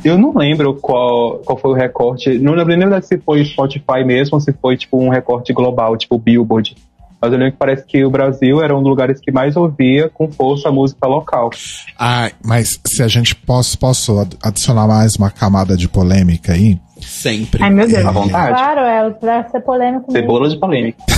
Eu 0.04 0.16
não 0.16 0.32
lembro 0.36 0.74
qual, 0.74 1.38
qual 1.38 1.58
foi 1.58 1.70
o 1.72 1.74
recorte. 1.74 2.38
Não 2.38 2.54
lembro 2.54 2.76
nem 2.76 3.02
se 3.02 3.18
foi 3.18 3.44
Spotify 3.44 4.04
mesmo 4.04 4.36
ou 4.36 4.40
se 4.40 4.52
foi 4.52 4.76
tipo 4.76 5.02
um 5.02 5.08
recorte 5.08 5.52
global, 5.52 5.96
tipo 5.96 6.18
Billboard. 6.18 6.76
Mas 7.20 7.32
eu 7.32 7.38
lembro 7.38 7.52
que 7.52 7.58
parece 7.58 7.84
que 7.84 8.04
o 8.04 8.10
Brasil 8.10 8.62
era 8.62 8.76
um 8.76 8.80
dos 8.80 8.90
lugares 8.90 9.20
que 9.20 9.32
mais 9.32 9.56
ouvia 9.56 10.08
com 10.08 10.30
força 10.30 10.68
a 10.68 10.72
música 10.72 11.04
local. 11.08 11.50
Ah, 11.98 12.30
mas 12.44 12.78
se 12.86 13.02
a 13.02 13.08
gente 13.08 13.34
posso, 13.34 13.76
posso 13.76 14.20
ad- 14.20 14.36
adicionar 14.40 14.86
mais 14.86 15.16
uma 15.16 15.28
camada 15.30 15.76
de 15.76 15.88
polêmica 15.88 16.52
aí? 16.52 16.78
Sempre. 17.00 17.60
Ai, 17.62 17.70
meu 17.70 17.88
Deus. 17.88 18.04
À 18.06 18.10
vontade. 18.12 18.54
Claro, 18.56 18.80
é 18.80 19.10
pra 19.10 19.48
ser 19.48 19.60
polêmico. 19.62 20.12
mesmo. 20.12 20.12
Cebola 20.12 20.48
de 20.48 20.58
polêmica. 20.60 21.02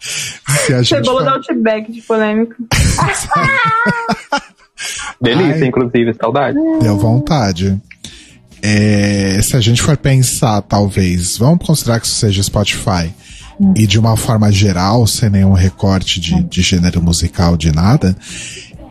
Se 0.00 0.72
a 0.74 0.82
gente 0.82 0.88
Cebola 0.88 1.20
for- 1.20 1.24
da 1.24 1.32
Outback 1.36 1.92
de 1.92 2.02
polêmica. 2.02 2.56
Delícia, 5.20 5.62
Ai. 5.62 5.68
inclusive, 5.68 6.14
saudade. 6.14 6.58
Deu 6.80 6.98
vontade. 6.98 7.80
É, 8.62 9.40
se 9.42 9.56
a 9.56 9.60
gente 9.60 9.82
for 9.82 9.96
pensar, 9.96 10.62
talvez, 10.62 11.36
vamos 11.36 11.64
considerar 11.66 12.00
que 12.00 12.06
isso 12.06 12.16
seja 12.16 12.42
Spotify, 12.42 13.12
e 13.76 13.86
de 13.86 13.98
uma 13.98 14.16
forma 14.16 14.50
geral, 14.50 15.06
sem 15.06 15.30
nenhum 15.30 15.52
recorte 15.52 16.18
de, 16.18 16.42
de 16.44 16.62
gênero 16.62 17.02
musical, 17.02 17.56
de 17.56 17.70
nada, 17.70 18.16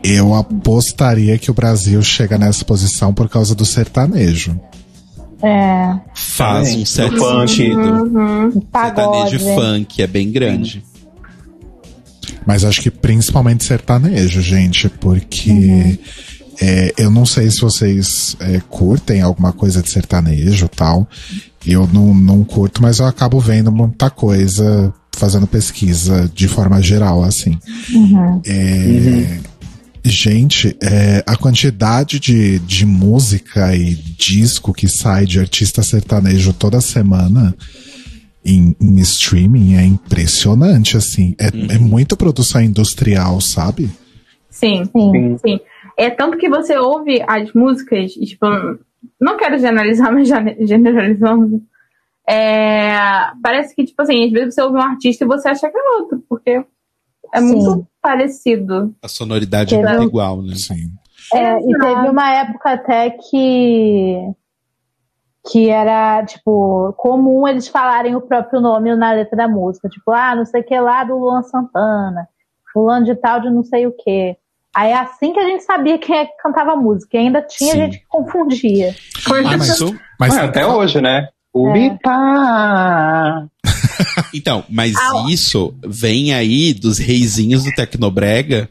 eu 0.02 0.34
apostaria 0.34 1.36
que 1.38 1.50
o 1.50 1.54
Brasil 1.54 2.00
chega 2.02 2.38
nessa 2.38 2.64
posição 2.64 3.12
por 3.12 3.28
causa 3.28 3.54
do 3.54 3.64
sertanejo. 3.64 4.58
É, 5.42 5.94
Faz 6.14 6.74
um 6.74 6.86
certo 6.86 7.18
sentido. 7.18 7.78
Uhum. 7.78 8.60
pagode. 8.72 9.38
Sertanejo 9.38 9.54
funk 9.54 10.02
é 10.02 10.06
bem 10.06 10.30
grande. 10.30 10.84
Mas 12.46 12.64
acho 12.64 12.80
que 12.80 12.90
principalmente 12.90 13.64
sertanejo, 13.64 14.40
gente, 14.40 14.88
porque 14.88 15.98
é, 16.60 16.94
eu 16.96 17.10
não 17.10 17.26
sei 17.26 17.50
se 17.50 17.60
vocês 17.60 18.36
é, 18.40 18.60
curtem 18.68 19.20
alguma 19.20 19.52
coisa 19.52 19.82
de 19.82 19.90
sertanejo 19.90 20.68
tal. 20.68 21.08
Eu 21.66 21.88
não, 21.92 22.14
não 22.14 22.44
curto, 22.44 22.82
mas 22.82 22.98
eu 22.98 23.06
acabo 23.06 23.40
vendo 23.40 23.72
muita 23.72 24.10
coisa, 24.10 24.92
fazendo 25.16 25.46
pesquisa 25.46 26.30
de 26.34 26.46
forma 26.46 26.80
geral, 26.82 27.24
assim. 27.24 27.58
É, 28.46 29.38
Gente, 30.06 30.76
é, 30.82 31.24
a 31.26 31.34
quantidade 31.34 32.20
de, 32.20 32.58
de 32.58 32.84
música 32.84 33.74
e 33.74 33.94
disco 33.94 34.74
que 34.74 34.86
sai 34.86 35.24
de 35.24 35.40
artista 35.40 35.82
sertanejo 35.82 36.52
toda 36.52 36.78
semana 36.82 37.56
em, 38.44 38.76
em 38.80 38.98
streaming 39.00 39.76
é 39.76 39.84
impressionante, 39.84 40.96
assim. 40.96 41.34
É, 41.40 41.74
é 41.74 41.78
muita 41.78 42.16
produção 42.16 42.60
industrial, 42.60 43.40
sabe? 43.40 43.90
Sim, 44.50 44.84
Sim. 44.84 45.38
Sim. 45.38 45.60
É 45.96 46.10
tanto 46.10 46.36
que 46.38 46.48
você 46.48 46.76
ouve 46.76 47.22
as 47.26 47.52
músicas, 47.52 48.14
e, 48.16 48.26
tipo, 48.26 48.46
não 49.20 49.36
quero 49.36 49.58
generalizar, 49.58 50.12
mas 50.14 50.28
gene- 50.28 50.56
generalizando. 50.66 51.62
É, 52.28 52.96
parece 53.42 53.74
que, 53.74 53.84
tipo 53.84 54.00
assim, 54.00 54.24
às 54.24 54.32
vezes 54.32 54.54
você 54.54 54.62
ouve 54.62 54.76
um 54.76 54.82
artista 54.82 55.24
e 55.24 55.28
você 55.28 55.48
acha 55.48 55.70
que 55.70 55.76
é 55.76 55.90
outro, 56.00 56.22
porque 56.28 56.64
é 57.32 57.40
Sim. 57.40 57.46
muito 57.46 57.86
parecido. 58.00 58.94
A 59.02 59.08
sonoridade 59.08 59.74
é 59.74 59.82
muito 59.82 60.02
igual, 60.04 60.42
né? 60.42 60.54
Sim. 60.56 60.92
É, 61.32 61.58
e 61.58 61.78
teve 61.78 62.08
uma 62.08 62.30
época 62.34 62.70
até 62.72 63.10
que 63.10 64.18
que 65.50 65.68
era, 65.68 66.24
tipo, 66.24 66.94
comum 66.96 67.46
eles 67.46 67.68
falarem 67.68 68.16
o 68.16 68.20
próprio 68.20 68.60
nome 68.60 68.94
na 68.96 69.12
letra 69.12 69.36
da 69.36 69.48
música. 69.48 69.88
Tipo, 69.88 70.10
ah, 70.10 70.34
não 70.34 70.44
sei 70.44 70.62
o 70.62 70.64
que 70.64 70.78
lá 70.78 71.04
do 71.04 71.18
Luan 71.18 71.42
Santana, 71.42 72.26
fulano 72.72 73.04
de 73.04 73.14
tal 73.14 73.40
de 73.40 73.50
não 73.50 73.62
sei 73.62 73.86
o 73.86 73.92
que. 73.92 74.36
Aí 74.74 74.90
é 74.90 74.96
assim 74.96 75.32
que 75.32 75.38
a 75.38 75.44
gente 75.44 75.62
sabia 75.62 75.98
quem 75.98 76.16
é 76.16 76.26
que 76.26 76.36
cantava 76.42 76.72
a 76.72 76.76
música. 76.76 77.16
E 77.16 77.20
ainda 77.20 77.42
tinha 77.42 77.72
Sim. 77.72 77.78
gente 77.78 77.98
que 77.98 78.06
confundia. 78.08 78.94
Ah, 79.26 79.42
mas, 79.42 79.68
Isso, 79.68 79.94
mas 80.18 80.34
Mas 80.34 80.44
até 80.44 80.66
hoje, 80.66 81.00
né? 81.00 81.28
O 81.52 81.68
É. 81.68 81.98
Então, 84.34 84.64
mas 84.68 84.96
Ah, 84.96 85.26
isso 85.28 85.72
vem 85.86 86.34
aí 86.34 86.74
dos 86.74 86.98
reizinhos 86.98 87.62
do 87.62 87.70
Tecnobrega 87.70 88.68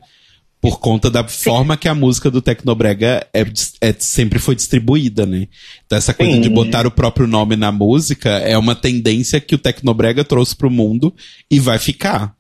por 0.64 0.80
conta 0.80 1.12
da 1.12 1.28
forma 1.28 1.76
que 1.76 1.90
a 1.90 1.94
música 1.94 2.32
do 2.32 2.42
Tecnobrega 2.42 3.28
é, 3.34 3.42
é- 3.82 3.96
sempre 4.00 4.40
foi 4.40 4.56
distribuída, 4.56 5.26
né? 5.26 5.50
Então 5.86 5.98
essa 5.98 6.14
coisa 6.14 6.32
Sim. 6.32 6.40
de 6.40 6.50
botar 6.50 6.88
o 6.88 6.92
próprio 6.92 7.28
nome 7.28 7.58
na 7.58 7.70
música 7.70 8.30
é 8.30 8.58
uma 8.58 8.74
tendência 8.74 9.42
que 9.42 9.56
o 9.56 9.58
Tecnobrega 9.58 10.24
trouxe 10.24 10.56
pro 10.56 10.72
mundo 10.72 11.14
e 11.52 11.60
vai 11.60 11.78
ficar. 11.78 12.34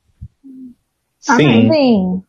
Sim. 1.19 1.69
Sim. 1.69 2.21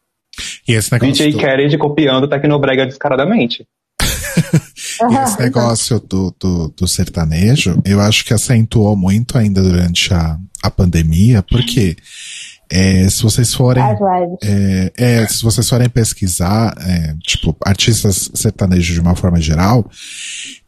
E 0.67 0.73
esse 0.73 0.91
negócio, 0.91 1.15
DJ 1.15 1.31
do, 1.31 1.39
Khaled 1.39 1.79
copiando 1.79 2.27
Tecnobrega 2.27 2.87
descaradamente. 2.87 3.65
e 4.03 5.23
esse 5.23 5.39
negócio 5.39 6.01
do, 6.01 6.35
do, 6.41 6.75
do 6.77 6.89
sertanejo, 6.89 7.81
eu 7.85 8.01
acho 8.01 8.25
que 8.25 8.35
acentuou 8.35 8.97
muito 8.97 9.39
ainda 9.39 9.63
durante 9.63 10.13
a, 10.13 10.41
a 10.61 10.71
pandemia, 10.73 11.41
porque 11.41 11.97
é, 12.75 13.09
se 13.09 13.23
vocês 13.23 13.55
forem. 13.55 13.85
É, 14.43 14.93
é, 14.97 15.29
se 15.29 15.43
vocês 15.45 15.69
forem 15.69 15.89
pesquisar, 15.89 16.75
é, 16.81 17.15
tipo, 17.23 17.57
artistas 17.65 18.29
sertanejos 18.35 18.95
de 18.95 19.01
uma 19.01 19.15
forma 19.15 19.41
geral, 19.41 19.89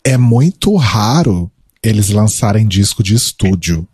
é 0.05 0.17
muito 0.17 0.77
raro 0.77 1.51
eles 1.83 2.11
lançarem 2.11 2.65
disco 2.65 3.03
de 3.03 3.15
estúdio. 3.15 3.89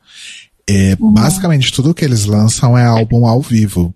É, 0.68 0.94
Basicamente, 0.97 1.72
tudo 1.72 1.94
que 1.94 2.05
eles 2.05 2.26
lançam 2.26 2.76
é 2.76 2.84
álbum 2.84 3.24
ao 3.24 3.40
vivo. 3.40 3.94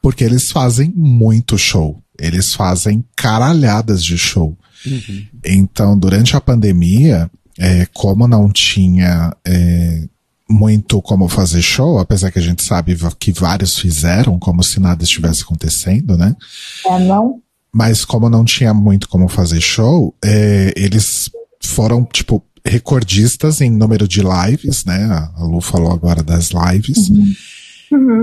Porque 0.00 0.22
eles 0.22 0.52
fazem 0.52 0.92
muito 0.96 1.58
show. 1.58 2.00
Eles 2.18 2.54
fazem 2.54 3.04
caralhadas 3.16 4.02
de 4.04 4.16
show. 4.16 4.56
Então, 5.44 5.98
durante 5.98 6.36
a 6.36 6.40
pandemia, 6.40 7.28
é, 7.58 7.84
como 7.92 8.28
não 8.28 8.48
tinha 8.48 9.36
é, 9.44 10.04
muito 10.50 11.00
como 11.00 11.28
fazer 11.28 11.62
show, 11.62 11.98
apesar 11.98 12.30
que 12.30 12.38
a 12.38 12.42
gente 12.42 12.64
sabe 12.64 12.96
que 13.18 13.32
vários 13.32 13.78
fizeram, 13.78 14.38
como 14.38 14.62
se 14.62 14.80
nada 14.80 15.04
estivesse 15.04 15.42
acontecendo, 15.42 16.16
né? 16.16 16.34
É, 16.86 16.98
não? 16.98 17.40
Mas 17.72 18.04
como 18.04 18.28
não 18.28 18.44
tinha 18.44 18.74
muito 18.74 19.08
como 19.08 19.28
fazer 19.28 19.60
show, 19.60 20.14
é, 20.24 20.74
eles 20.76 21.30
foram, 21.62 22.04
tipo, 22.04 22.42
recordistas 22.64 23.60
em 23.60 23.70
número 23.70 24.08
de 24.08 24.20
lives, 24.22 24.84
né? 24.84 25.04
A 25.36 25.44
Lu 25.44 25.60
falou 25.60 25.92
agora 25.92 26.22
das 26.22 26.50
lives. 26.50 27.08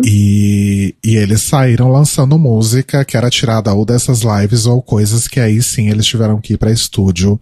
E, 0.05 0.95
e 1.03 1.15
eles 1.15 1.43
saíram 1.43 1.89
lançando 1.89 2.37
música 2.37 3.03
que 3.03 3.17
era 3.17 3.29
tirada 3.29 3.73
ou 3.73 3.85
dessas 3.85 4.21
lives 4.21 4.65
ou 4.65 4.81
coisas 4.81 5.27
que 5.27 5.39
aí 5.39 5.61
sim 5.61 5.89
eles 5.89 6.05
tiveram 6.05 6.39
que 6.39 6.53
ir 6.53 6.57
pra 6.57 6.71
estúdio 6.71 7.39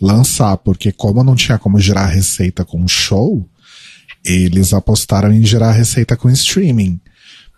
lançar, 0.00 0.56
porque 0.56 0.90
como 0.90 1.22
não 1.22 1.36
tinha 1.36 1.58
como 1.58 1.78
gerar 1.78 2.06
receita 2.06 2.64
com 2.64 2.88
show, 2.88 3.48
eles 4.24 4.72
apostaram 4.72 5.32
em 5.32 5.44
gerar 5.44 5.72
receita 5.72 6.16
com 6.16 6.28
streaming. 6.30 7.00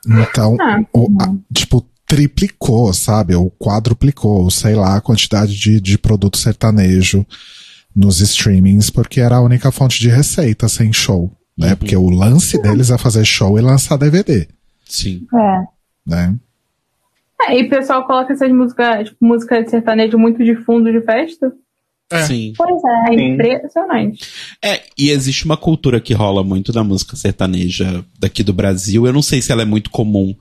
Então, 0.06 0.56
Ah, 0.60 0.80
o- 0.92 1.08
a- 1.20 1.34
tipo, 1.52 1.84
triplicou, 2.06 2.92
sabe? 2.92 3.34
Ou 3.34 3.50
quadruplicou, 3.50 4.50
sei 4.50 4.74
lá, 4.74 4.96
a 4.96 5.00
quantidade 5.00 5.58
de, 5.58 5.80
de 5.80 5.96
produto 5.98 6.36
sertanejo 6.36 7.26
nos 7.96 8.20
streamings, 8.20 8.90
porque 8.90 9.20
era 9.20 9.36
a 9.36 9.40
única 9.40 9.70
fonte 9.72 9.98
de 10.00 10.08
receita 10.08 10.68
sem 10.68 10.92
show, 10.92 11.30
né? 11.56 11.74
Porque 11.74 11.96
o 11.96 12.10
lance 12.10 12.60
deles 12.60 12.90
é 12.90 12.98
fazer 12.98 13.24
show 13.24 13.58
e 13.58 13.62
lançar 13.62 13.96
DVD, 13.96 14.46
Sim. 14.84 15.26
É. 15.34 15.60
né? 16.06 16.34
É, 17.48 17.58
e 17.60 17.66
o 17.66 17.70
pessoal 17.70 18.06
coloca 18.06 18.32
essas 18.32 18.50
músicas, 18.52 19.08
tipo, 19.08 19.24
música 19.24 19.62
de 19.62 19.70
sertanejo 19.70 20.18
muito 20.18 20.42
de 20.44 20.54
fundo 20.64 20.90
de 20.92 21.00
festa. 21.02 21.52
Sim. 22.26 22.52
Pois 22.56 22.82
é. 22.84 23.14
É 23.14 23.18
Sim. 23.18 23.32
impressionante. 23.32 24.28
É, 24.62 24.82
e 24.96 25.10
existe 25.10 25.44
uma 25.44 25.56
cultura 25.56 26.00
que 26.00 26.14
rola 26.14 26.44
muito 26.44 26.72
da 26.72 26.84
música 26.84 27.16
sertaneja 27.16 28.04
daqui 28.18 28.42
do 28.42 28.52
Brasil. 28.52 29.06
Eu 29.06 29.12
não 29.12 29.22
sei 29.22 29.40
se 29.40 29.50
ela 29.50 29.62
é 29.62 29.66
muito 29.66 29.90
comum 29.90 30.34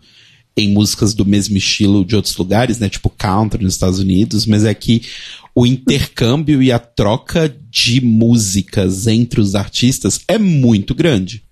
em 0.55 0.69
músicas 0.69 1.13
do 1.13 1.25
mesmo 1.25 1.57
estilo 1.57 2.05
de 2.05 2.15
outros 2.15 2.35
lugares, 2.37 2.79
né? 2.79 2.87
Tipo 2.87 3.09
country 3.09 3.63
nos 3.63 3.73
Estados 3.73 3.99
Unidos, 3.99 4.45
mas 4.45 4.63
é 4.65 4.73
que 4.73 5.01
o 5.55 5.65
intercâmbio 5.65 6.61
e 6.61 6.71
a 6.71 6.79
troca 6.79 7.53
de 7.69 8.01
músicas 8.01 9.07
entre 9.07 9.39
os 9.41 9.55
artistas 9.55 10.21
é 10.27 10.37
muito 10.37 10.93
grande. 10.93 11.43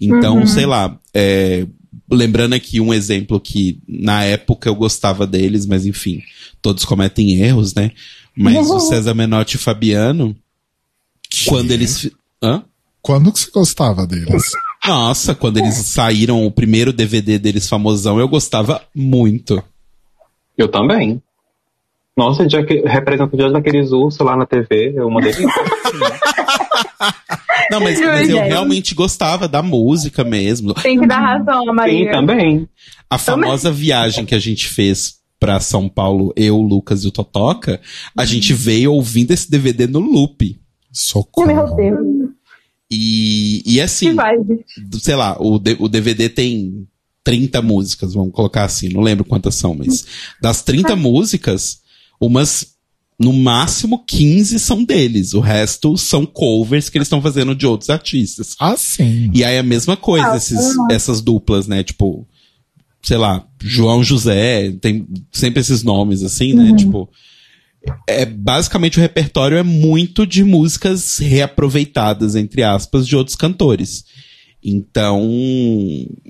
Então, 0.00 0.46
sei 0.46 0.64
lá, 0.64 0.98
é, 1.12 1.66
lembrando 2.10 2.54
aqui 2.54 2.80
um 2.80 2.94
exemplo 2.94 3.40
que 3.40 3.80
na 3.86 4.24
época 4.24 4.68
eu 4.68 4.74
gostava 4.74 5.26
deles, 5.26 5.66
mas 5.66 5.84
enfim, 5.84 6.22
todos 6.62 6.84
cometem 6.84 7.40
erros, 7.40 7.74
né? 7.74 7.90
Mas 8.38 8.70
o 8.70 8.78
César 8.78 9.14
Menotti 9.14 9.56
e 9.56 9.58
Fabiano, 9.58 10.36
quando 11.46 11.72
eles. 11.72 12.10
Hã? 12.42 12.62
Quando 13.02 13.32
que 13.32 13.40
você 13.40 13.50
gostava 13.50 14.06
deles? 14.06 14.52
Nossa, 14.86 15.34
quando 15.34 15.58
eles 15.58 15.74
saíram, 15.74 16.46
o 16.46 16.50
primeiro 16.50 16.92
DVD 16.92 17.38
deles 17.38 17.68
famosão, 17.68 18.20
eu 18.20 18.28
gostava 18.28 18.82
muito. 18.94 19.62
Eu 20.56 20.68
também. 20.68 21.20
Nossa, 22.16 22.46
dia 22.46 22.64
que 22.64 22.80
representa 22.80 23.34
o 23.34 23.36
dia 23.36 23.50
daqueles 23.50 23.92
ursos 23.92 24.20
lá 24.20 24.36
na 24.36 24.46
TV, 24.46 24.92
eu 24.96 25.10
mandei. 25.10 25.32
Não, 27.70 27.80
mas, 27.80 28.00
mas 28.00 28.28
eu 28.28 28.38
realmente 28.38 28.94
gostava 28.94 29.46
da 29.46 29.62
música 29.62 30.24
mesmo. 30.24 30.72
Tem 30.74 30.98
que 30.98 31.06
dar 31.06 31.20
razão, 31.20 31.62
a 31.62 31.66
Sim, 31.66 31.72
Maria. 31.72 32.10
também. 32.10 32.68
A 33.10 33.18
famosa 33.18 33.70
viagem 33.70 34.24
que 34.24 34.34
a 34.34 34.38
gente 34.38 34.68
fez 34.68 35.17
pra 35.38 35.60
São 35.60 35.88
Paulo, 35.88 36.32
eu, 36.36 36.56
o 36.58 36.62
Lucas 36.62 37.04
e 37.04 37.08
o 37.08 37.10
Totoca, 37.12 37.80
a 38.16 38.24
gente 38.24 38.52
veio 38.52 38.92
ouvindo 38.92 39.30
esse 39.30 39.50
DVD 39.50 39.86
no 39.86 40.00
loop. 40.00 40.58
Socorro. 40.92 41.46
Meu 41.46 41.74
Deus. 41.76 42.30
E, 42.90 43.58
e 43.66 43.74
Que 43.74 43.80
assim, 43.80 44.14
vibe. 44.14 44.64
sei 45.00 45.14
lá, 45.14 45.36
o, 45.40 45.56
o 45.78 45.88
DVD 45.88 46.28
tem 46.28 46.86
30 47.22 47.60
músicas, 47.60 48.14
vamos 48.14 48.32
colocar 48.32 48.64
assim, 48.64 48.88
não 48.88 49.02
lembro 49.02 49.24
quantas 49.24 49.54
são, 49.54 49.74
mas 49.74 50.06
das 50.40 50.62
30 50.62 50.96
músicas, 50.96 51.80
umas, 52.18 52.68
no 53.20 53.32
máximo 53.34 54.02
15 54.06 54.58
são 54.58 54.82
deles, 54.82 55.34
o 55.34 55.40
resto 55.40 55.98
são 55.98 56.24
covers 56.24 56.88
que 56.88 56.96
eles 56.96 57.06
estão 57.06 57.20
fazendo 57.20 57.54
de 57.54 57.66
outros 57.66 57.90
artistas. 57.90 58.56
Ah, 58.58 58.74
sim. 58.78 59.30
E 59.34 59.44
aí 59.44 59.56
é 59.56 59.58
a 59.58 59.62
mesma 59.62 59.94
coisa, 59.96 60.32
Ah, 60.32 60.36
esses, 60.38 60.58
essas 60.90 61.20
duplas, 61.20 61.66
né, 61.68 61.84
tipo, 61.84 62.26
sei 63.02 63.16
lá, 63.16 63.46
João 63.60 64.02
José, 64.02 64.72
tem 64.80 65.06
sempre 65.32 65.60
esses 65.60 65.82
nomes 65.82 66.22
assim, 66.22 66.54
né, 66.54 66.74
tipo, 66.76 67.08
é 68.06 68.24
basicamente 68.26 68.98
o 68.98 69.00
repertório 69.00 69.56
é 69.56 69.62
muito 69.62 70.26
de 70.26 70.44
músicas 70.44 71.18
reaproveitadas 71.18 72.34
entre 72.34 72.62
aspas 72.62 73.06
de 73.06 73.16
outros 73.16 73.36
cantores. 73.36 74.04
Então, 74.62 75.22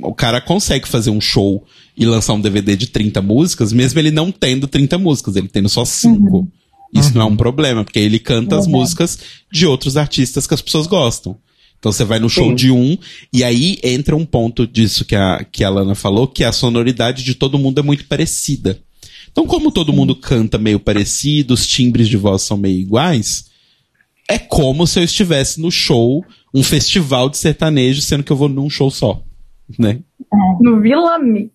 o 0.03 0.15
cara 0.15 0.41
consegue 0.41 0.87
fazer 0.87 1.11
um 1.11 1.21
show 1.21 1.65
e 1.97 2.05
lançar 2.05 2.35
um 2.35 2.41
DVD 2.41 2.77
de 2.77 2.89
30 2.89 3.23
músicas, 3.23 3.73
mesmo 3.73 3.99
ele 3.99 4.11
não 4.11 4.31
tendo 4.31 4.69
30 4.69 4.99
músicas, 4.99 5.35
ele 5.35 5.49
tendo 5.49 5.69
só 5.69 5.85
5. 5.85 6.47
Isso 6.93 7.15
não 7.15 7.23
é 7.23 7.25
um 7.25 7.37
problema, 7.37 7.85
porque 7.85 7.99
ele 7.99 8.19
canta 8.19 8.57
as 8.57 8.67
músicas 8.67 9.19
de 9.51 9.67
outros 9.67 9.97
artistas 9.97 10.47
que 10.47 10.55
as 10.55 10.63
pessoas 10.63 10.87
gostam. 10.87 11.37
Então 11.79 11.93
você 11.93 12.05
vai 12.05 12.19
no 12.19 12.29
show 12.29 12.49
Sim. 12.49 12.55
de 12.55 12.71
um, 12.71 12.99
e 13.33 13.45
aí 13.45 13.79
entra 13.85 14.17
um 14.17 14.27
ponto 14.27 14.67
disso 14.67 15.05
que 15.05 15.15
a, 15.15 15.45
que 15.45 15.63
a 15.63 15.71
Lana 15.71 15.95
falou, 15.95 16.27
que 16.27 16.43
a 16.43 16.53
sonoridade 16.53 17.23
de 17.23 17.35
todo 17.35 17.59
mundo 17.59 17.79
é 17.79 17.83
muito 17.83 18.07
parecida. 18.07 18.79
Então, 19.31 19.47
como 19.47 19.71
todo 19.71 19.93
mundo 19.93 20.17
canta 20.17 20.59
meio 20.59 20.81
parecido, 20.81 21.55
os 21.55 21.67
timbres 21.67 22.09
de 22.09 22.17
voz 22.17 22.43
são 22.43 22.57
meio 22.57 22.81
iguais, 22.81 23.49
é 24.29 24.39
como 24.39 24.87
se 24.87 24.99
eu 24.99 25.05
estivesse 25.05 25.61
no 25.61 25.71
show, 25.71 26.25
um 26.53 26.63
festival 26.63 27.31
de 27.31 27.39
sertanejo, 27.39 28.03
sendo 28.03 28.25
que 28.25 28.33
eu 28.33 28.37
vou 28.37 28.49
num 28.49 28.69
show 28.69 28.91
só. 28.91 29.23
Né? 29.79 30.01
No 30.61 30.81
Vila 30.81 31.19
Mix. 31.19 31.53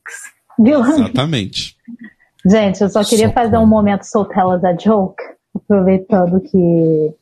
Viu? 0.58 0.80
Exatamente. 0.80 1.76
Gente, 2.46 2.82
eu 2.82 2.90
só 2.90 3.04
queria 3.04 3.28
Socorro. 3.28 3.46
fazer 3.46 3.58
um 3.58 3.68
momento 3.68 4.04
So 4.04 4.26
Tell 4.26 4.50
Us 4.50 4.64
a 4.64 4.76
Joke, 4.76 5.22
aproveitando 5.56 6.42
que, 6.42 7.14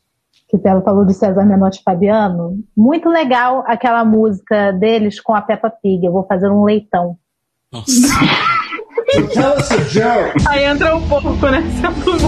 que 0.60 0.68
ela 0.68 0.82
falou 0.82 1.06
do 1.06 1.14
César 1.14 1.45
Menotti 1.45 1.80
e 1.80 1.84
Fabiano. 1.84 2.60
Muito 2.76 3.10
legal 3.10 3.64
aquela 3.68 4.03
música 4.06 4.72
deles 4.73 5.19
com 5.22 5.34
a 5.34 5.41
Peppa 5.41 5.69
Pig. 5.69 6.06
Eu 6.06 6.11
vou 6.11 6.26
fazer 6.28 6.49
um 6.49 6.64
leitão. 6.64 7.15
Nossa. 7.72 7.91
Aí 10.49 10.64
entra 10.65 10.95
um 10.95 11.07
pouco, 11.07 11.30
né? 11.48 11.61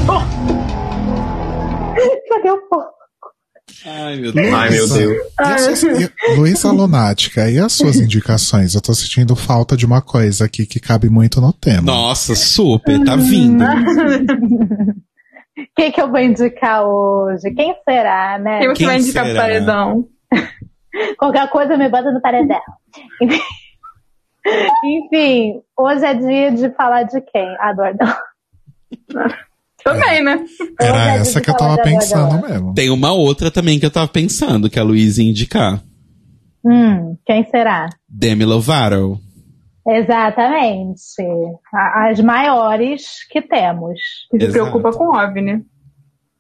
Bom. 0.06 0.22
Cadê 2.30 2.52
o 2.52 2.58
povo? 2.70 2.84
Ai, 3.86 4.16
meu 4.18 4.32
Deus. 4.32 4.54
Ai, 4.54 4.70
meu 4.70 4.88
Deus. 4.88 5.18
E 5.40 5.44
as 5.44 5.62
suas- 5.80 6.02
e- 6.02 6.12
Luísa 6.38 6.72
Lunática, 6.72 7.50
e 7.50 7.60
as 7.60 7.74
suas 7.74 7.96
indicações? 7.98 8.76
Eu 8.76 8.82
tô 8.82 8.94
sentindo 8.94 9.36
falta 9.36 9.76
de 9.76 9.86
uma 9.86 10.02
coisa 10.02 10.46
aqui 10.46 10.66
que 10.66 10.80
cabe 10.80 11.10
muito 11.10 11.42
no 11.42 11.52
tema. 11.54 11.82
Nossa, 11.82 12.36
super, 12.36 13.04
tá 13.04 13.16
vindo. 13.16 13.64
O 15.58 15.92
que, 15.92 16.02
eu 16.02 16.10
vou 16.10 16.20
indicar 16.20 16.84
hoje? 16.84 17.52
Quem 17.54 17.76
será, 17.88 18.40
né? 18.40 18.60
Quem 18.60 18.70
você 18.70 18.76
Quem 18.76 18.88
vai 18.88 18.98
indicar 18.98 19.24
pro 19.24 19.34
será? 19.34 19.44
paredão? 19.44 20.08
Qualquer 21.18 21.50
coisa 21.50 21.78
me 21.78 21.90
bota 21.90 22.12
no 22.12 22.22
paredão. 22.22 22.62
Enfim, 24.86 25.62
hoje 25.78 26.06
é 26.06 26.14
dia 26.14 26.52
de 26.52 26.70
falar 26.76 27.04
de 27.04 27.22
quem? 27.22 27.56
Adoro. 27.60 27.98
Também, 29.84 30.24
né? 30.24 30.46
Era 30.80 31.16
é 31.16 31.18
essa 31.18 31.42
que 31.42 31.50
eu 31.50 31.58
tava 31.58 31.82
pensando 31.82 32.42
mesmo. 32.42 32.74
Tem 32.74 32.90
uma 32.90 33.12
outra 33.12 33.52
também 33.52 33.78
que 33.78 33.86
eu 33.86 33.92
tava 33.92 34.08
pensando, 34.08 34.70
que 34.70 34.80
a 34.80 34.84
Luísa 34.84 35.22
ia 35.22 35.30
indicar. 35.30 35.84
Hum, 36.66 37.18
quem 37.26 37.44
será? 37.50 37.90
Demi 38.08 38.46
Lovato. 38.46 39.20
Exatamente. 39.88 41.24
As 41.74 42.20
maiores 42.22 43.28
que 43.30 43.42
temos. 43.42 44.00
Que 44.32 44.40
se 44.40 44.46
Exato. 44.46 44.72
preocupa 44.72 44.98
com 44.98 45.06
o 45.06 45.16
OVNI. 45.16 45.66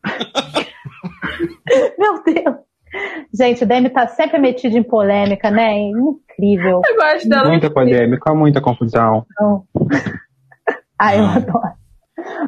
Meu 1.97 2.23
Deus. 2.23 2.55
Gente, 3.33 3.63
o 3.63 3.67
Demi 3.67 3.89
tá 3.89 4.07
sempre 4.07 4.37
metido 4.37 4.77
em 4.77 4.83
polêmica, 4.83 5.49
né? 5.49 5.73
Incrível. 5.73 6.81
Eu 6.87 6.95
gosto 6.95 7.27
dela. 7.27 7.49
Muita 7.49 7.69
polêmica, 7.71 8.33
muita 8.33 8.61
confusão. 8.61 9.25
Então... 9.35 9.65
Ah, 10.97 11.15
eu 11.17 11.25
adoro. 11.25 11.73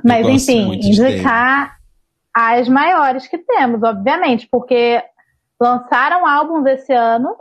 Mas, 0.03 0.25
gosto 0.25 0.51
enfim, 0.51 0.75
indicar 0.75 1.77
as 2.33 2.69
maiores 2.69 3.27
que 3.27 3.37
temos, 3.37 3.83
obviamente, 3.83 4.47
porque 4.49 5.01
lançaram 5.59 6.25
álbuns 6.25 6.65
esse 6.67 6.93
ano. 6.93 7.35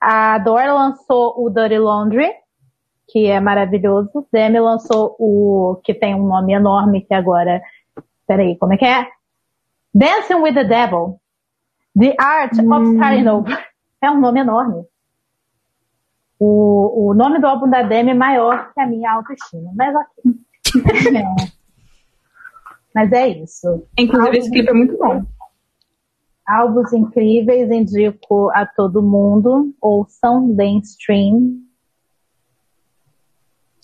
A 0.00 0.38
Dor 0.38 0.64
lançou 0.66 1.34
o 1.36 1.50
Dirty 1.50 1.78
Laundry, 1.78 2.32
que 3.08 3.26
é 3.26 3.38
maravilhoso. 3.40 4.26
Demi 4.32 4.58
lançou 4.58 5.14
o 5.18 5.80
que 5.84 5.92
tem 5.92 6.14
um 6.14 6.26
nome 6.26 6.54
enorme 6.54 7.02
que 7.02 7.12
agora. 7.12 7.60
Peraí, 8.26 8.56
como 8.56 8.72
é 8.72 8.76
que 8.76 8.86
é? 8.86 9.08
Dancing 9.94 10.36
with 10.36 10.54
the 10.54 10.64
Devil. 10.64 11.20
The 11.98 12.14
Art 12.18 12.52
of 12.52 12.94
Starting 12.94 13.28
Over. 13.28 13.70
É 14.02 14.10
um 14.10 14.18
nome 14.18 14.40
enorme. 14.40 14.86
O, 16.38 17.10
o 17.10 17.14
nome 17.14 17.38
do 17.38 17.46
álbum 17.46 17.68
da 17.68 17.82
Demi 17.82 18.12
é 18.12 18.14
maior 18.14 18.72
que 18.72 18.80
a 18.80 18.86
minha 18.86 19.12
autoestima. 19.12 19.70
Mas 19.76 19.94
ok. 19.94 20.40
É. 21.20 21.60
Mas 22.94 23.12
é 23.12 23.28
isso. 23.28 23.86
Inclusive, 23.98 24.38
esse 24.38 24.50
clipe 24.50 24.70
é 24.70 24.72
muito 24.72 24.96
bom. 24.96 25.22
Álbuns 26.50 26.92
incríveis, 26.92 27.70
indico 27.70 28.50
a 28.50 28.66
todo 28.66 29.02
mundo. 29.02 29.72
Ouçam, 29.80 30.52
deem 30.54 30.78
stream. 30.80 31.60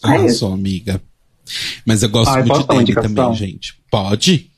É 0.04 0.08
Arrasou, 0.08 0.52
amiga. 0.52 1.00
Mas 1.86 2.02
eu 2.02 2.10
gosto 2.10 2.30
Ah, 2.30 2.40
eu 2.40 2.46
muito 2.46 2.48
posso 2.48 2.60
de 2.62 2.66
dar 2.66 2.74
uma 2.74 2.80
Demi 2.80 2.90
indicação? 2.90 3.14
também, 3.14 3.34
gente. 3.34 3.80
Pode? 3.90 4.50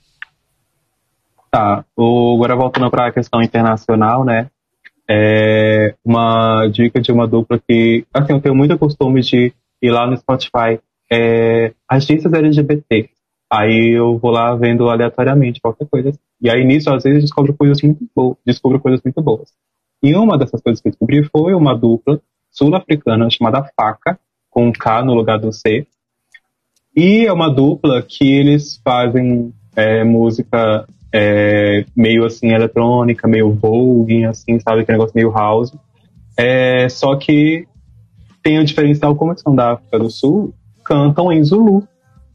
Tá, 1.51 1.85
o, 1.97 2.35
agora 2.37 2.57
voltando 2.57 2.91
para 2.91 3.07
a 3.09 3.13
questão 3.13 3.43
internacional, 3.43 4.25
né? 4.25 4.51
É 5.11 5.95
uma 6.05 6.67
dica 6.69 7.01
de 7.01 7.11
uma 7.11 7.27
dupla 7.27 7.59
que, 7.67 8.05
assim, 8.13 8.33
eu 8.35 8.41
tenho 8.41 8.55
muito 8.55 8.79
costume 8.79 9.23
de 9.23 9.53
ir 9.81 9.91
lá 9.91 10.07
no 10.07 10.17
Spotify, 10.17 10.79
é, 11.11 11.73
artistas 11.89 12.33
LGBT. 12.33 13.09
Aí 13.51 13.97
eu 13.97 14.19
vou 14.19 14.31
lá 14.31 14.55
vendo 14.55 14.89
aleatoriamente 14.91 15.61
qualquer 15.61 15.87
coisa. 15.89 16.13
E 16.41 16.51
aí 16.51 16.65
nisso, 16.65 16.91
às 16.93 17.03
vezes, 17.03 17.23
descubro 17.23 17.55
coisas 17.55 17.81
muito 17.83 18.09
boas. 18.15 18.37
Descubro 18.45 18.81
coisas 18.81 19.01
muito 19.03 19.21
boas. 19.21 19.51
E 20.03 20.15
uma 20.15 20.39
dessas 20.39 20.61
coisas 20.61 20.81
que 20.81 20.89
eu 20.89 20.93
descobri 20.93 21.25
foi 21.25 21.55
uma 21.55 21.77
dupla 21.77 22.21
sul-africana 22.51 23.29
chamada 23.31 23.69
Faca, 23.77 24.19
com 24.51 24.69
um 24.69 24.73
K 24.73 25.03
no 25.05 25.15
lugar 25.15 25.39
do 25.39 25.53
C. 25.53 25.87
E 26.97 27.27
é 27.27 27.33
uma 27.33 27.49
dupla 27.49 28.03
que 28.03 28.31
eles 28.31 28.81
fazem 28.85 29.53
é, 29.77 30.03
música 30.05 30.87
é, 31.13 31.85
meio 31.95 32.25
assim 32.25 32.49
eletrônica, 32.49 33.29
meio 33.29 33.53
vogue, 33.53 34.25
assim, 34.25 34.59
sabe? 34.61 34.85
Que 34.85 34.93
negócio 34.93 35.15
meio 35.15 35.31
house. 35.31 35.73
É, 36.37 36.89
só 36.89 37.17
que 37.17 37.67
tem 38.43 38.59
o 38.59 38.65
diferencial, 38.65 39.15
como 39.17 39.33
eles 39.33 39.43
são 39.43 39.55
da 39.55 39.73
África 39.73 39.99
do 39.99 40.11
Sul, 40.11 40.55
cantam 40.85 41.33
em 41.33 41.43
Zulu. 41.43 41.87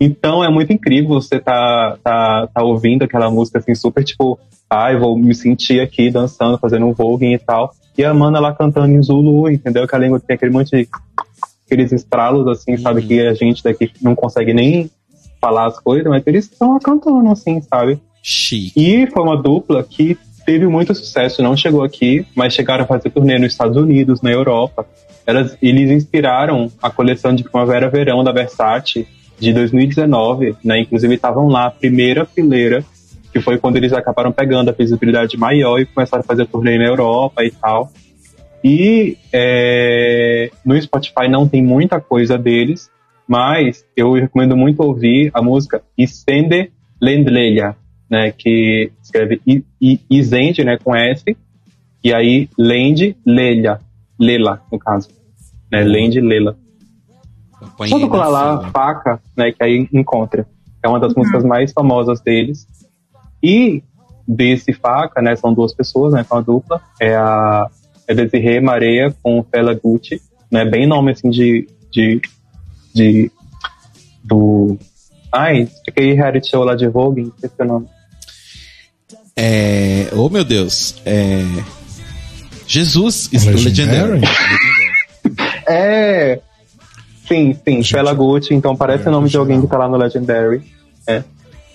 Então 0.04 0.44
é 0.44 0.50
muito 0.50 0.74
incrível 0.74 1.10
você 1.10 1.40
tá, 1.40 1.98
tá, 2.04 2.48
tá 2.48 2.62
ouvindo 2.62 3.04
aquela 3.04 3.32
música 3.32 3.60
assim, 3.60 3.74
super 3.74 4.04
tipo, 4.04 4.38
ai, 4.70 4.98
vou 4.98 5.18
me 5.18 5.34
sentir 5.34 5.80
aqui 5.80 6.12
dançando, 6.12 6.58
fazendo 6.58 6.86
um 6.86 6.94
vogue 6.94 7.34
e 7.34 7.40
tal. 7.40 7.74
E 7.98 8.04
a 8.04 8.14
Mana 8.14 8.40
lá 8.40 8.54
cantando 8.54 8.94
em 8.94 9.02
Zulu, 9.02 9.50
entendeu? 9.50 9.88
Que 9.88 9.96
a 9.96 10.00
língua 10.00 10.20
tem 10.20 10.36
aquele 10.36 10.52
monte 10.52 10.72
de 10.72 10.90
aqueles 11.66 11.94
estralos, 11.94 12.46
assim, 12.48 12.76
sabe? 12.76 13.02
Uhum. 13.02 13.08
Que 13.08 13.22
a 13.22 13.34
gente 13.34 13.64
daqui 13.64 13.92
não 14.02 14.14
consegue 14.14 14.54
nem 14.54 14.92
falar 15.40 15.68
as 15.68 15.80
coisas, 15.80 16.08
mas 16.08 16.26
eles 16.28 16.52
estão 16.52 16.74
lá 16.74 16.80
cantando, 16.80 17.30
assim, 17.30 17.62
sabe? 17.62 18.00
Chique. 18.22 18.74
E 18.76 19.08
foi 19.08 19.24
uma 19.24 19.42
dupla 19.42 19.84
que 19.84 20.18
teve 20.46 20.68
muito 20.68 20.94
sucesso, 20.94 21.42
não 21.42 21.56
chegou 21.56 21.84
aqui, 21.84 22.26
mas 22.36 22.54
chegaram 22.54 22.84
a 22.84 22.88
fazer 22.88 23.10
turnê 23.10 23.40
nos 23.40 23.54
Estados 23.54 23.78
Unidos, 23.78 24.22
na 24.22 24.32
Europa. 24.32 24.86
Elas, 25.26 25.58
eles 25.62 25.90
inspiraram 25.90 26.70
a 26.82 26.90
coleção 26.90 27.34
de 27.34 27.44
Primavera-Verão 27.44 28.22
da 28.22 28.34
Versace 28.34 29.08
de 29.40 29.54
2019, 29.54 30.56
né? 30.64 30.80
Inclusive 30.80 31.16
estavam 31.16 31.48
lá, 31.48 31.70
primeira 31.70 32.26
fileira, 32.26 32.84
que 33.32 33.40
foi 33.40 33.58
quando 33.58 33.78
eles 33.78 33.94
acabaram 33.94 34.32
pegando 34.32 34.70
a 34.70 34.74
visibilidade 34.74 35.38
maior 35.38 35.80
e 35.80 35.86
começaram 35.86 36.22
a 36.22 36.26
fazer 36.26 36.46
turnê 36.46 36.78
na 36.78 36.86
Europa 36.86 37.44
e 37.44 37.52
tal. 37.52 37.92
E 38.64 39.18
é, 39.32 40.50
no 40.64 40.80
Spotify 40.82 41.28
não 41.30 41.48
tem 41.48 41.62
muita 41.62 42.00
coisa 42.00 42.38
deles, 42.38 42.90
mas 43.28 43.86
eu 43.98 44.14
recomendo 44.14 44.56
muito 44.56 44.82
ouvir 44.82 45.32
a 45.34 45.42
música 45.42 45.82
Estende 45.98 46.72
Lendleia, 47.02 47.76
né, 48.10 48.32
que 48.32 48.92
escreve 49.02 49.42
Isende, 50.10 50.64
né, 50.64 50.78
com 50.82 50.96
S, 50.96 51.24
e 52.04 52.14
aí 52.14 52.48
Lend 52.58 53.18
Leia, 53.26 53.80
Lela, 54.20 54.62
no 54.72 54.78
caso, 54.78 55.10
né, 55.72 55.84
Lend 55.84 56.22
Lela. 56.22 56.56
Acompanhei 57.64 58.08
na 58.08 58.28
lá 58.28 58.58
fila. 58.58 58.72
Faca, 58.72 59.22
né, 59.36 59.52
que 59.52 59.64
aí 59.64 59.88
encontra. 59.94 60.48
É 60.82 60.88
uma 60.88 61.00
das 61.00 61.14
músicas 61.14 61.44
mais 61.44 61.72
famosas 61.72 62.22
deles. 62.22 62.68
E 63.42 63.84
desse 64.28 64.74
Faca, 64.74 65.22
né, 65.22 65.36
são 65.36 65.54
duas 65.54 65.74
pessoas, 65.74 66.14
né, 66.14 66.26
com 66.28 66.38
a 66.38 66.42
dupla, 66.42 66.82
é 67.00 67.16
a 67.16 67.70
é 68.08 68.14
Desirê 68.14 68.60
Mareia 68.60 69.16
com 69.24 69.40
o 69.40 69.44
Fela 69.44 69.74
Gucci, 69.74 70.22
né, 70.52 70.66
bem 70.66 70.86
nome 70.86 71.12
assim 71.12 71.30
de 71.30 71.68
de, 71.92 72.22
de 72.94 73.32
do 74.24 74.78
ai, 75.32 75.68
fiquei 75.86 76.14
reality 76.14 76.50
show 76.50 76.64
lá 76.64 76.76
de 76.76 76.88
Vogue, 76.88 77.32
esqueci 77.36 77.62
o 77.62 77.66
nome. 77.66 77.88
É. 79.36 80.10
Oh, 80.14 80.30
meu 80.30 80.44
Deus. 80.44 80.96
É. 81.06 81.44
Jesus, 82.68 83.30
Legendary? 83.32 84.20
Legendary. 84.20 84.22
É. 85.66 86.42
Sim, 87.34 87.54
sim, 87.54 87.76
Gente, 87.78 87.92
Fela 87.92 88.14
Gucci, 88.14 88.54
então 88.54 88.76
parece 88.76 89.08
é, 89.08 89.10
o 89.10 89.12
nome 89.12 89.28
de 89.28 89.36
alguém 89.36 89.60
que 89.60 89.66
tá 89.66 89.76
lá 89.76 89.88
no 89.88 89.98
Legendary. 89.98 90.62
É. 91.08 91.24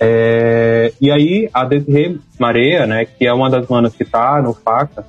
É, 0.01 0.93
e 1.01 1.11
aí, 1.11 1.51
a 1.53 1.65
Desirê 1.65 2.17
Mareia, 2.39 2.87
né, 2.87 3.05
que 3.05 3.27
é 3.27 3.33
uma 3.33 3.51
das 3.51 3.67
manas 3.67 3.93
que 3.93 4.05
tá 4.05 4.41
no 4.41 4.55
Faca, 4.55 5.05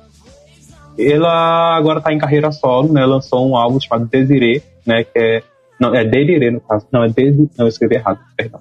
ela 0.98 1.76
agora 1.76 2.00
tá 2.00 2.12
em 2.12 2.18
carreira 2.18 2.50
solo, 2.50 2.92
né, 2.92 3.06
lançou 3.06 3.48
um 3.48 3.56
álbum 3.56 3.78
chamado 3.78 4.08
Desirê, 4.08 4.60
né, 4.84 5.04
que 5.04 5.16
é, 5.16 5.42
não, 5.78 5.94
é 5.94 6.04
Delirê 6.04 6.50
no 6.50 6.60
caso, 6.60 6.84
não, 6.90 7.04
é 7.04 7.08
Desi, 7.08 7.48
não, 7.56 7.66
eu 7.66 7.68
escrevi 7.68 7.94
errado, 7.94 8.18
perdão. 8.36 8.58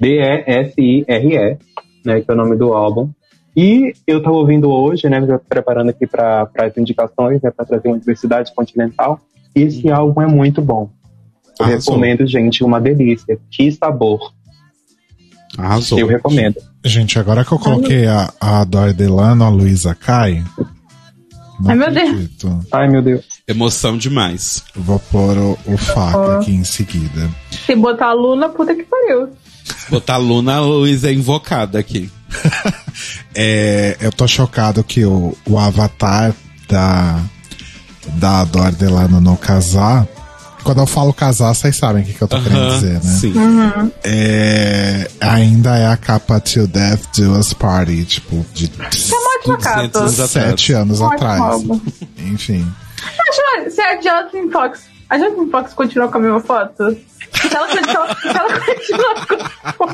D-E-S-I-R-E, 0.00 1.58
né, 2.06 2.20
que 2.22 2.30
é 2.30 2.32
o 2.32 2.36
nome 2.36 2.56
do 2.56 2.72
álbum. 2.72 3.10
E 3.54 3.92
eu 4.06 4.22
tava 4.22 4.34
ouvindo 4.34 4.72
hoje, 4.72 5.10
né, 5.10 5.20
já 5.26 5.38
preparando 5.38 5.90
aqui 5.90 6.06
para 6.06 6.48
as 6.56 6.76
indicações, 6.78 7.42
né, 7.42 7.50
para 7.50 7.66
trazer 7.66 7.88
uma 7.88 7.98
diversidade 7.98 8.54
continental, 8.54 9.20
e 9.54 9.60
esse 9.60 9.90
álbum 9.90 10.22
é 10.22 10.26
muito 10.26 10.62
bom. 10.62 10.88
Eu 11.62 11.68
Arrasou. 11.72 11.94
recomendo, 11.94 12.26
gente, 12.26 12.64
uma 12.64 12.80
delícia. 12.80 13.38
Que 13.50 13.70
sabor. 13.72 14.32
Arrasou. 15.56 15.98
Eu 15.98 16.06
recomendo. 16.06 16.56
Gente, 16.84 17.18
agora 17.18 17.44
que 17.44 17.52
eu 17.52 17.58
coloquei 17.58 18.06
a, 18.06 18.32
a 18.40 18.64
Dor 18.64 18.92
Delano, 18.92 19.44
a 19.44 19.48
Luísa 19.48 19.94
Kai. 19.94 20.42
não 21.60 21.70
Ai, 21.70 21.76
meu 21.76 21.92
Deus. 21.92 22.08
acredito. 22.08 22.66
Ai, 22.72 22.88
meu 22.88 23.02
Deus. 23.02 23.24
Emoção 23.46 23.96
demais. 23.98 24.64
Vou 24.74 24.98
pôr 24.98 25.36
o, 25.38 25.58
o 25.66 25.76
faca 25.76 26.18
Ó. 26.18 26.38
aqui 26.40 26.52
em 26.52 26.64
seguida. 26.64 27.30
Se 27.66 27.74
botar 27.76 28.06
a 28.08 28.12
Luna, 28.14 28.48
puta 28.48 28.74
que 28.74 28.82
pariu. 28.82 29.28
Botar 29.90 30.14
a 30.14 30.18
Luna, 30.18 30.56
a 30.56 30.60
Luísa 30.60 31.10
é 31.10 31.14
invocada 31.14 31.78
aqui. 31.78 32.10
É, 33.34 33.96
eu 34.00 34.12
tô 34.12 34.28
chocado 34.28 34.84
que 34.84 35.04
o, 35.06 35.34
o 35.48 35.58
avatar 35.58 36.34
da, 36.68 37.18
da 38.18 38.44
Dor 38.44 38.70
Delano 38.72 39.20
no 39.22 39.36
casar. 39.38 40.06
Quando 40.64 40.78
eu 40.80 40.86
falo 40.86 41.12
casar, 41.12 41.52
vocês 41.54 41.76
sabem 41.76 42.02
o 42.02 42.06
que, 42.06 42.12
que 42.14 42.22
eu 42.22 42.28
tô 42.28 42.40
querendo 42.40 42.58
Aham, 42.62 42.74
dizer, 42.74 42.92
né? 42.94 43.00
Sim. 43.00 43.34
É, 44.04 45.10
ainda 45.20 45.76
é 45.76 45.86
a 45.88 45.96
capa 45.96 46.38
Till 46.40 46.66
Death 46.68 47.16
Do 47.18 47.32
Us 47.38 47.52
Party, 47.52 48.04
tipo, 48.04 48.44
de 48.54 48.66
Ótima 48.66 49.56
200 49.56 49.64
capa. 49.64 49.98
anos 49.98 50.20
atrás. 50.20 50.30
sete 50.30 50.72
anos 50.72 51.00
Ótimo 51.00 51.14
atrás. 51.14 51.62
Enfim. 52.18 52.72
Acho, 53.02 53.70
se 53.70 53.80
a 53.80 53.96
Jocelyn 54.00 54.50
Fox. 54.50 54.82
A 55.10 55.18
Jocelyn 55.18 55.50
Fox 55.50 55.74
continua 55.74 56.08
com 56.08 56.18
a 56.18 56.20
mesma 56.20 56.40
foto? 56.40 56.96
Se 57.32 57.54
ela 57.56 57.68
se 57.68 57.78
ela 58.28 58.60
continua 58.60 59.26
com 59.76 59.88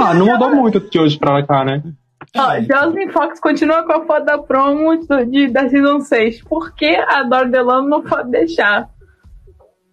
Ah, 0.00 0.14
não 0.14 0.26
mudou 0.26 0.54
muito 0.54 0.78
de 0.80 0.98
hoje 0.98 1.18
pra 1.18 1.44
cá, 1.46 1.64
né? 1.64 1.82
Ó, 2.38 2.60
Jocelyn 2.60 3.10
Fox 3.10 3.38
continua 3.40 3.82
com 3.84 3.92
a 3.92 4.04
foto 4.06 4.24
da 4.24 4.38
promo 4.38 4.96
do- 5.06 5.26
de, 5.26 5.48
da 5.48 5.68
Season 5.68 6.00
6. 6.00 6.42
Por 6.42 6.74
que 6.74 6.94
a 6.96 7.22
Dor 7.24 7.50
Delano 7.50 7.88
não 7.88 8.02
pode 8.02 8.30
deixar? 8.30 8.88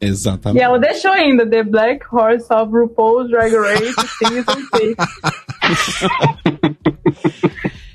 E 0.02 0.06
Exatamente. 0.08 0.62
ela 0.62 0.78
deixou 0.80 1.12
ainda 1.12 1.46
The 1.50 1.64
Black 1.64 2.06
Horse 2.12 2.48
of 2.54 2.72
RuPaul's 2.74 3.30
Drag 3.30 3.54
Race 3.56 3.94
Season 4.20 4.62
6. 4.76 4.96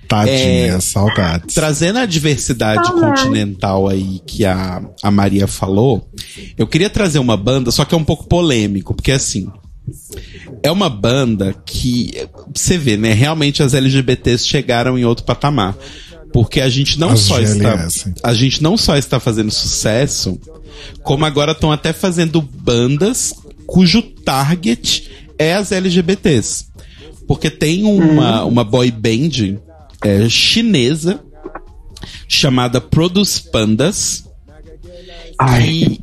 Tadinha, 0.08 0.76
É, 0.76 0.80
saudades. 0.80 1.54
Trazendo 1.54 1.98
a 1.98 2.06
diversidade 2.06 2.90
continental 2.90 3.86
aí 3.88 4.20
que 4.26 4.44
a, 4.46 4.80
a 5.02 5.10
Maria 5.10 5.46
falou, 5.46 6.08
eu 6.56 6.66
queria 6.66 6.88
trazer 6.88 7.18
uma 7.18 7.36
banda, 7.36 7.70
só 7.70 7.84
que 7.84 7.94
é 7.94 7.98
um 7.98 8.04
pouco 8.04 8.26
polêmico, 8.26 8.94
porque 8.94 9.12
assim. 9.12 9.52
É 10.62 10.70
uma 10.70 10.88
banda 10.88 11.54
que 11.64 12.28
você 12.54 12.76
vê, 12.78 12.96
né? 12.96 13.12
Realmente 13.12 13.62
as 13.62 13.74
LGBTs 13.74 14.46
chegaram 14.46 14.98
em 14.98 15.04
outro 15.04 15.24
patamar. 15.24 15.76
Porque 16.32 16.60
a 16.60 16.68
gente 16.68 17.00
não 17.00 17.10
As 17.10 17.20
só 17.20 17.40
está. 17.40 17.74
GLS. 17.76 18.14
A 18.22 18.34
gente 18.34 18.62
não 18.62 18.76
só 18.76 18.96
está 18.96 19.18
fazendo 19.18 19.50
sucesso, 19.50 20.38
como 21.02 21.24
agora 21.24 21.52
estão 21.52 21.72
até 21.72 21.92
fazendo 21.92 22.42
bandas 22.42 23.32
cujo 23.66 24.02
target 24.02 25.10
é 25.38 25.54
as 25.54 25.72
LGBTs. 25.72 26.66
Porque 27.26 27.50
tem 27.50 27.84
uma, 27.84 28.44
uma 28.44 28.64
boy 28.64 28.90
band 28.90 29.58
é, 30.02 30.28
chinesa 30.28 31.20
chamada 32.26 32.80
Produce 32.80 33.50
Pandas. 33.50 34.24
Ai. 35.38 35.68
E 35.68 36.00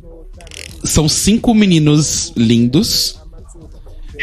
são 0.84 1.08
cinco 1.08 1.52
meninos 1.52 2.32
lindos. 2.36 3.18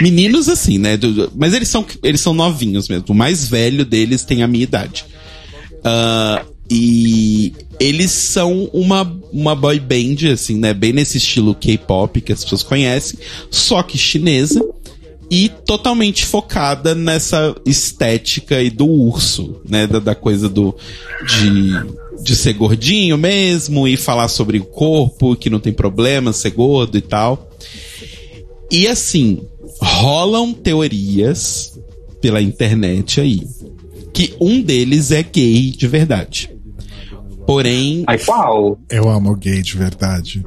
Meninos 0.02 0.50
assim, 0.50 0.78
né? 0.78 0.98
do- 0.98 1.32
mas 1.36 1.54
eles 1.54 1.68
são, 1.70 1.86
eles 2.04 2.22
são 2.22 2.34
novinhos 2.34 2.88
mesmo. 2.90 3.06
O 3.10 3.14
mais 3.14 3.48
velho 3.48 3.86
deles 3.86 4.24
tem 4.24 4.42
a 4.44 4.48
minha 4.48 4.64
idade. 4.64 5.06
Ah, 5.84 6.44
e 6.70 7.54
eles 7.80 8.12
são 8.12 8.70
uma, 8.74 9.02
uma 9.32 9.54
boy 9.56 9.80
band, 9.80 10.32
assim, 10.32 10.58
né? 10.58 10.74
Bem 10.74 10.94
nesse 10.94 11.18
estilo 11.18 11.54
K-pop 11.54 12.22
que 12.22 12.32
as 12.32 12.44
pessoas 12.44 12.64
conhecem, 12.64 13.20
só 13.52 13.84
que 13.84 13.98
chinesa. 13.98 14.64
E 15.32 15.50
totalmente 15.66 16.26
focada 16.26 16.94
nessa 16.94 17.56
estética 17.66 18.58
aí 18.58 18.70
do 18.70 18.86
urso, 18.86 19.60
né? 19.68 19.88
Da, 19.88 20.00
da 20.00 20.16
coisa 20.16 20.48
do. 20.48 20.76
De, 21.28 22.22
de 22.24 22.36
ser 22.36 22.54
gordinho 22.54 23.18
mesmo 23.18 23.88
e 23.88 23.98
falar 23.98 24.28
sobre 24.28 24.60
o 24.60 24.66
corpo, 24.66 25.36
que 25.36 25.50
não 25.50 25.60
tem 25.60 25.74
problema 25.74 26.32
ser 26.32 26.52
gordo 26.52 26.98
e 26.98 27.02
tal. 27.02 27.50
E 28.72 28.88
assim, 28.88 29.42
rolam 29.84 30.54
teorias 30.54 31.78
pela 32.22 32.42
internet 32.42 33.20
aí 33.22 33.42
que 34.14 34.36
um 34.40 34.62
deles 34.62 35.12
é 35.12 35.24
gay 35.24 35.72
de 35.72 35.88
verdade. 35.88 36.50
Porém, 37.48 38.04
Ai, 38.08 38.20
qual? 38.20 38.80
Eu 38.90 39.10
amo 39.10 39.36
gay 39.36 39.62
de 39.62 39.76
verdade. 39.76 40.46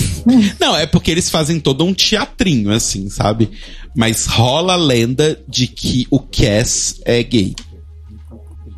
não, 0.58 0.74
é 0.76 0.86
porque 0.86 1.10
eles 1.10 1.28
fazem 1.28 1.60
todo 1.60 1.84
um 1.84 1.92
teatrinho 1.92 2.72
assim, 2.72 3.08
sabe? 3.10 3.50
Mas 3.94 4.26
rola 4.26 4.72
a 4.72 4.76
lenda 4.76 5.38
de 5.46 5.66
que 5.66 6.06
o 6.10 6.18
Cass 6.18 7.00
é 7.04 7.22
gay. 7.22 7.54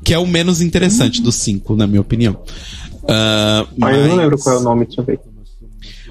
Que 0.05 0.12
é 0.12 0.18
o 0.18 0.26
menos 0.26 0.60
interessante 0.60 1.22
dos 1.22 1.36
cinco, 1.36 1.76
na 1.76 1.86
minha 1.86 2.01
opinião. 2.01 2.43
Ah, 3.09 3.66
Ai, 3.82 3.94
eu 3.94 4.01
não 4.01 4.09
mas- 4.09 4.18
lembro 4.18 4.39
qual 4.39 4.56
é 4.56 4.59
o 4.59 4.62
nome, 4.62 4.85
deixa 4.85 5.01
eu 5.01 5.05
ver. 5.05 5.20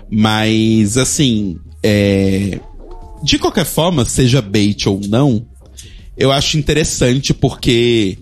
Mas, 0.10 0.98
assim, 0.98 1.58
é... 1.84 2.60
de 3.24 3.40
qualquer 3.40 3.66
forma, 3.66 4.06
seja 4.06 4.42
bait 4.42 4.88
ou 4.88 5.00
não, 5.00 5.46
eu 6.18 6.32
acho 6.32 6.58
interessante 6.58 7.34
porque 7.34 8.18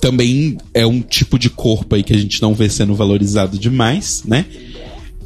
também 0.00 0.58
é 0.74 0.84
um 0.84 1.00
tipo 1.00 1.38
de 1.38 1.48
corpo 1.48 1.94
aí 1.94 2.02
que 2.02 2.12
a 2.12 2.18
gente 2.18 2.42
não 2.42 2.54
vê 2.54 2.68
sendo 2.68 2.94
valorizado 2.94 3.58
demais, 3.58 4.22
né? 4.24 4.44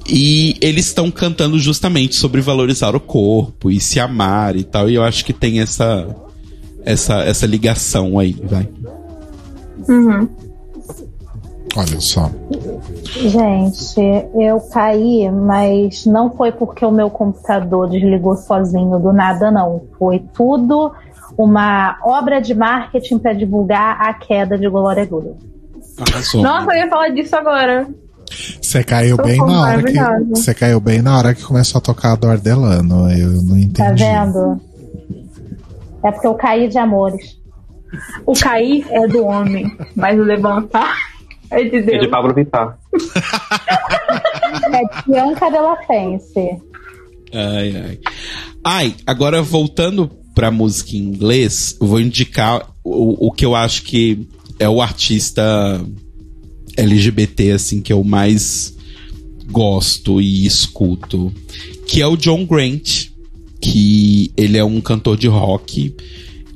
E 0.09 0.57
eles 0.61 0.87
estão 0.87 1.11
cantando 1.11 1.59
justamente 1.59 2.15
sobre 2.15 2.41
valorizar 2.41 2.95
o 2.95 3.01
corpo 3.01 3.71
e 3.71 3.81
se 3.81 3.99
amar 3.99 4.57
e 4.57 4.65
tal. 4.65 4.89
E 4.89 4.95
eu 4.95 5.03
acho 5.03 5.25
que 5.25 5.33
tem 5.33 5.61
essa 5.61 6.07
essa, 6.85 7.23
essa 7.25 7.47
ligação 7.47 8.19
aí, 8.19 8.35
vai. 8.45 8.69
Olha 11.77 12.01
só. 12.01 12.31
Gente, 13.05 14.01
eu 14.35 14.61
caí, 14.73 15.31
mas 15.31 16.07
não 16.07 16.31
foi 16.31 16.53
porque 16.53 16.85
o 16.85 16.91
meu 16.91 17.11
computador 17.11 17.89
desligou 17.89 18.37
sozinho 18.37 18.99
do 18.99 19.13
nada, 19.13 19.51
não. 19.51 19.83
Foi 19.99 20.21
tudo 20.35 20.93
uma 21.37 21.99
obra 22.03 22.41
de 22.41 22.55
marketing 22.55 23.19
para 23.19 23.33
divulgar 23.33 24.01
a 24.01 24.15
queda 24.15 24.59
de 24.59 24.69
Glória 24.69 25.05
Groove. 25.05 25.37
Arrasou. 25.99 26.43
Nossa, 26.43 26.73
eu 26.73 26.79
ia 26.79 26.89
falar 26.89 27.09
disso 27.11 27.37
agora. 27.37 27.89
Você 28.61 28.85
caiu 28.85 29.17
Tô 29.17 29.23
bem 29.23 29.39
na 29.39 29.63
hora 29.63 29.83
que. 29.83 29.99
Você 30.31 30.55
caiu 30.55 30.81
bem 30.81 31.01
na 31.01 31.17
hora 31.17 31.35
que 31.35 31.43
começou 31.43 31.79
a 31.79 31.83
tocar 31.83 32.13
a 32.13 32.17
do 32.17 32.29
Ardelano. 32.29 33.11
Eu 33.11 33.43
não 33.43 33.57
entendi. 33.57 33.75
Tá 33.75 33.93
vendo? 33.93 34.61
É 36.05 36.13
porque 36.13 36.27
eu 36.27 36.35
caí 36.35 36.69
de 36.69 36.79
amores. 36.79 37.39
O 38.27 38.35
cair 38.35 38.87
é 38.91 39.07
do 39.07 39.25
homem, 39.25 39.75
mas 39.97 40.19
o 40.19 40.23
levantar 40.23 41.18
é 41.53 41.65
de 41.65 41.77
É 41.77 41.83
Deus. 41.83 42.01
de 42.03 42.09
Pablo 42.09 42.35
Vittar. 42.35 42.79
É 44.73 44.83
Bianca 45.11 45.51
Della 45.51 45.77
Fence. 45.87 46.57
Ai, 47.33 47.77
ai. 47.77 47.99
Ai, 48.65 48.95
agora 49.07 49.43
voltando 49.43 50.11
pra 50.35 50.51
música 50.51 50.93
em 50.97 51.01
inglês, 51.01 51.77
eu 51.81 51.87
vou 51.87 52.01
indicar 52.01 52.71
o, 52.85 53.29
o 53.29 53.33
que 53.33 53.45
eu 53.45 53.55
acho 53.55 53.83
que 53.83 54.29
é 54.59 54.69
o 54.69 54.81
artista 54.81 55.81
LGBT, 56.77 57.53
assim, 57.53 57.81
que 57.81 57.93
eu 57.93 58.05
mais 58.05 58.77
gosto 59.51 60.21
e 60.21 60.47
escuto, 60.47 61.33
que 61.87 62.01
é 62.01 62.07
o 62.07 62.17
John 62.17 62.45
Grant, 62.45 63.07
que 63.61 64.33
ele 64.37 64.57
é 64.59 64.65
um 64.65 64.81
cantor 64.81 65.17
de 65.17 65.27
rock, 65.27 65.95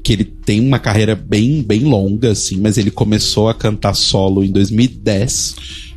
que 0.02 0.12
ele 0.12 0.24
tem 0.24 0.60
uma 0.60 0.78
carreira 0.78 1.14
bem, 1.14 1.62
bem 1.62 1.80
longa, 1.80 2.32
assim, 2.32 2.58
mas 2.58 2.76
ele 2.78 2.90
começou 2.90 3.48
a 3.48 3.54
cantar 3.54 3.94
solo 3.94 4.44
em 4.44 4.50
2010. 4.50 5.54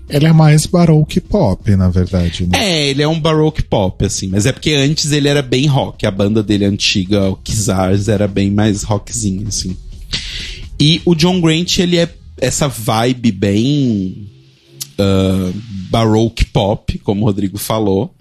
Ele 0.07 0.27
é 0.27 0.34
mais 0.34 0.65
baroque 0.68 1.19
pop, 1.19 1.76
na 1.76 1.90
verdade. 1.90 2.45
Né? 2.45 2.60
É, 2.60 2.90
ele 2.90 3.02
é 3.02 3.07
um 3.07 3.19
baroque 3.19 3.64
pop, 3.64 4.06
assim, 4.06 4.27
mas 4.27 4.45
é 4.45 4.52
porque 4.52 4.73
antes 4.73 5.11
ele 5.11 5.27
era 5.27 5.41
bem 5.41 5.65
rock. 5.65 6.06
A 6.06 6.11
banda 6.11 6.44
dele 6.44 6.65
antiga, 6.65 7.30
o 7.30 7.36
Kizars, 7.36 8.07
era 8.07 8.27
bem 8.27 8.52
mais 8.52 8.84
rockzinho, 8.84 9.48
assim. 9.48 9.76
E 10.80 11.02
o 11.06 11.15
John 11.15 11.41
Grant, 11.41 11.80
ele 11.80 11.98
é 11.98 12.07
essa 12.40 12.68
vibe 12.68 13.32
bem 13.32 14.27
ah, 14.98 15.52
baroque 15.90 16.45
pop, 16.45 16.98
como 16.99 17.22
o 17.22 17.26
Rodrigo 17.26 17.57
falou. 17.57 18.14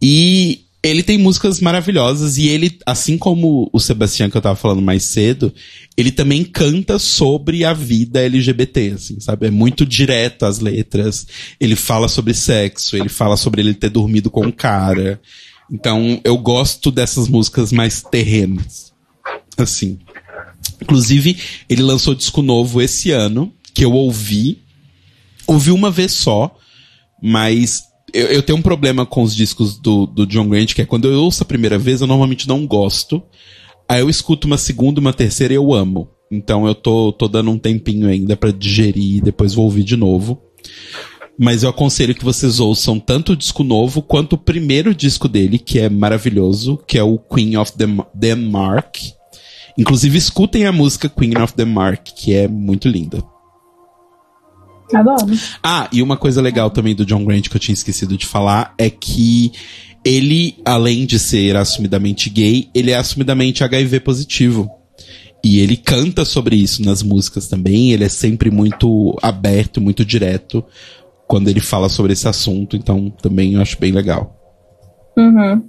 E 0.00 0.65
ele 0.86 1.02
tem 1.02 1.18
músicas 1.18 1.60
maravilhosas 1.60 2.38
e 2.38 2.48
ele, 2.48 2.78
assim 2.84 3.16
como 3.16 3.68
o 3.72 3.80
Sebastião 3.80 4.28
que 4.28 4.36
eu 4.36 4.42
tava 4.42 4.56
falando 4.56 4.82
mais 4.82 5.04
cedo, 5.04 5.52
ele 5.96 6.10
também 6.10 6.44
canta 6.44 6.98
sobre 6.98 7.64
a 7.64 7.72
vida 7.72 8.24
LGBT, 8.24 8.92
assim, 8.94 9.20
sabe? 9.20 9.46
É 9.46 9.50
muito 9.50 9.86
direto 9.86 10.44
as 10.44 10.58
letras. 10.60 11.26
Ele 11.58 11.76
fala 11.76 12.08
sobre 12.08 12.34
sexo, 12.34 12.96
ele 12.96 13.08
fala 13.08 13.36
sobre 13.36 13.60
ele 13.62 13.74
ter 13.74 13.88
dormido 13.88 14.30
com 14.30 14.46
um 14.46 14.52
cara. 14.52 15.20
Então, 15.70 16.20
eu 16.24 16.36
gosto 16.36 16.90
dessas 16.90 17.28
músicas 17.28 17.72
mais 17.72 18.02
terrenas. 18.02 18.92
Assim. 19.56 19.98
Inclusive, 20.80 21.38
ele 21.68 21.82
lançou 21.82 22.14
disco 22.14 22.42
novo 22.42 22.82
esse 22.82 23.10
ano, 23.10 23.52
que 23.72 23.84
eu 23.84 23.92
ouvi. 23.92 24.62
Ouvi 25.46 25.70
uma 25.70 25.90
vez 25.90 26.12
só, 26.12 26.56
mas 27.22 27.85
eu, 28.12 28.26
eu 28.26 28.42
tenho 28.42 28.58
um 28.58 28.62
problema 28.62 29.04
com 29.04 29.22
os 29.22 29.34
discos 29.34 29.78
do, 29.78 30.06
do 30.06 30.26
John 30.26 30.48
Grant, 30.48 30.74
que 30.74 30.82
é 30.82 30.86
quando 30.86 31.08
eu 31.08 31.22
ouço 31.22 31.42
a 31.42 31.46
primeira 31.46 31.78
vez, 31.78 32.00
eu 32.00 32.06
normalmente 32.06 32.48
não 32.48 32.66
gosto. 32.66 33.22
Aí 33.88 34.00
eu 34.00 34.10
escuto 34.10 34.46
uma 34.46 34.58
segunda, 34.58 35.00
uma 35.00 35.12
terceira 35.12 35.52
e 35.54 35.56
eu 35.56 35.72
amo. 35.72 36.08
Então 36.30 36.66
eu 36.66 36.74
tô, 36.74 37.12
tô 37.12 37.28
dando 37.28 37.50
um 37.50 37.58
tempinho 37.58 38.08
ainda 38.08 38.36
pra 38.36 38.50
digerir 38.50 39.18
e 39.18 39.20
depois 39.20 39.54
vou 39.54 39.64
ouvir 39.64 39.84
de 39.84 39.96
novo. 39.96 40.42
Mas 41.38 41.62
eu 41.62 41.68
aconselho 41.68 42.14
que 42.14 42.24
vocês 42.24 42.58
ouçam 42.58 42.98
tanto 42.98 43.32
o 43.32 43.36
disco 43.36 43.62
novo 43.62 44.00
quanto 44.00 44.32
o 44.32 44.38
primeiro 44.38 44.94
disco 44.94 45.28
dele, 45.28 45.58
que 45.58 45.78
é 45.78 45.88
maravilhoso, 45.88 46.78
que 46.86 46.98
é 46.98 47.02
o 47.02 47.18
Queen 47.18 47.56
of 47.58 47.72
Dem- 47.76 48.04
Denmark. 48.14 48.96
Inclusive, 49.78 50.16
escutem 50.16 50.64
a 50.64 50.72
música 50.72 51.08
Queen 51.10 51.36
of 51.38 51.52
Denmark, 51.54 52.08
que 52.16 52.32
é 52.32 52.48
muito 52.48 52.88
linda. 52.88 53.22
Adoro. 54.94 55.32
Ah, 55.62 55.88
e 55.92 56.02
uma 56.02 56.16
coisa 56.16 56.40
legal 56.40 56.70
também 56.70 56.94
do 56.94 57.04
John 57.04 57.24
Grant 57.24 57.48
que 57.48 57.56
eu 57.56 57.60
tinha 57.60 57.74
esquecido 57.74 58.16
de 58.16 58.26
falar 58.26 58.74
é 58.78 58.88
que 58.88 59.52
ele, 60.04 60.56
além 60.64 61.04
de 61.04 61.18
ser 61.18 61.56
assumidamente 61.56 62.30
gay, 62.30 62.68
ele 62.74 62.92
é 62.92 62.96
assumidamente 62.96 63.64
HIV 63.64 64.00
positivo. 64.00 64.70
E 65.42 65.60
ele 65.60 65.76
canta 65.76 66.24
sobre 66.24 66.56
isso 66.56 66.84
nas 66.84 67.02
músicas 67.02 67.48
também. 67.48 67.92
Ele 67.92 68.04
é 68.04 68.08
sempre 68.08 68.50
muito 68.50 69.16
aberto, 69.22 69.80
muito 69.80 70.04
direto 70.04 70.64
quando 71.26 71.48
ele 71.48 71.60
fala 71.60 71.88
sobre 71.88 72.12
esse 72.12 72.28
assunto. 72.28 72.76
Então, 72.76 73.10
também 73.10 73.54
eu 73.54 73.60
acho 73.60 73.78
bem 73.78 73.92
legal. 73.92 74.34
Uhum. 75.16 75.68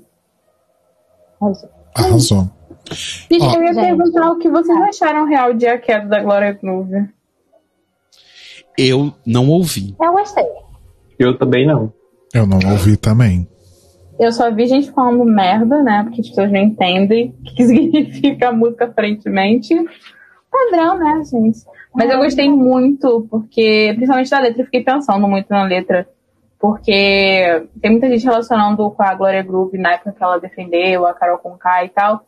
Arrasou. 1.96 2.50
Gente, 2.92 3.44
Ó. 3.44 3.54
eu 3.54 3.64
ia 3.64 3.74
Gente. 3.74 3.86
perguntar 3.86 4.32
o 4.32 4.38
que 4.38 4.50
vocês 4.50 4.82
acharam 4.82 5.26
real 5.28 5.54
de 5.54 5.68
A 5.68 5.78
Queda 5.78 6.08
da 6.08 6.22
Glória 6.22 6.54
Groove. 6.54 7.10
Eu 8.78 9.12
não 9.26 9.50
ouvi. 9.50 9.96
Eu 10.00 10.12
gostei. 10.12 10.46
Eu 11.18 11.38
também 11.38 11.66
não. 11.66 11.92
Eu 12.34 12.46
não 12.46 12.60
ouvi 12.72 12.96
também. 12.96 13.48
Eu 14.20 14.32
só 14.32 14.52
vi 14.52 14.68
gente 14.68 14.92
falando 14.92 15.24
merda, 15.26 15.82
né? 15.82 16.04
Porque 16.04 16.22
as 16.22 16.30
pessoas 16.30 16.52
não 16.52 16.60
entendem 16.60 17.36
o 17.40 17.44
que 17.44 17.64
significa 17.66 18.50
a 18.50 18.54
música 18.54 18.86
aparentemente. 18.86 19.74
Padrão, 20.52 20.98
né, 20.98 21.24
gente? 21.24 21.60
Mas 21.96 22.12
eu 22.12 22.20
gostei 22.20 22.50
muito, 22.50 23.28
porque, 23.30 23.94
principalmente 23.96 24.30
da 24.30 24.40
letra, 24.40 24.62
eu 24.62 24.66
fiquei 24.66 24.84
pensando 24.84 25.28
muito 25.28 25.50
na 25.50 25.64
letra. 25.64 26.08
Porque 26.60 27.68
tem 27.82 27.92
muita 27.92 28.10
gente 28.10 28.24
relacionando 28.24 28.90
com 28.92 29.04
a 29.04 29.14
Glória 29.14 29.44
Groove 29.44 29.78
na 29.78 29.94
época 29.94 30.12
que 30.12 30.24
ela 30.24 30.40
defendeu, 30.40 31.06
a 31.06 31.14
Carol 31.14 31.38
Conká 31.38 31.84
e 31.86 31.90
tal. 31.90 32.26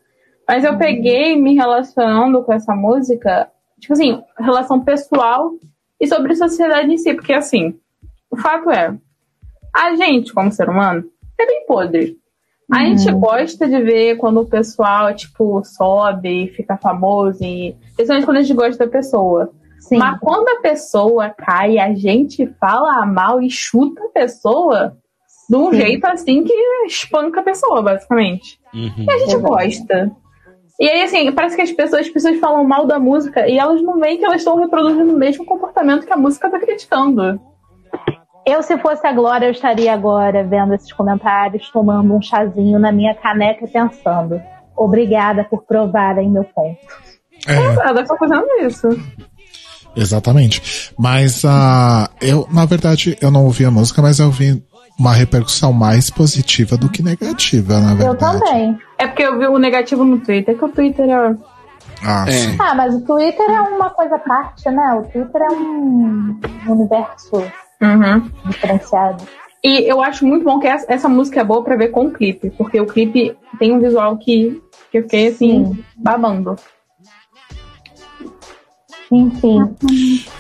Mas 0.48 0.64
eu 0.64 0.78
peguei 0.78 1.40
me 1.40 1.56
relacionando 1.56 2.44
com 2.44 2.54
essa 2.54 2.76
música, 2.76 3.50
tipo 3.80 3.94
assim, 3.94 4.22
relação 4.40 4.80
pessoal 4.80 5.52
e 6.00 6.08
sobre 6.08 6.36
sociedade 6.36 6.92
em 6.92 6.98
si. 6.98 7.14
Porque, 7.14 7.34
assim, 7.34 7.76
o 8.30 8.38
fato 8.38 8.72
é, 8.72 8.96
a 9.76 9.96
gente, 9.96 10.34
como 10.34 10.52
ser 10.52 10.70
humano, 10.70 11.04
é 11.40 11.46
bem 11.46 11.66
podre. 11.66 12.18
A 12.72 12.86
gente 12.86 13.12
gosta 13.14 13.68
de 13.68 13.82
ver 13.82 14.18
quando 14.18 14.42
o 14.42 14.46
pessoal, 14.46 15.14
tipo, 15.16 15.64
sobe 15.64 16.44
e 16.44 16.48
fica 16.50 16.78
famoso, 16.78 17.44
e 17.44 17.76
principalmente 17.96 18.26
quando 18.26 18.38
a 18.38 18.42
gente 18.42 18.56
gosta 18.56 18.86
da 18.86 18.92
pessoa. 18.92 19.52
Sim. 19.80 19.98
Mas 19.98 20.20
quando 20.20 20.48
a 20.50 20.62
pessoa 20.62 21.30
cai, 21.30 21.80
a 21.80 21.96
gente 21.96 22.46
fala 22.60 23.06
mal 23.08 23.42
e 23.42 23.50
chuta 23.50 24.04
a 24.04 24.10
pessoa, 24.10 24.96
de 25.50 25.56
um 25.56 25.74
jeito 25.74 26.06
assim 26.06 26.44
que 26.44 26.54
espanca 26.86 27.40
a 27.40 27.44
pessoa, 27.44 27.82
basicamente. 27.82 28.60
Uhum. 28.72 28.94
E 29.00 29.12
a 29.12 29.18
gente 29.18 29.38
gosta. 29.38 30.12
E 30.80 30.90
aí, 30.90 31.04
assim, 31.04 31.32
parece 31.34 31.56
que 31.58 31.62
as 31.62 31.72
pessoas, 31.72 32.06
as 32.06 32.10
pessoas 32.10 32.40
falam 32.40 32.64
mal 32.64 32.88
da 32.88 32.98
música 32.98 33.48
e 33.48 33.58
elas 33.58 33.82
não 33.82 34.00
veem 34.00 34.18
que 34.18 34.26
elas 34.26 34.38
estão 34.38 34.58
reproduzindo 34.58 35.14
o 35.14 35.18
mesmo 35.18 35.46
comportamento 35.46 36.06
que 36.06 36.14
a 36.14 36.18
música 36.18 36.50
tá 36.50 36.58
criticando. 36.60 37.40
Eu, 38.46 38.64
se 38.64 38.78
fosse 38.80 39.06
a 39.06 39.12
Glória, 39.12 39.46
eu 39.46 39.52
estaria 39.52 39.94
agora 39.94 40.44
vendo 40.44 40.74
esses 40.74 40.92
comentários, 40.94 41.70
tomando 41.70 42.16
um 42.16 42.22
chazinho 42.22 42.80
na 42.80 42.92
minha 42.92 43.14
caneca 43.14 43.66
e 43.66 43.68
pensando. 43.68 44.42
Obrigada 44.76 45.44
por 45.44 45.64
provarem 45.66 46.30
meu 46.30 46.46
ponto. 46.46 46.80
É, 47.46 47.56
Ela 47.56 48.04
tá 48.04 48.16
fazendo 48.18 48.48
isso. 48.62 48.88
exatamente. 49.96 50.94
Mas 50.98 51.44
ah, 51.46 52.10
eu, 52.22 52.48
na 52.52 52.66
verdade, 52.66 53.18
eu 53.22 53.30
não 53.30 53.44
ouvi 53.44 53.66
a 53.66 53.72
música, 53.72 54.02
mas 54.02 54.20
eu 54.20 54.32
vi 54.32 54.64
uma 55.00 55.14
repercussão 55.14 55.72
mais 55.72 56.10
positiva 56.10 56.76
do 56.78 56.90
que 56.90 57.02
negativa, 57.02 57.80
na 57.80 57.92
Eu 57.94 57.98
verdade. 57.98 58.40
também. 58.40 58.78
É 58.98 59.08
porque 59.08 59.24
eu 59.24 59.40
vi 59.40 59.48
o 59.48 59.58
negativo 59.58 60.04
no 60.04 60.20
Twitter, 60.20 60.58
que 60.58 60.66
o 60.66 60.70
Twitter 60.70 61.10
é. 61.10 61.36
Ah, 62.04 62.26
É. 62.28 62.32
sim. 62.32 62.56
Ah, 62.60 62.76
mas 62.76 62.94
o 62.94 63.02
Twitter 63.02 63.50
é 63.50 63.62
uma 63.62 63.90
coisa 63.90 64.16
à 64.16 64.20
parte, 64.20 64.70
né? 64.70 64.94
O 64.96 65.04
Twitter 65.04 65.42
é 65.42 65.52
um 65.52 66.40
universo 66.68 67.44
Uhum. 67.82 68.30
diferenciado. 68.46 69.24
E 69.64 69.90
eu 69.90 70.02
acho 70.02 70.26
muito 70.26 70.44
bom 70.46 70.60
que 70.60 70.68
essa, 70.68 70.86
essa 70.90 71.10
música 71.10 71.42
é 71.42 71.44
boa 71.44 71.64
pra 71.64 71.76
ver 71.76 71.90
com 71.90 72.06
o 72.06 72.12
clipe, 72.12 72.50
porque 72.52 72.80
o 72.80 72.86
clipe 72.86 73.36
tem 73.58 73.74
um 73.74 73.80
visual 73.80 74.18
que, 74.18 74.62
que 74.92 74.98
eu 75.00 75.04
fiquei 75.04 75.28
assim, 75.28 75.66
Sim. 75.66 75.84
babando. 75.98 76.56
Enfim. 79.12 79.76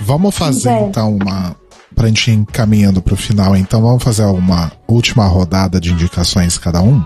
Vamos 0.01 0.37
fazer 0.37 0.69
É. 0.69 0.81
então 0.81 1.15
uma. 1.15 1.55
Pra 1.99 2.07
gente 2.07 2.31
ir 2.31 2.35
encaminhando 2.35 3.01
pro 3.01 3.17
final, 3.17 3.57
então 3.57 3.81
vamos 3.81 4.01
fazer 4.01 4.23
uma 4.23 4.71
última 4.87 5.27
rodada 5.27 5.81
de 5.81 5.91
indicações 5.91 6.57
cada 6.57 6.81
um? 6.81 7.03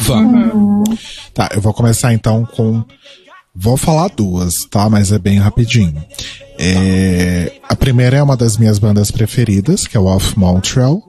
Vamos. 0.00 1.30
Tá, 1.32 1.48
eu 1.54 1.60
vou 1.62 1.72
começar 1.72 2.12
então 2.12 2.44
com. 2.44 2.84
Vou 3.54 3.78
falar 3.78 4.10
duas, 4.10 4.66
tá? 4.70 4.90
Mas 4.90 5.10
é 5.10 5.18
bem 5.18 5.38
rapidinho. 5.38 6.04
É, 6.58 7.50
A 7.66 7.74
primeira 7.74 8.18
é 8.18 8.22
uma 8.22 8.36
das 8.36 8.58
minhas 8.58 8.78
bandas 8.78 9.10
preferidas, 9.10 9.86
que 9.86 9.96
é 9.96 10.00
o 10.00 10.04
Off 10.04 10.38
Montreal. 10.38 11.02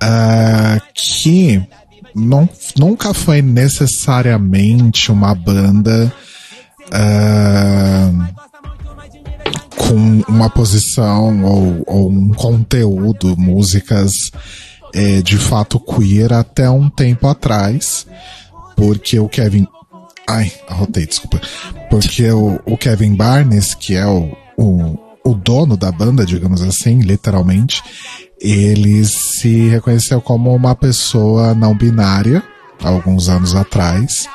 ah, 0.00 0.80
que 0.94 1.60
não, 2.14 2.48
nunca 2.78 3.12
foi 3.12 3.42
necessariamente 3.42 5.10
uma 5.10 5.34
banda 5.34 6.12
ah, 6.92 8.12
com 9.88 10.22
uma 10.28 10.50
posição 10.50 11.42
ou, 11.42 11.82
ou 11.86 12.10
um 12.10 12.32
conteúdo, 12.34 13.34
músicas 13.38 14.12
é, 14.92 15.22
de 15.22 15.38
fato 15.38 15.80
queer 15.80 16.32
até 16.32 16.68
um 16.68 16.90
tempo 16.90 17.26
atrás, 17.26 18.06
porque 18.76 19.18
o 19.18 19.28
Kevin. 19.28 19.66
Ai, 20.28 20.52
arrotei, 20.68 21.06
desculpa. 21.06 21.40
Porque 21.88 22.30
o, 22.30 22.60
o 22.64 22.76
Kevin 22.76 23.14
Barnes, 23.16 23.74
que 23.74 23.96
é 23.96 24.06
o, 24.06 24.36
o, 24.56 24.98
o 25.24 25.34
dono 25.34 25.76
da 25.76 25.90
banda, 25.90 26.24
digamos 26.24 26.62
assim, 26.62 27.00
literalmente, 27.00 27.82
ele 28.40 29.04
se 29.04 29.68
reconheceu 29.68 30.20
como 30.20 30.54
uma 30.54 30.74
pessoa 30.74 31.54
não 31.54 31.76
binária, 31.76 32.42
alguns 32.82 33.28
anos 33.28 33.54
atrás. 33.54 34.28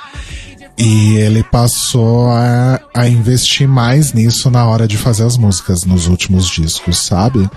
E 0.78 1.16
ele 1.16 1.42
passou 1.44 2.30
a, 2.30 2.82
a 2.94 3.08
investir 3.08 3.68
mais 3.68 4.12
nisso 4.12 4.52
na 4.52 4.66
hora 4.68 4.88
de 4.88 4.98
fazer 4.98 5.24
as 5.24 5.38
músicas 5.38 5.86
nos 5.86 6.08
últimos 6.08 6.48
discos, 6.48 6.98
sabe? 6.98 7.50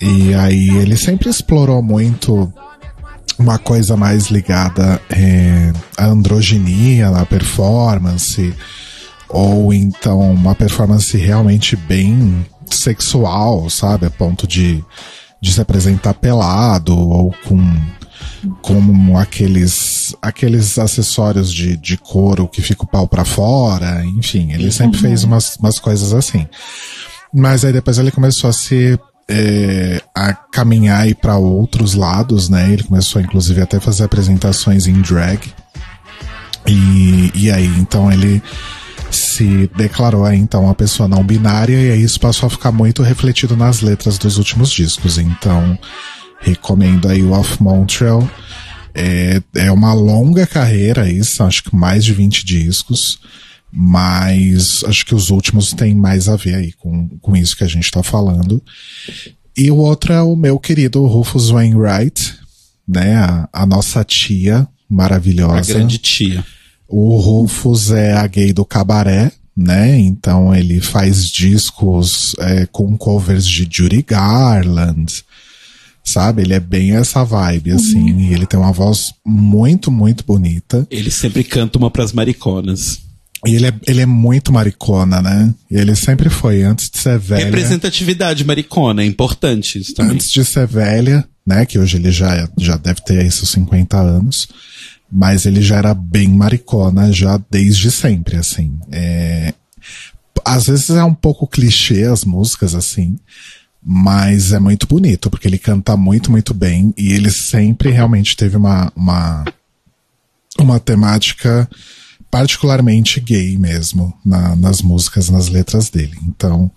E 0.00 0.34
aí 0.34 0.68
ele 0.76 0.96
sempre 0.96 1.30
explorou 1.30 1.82
muito 1.82 2.52
uma 3.38 3.58
coisa 3.58 3.96
mais 3.96 4.26
ligada 4.26 5.00
é, 5.10 5.72
à 5.96 6.06
androginia 6.06 7.10
na 7.10 7.24
performance, 7.24 8.54
ou 9.28 9.72
então 9.72 10.20
uma 10.32 10.54
performance 10.54 11.16
realmente 11.16 11.74
bem 11.74 12.46
sexual, 12.70 13.68
sabe? 13.70 14.06
A 14.06 14.10
ponto 14.10 14.46
de, 14.46 14.84
de 15.46 15.52
se 15.52 15.60
apresentar 15.60 16.12
pelado 16.14 16.98
ou 16.98 17.32
com 17.44 17.56
como 18.60 19.16
aqueles 19.16 20.14
aqueles 20.20 20.78
acessórios 20.78 21.52
de, 21.52 21.76
de 21.76 21.96
couro 21.96 22.48
que 22.48 22.60
fica 22.60 22.82
o 22.82 22.86
pau 22.86 23.06
pra 23.06 23.24
fora, 23.24 24.04
enfim, 24.04 24.52
ele 24.52 24.70
sempre 24.72 24.98
fez 24.98 25.22
umas, 25.22 25.56
umas 25.56 25.78
coisas 25.78 26.12
assim. 26.12 26.46
Mas 27.32 27.64
aí 27.64 27.72
depois 27.72 27.98
ele 27.98 28.10
começou 28.10 28.50
a 28.50 28.52
se 28.52 28.98
é, 29.28 30.00
a 30.14 30.32
caminhar 30.32 31.02
aí 31.02 31.14
para 31.14 31.36
outros 31.36 31.94
lados, 31.94 32.48
né? 32.48 32.72
Ele 32.72 32.82
começou 32.82 33.22
inclusive 33.22 33.60
até 33.60 33.76
a 33.76 33.80
fazer 33.80 34.04
apresentações 34.04 34.86
em 34.86 35.00
drag. 35.00 35.40
E, 36.66 37.30
e 37.34 37.50
aí 37.52 37.66
então 37.78 38.10
ele 38.10 38.42
se 39.10 39.70
declarou 39.76 40.30
então 40.32 40.64
uma 40.64 40.74
pessoa 40.74 41.08
não 41.08 41.24
binária 41.24 41.80
e 41.80 41.90
aí 41.92 42.02
isso 42.02 42.18
passou 42.20 42.46
a 42.46 42.50
ficar 42.50 42.72
muito 42.72 43.02
refletido 43.02 43.56
nas 43.56 43.80
letras 43.80 44.18
dos 44.18 44.38
últimos 44.38 44.70
discos. 44.70 45.18
Então 45.18 45.78
recomendo 46.40 47.08
aí 47.08 47.22
o 47.22 47.32
Off 47.32 47.62
Montreal. 47.62 48.28
É, 48.94 49.42
é 49.54 49.70
uma 49.70 49.92
longa 49.92 50.46
carreira 50.46 51.10
isso, 51.10 51.42
acho 51.42 51.64
que 51.64 51.76
mais 51.76 52.02
de 52.02 52.14
20 52.14 52.46
discos, 52.46 53.18
mas 53.70 54.82
acho 54.84 55.04
que 55.04 55.14
os 55.14 55.28
últimos 55.28 55.74
têm 55.74 55.94
mais 55.94 56.30
a 56.30 56.36
ver 56.36 56.54
aí 56.54 56.72
com, 56.72 57.08
com 57.20 57.36
isso 57.36 57.54
que 57.56 57.64
a 57.64 57.68
gente 57.68 57.90
tá 57.90 58.02
falando. 58.02 58.62
E 59.54 59.70
o 59.70 59.76
outro 59.76 60.14
é 60.14 60.22
o 60.22 60.34
meu 60.34 60.58
querido 60.58 61.04
Rufus 61.04 61.50
Wainwright, 61.50 62.36
né, 62.88 63.16
a, 63.16 63.48
a 63.52 63.66
nossa 63.66 64.02
tia 64.02 64.60
A 64.60 64.68
maravilhosa. 64.88 65.74
grande 65.74 65.98
tia. 65.98 66.42
O 66.88 67.16
Rufus 67.18 67.90
é 67.90 68.12
a 68.12 68.26
gay 68.26 68.52
do 68.52 68.64
cabaré, 68.64 69.32
né? 69.56 69.98
Então 69.98 70.54
ele 70.54 70.80
faz 70.80 71.26
discos 71.28 72.34
é, 72.38 72.66
com 72.66 72.96
covers 72.96 73.46
de 73.46 73.68
Judy 73.70 74.02
Garland, 74.02 75.24
sabe? 76.04 76.42
Ele 76.42 76.54
é 76.54 76.60
bem 76.60 76.92
essa 76.92 77.24
vibe, 77.24 77.72
assim. 77.72 78.20
E 78.20 78.32
ele 78.32 78.46
tem 78.46 78.58
uma 78.58 78.72
voz 78.72 79.12
muito, 79.24 79.90
muito 79.90 80.24
bonita. 80.24 80.86
Ele 80.90 81.10
sempre 81.10 81.42
canta 81.42 81.78
uma 81.78 81.90
pras 81.90 82.12
mariconas. 82.12 83.00
E 83.46 83.54
ele 83.54 83.66
é, 83.66 83.74
ele 83.86 84.00
é 84.00 84.06
muito 84.06 84.52
maricona, 84.52 85.20
né? 85.22 85.54
E 85.70 85.76
ele 85.76 85.94
sempre 85.94 86.28
foi, 86.28 86.62
antes 86.62 86.90
de 86.90 86.98
ser 86.98 87.18
velha. 87.18 87.44
Representatividade 87.44 88.44
maricona, 88.44 89.02
é 89.02 89.06
importante 89.06 89.78
isso 89.78 89.94
também. 89.94 90.14
Antes 90.14 90.30
de 90.30 90.44
ser 90.44 90.66
velha, 90.66 91.24
né? 91.46 91.64
Que 91.66 91.78
hoje 91.78 91.96
ele 91.96 92.10
já, 92.10 92.48
já 92.58 92.76
deve 92.76 93.00
ter 93.02 93.20
aí 93.20 93.30
seus 93.30 93.50
50 93.50 93.96
anos. 93.98 94.48
Mas 95.10 95.46
ele 95.46 95.62
já 95.62 95.76
era 95.76 95.94
bem 95.94 96.28
maricona 96.28 97.12
já 97.12 97.40
desde 97.50 97.90
sempre, 97.90 98.36
assim. 98.36 98.78
É, 98.90 99.54
às 100.44 100.66
vezes 100.66 100.90
é 100.90 101.04
um 101.04 101.14
pouco 101.14 101.46
clichê 101.46 102.04
as 102.04 102.24
músicas, 102.24 102.74
assim. 102.74 103.18
Mas 103.88 104.52
é 104.52 104.58
muito 104.58 104.86
bonito, 104.86 105.30
porque 105.30 105.46
ele 105.46 105.58
canta 105.58 105.96
muito, 105.96 106.30
muito 106.30 106.52
bem. 106.52 106.92
E 106.96 107.12
ele 107.12 107.30
sempre 107.30 107.90
realmente 107.90 108.36
teve 108.36 108.56
uma, 108.56 108.92
uma, 108.96 109.44
uma 110.58 110.80
temática 110.80 111.70
particularmente 112.28 113.20
gay 113.20 113.56
mesmo 113.56 114.12
na- 114.24 114.56
nas 114.56 114.82
músicas, 114.82 115.30
nas 115.30 115.46
letras 115.48 115.88
dele. 115.88 116.18
Então, 116.24 116.68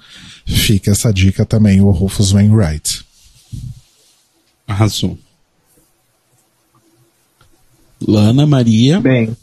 fica 0.45 0.91
essa 0.91 1.11
dica 1.11 1.43
também, 1.43 1.81
o 1.81 1.89
Rufus 1.89 2.31
Wainwright. 2.31 3.03
Arrasou. 4.67 5.17
Lana 8.07 8.45
Maria. 8.45 8.99
Bem, 8.99 9.35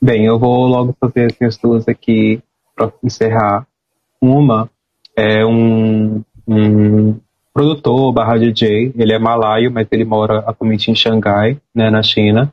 bem, 0.00 0.24
eu 0.26 0.38
vou 0.38 0.66
logo 0.66 0.96
fazer 1.00 1.26
as 1.26 1.38
minhas 1.38 1.56
duas 1.56 1.88
aqui 1.88 2.40
para 2.74 2.92
encerrar. 3.02 3.66
Uma 4.20 4.70
é 5.16 5.44
um, 5.44 6.22
um 6.46 7.18
produtor 7.52 8.12
barra 8.12 8.38
DJ, 8.38 8.92
ele 8.96 9.14
é 9.14 9.18
malaio, 9.18 9.70
mas 9.72 9.88
ele 9.90 10.04
mora 10.04 10.40
atualmente 10.40 10.90
em 10.90 10.94
Xangai, 10.94 11.58
né, 11.74 11.90
na 11.90 12.02
China. 12.02 12.52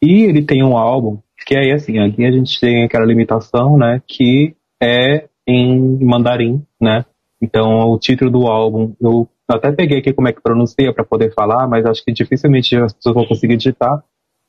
E 0.00 0.22
ele 0.22 0.42
tem 0.42 0.62
um 0.62 0.76
álbum 0.76 1.18
que 1.46 1.56
aí 1.56 1.72
assim, 1.72 1.98
aqui 1.98 2.24
a 2.24 2.30
gente 2.30 2.58
tem 2.58 2.84
aquela 2.84 3.04
limitação, 3.04 3.76
né, 3.76 4.00
que 4.06 4.54
é 4.82 5.28
em 5.46 5.98
mandarim, 6.02 6.64
né? 6.80 7.04
Então 7.40 7.90
o 7.90 7.98
título 7.98 8.30
do 8.30 8.46
álbum 8.46 8.94
eu 9.00 9.28
até 9.48 9.72
peguei 9.72 9.98
aqui 9.98 10.12
como 10.12 10.28
é 10.28 10.32
que 10.32 10.40
pronuncia 10.40 10.92
para 10.92 11.04
poder 11.04 11.32
falar, 11.34 11.68
mas 11.68 11.84
acho 11.84 12.04
que 12.04 12.12
dificilmente 12.12 12.76
as 12.76 12.92
pessoas 12.92 13.14
vão 13.14 13.26
conseguir 13.26 13.56
digitar. 13.56 14.02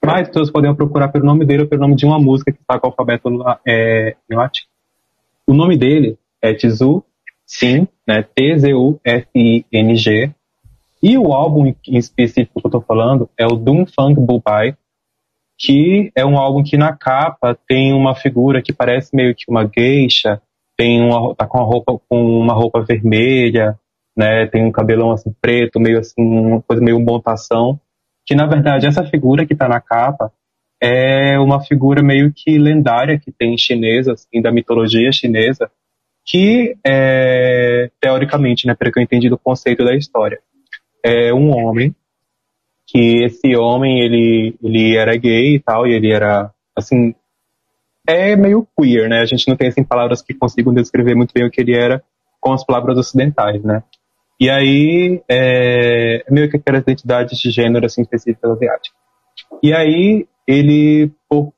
Mas 0.04 0.22
as 0.22 0.28
pessoas 0.30 0.52
podem 0.52 0.74
procurar 0.76 1.08
pelo 1.10 1.26
nome 1.26 1.46
dele 1.46 1.64
ou 1.64 1.68
pelo 1.68 1.82
nome 1.82 1.96
de 1.96 2.06
uma 2.06 2.20
música 2.20 2.52
que 2.52 2.60
está 2.62 2.80
com 2.80 2.88
o 2.88 2.92
alfabeto 2.92 3.30
é, 3.68 4.16
em 4.30 4.36
latim. 4.36 4.64
O 5.48 5.54
nome 5.54 5.78
dele 5.78 6.18
é 6.42 6.54
Tizu 6.54 7.04
Sim, 7.46 7.88
né? 8.08 8.24
T-Z-U-F-I-N-G. 8.36 10.32
E 11.04 11.18
o 11.18 11.32
álbum 11.34 11.68
em- 11.68 11.76
específico 11.88 12.60
que 12.60 12.68
eu 12.68 12.72
tô 12.72 12.82
falando 12.82 13.30
é 13.38 13.46
o 13.46 13.56
Doom 13.56 13.86
Funk 13.86 14.20
Bubai, 14.20 14.76
que 15.58 16.12
é 16.16 16.26
um 16.26 16.38
álbum 16.38 16.64
que 16.64 16.78
na 16.78 16.96
capa 16.96 17.58
tem 17.68 17.94
uma 17.94 18.16
figura 18.16 18.62
que 18.62 18.74
parece 18.74 19.16
meio 19.16 19.36
que 19.36 19.46
uma 19.48 19.66
geisha, 19.66 20.42
tem 20.76 21.02
uma, 21.02 21.36
tá 21.36 21.46
com 21.46 21.60
uma 21.60 21.66
roupa 21.68 22.00
com 22.10 22.40
uma 22.40 22.54
roupa 22.54 22.82
vermelha, 22.82 23.80
né? 24.16 24.48
Tem 24.48 24.64
um 24.64 24.72
cabelão 24.72 25.12
assim 25.12 25.34
preto, 25.42 25.80
meio 25.80 26.00
assim, 26.00 26.22
uma 26.22 26.62
coisa 26.62 26.82
meio 26.82 27.00
montação. 27.00 27.80
Que 28.26 28.36
na 28.36 28.46
verdade 28.46 28.88
essa 28.88 29.04
figura 29.04 29.46
que 29.46 29.54
está 29.54 29.68
na 29.68 29.80
capa 29.80 30.32
é 30.82 31.40
uma 31.40 31.62
figura 31.64 32.02
meio 32.02 32.32
que 32.34 32.58
lendária 32.58 33.20
que 33.20 33.32
tem 33.32 33.58
chinesa, 33.58 34.14
assim, 34.14 34.42
da 34.42 34.52
mitologia 34.52 35.12
chinesa, 35.12 35.70
que 36.26 36.76
é, 36.86 37.90
teoricamente, 38.00 38.68
né, 38.68 38.76
pelo 38.76 38.92
que 38.92 39.00
eu 39.00 39.04
entendi 39.04 39.30
do 39.30 39.38
conceito 39.38 39.86
da 39.86 39.96
história, 39.96 40.40
é 41.04 41.34
um 41.34 41.56
homem 41.56 41.96
que 42.88 43.24
esse 43.24 43.56
homem 43.56 44.00
ele 44.00 44.56
ele 44.62 44.96
era 44.96 45.16
gay 45.16 45.56
e 45.56 45.60
tal 45.60 45.88
e 45.88 45.94
ele 45.94 46.12
era 46.12 46.52
assim 46.76 47.16
é 48.08 48.36
meio 48.36 48.68
queer, 48.78 49.10
né? 49.10 49.20
A 49.20 49.26
gente 49.26 49.48
não 49.48 49.56
tem 49.56 49.68
assim 49.68 49.84
palavras 49.84 50.22
que 50.22 50.34
consigam 50.34 50.74
descrever 50.74 51.16
muito 51.16 51.34
bem 51.34 51.46
o 51.46 51.50
que 51.50 51.62
ele 51.62 51.76
era 51.76 52.04
com 52.40 52.54
as 52.54 52.64
palavras 52.64 52.98
ocidentais, 52.98 53.64
né? 53.64 53.84
E 54.40 54.50
aí 54.50 55.22
é, 55.30 56.24
é 56.28 56.32
meio 56.32 56.50
que 56.50 56.58
aquelas 56.58 56.82
identidades 56.82 57.40
de 57.40 57.52
gênero 57.52 57.86
assim 57.86 58.02
específicas 58.02 58.52
asiáticas. 58.52 58.98
E 59.64 59.74
aí 59.74 60.28
ele 60.48 61.12
por, 61.30 61.54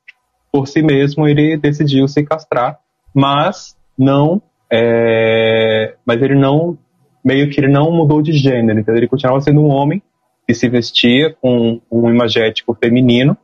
por 0.52 0.68
si 0.68 0.82
mesmo 0.82 1.26
ele 1.26 1.56
decidiu 1.56 2.06
se 2.06 2.24
castrar, 2.24 2.78
mas 3.14 3.76
não 3.98 4.40
é, 4.70 5.94
mas 6.06 6.22
ele 6.22 6.34
não 6.34 6.78
meio 7.24 7.50
que 7.50 7.60
ele 7.60 7.68
não 7.68 7.90
mudou 7.90 8.22
de 8.22 8.32
gênero, 8.32 8.78
então 8.78 8.94
ele 8.94 9.08
continuava 9.08 9.40
sendo 9.40 9.60
um 9.60 9.68
homem 9.68 10.02
que 10.46 10.54
se 10.54 10.68
vestia 10.68 11.36
com 11.40 11.80
um 11.90 12.08
imagético 12.08 12.74
feminino, 12.74 13.36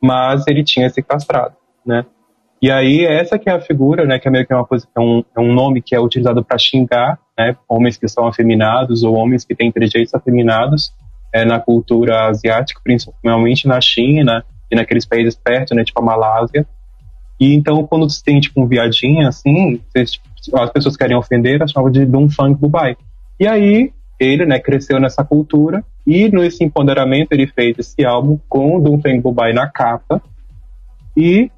mas 0.00 0.46
ele 0.46 0.62
tinha 0.62 0.88
se 0.90 1.02
castrado, 1.02 1.56
né? 1.84 2.04
E 2.62 2.70
aí 2.70 3.04
essa 3.04 3.38
que 3.38 3.50
é 3.50 3.52
a 3.52 3.60
figura, 3.60 4.06
né, 4.06 4.18
que 4.18 4.28
é 4.28 4.30
meio 4.30 4.46
que 4.46 4.54
uma 4.54 4.64
coisa, 4.64 4.86
é 4.96 5.00
um, 5.00 5.24
é 5.36 5.40
um 5.40 5.52
nome 5.52 5.82
que 5.82 5.94
é 5.94 6.00
utilizado 6.00 6.44
para 6.44 6.56
xingar, 6.58 7.18
né, 7.38 7.56
homens 7.68 7.96
que 7.96 8.08
são 8.08 8.26
afeminados 8.26 9.02
ou 9.02 9.14
homens 9.14 9.44
que 9.44 9.54
têm 9.54 9.72
trejeitos 9.72 10.14
afeminados 10.14 10.92
é, 11.32 11.44
na 11.44 11.58
cultura 11.58 12.28
asiática, 12.28 12.80
principalmente 12.82 13.66
na 13.66 13.80
China 13.80 14.44
e 14.70 14.76
naqueles 14.76 15.04
países 15.04 15.34
perto, 15.34 15.74
né, 15.74 15.84
tipo 15.84 16.00
a 16.00 16.04
Malásia. 16.04 16.66
E 17.40 17.54
então 17.54 17.84
quando 17.86 18.08
se 18.08 18.22
tem 18.22 18.40
tipo 18.40 18.60
um 18.62 18.66
viadinho 18.66 19.26
assim, 19.26 19.80
as 19.94 20.70
pessoas 20.70 20.96
querem 20.96 21.16
ofender, 21.16 21.56
elas 21.56 21.72
chamam 21.72 21.90
de 21.90 22.06
Dum 22.06 22.30
Fang 22.30 22.54
Bubai. 22.54 22.96
E 23.38 23.46
aí 23.46 23.92
ele, 24.18 24.46
né, 24.46 24.60
cresceu 24.60 25.00
nessa 25.00 25.24
cultura 25.24 25.84
e 26.06 26.28
nesse 26.28 26.62
empoderamento 26.62 27.32
ele 27.32 27.46
fez 27.46 27.76
esse 27.78 28.04
álbum 28.04 28.38
com 28.48 28.76
o 28.76 29.00
Fang 29.00 29.20
Bubai 29.20 29.52
na 29.52 29.68
capa 29.68 30.22
e 31.16 31.50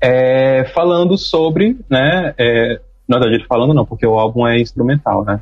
é, 0.00 0.64
falando 0.74 1.16
sobre, 1.16 1.78
né, 1.88 2.34
é, 2.38 2.80
na 3.12 3.18
verdade 3.18 3.46
falando 3.46 3.74
não, 3.74 3.84
porque 3.84 4.06
o 4.06 4.18
álbum 4.18 4.46
é 4.46 4.60
instrumental, 4.60 5.24
né, 5.24 5.40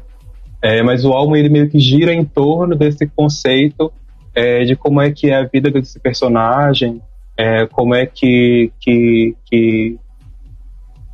é, 0.62 0.82
mas 0.82 1.04
o 1.04 1.12
álbum 1.12 1.34
ele 1.34 1.48
meio 1.48 1.70
que 1.70 1.78
gira 1.78 2.12
em 2.12 2.24
torno 2.24 2.76
desse 2.76 3.06
conceito 3.06 3.90
é, 4.34 4.64
de 4.64 4.76
como 4.76 5.00
é 5.00 5.10
que 5.10 5.30
é 5.30 5.36
a 5.36 5.44
vida 5.44 5.70
desse 5.70 5.98
personagem, 5.98 7.00
é, 7.36 7.66
como 7.66 7.94
é 7.94 8.04
que, 8.04 8.70
que, 8.78 9.34
que, 9.46 9.98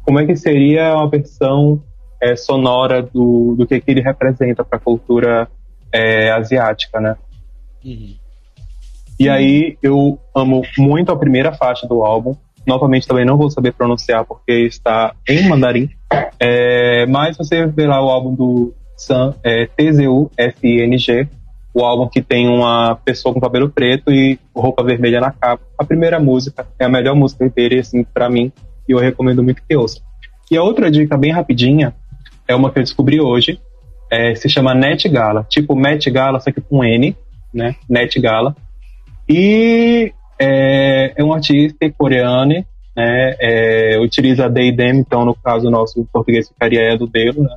como 0.04 0.18
é 0.18 0.26
que 0.26 0.36
seria 0.36 0.94
uma 0.94 1.08
versão 1.08 1.80
é, 2.20 2.34
sonora 2.34 3.02
do, 3.02 3.54
do 3.56 3.66
que, 3.66 3.80
que 3.80 3.90
ele 3.90 4.00
representa 4.00 4.64
para 4.64 4.78
a 4.78 4.80
cultura 4.80 5.48
asiática, 6.34 7.00
né? 7.00 7.16
Uhum. 7.82 8.16
E 9.18 9.30
aí 9.30 9.78
eu 9.82 10.18
amo 10.34 10.60
muito 10.76 11.10
a 11.10 11.16
primeira 11.16 11.52
faixa 11.52 11.86
do 11.86 12.02
álbum, 12.02 12.36
Novamente 12.66 13.06
também 13.06 13.24
não 13.24 13.36
vou 13.36 13.50
saber 13.50 13.72
pronunciar 13.72 14.24
porque 14.24 14.52
está 14.52 15.14
em 15.28 15.48
mandarim. 15.48 15.88
É, 16.40 17.06
mas 17.06 17.36
você 17.36 17.66
vê 17.66 17.86
lá 17.86 18.04
o 18.04 18.10
álbum 18.10 18.34
do 18.34 18.74
Sam, 18.96 19.34
é, 19.44 19.66
TZU-FNG, 19.66 21.28
o 21.72 21.84
álbum 21.84 22.08
que 22.08 22.22
tem 22.22 22.48
uma 22.48 22.96
pessoa 22.96 23.34
com 23.34 23.40
cabelo 23.40 23.68
preto 23.68 24.10
e 24.10 24.38
roupa 24.54 24.82
vermelha 24.82 25.20
na 25.20 25.30
capa. 25.30 25.62
A 25.78 25.84
primeira 25.84 26.18
música 26.18 26.66
é 26.78 26.86
a 26.86 26.88
melhor 26.88 27.14
música 27.14 27.48
dele, 27.48 27.80
assim, 27.80 28.02
para 28.02 28.30
mim, 28.30 28.50
e 28.88 28.92
eu 28.92 28.98
recomendo 28.98 29.42
muito 29.42 29.62
que 29.62 29.76
ouça. 29.76 30.00
E 30.50 30.56
a 30.56 30.62
outra 30.62 30.90
dica 30.90 31.16
bem 31.18 31.32
rapidinha 31.32 31.94
é 32.48 32.54
uma 32.54 32.70
que 32.70 32.78
eu 32.78 32.82
descobri 32.82 33.20
hoje, 33.20 33.60
é, 34.10 34.34
se 34.34 34.48
chama 34.48 34.74
Net 34.74 35.08
Gala, 35.08 35.44
tipo 35.48 35.76
Met 35.76 36.10
Gala, 36.10 36.40
só 36.40 36.50
que 36.50 36.60
com 36.60 36.82
N, 36.82 37.14
né? 37.52 37.74
Net 37.88 38.18
Gala. 38.20 38.56
E 39.28 40.12
é, 40.38 41.12
é 41.16 41.24
um 41.24 41.32
artista 41.32 41.90
coreano, 41.96 42.64
né? 42.96 43.34
É, 43.38 43.98
utiliza 44.00 44.50
they, 44.50 44.74
them, 44.74 44.98
então 44.98 45.24
no 45.24 45.34
caso 45.34 45.70
nosso 45.70 46.06
português 46.12 46.48
ficaria 46.48 46.80
é 46.80 46.96
do 46.96 47.06
dele, 47.06 47.40
né? 47.40 47.56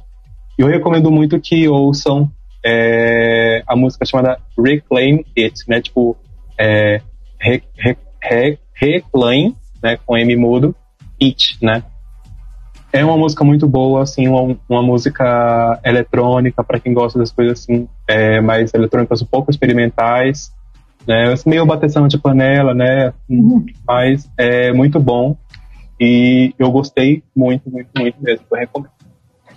Eu 0.58 0.68
recomendo 0.68 1.10
muito 1.10 1.40
que 1.40 1.68
ouçam 1.68 2.30
é, 2.66 3.64
a 3.66 3.76
música 3.76 4.06
chamada 4.06 4.38
Reclaim 4.58 5.24
It, 5.38 5.64
né? 5.68 5.82
Tipo, 5.82 6.18
é, 6.60 7.02
re, 7.40 7.64
re, 7.78 7.98
re, 8.22 8.60
Reclaim, 8.74 9.56
né? 9.82 9.98
Com 10.06 10.18
M 10.18 10.36
mudo, 10.36 10.76
It, 11.22 11.58
né? 11.62 11.84
É 12.92 13.06
uma 13.06 13.16
música 13.16 13.44
muito 13.44 13.68
boa, 13.68 14.02
assim, 14.02 14.28
uma, 14.28 14.58
uma 14.68 14.82
música 14.82 15.80
eletrônica 15.86 16.64
para 16.64 16.80
quem 16.80 16.92
gosta 16.92 17.20
das 17.20 17.32
coisas 17.32 17.60
assim, 17.60 17.88
é, 18.08 18.42
mais 18.42 18.74
eletrônicas 18.74 19.22
um 19.22 19.28
pouco 19.28 19.52
experimentais, 19.52 20.52
né? 21.10 21.34
Meio 21.46 21.66
bateção 21.66 22.08
de 22.08 22.20
panela, 22.20 22.74
né? 22.74 23.12
Uhum. 23.28 23.66
Mas 23.86 24.30
é 24.38 24.72
muito 24.72 25.00
bom 25.00 25.36
e 26.00 26.54
eu 26.58 26.72
gostei 26.72 27.24
muito, 27.36 27.70
muito, 27.70 27.90
muito 27.98 28.16
mesmo. 28.22 28.46
Eu 28.52 28.58
recomendo. 28.58 28.92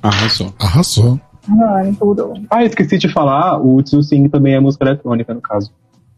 Arrasou. 0.03 0.55
Arrasou. 0.59 1.21
Ah, 1.49 1.83
tudo. 1.99 2.33
Ah, 2.51 2.65
esqueci 2.65 2.97
de 2.97 3.13
falar, 3.13 3.61
o 3.61 3.83
Tzu 3.83 4.03
Sing 4.03 4.29
também 4.29 4.55
é 4.55 4.61
música 4.61 4.85
eletrônica, 4.85 5.35
no 5.35 5.43
caso. 5.43 5.71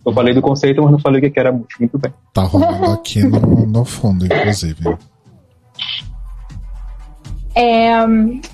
Eu 0.06 0.12
falei 0.12 0.32
do 0.34 0.40
conceito, 0.40 0.80
mas 0.82 0.92
não 0.92 0.98
falei 0.98 1.20
o 1.20 1.32
que 1.32 1.40
era 1.40 1.50
muito 1.50 1.98
bem. 1.98 2.12
Tá 2.32 2.42
rolando 2.42 2.92
aqui 2.92 3.24
no, 3.24 3.66
no 3.66 3.84
fundo, 3.84 4.26
inclusive. 4.26 4.96
É, 7.56 7.92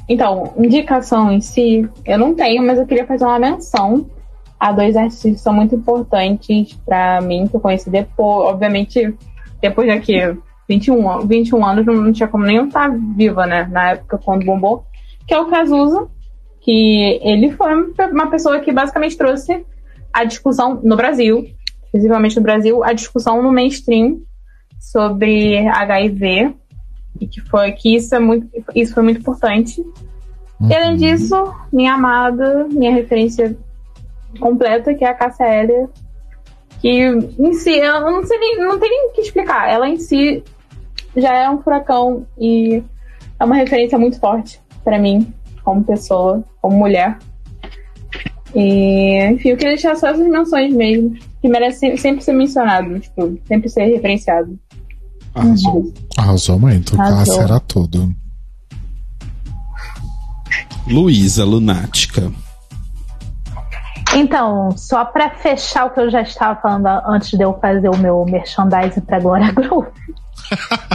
então, 0.09 0.53
indicação 0.57 1.31
em 1.31 1.41
si, 1.41 1.89
eu 2.07 2.19
não 2.19 2.35
tenho, 2.35 2.65
mas 2.65 2.79
eu 2.79 2.87
queria 2.87 3.07
fazer 3.07 3.25
uma 3.25 3.39
menção 3.39 4.07
há 4.61 4.73
dois 4.73 4.95
artistas 4.95 5.33
que 5.33 5.39
são 5.39 5.55
muito 5.55 5.75
importantes 5.75 6.79
para 6.85 7.23
mim, 7.23 7.49
que 7.49 7.57
eu 7.57 7.61
conheci 7.61 7.89
depois, 7.89 8.51
obviamente, 8.51 9.17
depois 9.61 9.89
daqui 9.89 10.37
21, 10.69 11.27
21 11.27 11.65
anos, 11.65 11.87
não 11.87 12.13
tinha 12.13 12.29
como 12.29 12.45
nem 12.45 12.65
estar 12.67 12.95
viva, 13.17 13.47
né, 13.47 13.67
na 13.71 13.93
época 13.93 14.19
quando 14.19 14.45
bombou, 14.45 14.85
que 15.27 15.33
é 15.33 15.41
o 15.41 15.47
Cazuza, 15.47 16.07
que 16.61 17.19
ele 17.23 17.51
foi 17.53 17.75
uma 18.13 18.31
pessoa 18.31 18.61
que 18.61 18.71
basicamente 18.71 19.17
trouxe 19.17 19.65
a 20.13 20.25
discussão 20.25 20.79
no 20.83 20.95
Brasil, 20.95 21.47
principalmente 21.91 22.37
no 22.37 22.43
Brasil, 22.43 22.85
a 22.85 22.93
discussão 22.93 23.43
no 23.43 23.51
mainstream 23.51 24.21
sobre 24.79 25.67
HIV, 25.67 26.55
e 27.21 27.27
que 27.27 27.41
foi 27.41 27.73
que 27.73 27.97
isso, 27.97 28.15
é 28.15 28.19
muito, 28.19 28.49
isso 28.75 28.95
foi 28.95 29.03
muito 29.03 29.21
importante. 29.21 29.81
Uhum. 30.61 30.69
E 30.69 30.75
além 30.75 30.97
disso, 30.97 31.35
minha 31.73 31.95
amada, 31.95 32.67
minha 32.71 32.93
referência 32.93 33.57
completa, 34.39 34.95
que 34.95 35.05
é 35.05 35.09
a 35.09 35.15
Cássia 35.15 35.45
Eller, 35.45 35.89
que 36.81 36.89
em 36.89 37.53
si, 37.55 37.71
eu 37.71 38.01
não, 38.01 38.25
sei 38.25 38.39
nem, 38.39 38.59
não 38.59 38.79
tem 38.79 38.89
nem 38.89 39.09
o 39.09 39.13
que 39.13 39.21
explicar. 39.21 39.69
Ela 39.69 39.89
em 39.89 39.99
si 39.99 40.43
já 41.17 41.37
é 41.37 41.51
um 41.51 41.61
furacão 41.61 42.27
e 42.39 42.83
é 43.39 43.45
uma 43.45 43.57
referência 43.57 43.99
muito 43.99 44.19
forte 44.19 44.61
para 44.85 44.99
mim, 44.99 45.33
como 45.65 45.85
pessoa, 45.85 46.45
como 46.61 46.79
mulher. 46.79 47.19
E, 48.55 49.31
enfim, 49.31 49.51
eu 49.51 49.57
queria 49.57 49.75
deixar 49.75 49.97
só 49.97 50.09
essas 50.09 50.27
menções 50.27 50.75
mesmo, 50.75 51.17
que 51.41 51.49
merecem 51.49 51.97
sempre 51.97 52.25
ser 52.25 52.33
mencionado, 52.33 52.99
tipo, 52.99 53.39
sempre 53.47 53.69
ser 53.69 53.85
referenciado. 53.87 54.59
Arrasou. 55.35 55.77
Uhum. 55.77 55.93
Arrasou 56.19 56.59
muito. 56.59 56.97
Cássia 56.97 57.43
era 57.43 57.61
tudo. 57.61 58.13
Luísa 60.89 61.45
Lunática. 61.45 62.33
Então, 64.15 64.71
só 64.77 65.05
para 65.05 65.31
fechar 65.31 65.87
o 65.87 65.91
que 65.91 66.01
eu 66.01 66.11
já 66.11 66.23
estava 66.23 66.61
falando 66.61 66.87
antes 67.07 67.31
de 67.31 67.43
eu 67.43 67.55
fazer 67.61 67.89
o 67.89 67.97
meu 67.97 68.25
merchandising 68.25 69.01
para 69.03 69.21
Glória 69.21 69.51
Groove, 69.55 69.91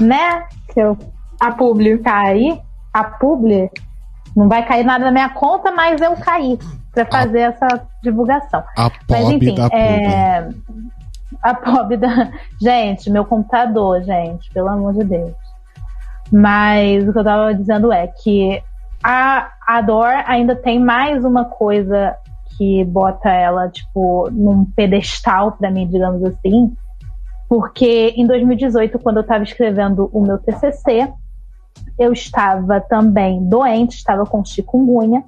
né? 0.01 0.43
Que 0.73 0.81
eu, 0.81 0.97
a 1.39 1.51
publi 1.51 1.97
cair, 1.99 2.59
a 2.93 3.03
publi 3.03 3.69
não 4.35 4.49
vai 4.49 4.65
cair 4.65 4.83
nada 4.83 5.05
na 5.05 5.11
minha 5.11 5.29
conta, 5.29 5.71
mas 5.71 6.01
eu 6.01 6.13
caí 6.17 6.59
para 6.91 7.05
fazer 7.05 7.43
a, 7.43 7.47
essa 7.47 7.87
divulgação. 8.03 8.63
A 8.77 8.91
mas 9.09 9.29
enfim, 9.29 9.55
da 9.55 9.67
é, 9.67 10.49
a 11.41 11.53
pobre 11.53 11.97
da 11.97 12.31
gente, 12.61 13.09
meu 13.09 13.23
computador, 13.23 14.01
gente, 14.03 14.51
pelo 14.51 14.67
amor 14.67 14.93
de 14.93 15.05
Deus. 15.05 15.33
Mas 16.31 17.07
o 17.07 17.11
que 17.11 17.17
eu 17.17 17.21
estava 17.21 17.53
dizendo 17.53 17.93
é 17.93 18.07
que 18.07 18.61
a, 19.03 19.51
a 19.65 19.81
Dor 19.81 20.09
ainda 20.25 20.55
tem 20.55 20.79
mais 20.79 21.23
uma 21.23 21.45
coisa 21.45 22.17
que 22.57 22.83
bota 22.85 23.29
ela, 23.29 23.69
tipo, 23.69 24.29
num 24.31 24.65
pedestal 24.65 25.53
para 25.53 25.71
mim, 25.71 25.87
digamos 25.87 26.23
assim, 26.23 26.75
porque 27.47 28.13
em 28.15 28.25
2018, 28.25 28.97
quando 28.99 29.17
eu 29.17 29.21
estava 29.21 29.43
escrevendo 29.43 30.09
o 30.11 30.21
meu 30.21 30.37
TCC, 30.37 31.11
eu 31.99 32.11
estava 32.11 32.81
também 32.81 33.47
doente, 33.47 33.95
estava 33.95 34.25
com 34.25 34.43
chikungunya, 34.43 35.23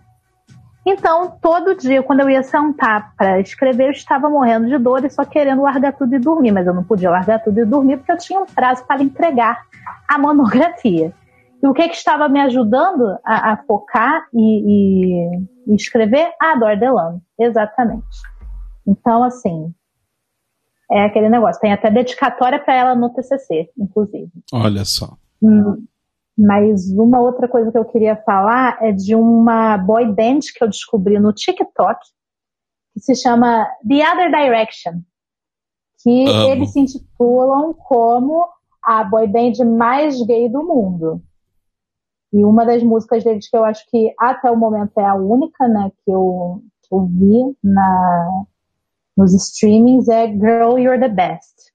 Então, 0.86 1.38
todo 1.41 1.76
dia, 1.76 2.02
quando 2.02 2.22
eu 2.22 2.30
ia 2.30 2.41
sentar 2.41 3.14
para 3.18 3.41
escrever, 3.41 3.88
eu 3.88 3.91
estava 3.91 4.30
morrendo 4.30 4.68
de 4.68 4.78
dor 4.78 5.04
e 5.04 5.10
só 5.10 5.26
querendo 5.26 5.62
largar 5.62 5.91
tudo 5.91 6.16
e 6.16 6.20
dormir. 6.20 6.54
Mas 6.54 6.66
eu 6.66 6.74
não 6.74 6.84
podia 6.84 7.10
largar 7.10 7.44
tudo 7.44 7.60
e 7.60 7.66
dormir 7.66 7.98
porque 7.98 8.12
eu 8.14 8.18
tinha 8.18 8.40
um 8.40 8.45
prazo 8.45 8.86
para 8.86 9.04
entregar 9.04 9.60
a 10.08 10.18
monografia. 10.18 11.14
E 11.62 11.68
o 11.68 11.74
que, 11.74 11.90
que 11.90 11.95
estava 11.95 12.30
me 12.30 12.40
ajudando 12.40 13.18
a, 13.26 13.52
a 13.52 13.58
focar 13.68 14.28
e, 14.34 14.40
e, 14.40 15.41
e, 15.41 15.48
escrever? 15.76 16.31
A 16.39 16.56
Dor 16.56 16.77
Delano, 16.77 17.22
exatamente. 17.39 18.06
Então, 18.85 19.23
assim, 19.23 19.73
é 20.89 21.03
aquele 21.03 21.30
negócio. 21.30 21.61
Tem 21.61 21.73
até 21.73 21.91
dedicatória 21.91 22.60
para 22.60 22.76
ela 22.76 22.95
no 22.95 23.10
TCC, 23.10 23.69
inclusive. 23.77 24.31
Olha 24.53 24.85
só. 24.85 25.18
Hum, 25.41 25.85
mas 26.38 26.89
uma 26.91 27.19
outra 27.19 27.48
coisa 27.48 27.72
que 27.72 27.77
eu 27.77 27.85
queria 27.85 28.15
falar 28.15 28.77
é 28.81 28.91
de 28.91 29.15
uma 29.15 29.77
boy 29.77 30.06
band 30.06 30.39
que 30.56 30.64
eu 30.64 30.68
descobri 30.68 31.19
no 31.19 31.34
TikTok, 31.34 31.99
que 32.94 32.99
se 32.99 33.15
chama 33.15 33.68
The 33.88 34.11
Other 34.11 34.31
Direction. 34.31 35.02
Que 36.02 36.30
Amo. 36.30 36.49
eles 36.49 36.72
se 36.72 36.80
intitulam 36.80 37.73
como 37.73 38.48
a 38.84 39.03
boy 39.03 39.27
band 39.27 39.65
mais 39.65 40.23
gay 40.26 40.48
do 40.48 40.64
mundo. 40.64 41.22
E 42.34 42.44
uma 42.44 42.66
das 42.66 42.84
músicas 42.84 43.24
deles 43.24 43.49
que 43.49 43.56
eu 43.56 43.64
acho 43.64 43.86
que 43.90 44.14
até 44.20 44.52
o 44.52 44.58
momento 44.58 44.98
é 44.99 45.06
a 45.06 45.16
única, 45.16 45.68
né, 45.68 45.90
que 46.04 46.12
eu, 46.12 46.62
que 46.84 46.94
eu 46.94 47.06
vi 47.06 47.56
na, 47.64 48.30
nos 49.16 49.34
streamings 49.34 50.08
é 50.10 50.28
Girl, 50.28 50.78
You're 50.78 50.99
the 50.99 51.10
Best. 51.10 51.72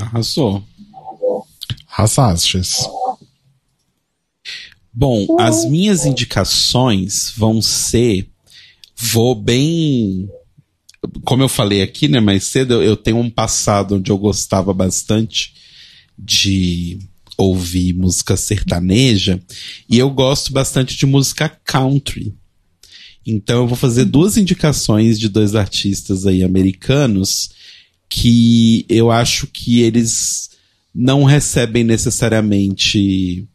Arrasou. 0.00 0.62
Arrasastes. 1.90 2.86
Bom, 4.92 5.36
as 5.38 5.64
minhas 5.64 6.04
indicações 6.04 7.32
vão 7.36 7.62
ser. 7.62 8.28
Vou 8.96 9.34
bem. 9.34 10.28
Como 11.24 11.42
eu 11.42 11.48
falei 11.48 11.82
aqui, 11.82 12.08
né, 12.08 12.20
mais 12.20 12.44
cedo, 12.44 12.74
eu- 12.74 12.82
eu 12.82 12.96
tenho 12.96 13.18
um 13.18 13.30
passado 13.30 13.94
onde 13.96 14.10
eu 14.10 14.18
gostava 14.18 14.74
bastante 14.74 15.54
de 16.18 16.98
ouvir 17.38 17.94
música 17.94 18.36
sertaneja 18.36 19.40
e 19.88 19.96
eu 19.96 20.10
gosto 20.10 20.52
bastante 20.52 20.96
de 20.96 21.06
música 21.06 21.48
country. 21.64 22.34
Então 23.24 23.62
eu 23.62 23.68
vou 23.68 23.76
fazer 23.76 24.04
duas 24.04 24.36
indicações 24.36 25.20
de 25.20 25.28
dois 25.28 25.54
artistas 25.54 26.26
aí 26.26 26.42
americanos 26.42 27.50
que 28.08 28.84
eu 28.88 29.10
acho 29.10 29.46
que 29.46 29.80
eles 29.80 30.50
não 30.94 31.22
recebem 31.22 31.84
necessariamente 31.84 33.46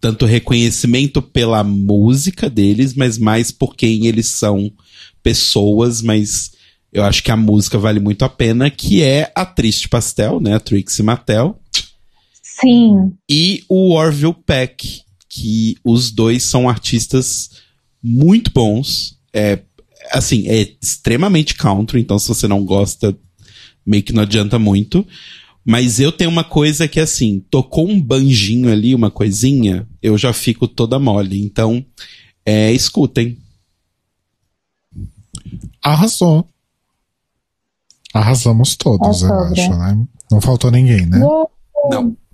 tanto 0.00 0.26
reconhecimento 0.26 1.20
pela 1.20 1.64
música 1.64 2.48
deles, 2.48 2.94
mas 2.94 3.18
mais 3.18 3.50
por 3.50 3.74
quem 3.74 4.06
eles 4.06 4.28
são 4.28 4.70
pessoas, 5.22 6.02
mas 6.02 6.52
eu 6.92 7.02
acho 7.02 7.22
que 7.22 7.30
a 7.30 7.36
música 7.36 7.78
vale 7.78 7.98
muito 7.98 8.24
a 8.24 8.28
pena, 8.28 8.70
que 8.70 9.02
é 9.02 9.32
a 9.34 9.44
Triste 9.44 9.88
Pastel, 9.88 10.40
né, 10.40 10.54
a 10.54 10.60
Trixie 10.60 11.02
Mattel, 11.02 11.58
Sim, 12.60 13.12
e 13.28 13.64
o 13.68 13.92
Orville 13.92 14.34
Peck, 14.46 15.02
que 15.28 15.76
os 15.84 16.10
dois 16.10 16.44
são 16.44 16.68
artistas 16.68 17.50
muito 18.02 18.50
bons, 18.52 19.18
é, 19.32 19.60
assim, 20.10 20.48
é 20.48 20.74
extremamente 20.82 21.54
country, 21.54 22.00
então 22.00 22.18
se 22.18 22.28
você 22.28 22.48
não 22.48 22.64
gosta, 22.64 23.16
meio 23.84 24.02
que 24.02 24.12
não 24.12 24.22
adianta 24.22 24.58
muito, 24.58 25.06
mas 25.68 25.98
eu 25.98 26.12
tenho 26.12 26.30
uma 26.30 26.44
coisa 26.44 26.86
que 26.86 27.00
assim, 27.00 27.44
tocou 27.50 27.88
um 27.88 28.00
banjinho 28.00 28.70
ali, 28.70 28.94
uma 28.94 29.10
coisinha, 29.10 29.86
eu 30.00 30.16
já 30.16 30.32
fico 30.32 30.68
toda 30.68 30.98
mole. 30.98 31.44
Então, 31.44 31.84
é, 32.44 32.72
escutem. 32.72 33.36
Arrasou. 35.82 36.48
Arrasamos 38.14 38.76
todos, 38.76 39.22
É 39.22 39.26
eu 39.26 39.28
sobre. 39.28 39.60
acho, 39.60 39.70
né? 39.70 40.06
Não 40.30 40.40
faltou 40.40 40.70
ninguém, 40.70 41.04
né? 41.04 41.18
Não. 41.18 41.50
Tá. 41.90 42.25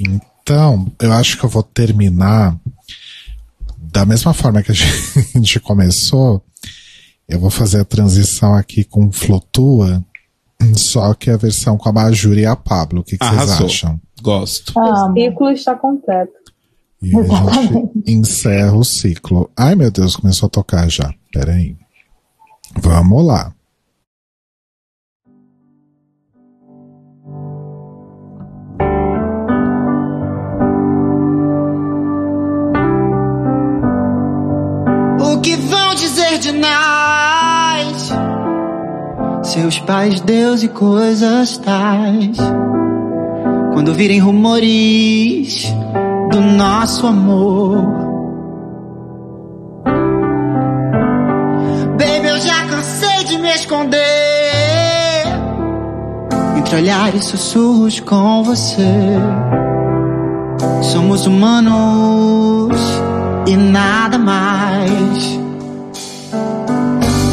Então, 0.00 0.90
eu 0.98 1.12
acho 1.12 1.38
que 1.38 1.44
eu 1.44 1.50
vou 1.50 1.62
terminar 1.62 2.56
da 3.76 4.06
mesma 4.06 4.32
forma 4.32 4.62
que 4.62 4.72
a 4.72 4.74
gente 5.34 5.60
começou. 5.60 6.42
Eu 7.28 7.38
vou 7.38 7.50
fazer 7.50 7.80
a 7.80 7.84
transição 7.84 8.54
aqui 8.54 8.82
com 8.82 9.12
Flutua, 9.12 10.04
só 10.74 11.14
que 11.14 11.30
a 11.30 11.36
versão 11.36 11.76
com 11.76 11.88
a 11.88 11.92
Majur 11.92 12.36
e 12.36 12.46
a 12.46 12.56
Pablo. 12.56 13.00
O 13.00 13.04
que, 13.04 13.18
que 13.18 13.24
vocês 13.24 13.50
acham? 13.50 14.00
Gosto. 14.22 14.72
O 14.76 14.80
amo. 14.80 15.14
ciclo 15.14 15.50
está 15.50 15.74
completo. 15.74 16.32
E 17.02 17.16
a 17.16 17.22
gente 17.22 18.10
encerra 18.10 18.76
o 18.76 18.84
ciclo. 18.84 19.50
Ai, 19.56 19.74
meu 19.74 19.90
Deus, 19.90 20.16
começou 20.16 20.48
a 20.48 20.50
tocar 20.50 20.88
já. 20.90 21.12
Peraí. 21.32 21.76
Vamos 22.78 23.24
lá. 23.24 23.54
Nós? 36.52 38.10
Seus 39.42 39.78
pais, 39.80 40.20
Deus 40.20 40.62
e 40.62 40.68
coisas 40.68 41.58
tais. 41.58 42.36
Quando 43.72 43.94
virem 43.94 44.18
rumores 44.18 45.64
do 46.30 46.40
nosso 46.40 47.06
amor. 47.06 47.82
Baby, 51.98 52.28
eu 52.28 52.40
já 52.40 52.64
cansei 52.66 53.24
de 53.24 53.38
me 53.38 53.52
esconder 53.54 54.90
entre 56.56 56.76
olhares 56.76 57.24
e 57.24 57.26
sussurros 57.26 58.00
com 58.00 58.44
você. 58.44 59.18
Somos 60.82 61.26
humanos 61.26 62.76
e 63.46 63.56
nada 63.56 64.18
mais. 64.18 65.39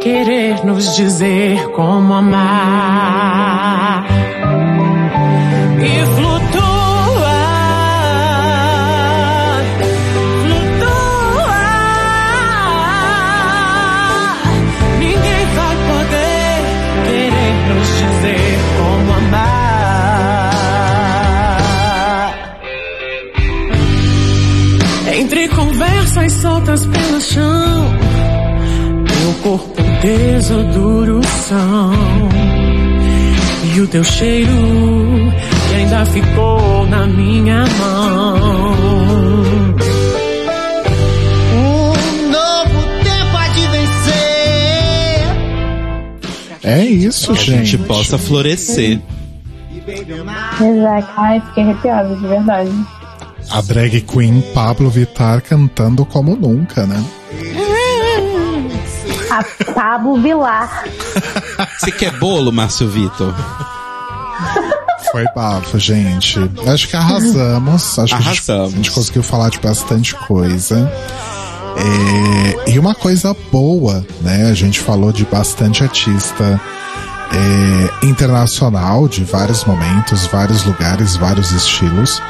querer 0.00 0.64
nos 0.64 0.96
dizer 0.96 1.70
como 1.72 2.14
amar. 2.14 4.06
E 5.82 6.06
flutua, 6.06 6.29
teu 33.90 34.04
cheiro 34.04 34.50
que 35.68 35.74
ainda 35.74 36.06
ficou 36.06 36.86
na 36.86 37.06
minha 37.06 37.64
mão. 37.78 38.74
Um 41.54 42.30
novo 42.30 42.80
tempo 43.02 43.36
há 43.36 43.48
de 43.48 43.66
vencer. 43.68 45.26
É 46.62 46.84
isso, 46.84 47.32
Que 47.34 47.40
a 47.40 47.42
gente 47.42 47.70
gente. 47.76 47.84
possa 47.86 48.16
florescer. 48.18 49.00
Exato. 49.86 51.10
Ai, 51.16 51.40
fiquei 51.48 51.62
arrepiada, 51.64 52.14
de 52.14 52.26
verdade. 52.26 52.70
A 53.50 53.60
drag 53.62 54.00
queen 54.02 54.42
Pablo 54.54 54.88
Vittar 54.90 55.42
cantando 55.42 56.04
como 56.04 56.36
nunca, 56.36 56.86
né? 56.86 57.02
A 59.30 59.42
Pablo 59.72 60.20
Vilar. 60.20 60.84
Você 61.78 61.90
quer 61.90 62.12
bolo, 62.18 62.52
Márcio 62.52 62.88
Vitor? 62.88 63.34
Foi 65.12 65.24
bafo, 65.34 65.78
gente. 65.78 66.38
Acho 66.66 66.88
que 66.88 66.96
arrasamos. 66.96 67.98
Acho 67.98 68.16
que 68.16 68.22
a 68.22 68.24
gente, 68.24 68.50
Arrasamos. 68.50 68.72
a 68.72 68.76
gente 68.76 68.90
conseguiu 68.90 69.22
falar 69.22 69.50
de 69.50 69.58
bastante 69.58 70.14
coisa. 70.14 70.90
É, 71.76 72.70
e 72.72 72.78
uma 72.78 72.94
coisa 72.94 73.34
boa, 73.50 74.04
né? 74.20 74.48
A 74.50 74.54
gente 74.54 74.78
falou 74.78 75.12
de 75.12 75.24
bastante 75.24 75.82
artista 75.82 76.60
é, 77.32 78.06
internacional, 78.06 79.08
de 79.08 79.24
vários 79.24 79.64
momentos, 79.64 80.26
vários 80.26 80.62
lugares, 80.64 81.16
vários 81.16 81.52
estilos. 81.52 82.20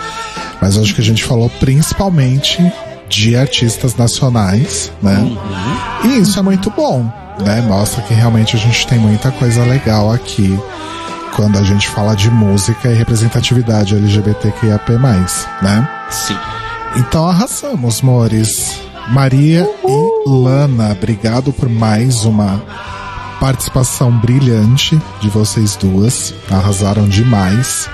Mas 0.60 0.76
acho 0.78 0.94
que 0.94 1.00
a 1.00 1.04
gente 1.04 1.24
falou 1.24 1.50
principalmente 1.60 2.60
de 3.08 3.36
artistas 3.36 3.96
nacionais, 3.96 4.92
né? 5.02 5.36
E 6.04 6.18
isso 6.18 6.38
é 6.38 6.42
muito 6.42 6.70
bom, 6.70 7.10
né? 7.40 7.60
Mostra 7.62 8.02
que 8.02 8.14
realmente 8.14 8.56
a 8.56 8.58
gente 8.58 8.86
tem 8.86 8.98
muita 8.98 9.30
coisa 9.32 9.64
legal 9.64 10.12
aqui 10.12 10.58
quando 11.34 11.58
a 11.58 11.62
gente 11.62 11.88
fala 11.88 12.14
de 12.14 12.30
música 12.30 12.88
e 12.88 12.94
representatividade 12.94 13.94
LGBTQIAP+, 13.94 14.92
né? 15.62 15.88
Sim. 16.10 16.36
Então 16.96 17.28
arrasamos, 17.28 18.02
Mores. 18.02 18.80
Maria 19.08 19.68
e 19.86 20.28
Lana, 20.28 20.92
obrigado 20.92 21.52
por 21.52 21.68
mais 21.68 22.24
uma 22.24 22.62
participação 23.40 24.12
brilhante 24.18 25.00
de 25.20 25.28
vocês 25.28 25.74
duas. 25.76 26.34
Arrasaram 26.50 27.08
demais. 27.08 27.88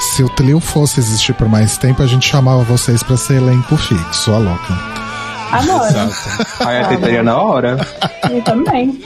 Se 0.00 0.22
o 0.22 0.28
trio 0.28 0.60
fosse 0.60 1.00
existir 1.00 1.34
por 1.34 1.48
mais 1.48 1.78
tempo, 1.78 2.02
a 2.02 2.06
gente 2.06 2.28
chamava 2.28 2.62
vocês 2.62 3.02
para 3.02 3.16
ser 3.16 3.36
elenco 3.36 3.76
fixo, 3.76 4.32
a 4.32 4.38
louca. 4.38 4.74
Adoro. 5.50 6.12
Aí 6.60 6.78
aceitaria 6.78 7.22
na 7.22 7.40
hora. 7.40 7.78
Eu 8.30 8.42
também. 8.42 9.00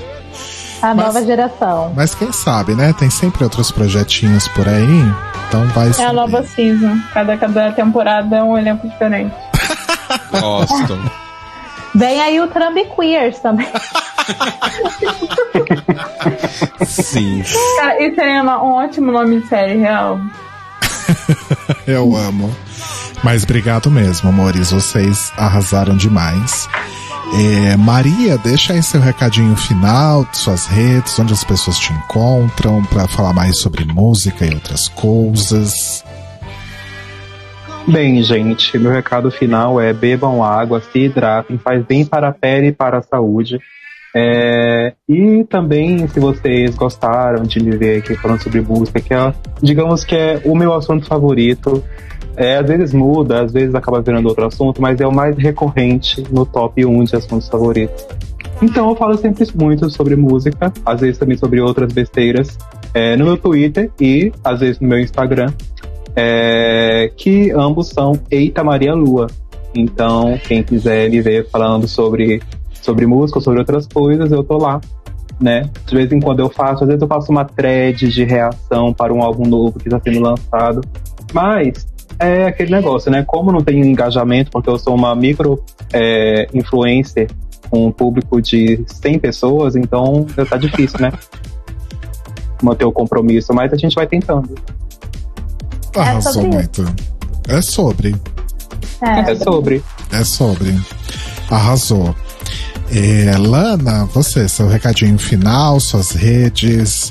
A 0.82 0.94
nova 0.94 1.24
geração. 1.24 1.92
Mas 1.94 2.14
quem 2.14 2.32
sabe, 2.32 2.74
né? 2.74 2.92
Tem 2.98 3.08
sempre 3.08 3.44
outros 3.44 3.70
projetinhos 3.70 4.48
por 4.48 4.68
aí. 4.68 5.12
Então 5.48 5.66
vai 5.68 5.86
É 5.86 5.90
a 5.90 5.94
saber. 5.94 6.12
nova 6.12 6.42
season. 6.44 6.98
Cada, 7.14 7.36
cada 7.36 7.72
temporada 7.72 8.36
é 8.36 8.42
um 8.42 8.58
elenco 8.58 8.88
diferente. 8.88 9.32
Gosto. 10.30 10.98
Vem 11.94 12.20
aí 12.20 12.40
o 12.40 12.48
Trump 12.48 12.76
Queers 12.96 13.38
também. 13.38 13.68
Sim. 16.86 17.42
Cara, 17.76 18.02
isso 18.06 18.14
seria 18.16 18.42
uma- 18.42 18.62
um 18.62 18.72
ótimo 18.72 19.12
nome 19.12 19.40
de 19.40 19.48
série, 19.48 19.76
real. 19.78 20.18
Eu 21.86 22.16
amo. 22.16 22.54
Mas 23.22 23.44
obrigado 23.44 23.90
mesmo, 23.90 24.28
amores. 24.30 24.72
Vocês 24.72 25.32
arrasaram 25.36 25.96
demais. 25.96 26.68
É, 27.34 27.76
Maria, 27.78 28.36
deixa 28.36 28.74
aí 28.74 28.82
seu 28.82 29.00
recadinho 29.00 29.56
final, 29.56 30.26
suas 30.34 30.66
redes, 30.66 31.18
onde 31.18 31.32
as 31.32 31.42
pessoas 31.42 31.78
te 31.78 31.90
encontram, 31.92 32.84
para 32.84 33.08
falar 33.08 33.32
mais 33.32 33.58
sobre 33.58 33.86
música 33.86 34.44
e 34.44 34.52
outras 34.52 34.86
coisas. 34.88 36.04
Bem, 37.88 38.22
gente, 38.22 38.78
meu 38.78 38.92
recado 38.92 39.30
final 39.30 39.80
é 39.80 39.94
bebam 39.94 40.44
água, 40.44 40.80
se 40.80 41.00
hidratem, 41.00 41.56
faz 41.58 41.82
bem 41.84 42.04
para 42.04 42.28
a 42.28 42.32
pele 42.32 42.68
e 42.68 42.72
para 42.72 42.98
a 42.98 43.02
saúde. 43.02 43.58
É, 44.14 44.92
e 45.08 45.42
também, 45.44 46.06
se 46.06 46.20
vocês 46.20 46.74
gostaram 46.74 47.44
de 47.44 47.62
me 47.62 47.74
ver 47.76 47.98
aqui 47.98 48.14
falando 48.14 48.42
sobre 48.42 48.60
música, 48.60 49.00
que 49.00 49.14
é, 49.14 49.34
digamos 49.62 50.04
que 50.04 50.14
é 50.14 50.42
o 50.44 50.54
meu 50.54 50.74
assunto 50.74 51.06
favorito. 51.06 51.82
É, 52.36 52.56
às 52.56 52.66
vezes 52.66 52.94
muda, 52.94 53.42
às 53.42 53.52
vezes 53.52 53.74
acaba 53.74 54.00
virando 54.00 54.28
outro 54.28 54.46
assunto, 54.46 54.80
mas 54.80 55.00
é 55.00 55.06
o 55.06 55.12
mais 55.12 55.36
recorrente 55.36 56.24
no 56.30 56.46
top 56.46 56.84
1 56.84 57.04
de 57.04 57.16
assuntos 57.16 57.48
favoritos. 57.48 58.06
Então 58.62 58.88
eu 58.88 58.96
falo 58.96 59.16
sempre 59.16 59.44
muito 59.54 59.90
sobre 59.90 60.16
música, 60.16 60.72
às 60.86 61.00
vezes 61.00 61.18
também 61.18 61.36
sobre 61.36 61.60
outras 61.60 61.92
besteiras, 61.92 62.56
é, 62.94 63.16
no 63.16 63.24
meu 63.24 63.36
Twitter 63.36 63.90
e 64.00 64.32
às 64.44 64.60
vezes 64.60 64.80
no 64.80 64.88
meu 64.88 65.00
Instagram 65.00 65.52
é, 66.14 67.10
que 67.16 67.50
ambos 67.52 67.88
são 67.88 68.18
Eita 68.30 68.62
Maria 68.62 68.94
Lua. 68.94 69.26
Então, 69.74 70.38
quem 70.46 70.62
quiser 70.62 71.08
me 71.10 71.20
ver 71.20 71.48
falando 71.48 71.88
sobre, 71.88 72.42
sobre 72.74 73.06
música 73.06 73.38
ou 73.38 73.42
sobre 73.42 73.58
outras 73.58 73.86
coisas, 73.86 74.30
eu 74.30 74.44
tô 74.44 74.58
lá. 74.58 74.80
Né? 75.40 75.68
De 75.86 75.96
vez 75.96 76.12
em 76.12 76.20
quando 76.20 76.40
eu 76.40 76.48
faço, 76.48 76.84
às 76.84 76.88
vezes 76.88 77.02
eu 77.02 77.08
faço 77.08 77.32
uma 77.32 77.44
thread 77.44 78.08
de 78.08 78.24
reação 78.24 78.92
para 78.92 79.12
um 79.12 79.22
álbum 79.22 79.44
novo 79.44 79.78
que 79.78 79.88
está 79.88 79.98
sendo 79.98 80.20
lançado. 80.20 80.82
Mas 81.32 81.86
é 82.18 82.46
aquele 82.46 82.70
negócio, 82.70 83.10
né? 83.10 83.24
Como 83.26 83.50
não 83.52 83.62
tenho 83.62 83.84
engajamento, 83.84 84.50
porque 84.50 84.68
eu 84.68 84.78
sou 84.78 84.94
uma 84.94 85.14
micro 85.14 85.62
é, 85.92 86.48
influencer 86.54 87.28
com 87.70 87.86
um 87.86 87.92
público 87.92 88.40
de 88.40 88.84
100 88.86 89.18
pessoas, 89.18 89.76
então 89.76 90.26
tá 90.48 90.56
difícil, 90.56 91.00
né? 91.00 91.12
Manter 92.62 92.84
o 92.84 92.92
compromisso, 92.92 93.52
mas 93.52 93.72
a 93.72 93.76
gente 93.76 93.94
vai 93.94 94.06
tentando. 94.06 94.54
Arrasou 95.96 96.32
sobre 96.32 96.48
muito. 96.50 96.84
É 97.48 97.60
sobre. 97.60 98.14
É 99.00 99.34
sobre. 99.34 99.82
É 100.12 100.24
sobre. 100.24 100.80
Arrasou. 101.50 102.14
É, 102.94 103.36
Lana, 103.38 104.04
você, 104.06 104.48
seu 104.48 104.68
recadinho 104.68 105.18
final, 105.18 105.80
suas 105.80 106.12
redes, 106.12 107.10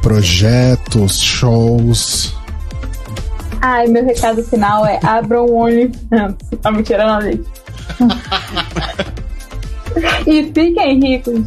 projetos, 0.00 1.20
shows. 1.20 2.34
Ai, 3.60 3.86
meu 3.86 4.04
recado 4.04 4.42
final 4.44 4.86
é 4.86 4.98
abram 5.02 5.46
o 5.46 5.56
OnlyFans. 5.56 6.36
Tá 6.62 6.70
me 6.70 6.82
tirando 6.82 7.10
a 7.10 7.20
e 10.26 10.44
fiquem 10.52 11.00
ricos. 11.00 11.44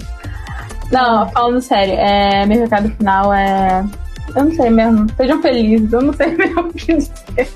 Não, 0.92 1.30
falando 1.30 1.62
sério, 1.62 1.94
é, 1.94 2.46
meu 2.46 2.62
recado 2.62 2.90
final 2.96 3.34
é. 3.34 3.86
Eu 4.36 4.46
não 4.46 4.52
sei 4.52 4.70
mesmo. 4.70 5.08
Sejam 5.18 5.42
felizes, 5.42 5.94
eu 5.94 6.02
não 6.02 6.14
sei 6.14 6.34
mesmo 6.38 6.62
o 6.62 6.74
que 6.74 6.96
dizer. 6.96 7.50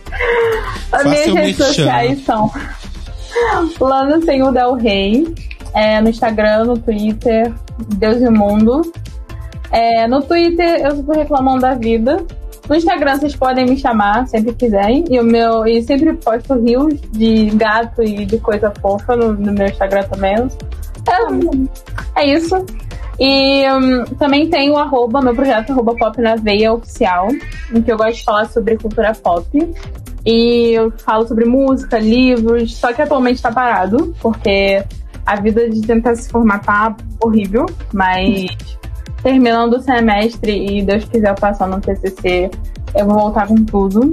As 0.91 1.03
minhas 1.03 1.34
redes 1.34 1.57
sociais 1.57 2.23
são 2.23 2.51
Lana 3.80 4.21
Senhor 4.21 4.51
Del 4.51 4.75
Rey. 4.75 5.34
É, 5.73 5.99
no 6.01 6.09
Instagram, 6.09 6.65
no 6.65 6.77
Twitter, 6.77 7.51
Deus 7.97 8.21
e 8.21 8.27
o 8.27 8.31
Mundo. 8.31 8.81
É, 9.71 10.07
no 10.07 10.21
Twitter 10.21 10.81
eu 10.81 10.97
fico 10.97 11.13
reclamando 11.13 11.61
da 11.61 11.73
vida. 11.73 12.23
No 12.69 12.76
Instagram 12.76 13.18
vocês 13.18 13.35
podem 13.35 13.65
me 13.65 13.77
chamar 13.77 14.27
sempre 14.27 14.53
quiserem. 14.53 15.03
E 15.10 15.19
o 15.19 15.23
meu. 15.23 15.65
E 15.68 15.81
sempre 15.81 16.14
posto 16.14 16.53
rios 16.56 16.99
de 17.11 17.49
gato 17.52 18.02
e 18.02 18.26
de 18.26 18.38
coisa 18.38 18.72
fofa 18.81 19.15
no, 19.15 19.34
no 19.34 19.53
meu 19.53 19.68
Instagram 19.68 20.03
também. 20.03 20.35
É, 22.15 22.22
é 22.22 22.27
isso. 22.27 22.65
E 23.19 23.64
hum, 23.69 24.06
também 24.18 24.49
tem 24.49 24.72
o 24.72 24.77
arroba, 24.77 25.22
meu 25.22 25.35
projeto 25.35 25.72
arroba 25.72 25.95
pop 25.95 26.19
na 26.19 26.35
veia 26.35 26.73
oficial, 26.73 27.27
em 27.73 27.81
que 27.81 27.91
eu 27.91 27.98
gosto 27.98 28.15
de 28.15 28.23
falar 28.23 28.45
sobre 28.45 28.77
cultura 28.77 29.14
pop. 29.14 29.45
E 30.26 30.72
eu 30.72 30.91
falo 30.91 31.27
sobre 31.27 31.45
música, 31.45 31.99
livros, 31.99 32.76
só 32.76 32.94
que 32.94 33.02
atualmente 33.02 33.41
tá 33.41 33.52
parado, 33.52 34.15
porque 34.22 34.84
a 35.26 35.35
vida 35.35 35.69
de 35.69 35.81
tentar 35.81 36.15
se 36.15 36.30
formar 36.30 36.60
tá 36.60 36.95
horrível, 37.22 37.65
mas 37.94 38.48
terminando 39.24 39.76
o 39.76 39.82
semestre 39.82 40.52
e 40.52 40.84
Deus 40.84 41.06
quiser 41.06 41.30
eu 41.30 41.36
passar 41.36 41.68
no 41.68 41.80
TCC, 41.80 42.52
eu 42.94 43.06
vou 43.06 43.16
voltar 43.16 43.48
com 43.48 43.56
tudo. 43.64 44.12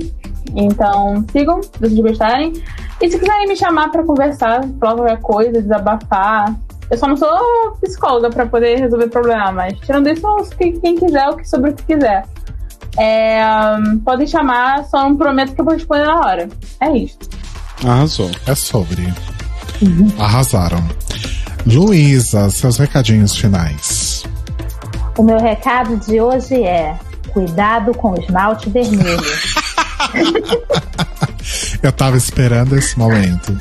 Então 0.55 1.25
sigam, 1.31 1.63
se 1.63 1.71
vocês 1.79 1.99
gostarem. 2.01 2.53
E 3.01 3.11
se 3.11 3.19
quiserem 3.19 3.49
me 3.49 3.57
chamar 3.57 3.91
pra 3.91 4.05
conversar, 4.05 4.63
falar 4.79 4.95
qualquer 4.95 5.21
coisa, 5.21 5.63
desabafar. 5.63 6.55
Eu 6.91 6.99
só 6.99 7.07
não 7.07 7.17
sou 7.17 7.77
psicóloga 7.81 8.31
pra 8.31 8.47
poder 8.47 8.79
resolver 8.79 9.09
problema, 9.09 9.53
mas 9.53 9.79
tirando 9.81 10.09
isso, 10.09 10.23
quem 10.59 10.97
quiser, 10.97 11.29
o 11.29 11.37
que 11.37 11.49
sobre 11.49 11.71
o 11.71 11.75
que 11.75 11.85
quiser. 11.85 12.25
É, 12.99 13.41
podem 14.05 14.27
chamar, 14.27 14.85
só 14.87 15.03
não 15.05 15.17
prometo 15.17 15.55
que 15.55 15.61
eu 15.61 15.65
vou 15.65 15.75
responder 15.75 16.05
na 16.05 16.19
hora. 16.19 16.49
É 16.81 16.91
isso. 16.97 17.19
Arrasou. 17.85 18.31
É 18.47 18.55
sobre. 18.55 19.13
Arrasaram. 20.19 20.85
Luísa, 21.65 22.51
seus 22.51 22.77
recadinhos 22.77 23.37
finais. 23.37 24.00
O 25.17 25.23
meu 25.23 25.39
recado 25.39 25.97
de 25.97 26.21
hoje 26.21 26.63
é: 26.63 26.97
cuidado 27.33 27.93
com 27.95 28.13
o 28.13 28.21
esmalte 28.21 28.69
vermelho. 28.71 29.21
Eu 31.83 31.93
tava 31.93 32.17
esperando 32.17 32.77
esse 32.77 32.99
momento. 32.99 33.59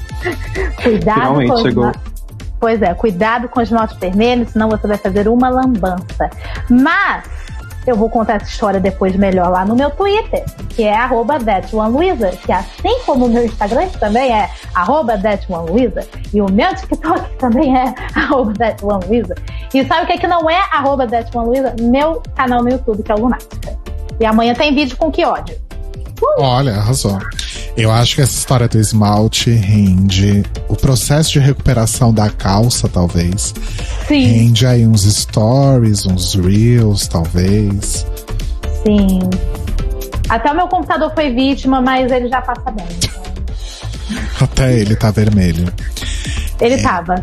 Cuidado 0.82 1.20
Finalmente 1.20 1.50
com 1.50 1.54
o 1.56 1.62
chegou. 1.62 1.90
esma- 1.90 2.02
Pois 2.60 2.82
é, 2.82 2.94
cuidado 2.94 3.48
com 3.48 3.62
os 3.62 3.70
esmalte 3.70 3.98
vermelho, 4.00 4.46
senão 4.52 4.68
você 4.70 4.86
vai 4.86 4.98
fazer 4.98 5.30
uma 5.30 5.50
lambança. 5.50 6.30
Mas 6.70 7.24
eu 7.90 7.96
vou 7.96 8.10
contar 8.10 8.36
essa 8.36 8.46
história 8.46 8.80
depois 8.80 9.16
melhor 9.16 9.50
lá 9.50 9.66
no 9.66 9.76
meu 9.76 9.90
Twitter, 9.92 10.44
que 10.70 10.84
é 10.84 10.96
arroba 10.96 11.40
ThatOneLuiza, 11.40 12.30
que 12.46 12.52
assim 12.52 13.00
como 13.06 13.26
o 13.26 13.30
meu 13.30 13.46
Instagram 13.46 13.88
também 14.00 14.32
é 14.32 14.50
arroba 14.74 15.18
ThatOneLuiza, 15.18 16.08
e 16.34 16.42
o 16.42 16.52
meu 16.52 16.74
TikTok 16.76 17.38
também 17.38 17.76
é 17.76 17.94
arroba 18.16 18.54
ThatOneLuiza. 18.54 19.36
E 19.74 19.86
sabe 19.86 20.04
o 20.04 20.08
que, 20.08 20.14
é 20.14 20.18
que 20.18 20.28
não 20.28 20.50
é 20.50 20.60
arroba 20.72 21.08
ThatOneLuiza? 21.08 21.76
Meu 21.82 22.22
canal 22.36 22.64
no 22.64 22.70
YouTube, 22.70 23.04
que 23.04 23.12
é 23.12 23.16
o 23.16 23.20
Lunática. 23.20 23.78
E 24.20 24.26
amanhã 24.26 24.54
tem 24.54 24.74
vídeo 24.74 24.98
com 24.98 25.12
que 25.12 25.26
ódio. 25.26 25.56
Olha, 26.38 26.74
arrasou. 26.76 27.18
Eu 27.80 27.90
acho 27.92 28.16
que 28.16 28.22
essa 28.22 28.34
história 28.38 28.68
do 28.68 28.78
esmalte 28.78 29.52
rende 29.52 30.44
o 30.68 30.76
processo 30.76 31.32
de 31.32 31.40
recuperação 31.40 32.14
da 32.14 32.30
calça, 32.30 32.90
talvez. 32.90 33.54
Sim, 34.06 34.26
Rende 34.26 34.68
aí 34.68 34.86
uns 34.86 35.04
stories, 35.04 36.06
uns 36.06 36.36
reels, 36.36 37.08
talvez. 37.08 38.06
sim. 38.86 39.20
Até 40.28 40.52
o 40.52 40.56
meu 40.56 40.68
computador 40.68 41.12
foi 41.16 41.34
vítima, 41.34 41.82
mas 41.82 42.12
ele 42.12 42.28
já 42.28 42.42
passa 42.42 42.70
bem. 42.70 42.86
então. 42.98 43.24
Até 44.42 44.78
ele 44.78 44.96
tá 44.96 45.10
vermelho. 45.10 45.74
Ele 46.60 46.78
tava. 46.82 47.16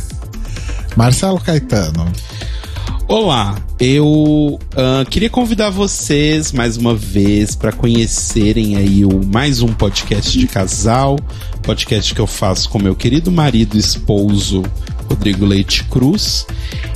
Marcelo 0.94 1.40
Caetano. 1.40 2.06
Olá, 3.10 3.60
eu 3.80 4.56
ah, 4.76 5.04
queria 5.04 5.28
convidar 5.28 5.68
vocês 5.68 6.52
mais 6.52 6.76
uma 6.76 6.94
vez 6.94 7.56
para 7.56 7.72
conhecerem 7.72 8.76
aí 8.76 9.04
o 9.04 9.26
mais 9.26 9.60
um 9.62 9.72
podcast 9.72 10.38
de 10.38 10.46
casal, 10.46 11.18
podcast 11.60 12.14
que 12.14 12.20
eu 12.20 12.26
faço 12.28 12.68
com 12.70 12.78
meu 12.78 12.94
querido 12.94 13.32
marido 13.32 13.76
e 13.76 13.80
esposo 13.80 14.62
Rodrigo 15.08 15.44
Leite 15.44 15.82
Cruz. 15.86 16.46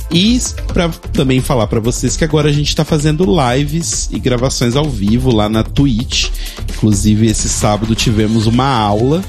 E 0.09 0.39
para 0.67 0.87
também 0.87 1.41
falar 1.41 1.67
para 1.67 1.81
vocês 1.81 2.15
que 2.15 2.23
agora 2.23 2.47
a 2.47 2.53
gente 2.53 2.69
está 2.69 2.85
fazendo 2.85 3.25
lives 3.25 4.07
e 4.09 4.17
gravações 4.17 4.77
ao 4.77 4.89
vivo 4.89 5.35
lá 5.35 5.49
na 5.49 5.65
Twitch. 5.65 6.29
Inclusive 6.75 7.27
esse 7.27 7.49
sábado 7.49 7.93
tivemos 7.93 8.47
uma 8.47 8.69
aula 8.69 9.21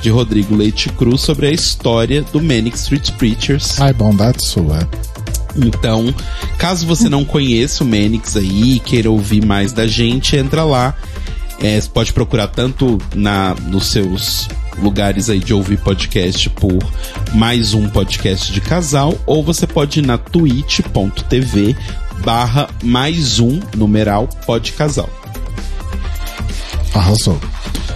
de 0.00 0.10
Rodrigo 0.10 0.56
Leite 0.56 0.88
Cruz 0.88 1.20
sobre 1.20 1.46
a 1.46 1.52
história 1.52 2.22
do 2.32 2.42
Manic 2.42 2.76
Street 2.76 3.12
Preachers. 3.12 3.80
Ai, 3.80 3.92
bondade 3.92 4.44
sua. 4.44 4.80
Então, 5.56 6.14
caso 6.58 6.86
você 6.86 7.08
não 7.08 7.24
conheça 7.24 7.84
o 7.84 7.86
Menix 7.86 8.36
aí 8.36 8.74
e 8.74 8.80
queira 8.80 9.10
ouvir 9.10 9.44
mais 9.44 9.72
da 9.72 9.86
gente, 9.86 10.36
entra 10.36 10.64
lá. 10.64 10.94
É, 11.60 11.80
você 11.80 11.88
pode 11.88 12.12
procurar 12.12 12.48
tanto 12.48 12.98
na 13.14 13.54
nos 13.68 13.86
seus 13.86 14.48
lugares 14.78 15.30
aí 15.30 15.38
de 15.38 15.54
ouvir 15.54 15.78
podcast 15.78 16.48
por 16.50 16.78
mais 17.34 17.74
um 17.74 17.88
podcast 17.88 18.52
de 18.52 18.60
casal, 18.60 19.16
ou 19.26 19.44
você 19.44 19.66
pode 19.66 20.00
ir 20.00 20.06
na 20.06 20.18
twitch.tv 20.18 21.76
barra 22.24 22.68
mais 22.82 23.38
um 23.38 23.60
numeral 23.76 24.28
pod 24.46 24.72
casal. 24.72 25.08
Arrasou. 26.94 27.38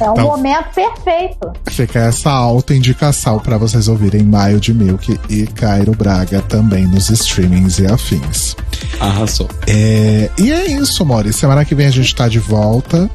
É 0.00 0.10
um 0.10 0.12
Então- 0.14 0.26
momento 0.26 0.66
perfeito. 0.74 1.52
Fica 1.70 2.00
essa 2.00 2.28
alta 2.28 2.74
indicação 2.74 3.38
para 3.38 3.56
vocês 3.56 3.86
ouvirem 3.88 4.24
Maio 4.24 4.58
de 4.60 4.74
Milk 4.74 5.18
e 5.30 5.46
Cairo 5.46 5.92
Braga 5.92 6.42
também 6.42 6.84
nos 6.86 7.08
streamings 7.10 7.78
e 7.78 7.86
afins. 7.86 8.56
Arrasou. 8.98 9.48
É, 9.68 10.28
e 10.36 10.50
é 10.52 10.66
isso, 10.66 11.06
Mori. 11.06 11.32
Semana 11.32 11.64
que 11.64 11.74
vem 11.76 11.86
a 11.86 11.90
gente 11.90 12.12
tá 12.14 12.28
de 12.28 12.40
volta. 12.40 13.08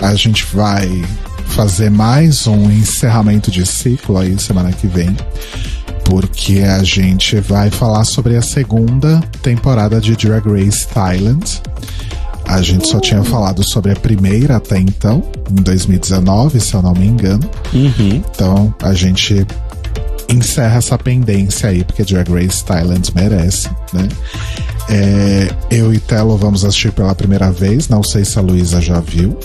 A 0.00 0.14
gente 0.14 0.44
vai 0.56 1.04
fazer 1.48 1.90
mais 1.90 2.46
um 2.46 2.70
encerramento 2.70 3.50
de 3.50 3.64
ciclo 3.66 4.16
aí 4.18 4.36
semana 4.40 4.72
que 4.72 4.86
vem. 4.86 5.14
Porque 6.06 6.60
a 6.60 6.82
gente 6.82 7.38
vai 7.40 7.70
falar 7.70 8.04
sobre 8.04 8.36
a 8.36 8.42
segunda 8.42 9.20
temporada 9.42 10.00
de 10.00 10.16
Drag 10.16 10.44
Race 10.48 10.88
Thailand. 10.88 11.62
A 12.48 12.62
gente 12.62 12.86
só 12.88 13.00
tinha 13.00 13.22
falado 13.24 13.62
sobre 13.62 13.92
a 13.92 13.96
primeira 13.96 14.56
até 14.56 14.78
então, 14.78 15.22
em 15.50 15.62
2019, 15.62 16.60
se 16.60 16.74
eu 16.74 16.82
não 16.82 16.92
me 16.92 17.06
engano. 17.06 17.48
Uhum. 17.74 18.22
Então 18.30 18.74
a 18.82 18.94
gente 18.94 19.46
encerra 20.28 20.78
essa 20.78 20.98
pendência 20.98 21.68
aí, 21.68 21.84
porque 21.84 22.04
Drag 22.04 22.28
Race 22.32 22.64
Thailand 22.64 23.12
merece, 23.14 23.68
né? 23.92 24.08
É, 24.88 25.48
eu 25.70 25.92
e 25.92 25.98
Telo 25.98 26.36
vamos 26.36 26.64
assistir 26.64 26.92
pela 26.92 27.14
primeira 27.14 27.50
vez, 27.50 27.88
não 27.88 28.02
sei 28.02 28.24
se 28.24 28.38
a 28.38 28.42
Luísa 28.42 28.80
já 28.80 29.00
viu. 29.00 29.38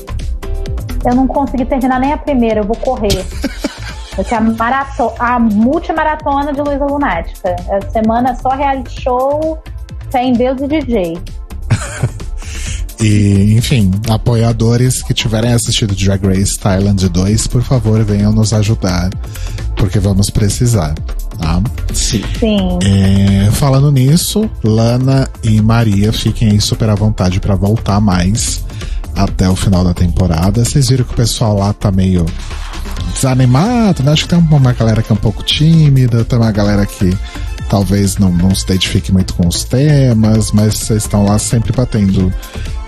Eu 1.05 1.15
não 1.15 1.27
consegui 1.27 1.65
terminar 1.65 1.99
nem 1.99 2.13
a 2.13 2.17
primeira, 2.17 2.61
eu 2.61 2.65
vou 2.65 2.75
correr. 2.77 3.25
Eu 4.17 4.25
tinha 4.25 4.41
a, 4.41 4.43
marato 4.43 5.13
a 5.17 5.39
multimaratona 5.39 6.51
de 6.51 6.61
Luísa 6.61 6.85
Lunática. 6.85 7.55
Essa 7.69 7.91
semana 7.91 8.31
é 8.31 8.35
só 8.35 8.49
reality 8.49 9.01
show, 9.01 9.57
fé 10.11 10.23
em 10.23 10.33
Deus 10.33 10.59
e 10.61 10.67
DJ. 10.67 11.17
E, 13.01 13.55
enfim, 13.57 13.91
apoiadores 14.09 15.01
que 15.01 15.13
tiverem 15.13 15.53
assistido 15.53 15.95
Drag 15.95 16.23
Race 16.23 16.57
Thailand 16.59 17.09
2, 17.09 17.47
por 17.47 17.63
favor, 17.63 18.03
venham 18.03 18.31
nos 18.31 18.53
ajudar, 18.53 19.09
porque 19.75 19.99
vamos 19.99 20.29
precisar, 20.29 20.93
tá? 21.39 21.61
Sim. 21.93 22.23
Sim. 22.39 22.79
É, 22.83 23.49
falando 23.53 23.91
nisso, 23.91 24.47
Lana 24.63 25.27
e 25.43 25.59
Maria 25.61 26.13
fiquem 26.13 26.51
aí 26.51 26.61
super 26.61 26.89
à 26.89 26.95
vontade 26.95 27.39
pra 27.39 27.55
voltar 27.55 27.99
mais 27.99 28.63
até 29.15 29.49
o 29.49 29.55
final 29.55 29.83
da 29.83 29.95
temporada. 29.95 30.63
Vocês 30.63 30.89
viram 30.89 31.03
que 31.03 31.13
o 31.13 31.15
pessoal 31.15 31.57
lá 31.57 31.73
tá 31.73 31.91
meio 31.91 32.25
desanimado, 33.13 34.03
né? 34.03 34.11
Acho 34.11 34.23
que 34.23 34.29
tem 34.29 34.39
uma 34.39 34.73
galera 34.73 35.01
que 35.01 35.11
é 35.11 35.15
um 35.15 35.17
pouco 35.17 35.43
tímida, 35.43 36.23
tem 36.23 36.37
uma 36.37 36.51
galera 36.51 36.85
que 36.85 37.17
talvez 37.67 38.17
não, 38.17 38.31
não 38.31 38.53
se 38.53 38.63
identifique 38.65 39.11
muito 39.11 39.33
com 39.33 39.47
os 39.47 39.63
temas, 39.63 40.51
mas 40.51 40.77
vocês 40.77 41.03
estão 41.03 41.25
lá 41.25 41.39
sempre 41.39 41.71
batendo 41.71 42.31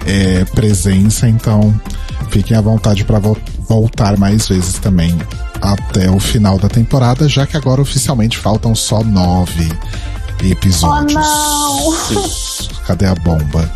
é, 0.05 0.45
presença, 0.45 1.27
então 1.27 1.73
fiquem 2.29 2.55
à 2.57 2.61
vontade 2.61 3.03
para 3.03 3.19
voltar 3.67 4.17
mais 4.17 4.47
vezes 4.47 4.79
também 4.79 5.17
até 5.61 6.09
o 6.09 6.19
final 6.19 6.57
da 6.57 6.67
temporada, 6.67 7.27
já 7.27 7.45
que 7.45 7.55
agora 7.55 7.81
oficialmente 7.81 8.37
faltam 8.37 8.75
só 8.75 9.03
nove 9.03 9.69
episódios. 10.43 11.23
Oh. 11.25 12.83
Cadê 12.85 13.05
a 13.05 13.15
bomba? 13.15 13.71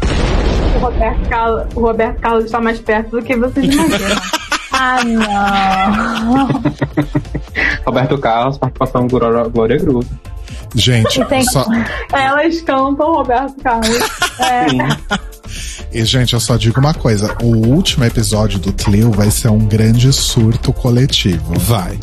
O 0.76 0.80
Roberto, 0.80 1.30
Carlos, 1.30 1.66
o 1.76 1.80
Roberto 1.80 2.20
Carlos 2.20 2.46
está 2.46 2.60
mais 2.60 2.80
perto 2.80 3.12
do 3.12 3.22
que 3.22 3.36
vocês 3.36 3.74
imaginam. 3.74 4.18
Ah, 4.80 5.00
não! 5.04 6.48
Roberto 7.84 8.18
Carlos, 8.20 8.60
participação 8.60 9.08
Glória 9.08 9.80
Cruz. 9.80 10.06
Gente, 10.76 11.24
tem- 11.26 11.42
só, 11.42 11.66
Elas 12.14 12.62
cantam 12.62 13.12
Roberto 13.14 13.56
Carlos. 13.64 13.98
É, 14.40 14.70
Sim. 14.70 14.78
E, 15.94 16.04
gente, 16.06 16.34
eu 16.34 16.40
só 16.40 16.56
digo 16.58 16.80
uma 16.80 16.94
coisa: 16.94 17.36
o 17.42 17.48
último 17.68 18.04
episódio 18.06 18.60
do 18.60 18.72
Clio 18.74 19.12
vai 19.12 19.30
ser 19.32 19.50
um 19.50 19.60
grande 19.60 20.12
surto 20.14 20.72
coletivo, 20.74 21.54
Vai. 21.60 21.98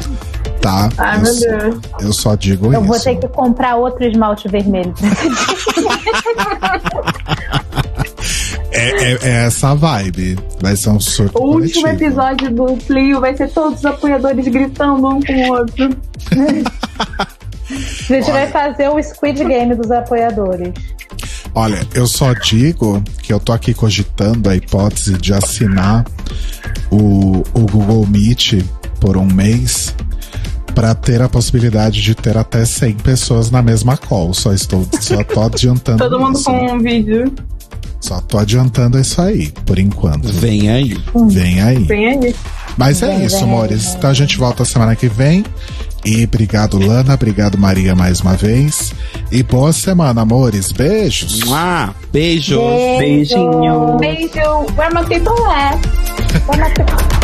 tá? 0.61 0.89
Ai, 0.99 1.19
eu, 1.19 1.23
meu 1.23 1.35
Deus. 1.39 1.77
eu 2.01 2.13
só 2.13 2.35
digo 2.35 2.67
Eu 2.73 2.81
isso. 2.81 2.89
vou 2.89 2.99
ter 3.01 3.17
que 3.17 3.29
comprar 3.29 3.77
outro 3.77 4.05
esmalte 4.05 4.49
vermelho. 4.49 4.95
É, 8.77 8.89
é- 9.13 9.19
é 9.23 9.47
essa 9.47 9.75
vibe. 9.75 10.37
Vai 10.61 10.77
ser 10.77 10.91
um 10.91 10.99
surto 10.99 11.39
O 11.39 11.53
último 11.55 11.83
coletivo. 11.83 12.05
episódio 12.07 12.51
do 12.51 12.77
Clio 12.79 13.21
vai 13.21 13.37
ser 13.37 13.49
todos 13.51 13.79
os 13.79 13.85
apoiadores 13.85 14.49
gritando 14.49 15.07
um 15.09 15.21
com 15.21 15.33
o 15.33 15.53
outro. 15.53 15.91
A 17.71 18.13
gente 18.13 18.31
vai 18.31 18.47
fazer 18.49 18.89
o 18.91 19.03
Squid 19.03 19.43
Game 19.45 19.75
dos 19.75 19.91
apoiadores. 19.91 20.73
Olha, 21.55 21.87
eu 21.95 22.07
só 22.07 22.33
digo 22.33 23.03
que 23.23 23.33
eu 23.33 23.39
tô 23.39 23.53
aqui 23.53 23.73
cogitando 23.73 24.49
a 24.51 24.57
hipótese 24.57 25.15
de 25.15 25.33
assinar 25.33 26.05
o, 26.91 27.43
o 27.55 27.61
Google 27.71 28.07
Meet 28.07 28.65
por 29.01 29.17
um 29.17 29.27
mês 29.27 29.95
para 30.75 30.95
ter 30.95 31.23
a 31.23 31.29
possibilidade 31.29 32.03
de 32.03 32.15
ter 32.15 32.37
até 32.37 32.65
100 32.65 32.95
pessoas 32.95 33.51
na 33.51 33.63
mesma 33.63 33.97
call. 33.97 34.35
Só 34.35 34.53
estou 34.53 34.87
só 35.01 35.23
tô 35.23 35.43
adiantando 35.43 35.99
Todo 36.03 36.19
mundo 36.19 36.37
isso. 36.37 36.45
com 36.45 36.73
um 36.73 36.79
vídeo. 36.81 37.33
Só 38.05 38.21
tô 38.21 38.37
adiantando 38.37 38.99
isso 39.01 39.19
aí, 39.23 39.51
por 39.65 39.79
enquanto. 39.79 40.31
Vem 40.31 40.69
aí. 40.69 40.95
Vem 41.31 41.63
aí. 41.63 41.85
Vem 41.85 42.07
aí. 42.09 42.35
Mas 42.77 43.03
é 43.03 43.07
Vem, 43.07 43.25
isso, 43.25 43.37
vem, 43.37 43.45
amores. 43.45 43.83
vem. 43.87 43.95
Então 43.97 44.11
a 44.11 44.13
gente 44.13 44.37
volta 44.37 44.63
semana 44.63 44.95
que 44.95 45.09
vem. 45.09 45.43
E 46.05 46.23
obrigado, 46.23 46.77
Lana. 46.79 47.15
Obrigado, 47.15 47.57
Maria, 47.57 47.95
mais 47.95 48.21
uma 48.21 48.35
vez. 48.35 48.93
E 49.33 49.43
boa 49.43 49.73
semana, 49.73 50.21
amores. 50.21 50.71
Beijos. 50.71 51.45
Mua! 51.45 51.95
Beijos! 52.13 52.59
Beijinho. 52.99 53.97
Beijo. 53.97 54.67
Where 54.77 54.93
my 54.93 55.03
people 55.09 55.33
at? 55.47 55.79
Where 56.47 56.61
my 56.63 56.75
people 56.75 57.24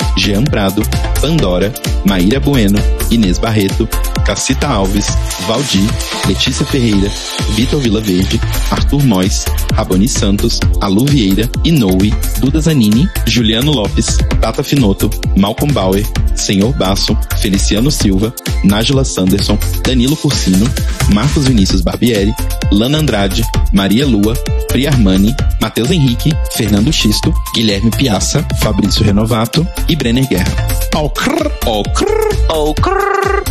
Jean 0.17 0.43
Prado, 0.43 0.81
Pandora, 1.19 1.71
Maíra 2.05 2.39
Bueno, 2.39 2.79
Inês 3.09 3.37
Barreto, 3.39 3.87
Cacita 4.25 4.69
Alves, 4.69 5.07
Valdir, 5.47 5.89
Letícia 6.27 6.65
Ferreira, 6.65 7.09
Vitor 7.55 7.81
Vilaverde, 7.81 8.39
Arthur 8.71 9.03
Mois, 9.03 9.45
Raboni 9.75 10.07
Santos, 10.07 10.59
Alu 10.81 11.05
Vieira, 11.05 11.49
Inoue, 11.63 12.11
Duda 12.39 12.61
Zanini, 12.61 13.07
Juliano 13.25 13.73
Lopes, 13.73 14.17
Tata 14.39 14.63
Finoto, 14.63 15.09
Malcolm 15.37 15.71
Bauer, 15.73 16.03
Senhor 16.35 16.73
Basso, 16.73 17.17
Feliciano 17.39 17.89
Silva, 17.89 18.33
Nájila 18.63 19.03
Sanderson, 19.03 19.57
Danilo 19.83 20.15
Cursino, 20.15 20.65
Marcos 21.13 21.47
Vinícius 21.47 21.81
Barbieri, 21.81 22.33
Lana 22.71 22.99
Andrade, 22.99 23.43
Maria 23.73 24.05
Lua, 24.05 24.33
Pri 24.67 24.87
Armani, 24.87 25.35
Matheus 25.59 25.89
Henrique, 25.89 26.31
Fernando 26.55 26.91
Xisto, 26.91 27.33
Guilherme 27.53 27.89
Piazza, 27.89 28.45
Fabrício 28.59 29.03
Renovato 29.03 29.67
e 29.87 29.95
Brenner 30.01 30.27
Guerra. 30.27 30.67
Au 30.95 31.07
crrr, 31.11 31.47
crrr. 32.81 33.43